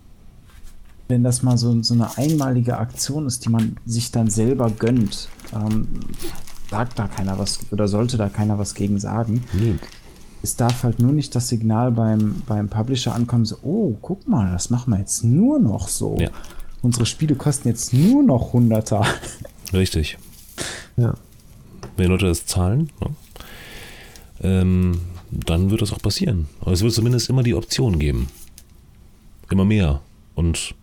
wenn 1.08 1.24
das 1.24 1.42
mal 1.42 1.58
so, 1.58 1.82
so 1.82 1.94
eine 1.94 2.16
einmalige 2.16 2.78
Aktion 2.78 3.26
ist, 3.26 3.44
die 3.44 3.50
man 3.50 3.76
sich 3.84 4.12
dann 4.12 4.30
selber 4.30 4.70
gönnt, 4.70 5.28
ähm, 5.52 5.88
sagt 6.70 6.98
da 6.98 7.08
keiner 7.08 7.38
was 7.38 7.60
oder 7.72 7.88
sollte 7.88 8.16
da 8.16 8.28
keiner 8.28 8.58
was 8.58 8.74
gegen 8.74 9.00
sagen. 9.00 9.44
Nee. 9.52 9.74
Es 10.42 10.56
darf 10.56 10.84
halt 10.84 11.00
nur 11.00 11.12
nicht 11.12 11.34
das 11.34 11.48
Signal 11.48 11.92
beim, 11.92 12.42
beim 12.46 12.68
Publisher 12.68 13.14
ankommen, 13.14 13.44
so, 13.44 13.56
oh, 13.62 13.96
guck 14.00 14.26
mal, 14.26 14.52
das 14.52 14.70
machen 14.70 14.92
wir 14.92 14.98
jetzt 14.98 15.24
nur 15.24 15.58
noch 15.58 15.88
so. 15.88 16.16
Ja. 16.18 16.30
Unsere 16.80 17.04
Spiele 17.04 17.34
kosten 17.34 17.68
jetzt 17.68 17.92
nur 17.92 18.22
noch 18.22 18.54
Hunderter. 18.54 19.04
Richtig. 19.72 20.16
Ja. 20.96 21.14
Wenn 21.96 22.08
Leute 22.08 22.26
das 22.26 22.46
zahlen, 22.46 22.90
ne? 23.00 23.08
Ähm, 24.42 25.00
dann 25.30 25.70
wird 25.70 25.82
das 25.82 25.92
auch 25.92 26.02
passieren. 26.02 26.48
Aber 26.60 26.72
es 26.72 26.82
wird 26.82 26.92
zumindest 26.92 27.28
immer 27.28 27.42
die 27.42 27.54
Option 27.54 27.98
geben. 27.98 28.28
Immer 29.50 29.64
mehr. 29.64 30.00
Und 30.34 30.74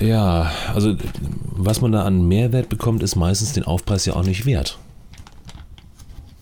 ja, 0.00 0.50
also 0.74 0.96
was 1.50 1.80
man 1.80 1.92
da 1.92 2.04
an 2.04 2.26
Mehrwert 2.28 2.68
bekommt, 2.68 3.02
ist 3.02 3.16
meistens 3.16 3.52
den 3.52 3.64
Aufpreis 3.64 4.06
ja 4.06 4.14
auch 4.14 4.24
nicht 4.24 4.46
wert. 4.46 4.78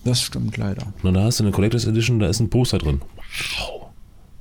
Das 0.03 0.21
stimmt 0.21 0.57
leider. 0.57 0.93
Na, 1.03 1.11
da 1.11 1.23
hast 1.23 1.39
du 1.39 1.43
eine 1.43 1.51
Collectors 1.51 1.85
Edition, 1.85 2.19
da 2.19 2.27
ist 2.27 2.39
ein 2.39 2.49
Poster 2.49 2.77
drin. 2.77 3.01
Wow. 3.59 3.87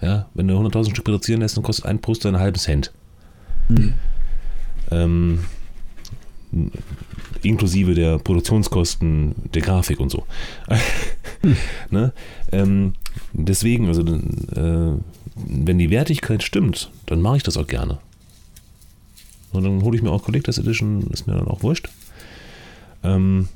Ja, 0.01 0.27
wenn 0.35 0.47
du 0.47 0.55
100.000 0.55 0.90
Stück 0.90 1.05
produzieren 1.05 1.40
lässt, 1.40 1.56
dann 1.56 1.64
kostet 1.64 1.86
ein 1.86 2.01
Poster 2.01 2.28
ein 2.28 2.39
halbes 2.39 2.64
Cent. 2.64 2.93
Hm. 3.68 3.94
Ähm, 4.90 5.44
inklusive 7.43 7.95
der 7.95 8.19
Produktionskosten, 8.19 9.35
der 9.55 9.62
Grafik 9.62 10.01
und 10.01 10.11
so. 10.11 10.24
hm. 11.43 11.57
ne? 11.91 12.12
ähm, 12.53 12.95
deswegen, 13.33 13.89
also 13.89 14.03
äh, 14.03 14.99
wenn 15.35 15.78
die 15.78 15.91
Wertigkeit 15.91 16.43
stimmt, 16.43 16.91
dann 17.07 17.20
mache 17.20 17.39
ich 17.39 17.43
das 17.43 17.57
auch 17.57 17.66
gerne. 17.66 17.99
Und 19.53 19.65
dann 19.65 19.83
hole 19.83 19.97
ich 19.97 20.03
mir 20.03 20.11
auch 20.11 20.24
Collectors 20.24 20.59
Edition, 20.59 21.07
ist 21.12 21.27
mir 21.27 21.35
dann 21.35 21.49
auch 21.49 21.62
wurscht. 21.62 21.89
Ähm, 23.03 23.49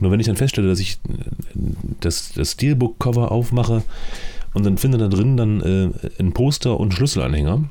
nur 0.00 0.10
wenn 0.10 0.20
ich 0.20 0.26
dann 0.26 0.36
feststelle, 0.36 0.68
dass 0.68 0.80
ich 0.80 0.98
das, 2.00 2.32
das 2.34 2.52
Steelbook-Cover 2.52 3.30
aufmache 3.30 3.82
und 4.52 4.66
dann 4.66 4.78
finde 4.78 4.98
da 4.98 5.08
drin 5.08 5.36
dann 5.36 5.60
äh, 5.60 5.90
ein 6.18 6.32
Poster 6.32 6.78
und 6.78 6.92
Schlüsselanhänger, 6.92 7.64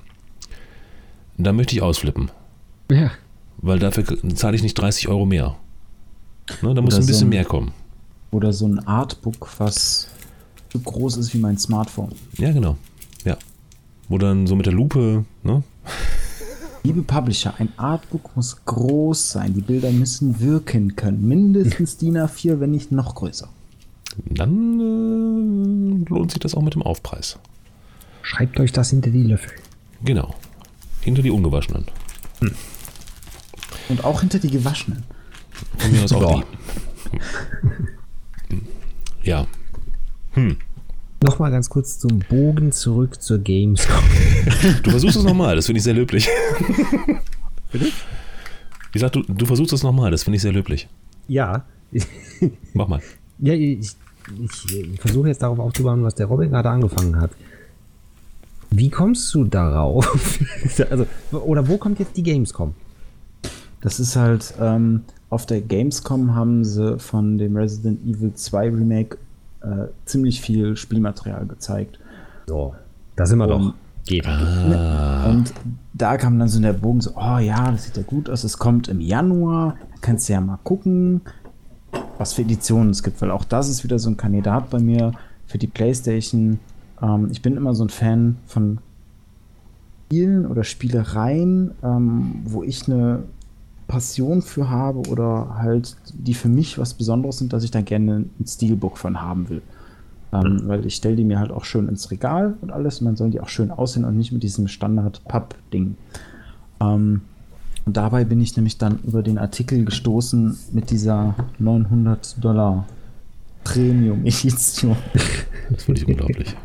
dann 1.38 1.56
möchte 1.56 1.76
ich 1.76 1.82
ausflippen. 1.82 2.32
Ja. 2.90 3.12
Weil 3.62 3.80
dafür 3.80 4.06
zahle 4.36 4.56
ich 4.56 4.64
nicht 4.64 4.74
30 4.76 5.08
Euro 5.08 5.26
mehr. 5.26 5.56
Ne, 6.62 6.74
da 6.74 6.82
muss 6.82 6.96
ein 6.96 7.02
bisschen 7.02 7.14
so 7.16 7.26
ein, 7.26 7.30
mehr 7.30 7.46
kommen. 7.46 7.72
Oder 8.32 8.54
so 8.54 8.68
ein 8.68 8.80
Artbook, 8.88 9.50
was 9.60 10.08
so 10.72 10.80
groß 10.80 11.18
ist 11.18 11.34
wie 11.34 11.38
mein 11.38 11.58
Smartphone. 11.58 12.14
Ja, 12.38 12.52
genau. 12.52 12.78
Ja. 13.24 13.38
Wo 14.10 14.18
dann 14.18 14.48
so 14.48 14.56
mit 14.56 14.66
der 14.66 14.74
Lupe, 14.74 15.26
ne? 15.44 15.64
Liebe 16.84 17.04
Publisher, 17.04 17.54
ein 17.60 17.70
Artbook 17.78 18.36
muss 18.36 18.66
groß 18.66 19.32
sein. 19.32 19.54
Die 19.54 19.62
Bilder 19.62 19.92
müssen 19.92 20.40
wirken 20.40 20.96
können. 20.96 21.28
Mindestens 21.28 21.98
DIN 21.98 22.18
A4, 22.18 22.60
wenn 22.60 22.72
nicht 22.72 22.92
noch 22.92 23.14
größer. 23.14 23.48
Dann 24.26 24.80
äh, 24.80 26.10
lohnt 26.10 26.32
sich 26.32 26.40
das 26.40 26.56
auch 26.56 26.64
mit 26.64 26.74
dem 26.74 26.82
Aufpreis. 26.82 27.38
Schreibt 28.24 28.60
euch 28.60 28.72
das 28.72 28.90
hinter 28.90 29.12
die 29.12 29.24
Löffel. 29.24 29.52
Genau. 30.04 30.34
Hinter 31.02 31.22
die 31.22 31.32
ungewaschenen. 31.32 31.86
Hm. 32.40 32.52
Und 33.90 34.04
auch 34.04 34.22
hinter 34.22 34.40
die 34.40 34.50
gewaschenen. 34.50 35.04
Von 35.78 35.92
mir 35.92 36.04
aus 36.04 36.14
auch 36.14 36.44
die. 38.50 38.60
Ja. 39.24 39.48
Hm. 40.32 40.58
Nochmal 41.24 41.52
ganz 41.52 41.70
kurz 41.70 42.00
zum 42.00 42.20
Bogen 42.20 42.72
zurück 42.72 43.22
zur 43.22 43.38
Gamescom. 43.38 44.04
Du 44.84 44.90
versuchst 44.90 45.18
es 45.18 45.24
nochmal, 45.24 45.56
das 45.56 45.68
finde 45.68 45.78
ich 45.78 45.84
sehr 45.84 45.94
löblich. 45.94 46.28
Bitte? 47.72 47.90
Ich 48.94 49.02
sag, 49.02 49.12
du, 49.12 49.22
du 49.22 49.46
versuchst 49.46 49.72
es 49.72 49.84
nochmal, 49.84 50.10
das 50.10 50.24
finde 50.24 50.38
ich 50.38 50.42
sehr 50.42 50.52
löblich. 50.52 50.88
Ja. 51.28 51.64
Mach 52.74 52.88
mal. 52.88 53.02
Ja, 53.40 53.54
ich, 53.54 53.80
ich, 53.80 54.76
ich 54.76 55.00
versuche 55.00 55.28
jetzt 55.28 55.44
darauf 55.44 55.60
aufzubauen, 55.60 56.04
was 56.04 56.16
der 56.16 56.26
Robin 56.26 56.50
gerade 56.50 56.70
angefangen 56.70 57.20
hat. 57.22 57.32
Wie 58.72 58.90
kommst 58.90 59.34
du 59.36 59.44
darauf? 59.44 60.40
also, 60.90 61.06
oder 61.32 61.68
wo 61.68 61.78
kommt 61.78 62.00
jetzt 62.00 62.18
die 62.18 62.24
Gamescom? 62.24 62.74
Das 63.82 64.00
ist 64.00 64.16
halt, 64.16 64.54
ähm, 64.60 65.02
auf 65.30 65.46
der 65.46 65.62
Gamescom 65.62 66.36
haben 66.36 66.64
sie 66.64 67.00
von 67.00 67.38
dem 67.38 67.58
Resident 67.58 68.06
Evil 68.06 68.34
2 68.34 68.70
Remake 68.70 69.18
äh, 69.62 69.88
ziemlich 70.06 70.42
viel 70.42 70.76
Spielmaterial 70.76 71.46
gezeigt. 71.46 72.00
So, 72.48 72.76
da 73.16 73.26
sind 73.26 73.40
wir 73.40 73.48
und, 73.48 73.50
doch. 73.50 73.74
Geht. 74.06 74.26
Ah. 74.28 75.30
Und 75.30 75.54
da 75.94 76.18
kam 76.18 76.40
dann 76.40 76.48
so 76.48 76.60
der 76.60 76.74
Bogen 76.74 77.02
so, 77.02 77.12
oh 77.16 77.38
ja, 77.38 77.72
das 77.72 77.86
sieht 77.86 77.98
ja 77.98 78.04
gut 78.04 78.30
aus, 78.30 78.44
es 78.44 78.58
kommt 78.58 78.88
im 78.88 79.00
Januar, 79.00 79.76
kannst 80.02 80.28
du 80.28 80.34
ja 80.34 80.42
mal 80.42 80.58
gucken, 80.64 81.22
was 82.18 82.34
für 82.34 82.42
Editionen 82.42 82.90
es 82.90 83.04
gibt, 83.04 83.22
weil 83.22 83.30
auch 83.30 83.44
das 83.44 83.70
ist 83.70 83.84
wieder 83.84 84.00
so 84.00 84.10
ein 84.10 84.18
Kandidat 84.18 84.72
bei 84.72 84.80
mir 84.80 85.12
für 85.46 85.60
die 85.60 85.68
Playstation. 85.68 86.60
Ähm, 87.02 87.30
ich 87.32 87.42
bin 87.42 87.56
immer 87.58 87.76
so 87.76 87.86
ein 87.86 87.90
Fan 87.90 88.38
von 88.48 88.80
Spielen 90.08 90.46
oder 90.46 90.64
Spielereien, 90.64 91.72
ähm, 91.84 92.42
wo 92.44 92.64
ich 92.64 92.88
eine 92.88 93.24
Passion 93.92 94.42
für 94.42 94.70
habe 94.70 95.02
oder 95.10 95.58
halt 95.58 95.98
die 96.14 96.34
für 96.34 96.48
mich 96.48 96.78
was 96.78 96.94
Besonderes 96.94 97.40
sind, 97.40 97.52
dass 97.52 97.66
ich 97.66 97.72
da 97.72 97.82
gerne 97.82 98.26
ein 98.40 98.48
Steelbook 98.48 98.98
von 98.98 99.22
haben 99.22 99.50
will. 99.50 99.62
Ähm, 100.32 100.42
mhm. 100.42 100.68
Weil 100.70 100.86
ich 100.86 100.96
stelle 100.96 101.18
die 101.18 101.26
mir 101.26 101.40
halt 101.40 101.52
auch 101.52 101.66
schön 101.66 101.90
ins 101.90 102.10
Regal 102.10 102.56
und 102.62 102.72
alles 102.72 103.02
und 103.02 103.06
dann 103.08 103.18
sollen 103.18 103.32
die 103.32 103.42
auch 103.42 103.50
schön 103.50 103.70
aussehen 103.70 104.06
und 104.06 104.16
nicht 104.16 104.32
mit 104.32 104.44
diesem 104.44 104.70
Standard-Papp-Ding. 104.70 105.98
Ähm, 106.80 107.22
und 107.86 107.98
dabei 107.98 108.24
bin 108.24 108.40
ich 108.40 108.56
nämlich 108.56 108.78
dann 108.78 109.00
über 109.04 109.24
den 109.24 109.38
Artikel 109.38 109.84
gestoßen 109.84 110.58
mit 110.72 110.90
dieser 110.90 111.36
900 111.60 112.42
Dollar 112.42 112.88
Premium-Edition. 113.66 114.96
Das 115.70 115.84
finde 115.84 116.02
ich 116.02 116.08
unglaublich. 116.08 116.56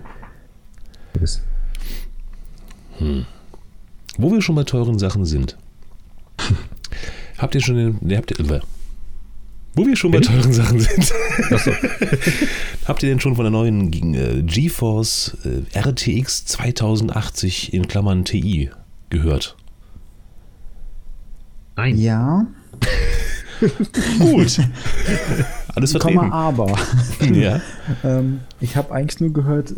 Hm. 2.98 3.27
Wo 4.16 4.31
wir 4.31 4.40
schon 4.43 4.55
bei 4.55 4.65
teuren 4.65 4.98
Sachen 5.01 5.24
sind. 5.24 5.57
Habt 7.39 7.55
ihr 7.55 7.61
schon 7.61 7.77
den. 7.77 7.99
Ne, 8.01 8.17
habt 8.17 8.31
ihr, 8.31 8.41
äh, 8.41 8.61
wo 9.75 9.87
wir 9.87 9.95
schon 9.95 10.11
bei 10.11 10.21
teuren 10.21 10.53
Sachen 10.55 10.81
sind. 10.81 11.05
So. 11.05 11.71
habt 12.87 13.03
ihr 13.03 13.11
denn 13.11 13.21
schon 13.21 13.37
von 13.37 13.45
der 13.45 13.51
neuen 13.51 13.93
äh, 14.15 14.43
GeForce 14.43 15.37
äh, 15.45 15.79
RTX 15.79 16.47
2080 16.47 17.75
in 17.75 17.87
Klammern 17.87 18.25
TI 18.25 18.71
gehört? 19.11 19.55
Nein. 21.77 21.99
Ja. 21.99 22.47
Gut. 24.19 24.61
Alles 25.75 25.91
vertreten. 25.91 26.19
Komma 26.19 26.31
aber. 26.35 26.75
ja. 27.35 27.61
ähm, 28.03 28.41
ich 28.61 28.77
habe 28.77 28.95
eigentlich 28.95 29.21
nur 29.21 29.35
gehört, 29.35 29.75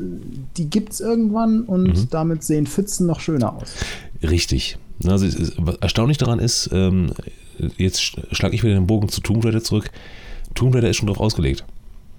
die 0.57 0.71
gibt 0.71 0.93
es 0.93 1.01
irgendwann 1.01 1.63
und 1.63 1.97
mhm. 1.97 2.11
damit 2.11 2.45
sehen 2.45 2.69
Pfützen 2.69 3.07
noch 3.09 3.19
schöner 3.19 3.55
aus. 3.55 3.75
Richtig. 4.23 4.79
Also, 5.05 5.27
erstaunlich 5.81 6.19
daran 6.19 6.39
ist, 6.39 6.71
ähm, 6.73 7.13
jetzt 7.77 8.01
schlage 8.33 8.55
ich 8.55 8.63
wieder 8.63 8.75
den 8.75 8.87
Bogen 8.87 9.09
zu 9.09 9.21
Tomb 9.21 9.45
Raider 9.45 9.63
zurück. 9.63 9.91
Tomb 10.55 10.75
Raider 10.75 10.89
ist 10.89 10.97
schon 10.97 11.07
drauf 11.07 11.21
ausgelegt. 11.21 11.65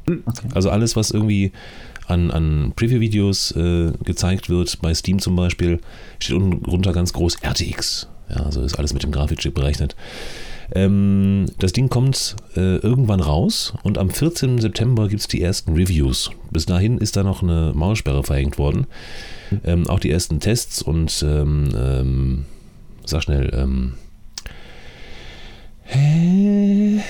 Okay. 0.07 0.47
Also 0.53 0.69
alles, 0.69 0.95
was 0.95 1.11
irgendwie 1.11 1.51
an, 2.07 2.31
an 2.31 2.73
Preview-Videos 2.75 3.51
äh, 3.51 3.91
gezeigt 4.03 4.49
wird, 4.49 4.81
bei 4.81 4.93
Steam 4.93 5.19
zum 5.19 5.35
Beispiel, 5.35 5.79
steht 6.19 6.35
unten 6.35 6.65
runter 6.65 6.93
ganz 6.93 7.13
groß 7.13 7.37
RTX. 7.43 8.07
Ja, 8.29 8.43
also 8.43 8.61
ist 8.61 8.77
alles 8.77 8.93
mit 8.93 9.03
dem 9.03 9.11
Grafikchip 9.11 9.53
berechnet. 9.53 9.95
Ähm, 10.73 11.47
das 11.57 11.73
Ding 11.73 11.89
kommt 11.89 12.35
äh, 12.55 12.77
irgendwann 12.77 13.19
raus 13.21 13.73
und 13.83 13.97
am 13.97 14.11
14. 14.11 14.59
September 14.59 15.07
gibt 15.07 15.21
es 15.21 15.27
die 15.27 15.41
ersten 15.41 15.73
Reviews. 15.73 16.29
Bis 16.51 16.65
dahin 16.65 16.99
ist 16.99 17.15
da 17.15 17.23
noch 17.23 17.41
eine 17.41 17.71
Maussperre 17.73 18.23
verhängt 18.23 18.57
worden. 18.59 18.85
Ähm, 19.63 19.87
auch 19.87 19.99
die 19.99 20.11
ersten 20.11 20.39
Tests 20.39 20.81
und 20.81 21.25
ähm, 21.27 21.69
ähm 21.75 22.45
sag 23.09 23.23
schnell, 23.23 23.51
ähm, 23.53 23.95
hä? 25.83 27.01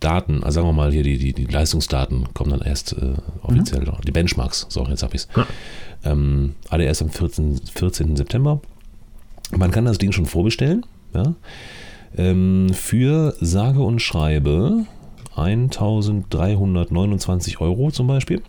Daten, 0.00 0.42
also 0.44 0.56
sagen 0.56 0.68
wir 0.68 0.72
mal 0.72 0.92
hier, 0.92 1.02
die, 1.02 1.18
die, 1.18 1.32
die 1.32 1.46
Leistungsdaten 1.46 2.32
kommen 2.34 2.50
dann 2.50 2.60
erst 2.60 2.92
äh, 2.92 3.14
offiziell, 3.42 3.82
mhm. 3.82 3.92
die 4.06 4.12
Benchmarks, 4.12 4.66
so, 4.68 4.86
jetzt 4.86 5.02
habe 5.02 5.16
ich 5.16 5.22
es. 5.22 5.28
Ja. 5.34 5.46
Ähm, 6.04 6.54
alle 6.68 6.84
erst 6.84 7.02
am 7.02 7.10
14, 7.10 7.60
14. 7.74 8.14
September. 8.16 8.60
Man 9.56 9.70
kann 9.70 9.84
das 9.84 9.98
Ding 9.98 10.10
schon 10.12 10.26
vorbestellen, 10.26 10.84
ja. 11.14 11.34
Ähm, 12.16 12.70
für 12.72 13.34
sage 13.40 13.82
und 13.82 14.00
schreibe 14.00 14.86
1329 15.34 17.60
Euro 17.60 17.90
zum 17.90 18.06
Beispiel. 18.06 18.42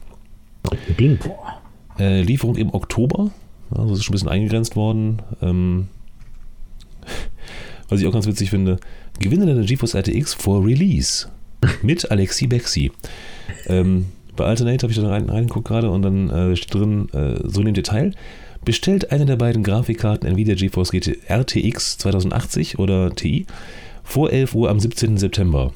Äh, 2.00 2.22
Lieferung 2.22 2.56
im 2.56 2.74
Oktober. 2.74 3.32
Also 3.72 3.94
ist 3.94 4.04
schon 4.04 4.12
ein 4.12 4.16
bisschen 4.16 4.30
eingegrenzt 4.30 4.76
worden. 4.76 5.22
Ähm, 5.42 5.88
was 7.90 8.02
ich 8.02 8.08
auch 8.08 8.14
ganz 8.14 8.28
witzig 8.28 8.50
finde. 8.50 8.78
Gewinne 9.20 9.46
deine 9.46 9.66
GeForce 9.66 9.96
RTX 9.96 10.34
vor 10.34 10.66
Release. 10.66 11.28
Mit 11.82 12.12
Alexi 12.12 12.48
Bexi. 12.48 12.92
Ähm, 13.68 14.08
bei 14.36 14.46
Alternate 14.46 14.84
habe 14.84 14.92
ich 14.92 15.00
da 15.00 15.08
rein, 15.10 15.30
reingeguckt 15.30 15.68
gerade 15.68 15.90
und 15.90 16.04
dann 16.04 16.30
äh, 16.30 16.56
steht 16.56 16.74
drin, 16.74 17.10
äh, 17.14 17.40
so 17.44 17.62
in 17.62 17.66
dem 17.66 17.74
Detail. 17.74 18.14
Bestellt 18.64 19.12
eine 19.12 19.26
der 19.26 19.38
beiden 19.38 19.64
Grafikkarten 19.64 20.28
Nvidia 20.28 20.56
GeForce 20.56 20.92
GT 20.92 21.20
RTX 21.30 21.98
2080 22.00 22.80
oder 22.80 23.14
Ti 23.16 23.46
vor 24.04 24.32
11 24.32 24.56
Uhr 24.56 24.70
am 24.70 24.80
17. 24.80 25.18
September. 25.18 25.74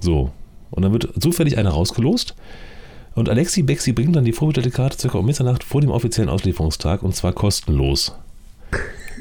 So. 0.00 0.30
Und 0.70 0.82
dann 0.82 0.92
wird 0.92 1.10
zufällig 1.20 1.56
einer 1.58 1.70
rausgelost. 1.70 2.34
Und 3.14 3.28
Alexi 3.28 3.62
Bexi 3.62 3.92
bringt 3.92 4.16
dann 4.16 4.24
die 4.24 4.32
vorbestellte 4.32 4.70
Karte 4.70 4.98
circa 4.98 5.18
um 5.18 5.26
Mitternacht 5.26 5.62
vor 5.62 5.80
dem 5.80 5.90
offiziellen 5.90 6.28
Auslieferungstag 6.28 7.02
und 7.02 7.14
zwar 7.14 7.32
kostenlos. 7.32 8.16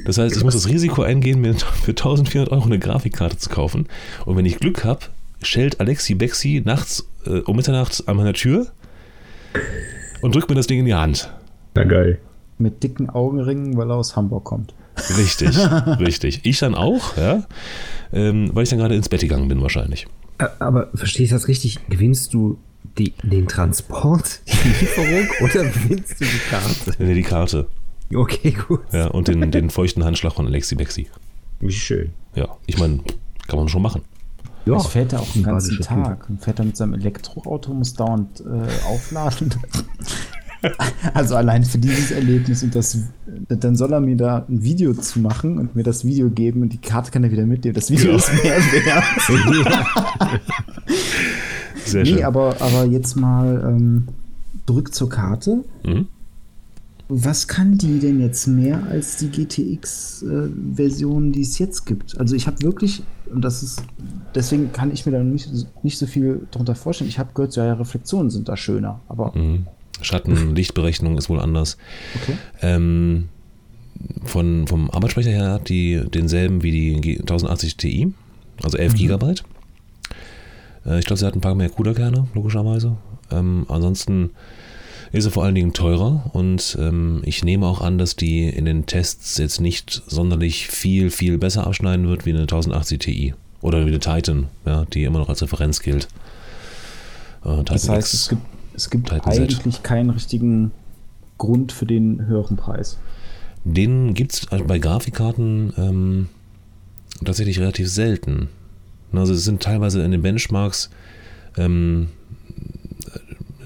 Das 0.05 0.17
heißt, 0.17 0.35
ich 0.35 0.43
muss 0.43 0.53
das 0.53 0.67
Risiko 0.67 1.03
eingehen, 1.03 1.41
mir 1.41 1.53
für 1.53 1.91
1400 1.91 2.51
Euro 2.51 2.65
eine 2.65 2.79
Grafikkarte 2.79 3.37
zu 3.37 3.49
kaufen. 3.49 3.87
Und 4.25 4.37
wenn 4.37 4.45
ich 4.45 4.57
Glück 4.57 4.83
habe, 4.83 5.01
schellt 5.41 5.79
Alexi 5.79 6.15
Bexi 6.15 6.61
nachts 6.65 7.07
äh, 7.25 7.39
um 7.39 7.55
Mitternacht 7.55 8.07
an 8.07 8.17
meiner 8.17 8.33
Tür 8.33 8.67
und 10.21 10.35
drückt 10.35 10.49
mir 10.49 10.55
das 10.55 10.67
Ding 10.67 10.79
in 10.79 10.85
die 10.85 10.93
Hand. 10.93 11.31
Na 11.75 11.83
geil. 11.83 12.19
Mit 12.57 12.83
dicken 12.83 13.09
Augenringen, 13.09 13.77
weil 13.77 13.89
er 13.89 13.95
aus 13.95 14.15
Hamburg 14.15 14.43
kommt. 14.43 14.73
Richtig, 15.17 15.57
richtig. 15.99 16.41
Ich 16.43 16.59
dann 16.59 16.75
auch, 16.75 17.17
ja, 17.17 17.43
ähm, 18.11 18.51
weil 18.53 18.63
ich 18.63 18.69
dann 18.69 18.79
gerade 18.79 18.95
ins 18.95 19.09
Bett 19.09 19.21
gegangen 19.21 19.47
bin 19.47 19.61
wahrscheinlich. 19.61 20.07
Aber 20.59 20.89
verstehe 20.93 21.25
ich 21.25 21.31
das 21.31 21.47
richtig? 21.47 21.79
Gewinnst 21.89 22.33
du 22.33 22.57
die, 22.97 23.13
den 23.23 23.47
Transport, 23.47 24.41
die 24.47 24.67
Lieferung 24.67 25.27
oder 25.41 25.63
gewinnst 25.63 26.21
du 26.21 26.25
die 26.25 26.39
Karte? 26.49 26.93
Nee, 26.99 27.13
die 27.13 27.23
Karte. 27.23 27.67
Okay, 28.13 28.51
gut. 28.51 28.81
Ja, 28.91 29.07
und 29.07 29.27
den, 29.27 29.49
den 29.49 29.69
feuchten 29.71 30.03
Handschlag 30.03 30.33
von 30.33 30.45
Alexi 30.45 30.75
Bexi. 30.75 31.07
Wie 31.59 31.71
schön. 31.71 32.11
Ja, 32.35 32.47
ich 32.67 32.77
meine, 32.77 32.99
kann 33.47 33.57
man 33.57 33.69
schon 33.69 33.81
machen. 33.81 34.03
Ja, 34.65 34.77
ich 34.77 34.83
fährt 34.83 35.13
er 35.13 35.21
auch 35.21 35.31
den 35.33 35.43
ganzen 35.43 35.79
Tag 35.79 36.29
und 36.29 36.41
fährt 36.41 36.59
er 36.59 36.65
mit 36.65 36.77
seinem 36.77 36.93
Elektroauto, 36.93 37.73
muss 37.73 37.93
dauernd 37.93 38.41
äh, 38.41 38.87
aufladen. 38.87 39.53
also 41.13 41.35
allein 41.35 41.65
für 41.65 41.77
dieses 41.77 42.11
Erlebnis 42.11 42.63
und 42.63 42.73
das, 42.73 42.97
dann 43.49 43.75
soll 43.75 43.91
er 43.91 43.99
mir 43.99 44.15
da 44.15 44.45
ein 44.47 44.63
Video 44.63 44.93
zu 44.93 45.19
machen 45.19 45.59
und 45.59 45.75
mir 45.75 45.83
das 45.83 46.05
Video 46.05 46.29
geben 46.29 46.61
und 46.61 46.69
die 46.71 46.77
Karte 46.77 47.11
kann 47.11 47.23
er 47.23 47.31
wieder 47.31 47.45
mitnehmen. 47.45 47.75
Das 47.75 47.91
Video 47.91 48.11
ja. 48.11 48.17
ist 48.17 48.31
mehr 48.31 48.57
wert. 48.85 49.03
Sehr 51.85 52.03
nee, 52.03 52.09
schön. 52.11 52.23
aber, 52.23 52.55
aber 52.61 52.85
jetzt 52.85 53.15
mal 53.15 53.61
ähm, 53.67 54.07
zurück 54.65 54.93
zur 54.93 55.09
Karte. 55.09 55.65
Mhm. 55.83 56.07
Was 57.09 57.47
kann 57.47 57.77
die 57.77 57.99
denn 57.99 58.21
jetzt 58.21 58.47
mehr 58.47 58.81
als 58.89 59.17
die 59.17 59.29
GTX-Version, 59.29 61.29
äh, 61.29 61.31
die 61.33 61.41
es 61.41 61.59
jetzt 61.59 61.85
gibt? 61.85 62.17
Also 62.17 62.35
ich 62.35 62.47
habe 62.47 62.61
wirklich, 62.61 63.03
und 63.29 63.41
das 63.41 63.61
ist, 63.61 63.83
deswegen 64.33 64.71
kann 64.71 64.91
ich 64.91 65.05
mir 65.05 65.11
da 65.11 65.21
nicht, 65.21 65.49
nicht 65.83 65.97
so 65.97 66.07
viel 66.07 66.47
darunter 66.51 66.75
vorstellen. 66.75 67.09
Ich 67.09 67.19
habe 67.19 67.31
gehört, 67.33 67.55
ja, 67.55 67.73
Reflexionen 67.73 68.29
sind 68.29 68.47
da 68.47 68.55
schöner, 68.55 69.01
aber. 69.09 69.33
Mhm. 69.35 69.67
Schatten, 70.01 70.35
Lichtberechnung 70.55 71.17
ist 71.17 71.29
wohl 71.29 71.39
anders. 71.39 71.77
Okay. 72.21 72.37
Ähm, 72.61 73.29
von, 74.23 74.67
vom 74.67 74.89
Arbeitsspeicher 74.89 75.29
her 75.29 75.51
hat 75.51 75.69
die 75.69 76.01
denselben 76.13 76.63
wie 76.63 76.71
die 76.71 77.19
1080 77.19 77.77
Ti, 77.77 78.13
also 78.63 78.77
11 78.77 78.93
mhm. 78.93 78.97
Gigabyte. 78.97 79.43
Äh, 80.85 80.99
ich 80.99 81.05
glaube, 81.05 81.19
sie 81.19 81.25
hat 81.25 81.35
ein 81.35 81.41
paar 81.41 81.55
mehr 81.55 81.69
CUDA-Kerne, 81.69 82.27
logischerweise. 82.33 82.97
Ähm, 83.31 83.65
ansonsten 83.67 84.31
ist 85.13 85.25
er 85.25 85.31
vor 85.31 85.43
allen 85.43 85.53
Dingen 85.53 85.73
teurer 85.73 86.31
und 86.33 86.75
ähm, 86.81 87.21
ich 87.23 87.43
nehme 87.43 87.67
auch 87.67 87.81
an, 87.81 87.99
dass 87.99 88.15
die 88.15 88.49
in 88.49 88.65
den 88.65 88.87
Tests 88.87 89.37
jetzt 89.37 89.61
nicht 89.61 90.01
sonderlich 90.07 90.67
viel, 90.67 91.11
viel 91.11 91.37
besser 91.37 91.67
abschneiden 91.67 92.07
wird 92.07 92.25
wie 92.25 92.31
eine 92.31 92.41
1080 92.41 92.99
Ti 92.99 93.33
oder 93.61 93.85
wie 93.85 93.89
eine 93.89 93.99
Titan, 93.99 94.47
ja, 94.65 94.85
die 94.85 95.03
immer 95.03 95.19
noch 95.19 95.29
als 95.29 95.43
Referenz 95.43 95.81
gilt. 95.81 96.07
Äh, 97.45 97.63
das 97.63 97.87
heißt, 97.87 98.13
X, 98.13 98.13
es 98.13 98.29
gibt, 98.29 98.41
es 98.73 98.89
gibt 98.89 99.13
eigentlich 99.13 99.61
Z. 99.61 99.83
keinen 99.83 100.09
richtigen 100.09 100.71
Grund 101.37 101.71
für 101.71 101.85
den 101.85 102.25
höheren 102.25 102.57
Preis. 102.57 102.97
Den 103.63 104.15
gibt 104.15 104.33
es 104.33 104.47
bei 104.47 104.79
Grafikkarten 104.79 105.73
ähm, 105.77 106.29
tatsächlich 107.23 107.59
relativ 107.59 107.87
selten. 107.87 108.49
Also 109.11 109.33
es 109.33 109.43
sind 109.43 109.61
teilweise 109.61 110.03
in 110.03 110.09
den 110.09 110.23
Benchmarks 110.23 110.89
ähm, 111.55 112.09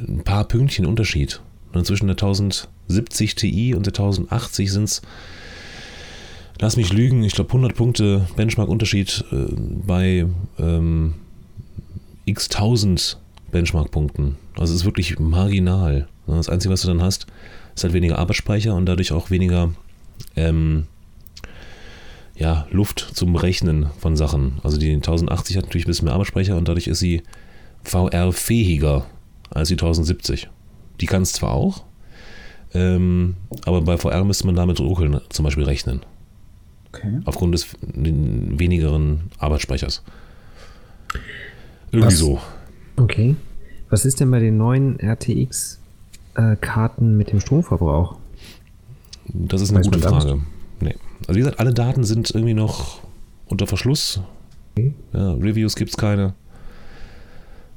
ein 0.07 0.23
paar 0.23 0.45
Pünktchen 0.45 0.85
Unterschied. 0.85 1.41
Und 1.73 1.85
zwischen 1.85 2.07
der 2.07 2.15
1070 2.15 3.35
Ti 3.35 3.75
und 3.75 3.85
der 3.85 3.91
1080 3.93 4.71
sind 4.71 4.83
es, 4.85 5.01
lass 6.59 6.77
mich 6.77 6.91
lügen, 6.93 7.23
ich 7.23 7.33
glaube 7.33 7.49
100 7.49 7.75
Punkte 7.75 8.27
Benchmark-Unterschied 8.35 9.25
äh, 9.31 9.53
bei 9.85 10.25
ähm, 10.57 11.15
x 12.25 12.49
1000 12.49 13.17
Benchmark-Punkten. 13.51 14.37
Also 14.57 14.73
es 14.73 14.81
ist 14.81 14.85
wirklich 14.85 15.19
marginal. 15.19 16.07
Das 16.25 16.49
Einzige, 16.49 16.73
was 16.73 16.81
du 16.81 16.87
dann 16.87 17.01
hast, 17.01 17.27
ist 17.75 17.83
halt 17.83 17.93
weniger 17.93 18.17
Arbeitsspeicher 18.17 18.73
und 18.75 18.85
dadurch 18.85 19.11
auch 19.11 19.29
weniger 19.29 19.71
ähm, 20.35 20.87
ja, 22.35 22.67
Luft 22.69 22.99
zum 23.13 23.35
Rechnen 23.35 23.87
von 23.99 24.15
Sachen. 24.15 24.59
Also 24.63 24.77
die 24.77 24.91
1080 24.91 25.57
hat 25.57 25.65
natürlich 25.65 25.85
ein 25.85 25.89
bisschen 25.89 26.05
mehr 26.05 26.13
Arbeitsspeicher 26.13 26.57
und 26.57 26.67
dadurch 26.67 26.87
ist 26.87 26.99
sie 26.99 27.23
VR-fähiger 27.83 29.05
als 29.49 29.69
die 29.69 29.75
1070. 29.75 30.49
Die 31.01 31.05
kann 31.05 31.21
es 31.21 31.33
zwar 31.33 31.51
auch, 31.51 31.83
ähm, 32.73 33.35
aber 33.65 33.81
bei 33.81 33.97
VR 33.97 34.23
müsste 34.23 34.45
man 34.45 34.55
damit 34.55 34.79
Ruckeln 34.79 35.19
zum 35.29 35.45
Beispiel 35.45 35.63
rechnen. 35.63 36.01
Okay. 36.89 37.19
Aufgrund 37.25 37.53
des 37.53 37.67
wenigeren 37.81 39.29
Arbeitsspeichers. 39.37 40.03
Irgendwie 41.91 42.07
Was? 42.07 42.19
so. 42.19 42.39
Okay. 42.97 43.35
Was 43.89 44.05
ist 44.05 44.19
denn 44.19 44.31
bei 44.31 44.39
den 44.39 44.57
neuen 44.57 44.99
RTX-Karten 44.99 47.13
äh, 47.13 47.17
mit 47.17 47.31
dem 47.31 47.39
Stromverbrauch? 47.39 48.17
Das 49.27 49.61
ist 49.61 49.69
eine 49.69 49.79
Weiß 49.79 49.85
gute 49.85 49.99
Frage. 49.99 50.41
Nee. 50.81 50.95
Also 51.21 51.35
wie 51.35 51.39
gesagt, 51.39 51.59
alle 51.59 51.73
Daten 51.73 52.03
sind 52.03 52.31
irgendwie 52.31 52.53
noch 52.53 52.99
unter 53.47 53.67
Verschluss. 53.67 54.21
Okay. 54.75 54.93
Ja, 55.13 55.33
Reviews 55.33 55.75
gibt 55.75 55.91
es 55.91 55.97
keine. 55.97 56.33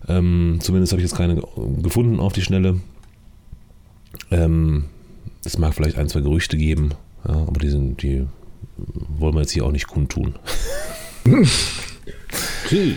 Ähm, 0.08 0.58
zumindest 0.60 0.92
habe 0.92 1.02
ich 1.02 1.08
jetzt 1.08 1.16
keine 1.16 1.42
gefunden 1.82 2.20
auf 2.20 2.32
die 2.32 2.42
Schnelle. 2.42 2.80
Ähm, 4.30 4.86
es 5.44 5.58
mag 5.58 5.74
vielleicht 5.74 5.96
ein, 5.96 6.08
zwei 6.08 6.20
Gerüchte 6.20 6.56
geben, 6.56 6.90
ja, 7.26 7.34
aber 7.34 7.60
die 7.60 7.70
sind, 7.70 8.02
die 8.02 8.26
wollen 8.76 9.34
wir 9.34 9.40
jetzt 9.40 9.52
hier 9.52 9.64
auch 9.64 9.72
nicht 9.72 9.86
kundtun. 9.86 10.34
okay. 12.64 12.96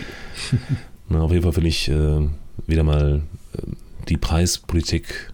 Na, 1.08 1.20
auf 1.20 1.30
jeden 1.30 1.42
Fall 1.42 1.52
finde 1.52 1.68
ich 1.68 1.88
äh, 1.88 2.28
wieder 2.66 2.82
mal 2.82 3.22
äh, 3.52 3.62
die 4.08 4.16
Preispolitik 4.16 5.32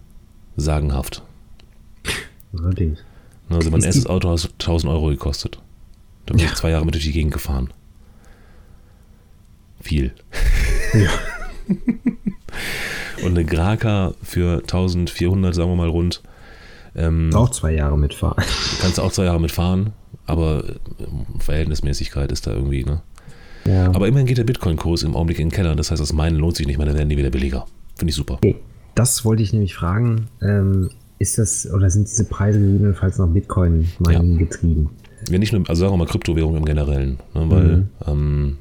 sagenhaft. 0.57 1.23
Allerdings. 2.57 2.99
Also 3.49 3.71
mein 3.71 3.83
erstes 3.83 4.07
Auto 4.07 4.31
hat 4.31 4.49
1000 4.61 4.93
Euro 4.93 5.09
gekostet. 5.09 5.61
Da 6.27 6.35
bin 6.35 6.45
ja. 6.45 6.51
ich 6.51 6.55
zwei 6.55 6.71
Jahre 6.71 6.85
mit 6.85 6.95
durch 6.95 7.05
die 7.05 7.13
Gegend 7.13 7.33
gefahren. 7.33 7.73
Viel. 9.81 10.13
Ja. 10.93 11.11
Und 13.25 13.31
eine 13.37 13.45
Graka 13.45 14.15
für 14.23 14.59
1400, 14.61 15.55
sagen 15.55 15.71
wir 15.71 15.77
mal 15.77 15.89
rund. 15.89 16.23
Ähm, 16.97 17.31
auch 17.35 17.51
zwei 17.51 17.75
Jahre 17.75 17.99
mitfahren. 17.99 18.43
Kannst 18.81 18.99
du 18.99 19.03
auch 19.03 19.13
zwei 19.13 19.25
Jahre 19.25 19.41
mitfahren, 19.41 19.93
aber 20.27 20.65
äh, 20.65 20.75
Verhältnismäßigkeit 21.39 22.33
ist 22.33 22.47
da 22.47 22.53
irgendwie, 22.53 22.85
ne? 22.85 23.03
Ja. 23.67 23.87
Aber 23.89 24.09
immerhin 24.09 24.27
geht 24.27 24.39
der 24.39 24.45
Bitcoin-Kurs 24.45 25.03
im 25.03 25.15
Augenblick 25.15 25.39
in 25.39 25.49
den 25.49 25.55
Keller. 25.55 25.77
Das 25.77 25.91
heißt, 25.91 26.01
das 26.01 26.13
meinen 26.13 26.37
lohnt 26.37 26.57
sich 26.57 26.67
nicht 26.67 26.79
mehr, 26.79 26.87
dann 26.87 26.97
werden 26.97 27.11
die 27.11 27.19
wieder 27.19 27.31
billiger. 27.31 27.67
Finde 27.97 28.11
ich 28.11 28.17
super. 28.17 28.35
Okay. 28.35 28.57
Das 28.95 29.25
wollte 29.25 29.43
ich 29.43 29.53
nämlich 29.53 29.75
fragen. 29.75 30.27
Ähm, 30.43 30.91
ist 31.19 31.39
das 31.39 31.71
oder 31.71 31.91
sind 31.91 32.09
diese 32.09 32.25
Preise 32.25 32.59
gegebenenfalls 32.59 33.19
noch 33.19 33.29
Bitcoin-Mining 33.29 34.33
ja. 34.33 34.39
getrieben? 34.39 34.91
Ja, 35.29 35.39
nicht 35.39 35.53
nur, 35.53 35.69
also 35.69 35.81
sagen 35.81 35.93
wir 35.93 35.99
mal 35.99 36.07
Kryptowährung 36.07 36.57
im 36.57 36.65
Generellen. 36.65 37.19
Ne, 37.35 37.51
weil 37.51 37.77
mhm. 37.77 37.89
ähm, 38.07 38.59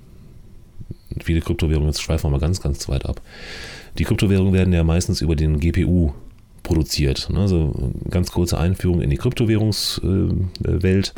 viele 1.23 1.41
Kryptowährungen, 1.41 1.89
jetzt 1.89 2.01
schweifen 2.01 2.25
wir 2.25 2.31
mal 2.31 2.39
ganz, 2.39 2.61
ganz 2.61 2.87
weit 2.89 3.05
ab. 3.05 3.21
Die 3.97 4.03
Kryptowährungen 4.03 4.53
werden 4.53 4.73
ja 4.73 4.83
meistens 4.83 5.21
über 5.21 5.35
den 5.35 5.59
GPU 5.59 6.13
produziert. 6.63 7.29
Ne? 7.31 7.39
Also 7.39 7.93
ganz 8.09 8.31
kurze 8.31 8.57
Einführung 8.57 9.01
in 9.01 9.09
die 9.09 9.17
Kryptowährungswelt. 9.17 11.13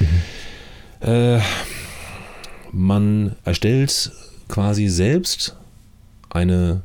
Mhm. 0.00 1.08
Äh, 1.08 1.40
man 2.72 3.36
erstellt 3.44 4.12
quasi 4.48 4.88
selbst 4.88 5.56
eine 6.30 6.82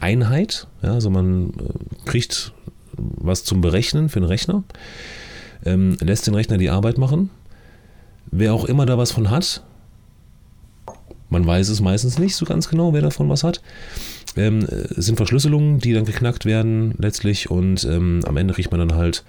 Einheit. 0.00 0.66
Ja, 0.82 0.92
also 0.92 1.10
man 1.10 1.50
äh, 1.50 1.52
kriegt 2.06 2.52
was 2.96 3.44
zum 3.44 3.60
Berechnen 3.60 4.08
für 4.08 4.20
den 4.20 4.28
Rechner, 4.28 4.64
ähm, 5.64 5.96
lässt 6.00 6.26
den 6.26 6.34
Rechner 6.34 6.58
die 6.58 6.70
Arbeit 6.70 6.98
machen. 6.98 7.30
Wer 8.30 8.52
auch 8.52 8.64
immer 8.64 8.86
da 8.86 8.98
was 8.98 9.12
von 9.12 9.30
hat, 9.30 9.62
man 11.30 11.46
weiß 11.46 11.68
es 11.68 11.80
meistens 11.80 12.18
nicht 12.18 12.36
so 12.36 12.46
ganz 12.46 12.68
genau, 12.68 12.92
wer 12.92 13.02
davon 13.02 13.28
was 13.28 13.44
hat. 13.44 13.60
Ähm, 14.36 14.60
es 14.60 15.06
sind 15.06 15.16
Verschlüsselungen, 15.16 15.78
die 15.78 15.92
dann 15.92 16.04
geknackt 16.04 16.44
werden 16.44 16.94
letztlich 16.98 17.50
und 17.50 17.84
ähm, 17.84 18.20
am 18.26 18.36
Ende 18.36 18.54
kriegt 18.54 18.70
man 18.70 18.80
dann 18.80 18.98
halt 18.98 19.24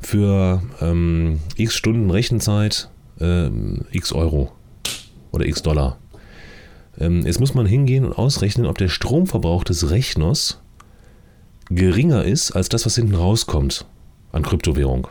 für 0.00 0.62
ähm, 0.80 1.40
x 1.56 1.74
Stunden 1.74 2.10
Rechenzeit 2.10 2.90
ähm, 3.20 3.86
x 3.90 4.12
Euro 4.12 4.52
oder 5.32 5.46
x 5.46 5.62
Dollar. 5.62 5.98
Ähm, 6.98 7.24
jetzt 7.26 7.40
muss 7.40 7.54
man 7.54 7.66
hingehen 7.66 8.04
und 8.04 8.12
ausrechnen, 8.12 8.66
ob 8.66 8.78
der 8.78 8.88
Stromverbrauch 8.88 9.64
des 9.64 9.90
Rechners 9.90 10.60
geringer 11.68 12.24
ist 12.24 12.52
als 12.52 12.68
das, 12.68 12.86
was 12.86 12.94
hinten 12.94 13.14
rauskommt 13.14 13.86
an 14.32 14.42
Kryptowährung. 14.42 15.08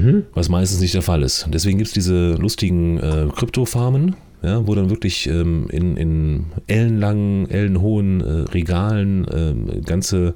Mhm. 0.00 0.24
Was 0.34 0.48
meistens 0.48 0.80
nicht 0.80 0.94
der 0.94 1.02
Fall 1.02 1.22
ist. 1.22 1.46
Deswegen 1.52 1.78
gibt 1.78 1.88
es 1.88 1.94
diese 1.94 2.34
lustigen 2.34 2.98
äh, 2.98 3.28
Kryptofarmen, 3.34 4.16
ja, 4.42 4.66
wo 4.66 4.74
dann 4.74 4.90
wirklich 4.90 5.26
ähm, 5.26 5.66
in, 5.70 5.96
in 5.96 6.46
ellenlangen, 6.66 7.50
ellenhohen 7.50 8.20
äh, 8.20 8.50
Regalen 8.50 9.26
äh, 9.28 9.80
ganze 9.82 10.34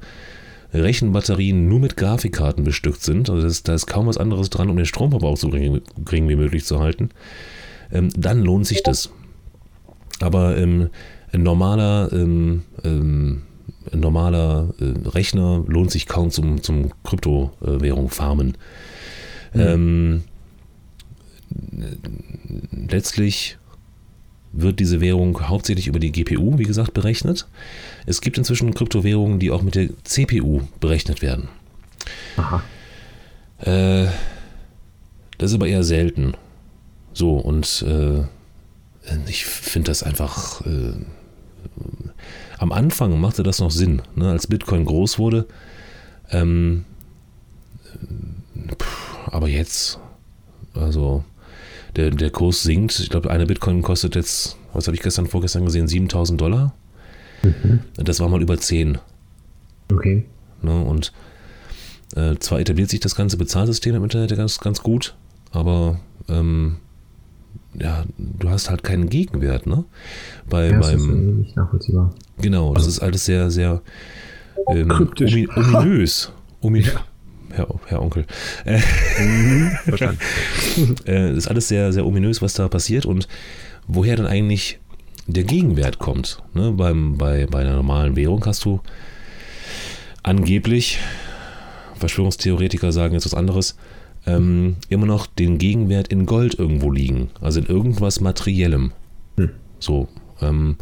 Rechenbatterien 0.73 1.69
nur 1.69 1.79
mit 1.79 1.97
Grafikkarten 1.97 2.65
bestückt 2.65 3.03
sind. 3.03 3.31
Also 3.31 3.47
das, 3.47 3.63
da 3.63 3.75
ist 3.75 3.87
kaum 3.87 4.07
was 4.07 4.19
anderes 4.19 4.51
dran, 4.51 4.71
um 4.71 4.77
den 4.77 4.87
Stromverbrauch 4.87 5.37
so 5.37 5.49
gering, 5.49 5.81
gering 6.05 6.29
wie 6.29 6.37
möglich 6.37 6.65
zu 6.65 6.81
halten. 6.81 7.11
Ähm, 7.93 8.11
dann 8.17 8.41
lohnt 8.41 8.67
sich 8.67 8.83
das. 8.83 9.11
Aber 10.21 10.57
ähm, 10.57 10.91
ein 11.33 11.43
normaler, 11.43 12.11
ähm, 12.13 12.63
ähm 12.83 13.43
normaler 13.93 14.75
äh, 14.81 15.09
Rechner 15.09 15.63
lohnt 15.67 15.91
sich 15.91 16.07
kaum 16.07 16.31
zum, 16.31 16.63
zum 16.63 16.91
Kryptowährung 17.05 18.09
farmen. 18.09 18.57
Mhm. 19.55 20.25
letztlich 22.89 23.59
wird 24.53 24.81
diese 24.81 25.01
Währung 25.01 25.49
hauptsächlich 25.49 25.87
über 25.89 25.99
die 25.99 26.13
GPU, 26.13 26.59
wie 26.59 26.65
gesagt, 26.65 26.95
berechnet. 26.95 27.47
Es 28.07 28.21
gibt 28.21 28.39
inzwischen 28.39 28.75
Kryptowährungen, 28.75 29.39
die 29.39 29.51
auch 29.51 29.63
mit 29.63 29.75
der 29.75 29.91
CPU 30.05 30.63
berechnet 30.81 31.23
werden. 31.23 31.49
Aha. 32.37 32.63
Äh, 33.59 34.07
das 35.39 35.51
ist 35.51 35.55
aber 35.55 35.67
eher 35.67 35.83
selten. 35.83 36.35
So, 37.13 37.33
und 37.37 37.85
äh, 37.87 38.23
ich 39.27 39.45
finde 39.45 39.91
das 39.91 40.03
einfach. 40.03 40.65
Äh, 40.67 40.95
am 42.59 42.73
Anfang 42.73 43.21
machte 43.21 43.43
das 43.43 43.59
noch 43.59 43.71
Sinn, 43.71 44.03
ne, 44.15 44.31
als 44.31 44.47
Bitcoin 44.47 44.85
groß 44.85 45.19
wurde. 45.19 45.47
Ähm, 46.31 46.85
aber 49.27 49.49
jetzt, 49.49 49.99
also 50.75 51.25
der, 51.97 52.11
der 52.11 52.31
Kurs 52.31 52.63
sinkt. 52.63 52.99
Ich 52.99 53.11
glaube, 53.11 53.31
eine 53.31 53.47
Bitcoin 53.47 53.83
kostet 53.83 54.15
jetzt, 54.15 54.57
was 54.73 54.87
habe 54.87 54.97
ich 54.97 55.03
gestern, 55.03 55.27
vorgestern 55.27 55.65
gesehen, 55.65 55.89
7000 55.89 56.41
Dollar. 56.41 56.75
Mhm. 57.43 57.81
Das 57.97 58.21
war 58.21 58.29
mal 58.29 58.43
über 58.43 58.59
10. 58.59 58.99
Okay. 59.93 60.25
Ne, 60.63 60.81
und 60.81 61.13
äh, 62.17 62.37
zwar 62.39 62.61
etabliert 62.61 62.91
sich 62.91 63.01
das 63.01 63.15
ganze 63.15 63.37
Bezahlsystem 63.37 63.95
im 63.95 64.05
Internet 64.05 64.35
ganz, 64.37 64.59
ganz 64.61 64.83
gut, 64.83 65.15
aber 65.53 66.01
ähm, 66.29 66.77
ja, 67.75 68.05
du 68.17 68.49
hast 68.49 68.71
halt 68.71 68.83
keinen 68.83 69.09
Gegenwert, 69.09 69.67
ne? 69.67 69.85
Bei, 70.49 70.71
ja, 70.71 70.79
beim, 70.79 70.81
das 70.81 71.03
ist 71.03 71.09
nicht 71.09 71.57
nachvollziehbar. 71.57 72.15
Genau, 72.39 72.73
das 72.75 72.87
ist 72.87 73.01
alles 73.01 73.25
sehr, 73.25 73.51
sehr 73.51 73.83
ähm, 74.69 74.91
ominös. 74.91 76.33
Ominös. 76.61 76.95
Ja. 76.95 77.05
Herr, 77.55 77.69
Herr 77.87 78.03
Onkel. 78.03 78.27
Mhm, 78.65 79.71
verstanden. 79.85 80.19
äh, 81.07 81.33
ist 81.37 81.49
alles 81.49 81.69
sehr, 81.69 81.93
sehr 81.93 82.07
ominös, 82.07 82.43
was 82.43 82.55
da 82.55 82.69
passiert 82.69 83.07
und 83.07 83.29
woher 83.87 84.17
dann 84.17 84.27
eigentlich 84.27 84.79
der 85.27 85.45
Gegenwert 85.45 85.99
kommt. 85.99 86.43
Ne? 86.53 86.73
Beim, 86.73 87.17
bei, 87.17 87.47
bei 87.47 87.61
einer 87.61 87.77
normalen 87.77 88.17
Währung 88.17 88.45
hast 88.47 88.65
du 88.65 88.81
angeblich, 90.23 90.99
Verschwörungstheoretiker 91.97 92.93
sagen 92.93 93.15
jetzt 93.15 93.27
was 93.27 93.35
anderes, 93.35 93.77
ähm, 94.27 94.77
immer 94.89 95.07
noch 95.07 95.27
den 95.27 95.59
Gegenwert 95.59 96.09
in 96.09 96.27
Gold 96.27 96.59
irgendwo 96.59 96.91
liegen, 96.91 97.31
also 97.41 97.61
in 97.61 97.67
irgendwas 97.67 98.21
Materiellem. 98.21 98.93
Hm. 99.37 99.51
So, 99.79 100.09
ähm, 100.41 100.77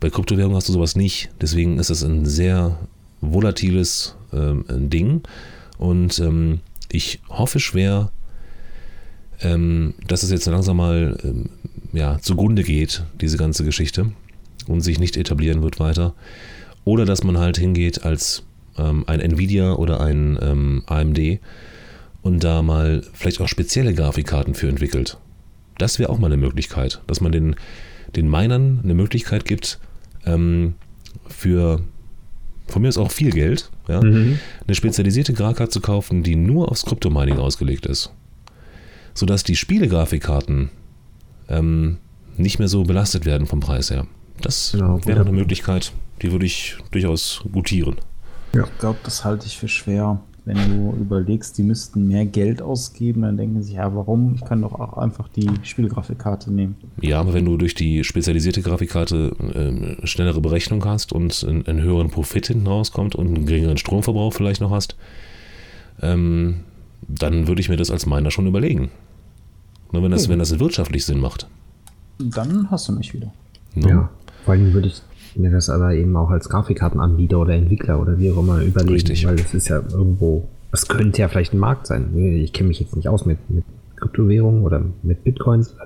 bei 0.00 0.10
Kryptowährungen 0.10 0.56
hast 0.56 0.68
du 0.68 0.72
sowas 0.72 0.96
nicht, 0.96 1.30
deswegen 1.40 1.78
ist 1.78 1.90
es 1.90 2.02
ein 2.02 2.26
sehr 2.26 2.78
volatiles 3.20 4.16
ähm, 4.32 4.64
Ding 4.68 5.22
und 5.78 6.18
ähm, 6.18 6.60
ich 6.90 7.20
hoffe 7.28 7.60
schwer, 7.60 8.10
ähm, 9.40 9.94
dass 10.06 10.22
es 10.22 10.30
jetzt 10.30 10.46
langsam 10.46 10.76
mal 10.76 11.18
ähm, 11.24 11.50
ja, 11.92 12.18
zugrunde 12.20 12.62
geht, 12.62 13.04
diese 13.20 13.36
ganze 13.36 13.64
Geschichte, 13.64 14.12
und 14.66 14.80
sich 14.80 14.98
nicht 14.98 15.16
etablieren 15.16 15.62
wird 15.62 15.80
weiter. 15.80 16.14
Oder 16.84 17.04
dass 17.04 17.24
man 17.24 17.38
halt 17.38 17.56
hingeht 17.56 18.04
als 18.04 18.44
ähm, 18.78 19.04
ein 19.06 19.20
Nvidia 19.20 19.72
oder 19.74 20.00
ein 20.00 20.38
ähm, 20.40 20.82
AMD 20.86 21.40
und 22.22 22.42
da 22.42 22.62
mal 22.62 23.02
vielleicht 23.12 23.40
auch 23.40 23.48
spezielle 23.48 23.94
Grafikkarten 23.94 24.54
für 24.54 24.68
entwickelt. 24.68 25.18
Das 25.78 25.98
wäre 25.98 26.10
auch 26.10 26.18
mal 26.18 26.28
eine 26.28 26.36
Möglichkeit, 26.36 27.00
dass 27.06 27.20
man 27.20 27.32
den, 27.32 27.56
den 28.16 28.30
Minern 28.30 28.80
eine 28.82 28.94
Möglichkeit 28.94 29.44
gibt, 29.44 29.78
ähm, 30.24 30.74
für 31.26 31.80
von 32.66 32.82
mir 32.82 32.88
ist 32.88 32.98
auch 32.98 33.10
viel 33.10 33.30
Geld, 33.30 33.70
ja, 33.88 34.02
mhm. 34.02 34.38
eine 34.66 34.74
spezialisierte 34.74 35.32
Grafikkarte 35.32 35.72
zu 35.72 35.80
kaufen, 35.80 36.22
die 36.22 36.36
nur 36.36 36.70
aufs 36.70 36.84
Kryptomining 36.84 37.38
ausgelegt 37.38 37.86
ist. 37.86 38.12
Sodass 39.12 39.44
die 39.44 39.56
Spielegrafikkarten 39.56 40.70
ähm, 41.48 41.98
nicht 42.36 42.58
mehr 42.58 42.68
so 42.68 42.84
belastet 42.84 43.26
werden 43.26 43.46
vom 43.46 43.60
Preis 43.60 43.90
her. 43.90 44.06
Das 44.40 44.72
genau, 44.72 45.04
wäre 45.06 45.20
eine 45.20 45.32
Möglichkeit, 45.32 45.92
die 46.22 46.32
würde 46.32 46.46
ich 46.46 46.76
durchaus 46.90 47.42
gutieren. 47.52 47.96
Ja. 48.54 48.64
Ich 48.64 48.78
glaube, 48.78 48.98
das 49.04 49.24
halte 49.24 49.46
ich 49.46 49.58
für 49.58 49.68
schwer 49.68 50.20
wenn 50.46 50.56
du 50.56 50.94
überlegst, 51.00 51.56
die 51.56 51.62
müssten 51.62 52.06
mehr 52.06 52.26
Geld 52.26 52.60
ausgeben, 52.60 53.22
dann 53.22 53.38
denken 53.38 53.62
sie, 53.62 53.74
ja, 53.74 53.94
warum? 53.94 54.34
Ich 54.34 54.44
kann 54.44 54.60
doch 54.60 54.78
auch 54.78 54.98
einfach 54.98 55.28
die 55.28 55.48
Spielgrafikkarte 55.62 56.52
nehmen. 56.52 56.76
Ja, 57.00 57.20
aber 57.20 57.32
wenn 57.32 57.46
du 57.46 57.56
durch 57.56 57.74
die 57.74 58.04
spezialisierte 58.04 58.60
Grafikkarte 58.60 59.34
äh, 60.02 60.06
schnellere 60.06 60.42
Berechnung 60.42 60.84
hast 60.84 61.14
und 61.14 61.44
einen, 61.48 61.66
einen, 61.66 61.80
höheren 61.80 62.10
Profit 62.10 62.48
hinten 62.48 62.66
rauskommt 62.66 63.14
und 63.14 63.28
einen 63.28 63.46
geringeren 63.46 63.78
Stromverbrauch 63.78 64.34
vielleicht 64.34 64.60
noch 64.60 64.70
hast, 64.70 64.96
ähm, 66.02 66.60
dann 67.08 67.46
würde 67.46 67.62
ich 67.62 67.70
mir 67.70 67.76
das 67.76 67.90
als 67.90 68.04
Miner 68.04 68.30
schon 68.30 68.46
überlegen. 68.46 68.90
Nur 69.92 70.02
wenn 70.02 70.10
das, 70.10 70.26
oh. 70.26 70.30
wenn 70.30 70.40
das 70.40 70.58
wirtschaftlich 70.58 71.06
Sinn 71.06 71.20
macht. 71.20 71.46
Dann 72.18 72.70
hast 72.70 72.88
du 72.88 72.92
mich 72.92 73.14
wieder. 73.14 73.32
No? 73.74 73.88
Ja, 73.88 74.10
vor 74.44 74.52
allem 74.54 74.74
würde 74.74 74.88
ich 74.88 75.00
mir 75.36 75.50
das 75.50 75.70
aber 75.70 75.94
eben 75.94 76.16
auch 76.16 76.30
als 76.30 76.48
Grafikkartenanbieter 76.48 77.38
oder 77.38 77.54
Entwickler 77.54 78.00
oder 78.00 78.18
wie 78.18 78.30
auch 78.30 78.38
immer 78.38 78.60
überlegen, 78.60 78.94
Richtig. 78.94 79.26
weil 79.26 79.36
das 79.36 79.54
ist 79.54 79.68
ja 79.68 79.82
irgendwo, 79.92 80.48
das 80.70 80.88
könnte 80.88 81.20
ja 81.20 81.28
vielleicht 81.28 81.52
ein 81.52 81.58
Markt 81.58 81.86
sein. 81.86 82.16
Ich 82.16 82.52
kenne 82.52 82.68
mich 82.68 82.80
jetzt 82.80 82.96
nicht 82.96 83.08
aus 83.08 83.26
mit, 83.26 83.38
mit 83.50 83.64
Kryptowährungen 83.96 84.62
oder 84.62 84.82
mit 85.02 85.24
Bitcoins, 85.24 85.76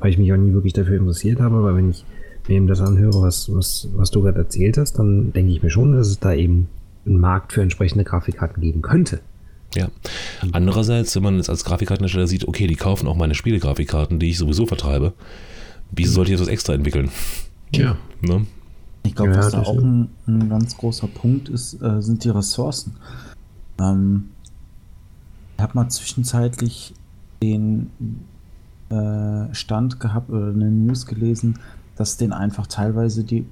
weil 0.00 0.10
ich 0.10 0.18
mich 0.18 0.32
auch 0.32 0.36
nie 0.36 0.52
wirklich 0.52 0.72
dafür 0.72 0.96
interessiert 0.96 1.40
habe, 1.40 1.56
aber 1.56 1.74
wenn 1.74 1.90
ich 1.90 2.04
mir 2.48 2.56
eben 2.56 2.66
das 2.66 2.80
anhöre, 2.80 3.20
was, 3.20 3.54
was, 3.54 3.88
was 3.94 4.10
du 4.10 4.22
gerade 4.22 4.38
erzählt 4.38 4.78
hast, 4.78 4.98
dann 4.98 5.32
denke 5.32 5.52
ich 5.52 5.62
mir 5.62 5.70
schon, 5.70 5.92
dass 5.92 6.08
es 6.08 6.18
da 6.18 6.32
eben 6.32 6.68
einen 7.06 7.20
Markt 7.20 7.52
für 7.52 7.62
entsprechende 7.62 8.04
Grafikkarten 8.04 8.62
geben 8.62 8.82
könnte. 8.82 9.20
Ja. 9.74 9.88
Andererseits, 10.52 11.14
wenn 11.14 11.22
man 11.22 11.36
jetzt 11.36 11.50
als 11.50 11.64
Grafikkartenhersteller 11.64 12.26
sieht, 12.26 12.48
okay, 12.48 12.66
die 12.66 12.76
kaufen 12.76 13.06
auch 13.06 13.16
meine 13.16 13.34
Spielegrafikkarten, 13.34 14.18
die 14.18 14.30
ich 14.30 14.38
sowieso 14.38 14.66
vertreibe, 14.66 15.12
wieso 15.90 16.12
sollte 16.12 16.32
ich 16.32 16.34
etwas 16.36 16.48
extra 16.48 16.74
entwickeln? 16.74 17.10
Ja. 17.74 17.96
Ne? 18.22 18.46
Ich 19.08 19.14
glaube, 19.14 19.32
ja, 19.32 19.38
was 19.38 19.52
da 19.52 19.62
auch 19.62 19.78
ein, 19.78 20.10
ein, 20.26 20.50
ganz 20.50 20.76
großer 20.76 21.06
Punkt 21.06 21.48
ist, 21.48 21.80
äh, 21.82 22.02
sind 22.02 22.24
die 22.24 22.28
Ressourcen. 22.28 22.96
Ähm, 23.80 24.28
ich 25.56 25.62
habe 25.62 25.72
mal 25.74 25.88
zwischenzeitlich 25.88 26.92
den 27.42 27.90
äh, 28.90 29.54
Stand 29.54 29.98
gehabt 29.98 30.28
oder 30.30 30.48
eine 30.48 30.70
News 30.70 31.06
gelesen, 31.06 31.58
dass 31.96 32.18
denen 32.18 32.34
einfach 32.34 32.66
teilweise 32.66 33.24
die 33.24 33.46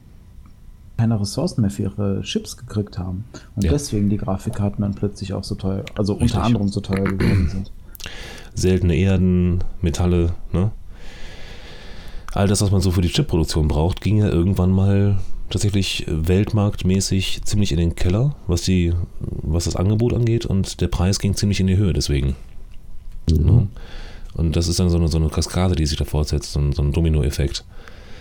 keine 0.99 1.19
Ressourcen 1.21 1.63
mehr 1.63 1.71
für 1.71 1.83
ihre 1.83 2.21
Chips 2.23 2.57
gekriegt 2.57 2.99
haben. 2.99 3.25
Und 3.55 3.65
ja. 3.65 3.71
deswegen 3.71 4.09
die 4.09 4.17
Grafikkarten 4.17 4.83
dann 4.83 4.95
plötzlich 4.95 5.33
auch 5.33 5.45
so 5.45 5.55
teuer, 5.55 5.85
also 5.95 6.15
Richtig. 6.15 6.35
unter 6.35 6.45
anderem 6.45 6.69
so 6.69 6.81
teuer 6.81 7.05
geworden 7.05 7.49
sind. 7.51 7.73
Seltene 8.55 8.95
Erden, 8.95 9.65
Metalle, 9.81 10.33
ne? 10.53 10.71
All 12.33 12.47
das, 12.47 12.61
was 12.61 12.71
man 12.71 12.83
so 12.83 12.91
für 12.91 13.01
die 13.01 13.09
Chipproduktion 13.09 13.69
braucht, 13.69 14.03
ging 14.03 14.19
ja 14.19 14.29
irgendwann 14.29 14.71
mal 14.71 15.19
tatsächlich 15.51 16.05
weltmarktmäßig 16.09 17.43
ziemlich 17.45 17.73
in 17.73 17.79
den 17.79 17.95
Keller, 17.95 18.35
was, 18.47 18.63
die, 18.63 18.93
was 19.21 19.65
das 19.65 19.77
Angebot 19.77 20.13
angeht 20.13 20.47
und 20.47 20.81
der 20.81 20.89
Preis 20.89 21.19
ging 21.19 21.35
ziemlich 21.35 21.61
in 21.61 21.67
die 21.67 21.77
Höhe 21.77 21.93
deswegen. 21.93 22.37
Mhm. 23.31 23.45
Ne? 23.45 23.69
Und 24.35 24.57
das 24.57 24.69
ist 24.69 24.79
dann 24.79 24.91
so 24.91 24.99
eine, 24.99 25.09
so 25.09 25.19
eine 25.19 25.29
Kaskade, 25.29 25.75
die 25.77 25.87
sich 25.87 25.97
da 25.97 26.05
fortsetzt, 26.05 26.53
so 26.53 26.61
ein, 26.61 26.73
so 26.73 26.83
ein 26.83 26.93
Dominoeffekt. 26.93 27.65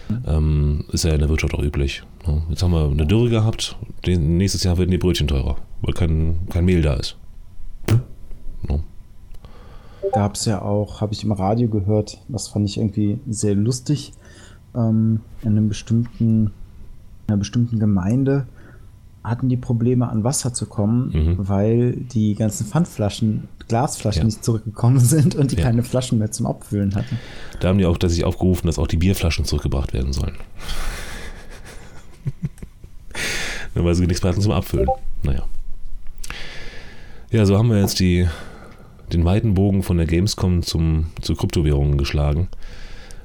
Mhm. 0.10 0.24
Ähm, 0.28 0.86
ist 0.92 1.04
ja 1.04 1.14
in 1.14 1.20
der 1.20 1.30
Wirtschaft 1.30 1.54
auch 1.54 1.64
üblich. 1.64 2.04
Ne? 2.28 2.44
Jetzt 2.50 2.64
haben 2.64 2.72
wir 2.72 2.86
eine 2.86 3.06
Dürre 3.06 3.30
gehabt, 3.30 3.76
nächstes 4.06 4.64
Jahr 4.64 4.78
werden 4.78 4.92
die 4.92 4.98
Brötchen 4.98 5.28
teurer, 5.28 5.58
weil 5.82 5.94
kein, 5.94 6.40
kein 6.50 6.66
Mehl 6.66 6.82
da 6.82 6.94
ist. 6.94 7.18
Ne? 8.68 8.84
Gab 10.14 10.36
es 10.36 10.46
ja 10.46 10.62
auch, 10.62 11.02
habe 11.02 11.14
ich 11.14 11.24
im 11.24 11.32
Radio 11.32 11.68
gehört, 11.68 12.20
das 12.28 12.48
fand 12.48 12.70
ich 12.70 12.78
irgendwie 12.78 13.20
sehr 13.28 13.56
lustig, 13.56 14.14
ähm, 14.76 15.22
in 15.42 15.50
einem 15.50 15.68
bestimmten, 15.68 16.52
einer 17.28 17.38
bestimmten 17.38 17.80
Gemeinde 17.80 18.48
hatten 19.24 19.50
die 19.50 19.58
Probleme 19.58 20.08
an 20.08 20.24
Wasser 20.24 20.54
zu 20.54 20.68
kommen, 20.68 21.10
mhm. 21.10 21.36
weil 21.38 21.94
die 21.94 22.36
ganzen 22.36 22.68
Pfandflaschen, 22.68 23.48
Glasflaschen 23.68 24.22
ja. 24.22 24.26
nicht 24.26 24.44
zurückgekommen 24.44 25.00
sind 25.04 25.36
und 25.36 25.52
die 25.52 25.58
ja. 25.58 25.64
keine 25.64 25.84
Flaschen 25.84 26.20
mehr 26.20 26.32
zum 26.32 26.46
Abfüllen 26.46 26.96
hatten. 26.96 27.20
Da 27.60 27.70
haben 27.70 27.78
die 27.78 27.86
auch 27.86 27.98
dass 27.98 28.14
sich 28.14 28.24
aufgerufen, 28.24 28.68
dass 28.68 28.80
auch 28.80 28.88
die 28.88 28.98
Bierflaschen 28.98 29.46
zurückgebracht 29.46 29.94
werden 29.94 30.14
sollen. 30.14 30.36
Nur 33.76 33.86
weil 33.86 33.96
sie 33.96 34.06
nichts 34.08 34.24
mehr 34.24 34.32
hatten 34.32 34.42
zum 34.42 34.52
Abfüllen. 34.52 34.88
Naja. 35.24 35.44
Ja, 37.32 37.46
so 37.46 37.58
haben 37.58 37.70
wir 37.70 37.80
jetzt 37.80 38.00
die, 38.00 38.28
den 39.12 39.26
weiten 39.26 39.56
Bogen 39.56 39.84
von 39.84 39.98
der 39.98 40.06
Gamescom 40.06 40.62
zum, 40.62 41.08
zu 41.22 41.36
Kryptowährungen 41.36 41.98
geschlagen. 41.98 42.48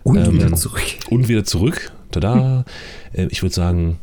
Und 0.02 0.16
ähm, 0.16 0.32
wieder 0.32 0.52
zurück. 0.54 0.82
Und 1.10 1.28
wieder 1.28 1.44
zurück. 1.44 1.92
Tada. 2.10 2.64
Äh, 3.12 3.26
ich 3.26 3.42
würde 3.42 3.54
sagen, 3.54 3.98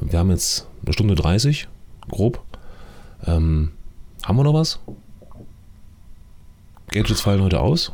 wir 0.00 0.18
haben 0.18 0.30
jetzt 0.30 0.66
eine 0.84 0.92
Stunde 0.92 1.14
30, 1.14 1.68
grob. 2.08 2.42
Ähm, 3.26 3.72
haben 4.24 4.36
wir 4.36 4.44
noch 4.44 4.54
was? 4.54 4.78
Gadgets 6.88 7.20
fallen 7.20 7.42
heute 7.42 7.60
aus. 7.60 7.92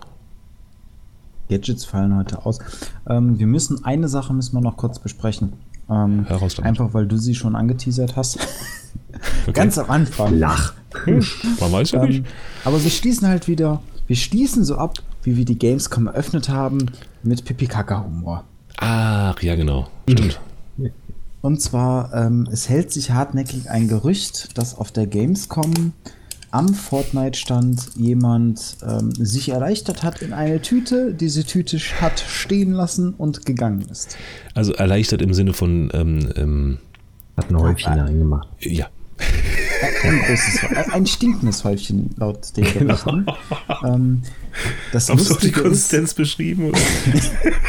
Gadgets 1.48 1.84
fallen 1.84 2.16
heute 2.16 2.44
aus. 2.44 2.58
Ähm, 3.08 3.38
wir 3.38 3.46
müssen 3.46 3.84
eine 3.84 4.08
Sache 4.08 4.32
müssen 4.32 4.54
wir 4.54 4.60
noch 4.60 4.76
kurz 4.76 4.98
besprechen. 4.98 5.54
Ähm, 5.90 6.26
einfach 6.62 6.92
weil 6.92 7.06
du 7.06 7.16
sie 7.16 7.34
schon 7.34 7.56
angeteasert 7.56 8.16
hast. 8.16 8.38
Okay. 9.42 9.52
Ganz 9.52 9.78
am 9.78 9.90
Anfang. 9.90 10.38
Lach. 10.38 10.74
Hm, 11.04 11.24
man 11.60 11.72
weiß 11.72 11.92
ja 11.92 12.04
nicht. 12.04 12.18
Ähm, 12.18 12.24
aber 12.64 12.82
wir 12.82 12.90
schließen 12.90 13.26
halt 13.26 13.48
wieder, 13.48 13.80
wir 14.06 14.16
schließen 14.16 14.64
so 14.64 14.76
ab, 14.76 14.98
wie 15.22 15.36
wir 15.36 15.44
die 15.44 15.58
Gamescom 15.58 16.06
eröffnet 16.06 16.48
haben, 16.48 16.90
mit 17.22 17.44
Pipi-Kaka-Humor. 17.44 18.44
Ach, 18.80 19.42
ja, 19.42 19.56
genau. 19.56 19.88
Stimmt. 20.08 20.40
Und 21.40 21.60
zwar, 21.60 22.12
ähm, 22.14 22.48
es 22.50 22.68
hält 22.68 22.92
sich 22.92 23.10
hartnäckig 23.10 23.70
ein 23.70 23.88
Gerücht, 23.88 24.58
dass 24.58 24.76
auf 24.76 24.90
der 24.90 25.06
Gamescom 25.06 25.92
am 26.50 26.72
Fortnite-Stand 26.74 27.96
jemand 27.96 28.78
ähm, 28.82 29.12
sich 29.12 29.50
erleichtert 29.50 30.02
hat 30.02 30.22
in 30.22 30.32
eine 30.32 30.62
Tüte, 30.62 31.12
diese 31.12 31.44
Tüte 31.44 31.78
hat 32.00 32.20
stehen 32.20 32.72
lassen 32.72 33.14
und 33.14 33.44
gegangen 33.44 33.82
ist. 33.90 34.16
Also 34.54 34.72
erleichtert 34.72 35.20
im 35.20 35.34
Sinne 35.34 35.52
von 35.52 35.90
ähm, 35.92 36.32
ähm, 36.36 36.78
hat 37.36 37.50
ein 37.50 37.58
Häufchen 37.58 37.92
reingemacht. 37.92 38.48
Ja. 38.60 38.88
Ein, 40.02 40.18
großes, 40.20 40.92
ein 40.92 41.06
stinkendes 41.06 41.64
Häufchen 41.64 42.10
laut 42.16 42.56
den 42.56 42.64
Gerüchten. 42.64 43.26
Ähm, 43.84 44.22
das 44.92 45.08
Hast 45.08 45.30
du 45.30 45.34
die 45.36 45.52
Konsistenz 45.52 46.14
beschrieben? 46.14 46.72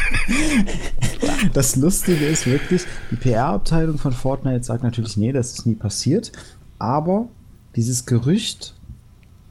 das 1.52 1.76
Lustige 1.76 2.26
ist 2.26 2.46
wirklich, 2.46 2.82
die 3.10 3.16
PR-Abteilung 3.16 3.98
von 3.98 4.12
Fortnite 4.12 4.64
sagt 4.64 4.82
natürlich, 4.82 5.16
nee, 5.16 5.32
das 5.32 5.52
ist 5.52 5.66
nie 5.66 5.74
passiert. 5.74 6.32
Aber 6.78 7.28
dieses 7.76 8.06
Gerücht 8.06 8.74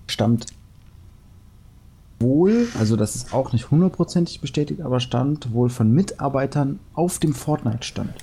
stammt 0.07 0.47
wohl, 2.19 2.67
also 2.77 2.95
das 2.95 3.15
ist 3.15 3.33
auch 3.33 3.53
nicht 3.53 3.71
hundertprozentig 3.71 4.41
bestätigt, 4.41 4.81
aber 4.81 4.99
stammt 4.99 5.53
wohl 5.53 5.69
von 5.69 5.91
Mitarbeitern 5.91 6.79
auf 6.93 7.19
dem 7.19 7.33
Fortnite-Stand. 7.33 8.13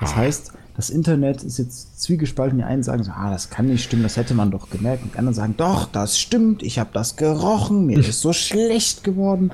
Das 0.00 0.12
ah. 0.12 0.16
heißt, 0.16 0.52
das 0.74 0.90
Internet 0.90 1.42
ist 1.42 1.58
jetzt 1.58 2.00
zwiegespalten. 2.00 2.58
Die 2.58 2.64
einen 2.64 2.82
sagen 2.82 3.02
so, 3.02 3.10
ah, 3.10 3.30
das 3.30 3.50
kann 3.50 3.66
nicht 3.66 3.84
stimmen, 3.84 4.02
das 4.02 4.16
hätte 4.16 4.34
man 4.34 4.50
doch 4.50 4.70
gemerkt. 4.70 5.02
Und 5.02 5.14
die 5.14 5.18
anderen 5.18 5.34
sagen, 5.34 5.54
doch, 5.56 5.86
das 5.86 6.18
stimmt, 6.18 6.62
ich 6.62 6.78
habe 6.78 6.90
das 6.92 7.16
gerochen, 7.16 7.86
mir 7.86 7.98
ist 7.98 8.20
so 8.20 8.32
schlecht 8.32 9.04
geworden. 9.04 9.52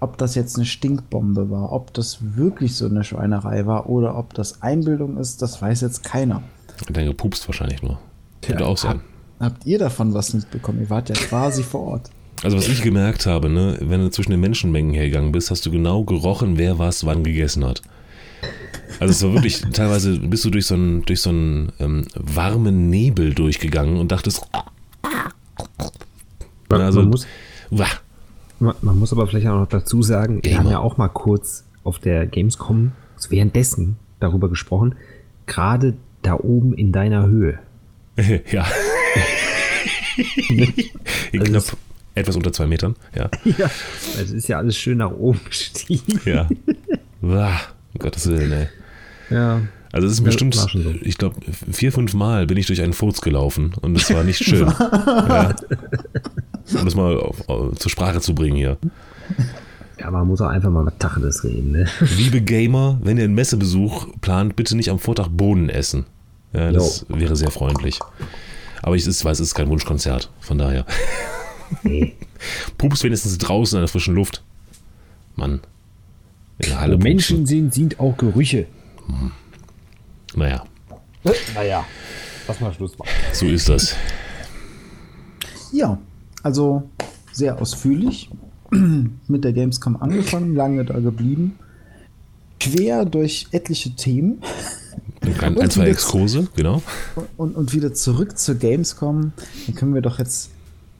Ob 0.00 0.16
das 0.16 0.36
jetzt 0.36 0.56
eine 0.56 0.64
Stinkbombe 0.64 1.50
war, 1.50 1.72
ob 1.72 1.92
das 1.92 2.18
wirklich 2.36 2.76
so 2.76 2.86
eine 2.86 3.02
Schweinerei 3.02 3.66
war 3.66 3.88
oder 3.88 4.16
ob 4.16 4.32
das 4.32 4.62
Einbildung 4.62 5.16
ist, 5.16 5.42
das 5.42 5.60
weiß 5.60 5.80
jetzt 5.80 6.04
keiner. 6.04 6.42
Dann 6.88 7.04
gepupst 7.04 7.46
wahrscheinlich 7.48 7.82
nur. 7.82 7.98
Könnte 8.40 8.62
ja, 8.62 8.68
auch 8.68 8.78
sein. 8.78 9.00
Hab, 9.40 9.52
habt 9.52 9.66
ihr 9.66 9.78
davon 9.80 10.14
was 10.14 10.32
mitbekommen? 10.34 10.80
Ihr 10.80 10.88
wart 10.88 11.08
ja 11.08 11.16
quasi 11.16 11.64
vor 11.64 11.80
Ort. 11.80 12.10
Also 12.44 12.56
was 12.56 12.68
ich 12.68 12.82
gemerkt 12.82 13.26
habe, 13.26 13.48
ne, 13.48 13.76
wenn 13.80 14.00
du 14.00 14.10
zwischen 14.10 14.30
den 14.30 14.40
Menschenmengen 14.40 14.94
hergegangen 14.94 15.32
bist, 15.32 15.50
hast 15.50 15.66
du 15.66 15.72
genau 15.72 16.04
gerochen, 16.04 16.56
wer 16.56 16.78
was 16.78 17.04
wann 17.04 17.24
gegessen 17.24 17.64
hat. 17.64 17.82
Also 19.00 19.12
es 19.12 19.22
war 19.22 19.32
wirklich, 19.34 19.60
teilweise 19.72 20.18
bist 20.18 20.44
du 20.44 20.50
durch 20.50 20.66
so 20.66 20.74
einen, 20.74 21.02
durch 21.02 21.20
so 21.20 21.30
einen 21.30 21.72
ähm, 21.78 22.04
warmen 22.14 22.90
Nebel 22.90 23.34
durchgegangen 23.34 23.96
und 23.98 24.12
dachtest. 24.12 24.46
Also, 26.68 27.00
man, 27.00 27.10
muss, 27.10 27.26
man, 27.70 28.74
man, 28.82 28.98
muss 28.98 29.12
aber 29.12 29.26
vielleicht 29.26 29.46
auch 29.46 29.60
noch 29.60 29.68
dazu 29.68 30.02
sagen, 30.02 30.40
wir 30.42 30.58
haben 30.58 30.68
ja 30.68 30.78
auch 30.78 30.96
mal 30.98 31.08
kurz 31.08 31.64
auf 31.84 31.98
der 31.98 32.26
Gamescom 32.26 32.92
währenddessen 33.30 33.96
darüber 34.20 34.48
gesprochen, 34.48 34.94
gerade 35.46 35.94
da 36.22 36.34
oben 36.34 36.74
in 36.74 36.92
deiner 36.92 37.26
Höhe. 37.26 37.58
ja. 38.50 38.66
in 41.32 41.44
knapp 41.44 41.54
also 41.56 41.76
etwas 42.14 42.36
unter 42.36 42.52
zwei 42.52 42.66
Metern, 42.66 42.96
ja. 43.14 43.30
Ja, 43.58 43.70
es 44.20 44.32
ist 44.32 44.48
ja 44.48 44.58
alles 44.58 44.76
schön 44.76 44.98
nach 44.98 45.12
oben 45.12 45.40
gestiegen. 45.48 46.20
Ja. 46.24 46.48
Um 47.98 48.04
Gottes 48.04 48.28
Willen, 48.28 48.52
ey. 48.52 48.68
Ja. 49.30 49.60
Also 49.90 50.06
es 50.06 50.14
ist 50.14 50.24
bestimmt, 50.24 50.54
so. 50.54 50.68
ich 51.00 51.16
glaube, 51.16 51.36
vier, 51.72 51.92
fünf 51.92 52.12
Mal 52.12 52.46
bin 52.46 52.58
ich 52.58 52.66
durch 52.66 52.82
einen 52.82 52.92
Furz 52.92 53.22
gelaufen 53.22 53.72
und 53.80 53.96
es 53.96 54.12
war 54.12 54.22
nicht 54.22 54.44
schön. 54.44 54.68
ja. 54.80 55.54
Um 56.74 56.84
das 56.84 56.94
mal 56.94 57.18
auf, 57.18 57.48
auf, 57.48 57.78
zur 57.78 57.90
Sprache 57.90 58.20
zu 58.20 58.34
bringen 58.34 58.56
hier. 58.56 58.76
Ja, 59.98 60.10
man 60.10 60.26
muss 60.26 60.42
auch 60.42 60.48
einfach 60.48 60.70
mal 60.70 60.84
mit 60.84 61.00
Tacheles 61.00 61.42
reden. 61.42 61.72
Ne? 61.72 61.86
Liebe 62.16 62.42
Gamer, 62.42 62.98
wenn 63.02 63.16
ihr 63.16 63.24
einen 63.24 63.34
Messebesuch 63.34 64.08
plant, 64.20 64.56
bitte 64.56 64.76
nicht 64.76 64.90
am 64.90 64.98
Vortag 64.98 65.28
Bohnen 65.28 65.70
essen. 65.70 66.04
Ja, 66.52 66.70
das 66.70 67.06
jo. 67.08 67.18
wäre 67.18 67.34
sehr 67.34 67.50
freundlich. 67.50 67.98
Aber 68.82 68.94
ich 68.94 69.06
weiß, 69.06 69.40
es 69.40 69.48
ist 69.48 69.54
kein 69.54 69.68
Wunschkonzert, 69.68 70.30
von 70.40 70.58
daher. 70.58 70.84
Nee. 71.82 72.14
Pups 72.78 73.02
wenigstens 73.02 73.38
draußen 73.38 73.78
in 73.78 73.82
der 73.82 73.88
frischen 73.88 74.14
Luft. 74.14 74.42
Mann. 75.34 75.60
In 76.58 76.70
der 76.70 76.80
Halle 76.80 76.98
Wo 76.98 77.02
Menschen 77.02 77.46
sind, 77.46 77.72
sind 77.72 78.00
auch 78.00 78.16
Gerüche. 78.16 78.66
Hm. 79.06 79.30
Naja. 80.34 80.64
Naja. 81.54 81.84
Lass 82.46 82.60
mal 82.60 82.72
Schluss 82.72 82.98
machen. 82.98 83.10
So 83.32 83.46
ist 83.46 83.68
das. 83.68 83.94
Ja, 85.72 85.98
also 86.42 86.88
sehr 87.32 87.60
ausführlich 87.60 88.30
mit 89.28 89.44
der 89.44 89.52
Gamescom 89.52 89.96
angefangen, 89.96 90.54
lange 90.54 90.84
da 90.84 90.98
geblieben. 90.98 91.58
Quer 92.58 93.04
durch 93.04 93.46
etliche 93.52 93.94
Themen. 93.94 94.42
Ein, 95.40 95.58
ein 95.58 95.70
zwei 95.70 95.88
Exkurse, 95.88 96.48
genau. 96.56 96.82
Und, 97.36 97.54
und 97.54 97.72
wieder 97.72 97.94
zurück 97.94 98.38
zur 98.38 98.56
Gamescom. 98.56 99.32
Dann 99.66 99.74
können 99.74 99.94
wir 99.94 100.02
doch 100.02 100.18
jetzt 100.18 100.50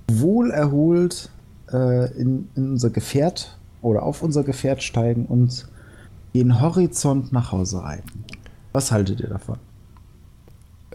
wohl 0.06 0.50
erholt 0.50 1.30
äh, 1.72 2.12
in, 2.12 2.48
in 2.54 2.70
unser 2.72 2.90
Gefährt 2.90 3.57
oder 3.82 4.02
auf 4.02 4.22
unser 4.22 4.44
Gefährt 4.44 4.82
steigen 4.82 5.26
und 5.26 5.68
den 6.34 6.60
Horizont 6.60 7.32
nach 7.32 7.52
Hause 7.52 7.82
reiten. 7.82 8.24
Was 8.72 8.92
haltet 8.92 9.20
ihr 9.20 9.28
davon? 9.28 9.58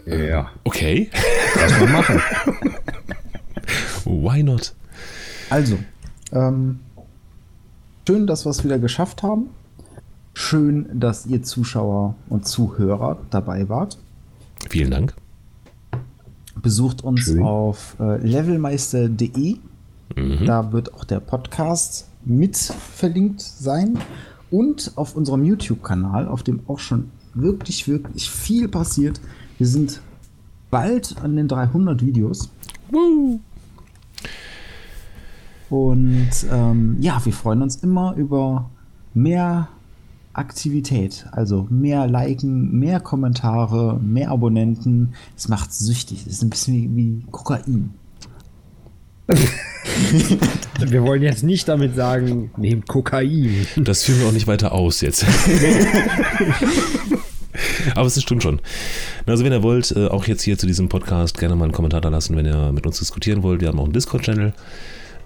Ja. 0.06 0.50
Okay. 0.64 1.10
Lass 1.56 1.80
mal 1.80 1.88
machen. 1.88 2.20
Why 4.04 4.42
not? 4.42 4.74
Also, 5.50 5.78
ähm, 6.32 6.80
schön, 8.06 8.26
dass 8.26 8.44
wir 8.44 8.50
es 8.50 8.64
wieder 8.64 8.78
geschafft 8.78 9.22
haben. 9.22 9.50
Schön, 10.34 10.88
dass 10.98 11.26
ihr 11.26 11.42
Zuschauer 11.42 12.16
und 12.28 12.46
Zuhörer 12.46 13.18
dabei 13.30 13.68
wart. 13.68 13.98
Vielen 14.68 14.90
Dank. 14.90 15.14
Besucht 16.60 17.02
uns 17.02 17.20
schön. 17.20 17.42
auf 17.42 17.96
äh, 18.00 18.16
levelmeister.de. 18.18 19.56
Mhm. 20.16 20.46
Da 20.46 20.72
wird 20.72 20.94
auch 20.94 21.04
der 21.04 21.20
Podcast 21.20 22.08
mit 22.24 22.56
verlinkt 22.56 23.40
sein 23.40 23.98
und 24.50 24.92
auf 24.96 25.16
unserem 25.16 25.44
YouTube-Kanal, 25.44 26.28
auf 26.28 26.42
dem 26.42 26.60
auch 26.68 26.78
schon 26.78 27.10
wirklich, 27.34 27.88
wirklich 27.88 28.30
viel 28.30 28.68
passiert. 28.68 29.20
Wir 29.58 29.66
sind 29.66 30.00
bald 30.70 31.16
an 31.22 31.36
den 31.36 31.48
300 31.48 32.04
Videos. 32.04 32.50
Woo. 32.90 33.40
Und 35.70 36.30
ähm, 36.50 36.96
ja, 37.00 37.20
wir 37.24 37.32
freuen 37.32 37.62
uns 37.62 37.76
immer 37.76 38.14
über 38.14 38.70
mehr 39.14 39.68
Aktivität, 40.32 41.26
also 41.32 41.66
mehr 41.70 42.06
Liken, 42.06 42.78
mehr 42.78 43.00
Kommentare, 43.00 43.98
mehr 44.00 44.30
Abonnenten. 44.30 45.14
Es 45.36 45.48
macht 45.48 45.72
süchtig. 45.72 46.26
Es 46.26 46.34
ist 46.34 46.42
ein 46.42 46.50
bisschen 46.50 46.74
wie, 46.74 46.96
wie 46.96 47.26
Kokain. 47.30 47.94
wir 50.78 51.02
wollen 51.02 51.22
jetzt 51.22 51.42
nicht 51.42 51.68
damit 51.68 51.96
sagen, 51.96 52.50
nehmt 52.56 52.88
Kokain. 52.88 53.66
Das 53.76 54.02
führen 54.04 54.20
wir 54.20 54.28
auch 54.28 54.32
nicht 54.32 54.46
weiter 54.46 54.72
aus 54.72 55.00
jetzt. 55.00 55.24
Aber 57.94 58.06
es 58.06 58.20
stimmt 58.20 58.42
schon. 58.42 58.60
Also 59.26 59.44
wenn 59.44 59.52
ihr 59.52 59.62
wollt, 59.62 59.92
äh, 59.92 60.08
auch 60.08 60.26
jetzt 60.26 60.42
hier 60.42 60.58
zu 60.58 60.66
diesem 60.66 60.88
Podcast 60.88 61.38
gerne 61.38 61.54
mal 61.56 61.64
einen 61.64 61.72
Kommentar 61.72 62.00
da 62.00 62.08
lassen, 62.08 62.36
wenn 62.36 62.46
ihr 62.46 62.72
mit 62.72 62.86
uns 62.86 62.98
diskutieren 62.98 63.42
wollt. 63.42 63.60
Wir 63.60 63.68
haben 63.68 63.78
auch 63.78 63.84
einen 63.84 63.92
Discord-Channel. 63.92 64.52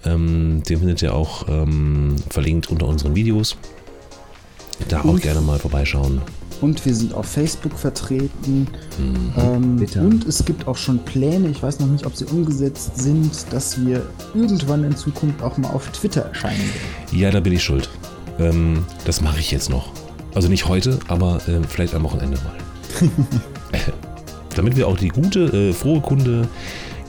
Ähm, 0.05 0.63
den 0.69 0.79
findet 0.79 1.03
ihr 1.03 1.15
auch 1.15 1.49
ähm, 1.49 2.17
verlinkt 2.31 2.71
unter 2.71 2.87
unseren 2.87 3.15
Videos. 3.17 3.57
Da 4.89 5.03
auch 5.03 5.19
gerne 5.21 5.41
mal 5.41 5.59
vorbeischauen. 5.59 6.21
Und 6.61 6.85
wir 6.85 6.95
sind 6.95 7.15
auf 7.15 7.27
Facebook 7.27 7.79
vertreten. 7.79 8.67
Mhm. 8.99 9.33
Ähm, 9.37 9.87
und 10.03 10.27
es 10.27 10.45
gibt 10.45 10.67
auch 10.67 10.77
schon 10.77 10.99
Pläne, 11.05 11.49
ich 11.49 11.63
weiß 11.63 11.79
noch 11.81 11.87
nicht, 11.87 12.05
ob 12.05 12.17
sie 12.17 12.25
umgesetzt 12.25 12.99
sind, 12.99 13.31
dass 13.53 13.85
wir 13.85 14.03
irgendwann 14.35 14.85
in 14.85 14.97
Zukunft 14.97 15.43
auch 15.43 15.57
mal 15.57 15.71
auf 15.71 15.89
Twitter 15.91 16.23
erscheinen 16.23 16.59
werden. 16.59 17.21
Ja, 17.21 17.31
da 17.31 17.41
bin 17.41 17.53
ich 17.53 17.63
schuld. 17.63 17.89
Ähm, 18.39 18.85
das 19.05 19.21
mache 19.21 19.39
ich 19.39 19.51
jetzt 19.51 19.71
noch. 19.71 19.93
Also 20.35 20.49
nicht 20.49 20.69
heute, 20.69 20.99
aber 21.09 21.37
äh, 21.49 21.61
vielleicht 21.69 21.95
am 21.95 22.05
Wochenende 22.05 22.39
mal. 22.39 23.09
Damit 24.57 24.77
wir 24.77 24.89
auch 24.89 24.97
die 24.97 25.09
gute, 25.09 25.45
äh, 25.45 25.73
frohe 25.73 26.01
Kunde 26.01 26.49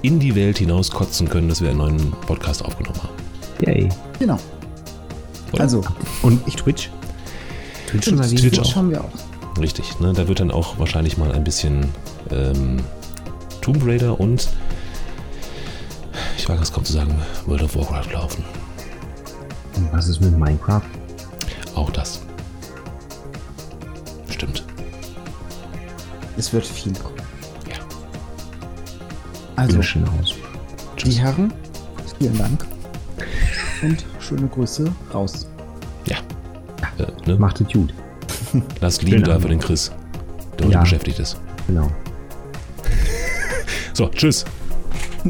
in 0.02 0.20
die 0.20 0.36
Welt 0.36 0.58
hinaus 0.58 0.92
kotzen 0.92 1.28
können, 1.28 1.50
dass 1.50 1.62
wir 1.62 1.70
einen 1.70 1.80
neuen 1.80 2.12
Podcast 2.28 2.64
aufgenommen 2.64 3.02
haben. 3.02 3.14
Yay. 3.66 3.90
Genau. 4.20 4.38
Oder? 5.52 5.64
Also. 5.64 5.84
Und 6.22 6.48
ich 6.48 6.56
Twitch? 6.56 6.90
Twitch, 7.90 8.06
Twitch, 8.06 8.30
Twitch, 8.30 8.56
Twitch 8.56 8.76
haben 8.76 8.92
wir 8.92 9.04
auch. 9.04 9.60
Richtig, 9.60 10.00
ne? 10.00 10.14
da 10.14 10.28
wird 10.28 10.40
dann 10.40 10.52
auch 10.52 10.78
wahrscheinlich 10.78 11.18
mal 11.18 11.32
ein 11.32 11.44
bisschen 11.44 11.90
ähm, 12.30 12.78
Tomb 13.62 13.84
Raider 13.84 14.20
und 14.20 14.48
ich 16.38 16.48
wage 16.48 16.62
es 16.62 16.72
kaum 16.72 16.86
zu 16.86 16.94
sagen, 16.94 17.16
World 17.48 17.64
of 17.64 17.76
Warcraft 17.76 18.14
laufen. 18.14 18.44
Und 19.76 19.92
was 19.92 20.08
ist 20.08 20.22
mit 20.22 20.38
Minecraft? 20.38 20.84
Auch 21.74 21.90
das. 21.90 22.22
Stimmt. 24.30 24.64
Es 26.38 26.54
wird 26.54 26.66
viel 26.66 26.94
kommen. 26.94 27.16
Ja. 27.68 27.78
Also, 29.56 29.80
die 31.04 31.12
Herren, 31.14 31.52
vielen 32.20 32.38
Dank. 32.38 32.68
Und 33.82 34.06
schöne 34.20 34.48
Grüße 34.48 34.94
raus. 35.12 35.48
Ja. 36.06 36.18
Äh, 37.00 37.08
ne? 37.26 37.36
Macht 37.38 37.62
es 37.62 37.72
gut. 37.72 37.94
Lass 38.82 39.02
lieben 39.02 39.24
da 39.24 39.40
für 39.40 39.48
den 39.50 39.60
Chris, 39.60 39.92
der 40.58 40.66
heute 40.68 40.74
ja. 40.74 40.82
beschäftigt 40.82 41.20
ist. 41.20 41.40
Genau. 41.68 41.90
So, 43.94 44.08
tschüss. 44.08 44.46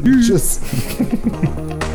tschüss. 0.04 0.60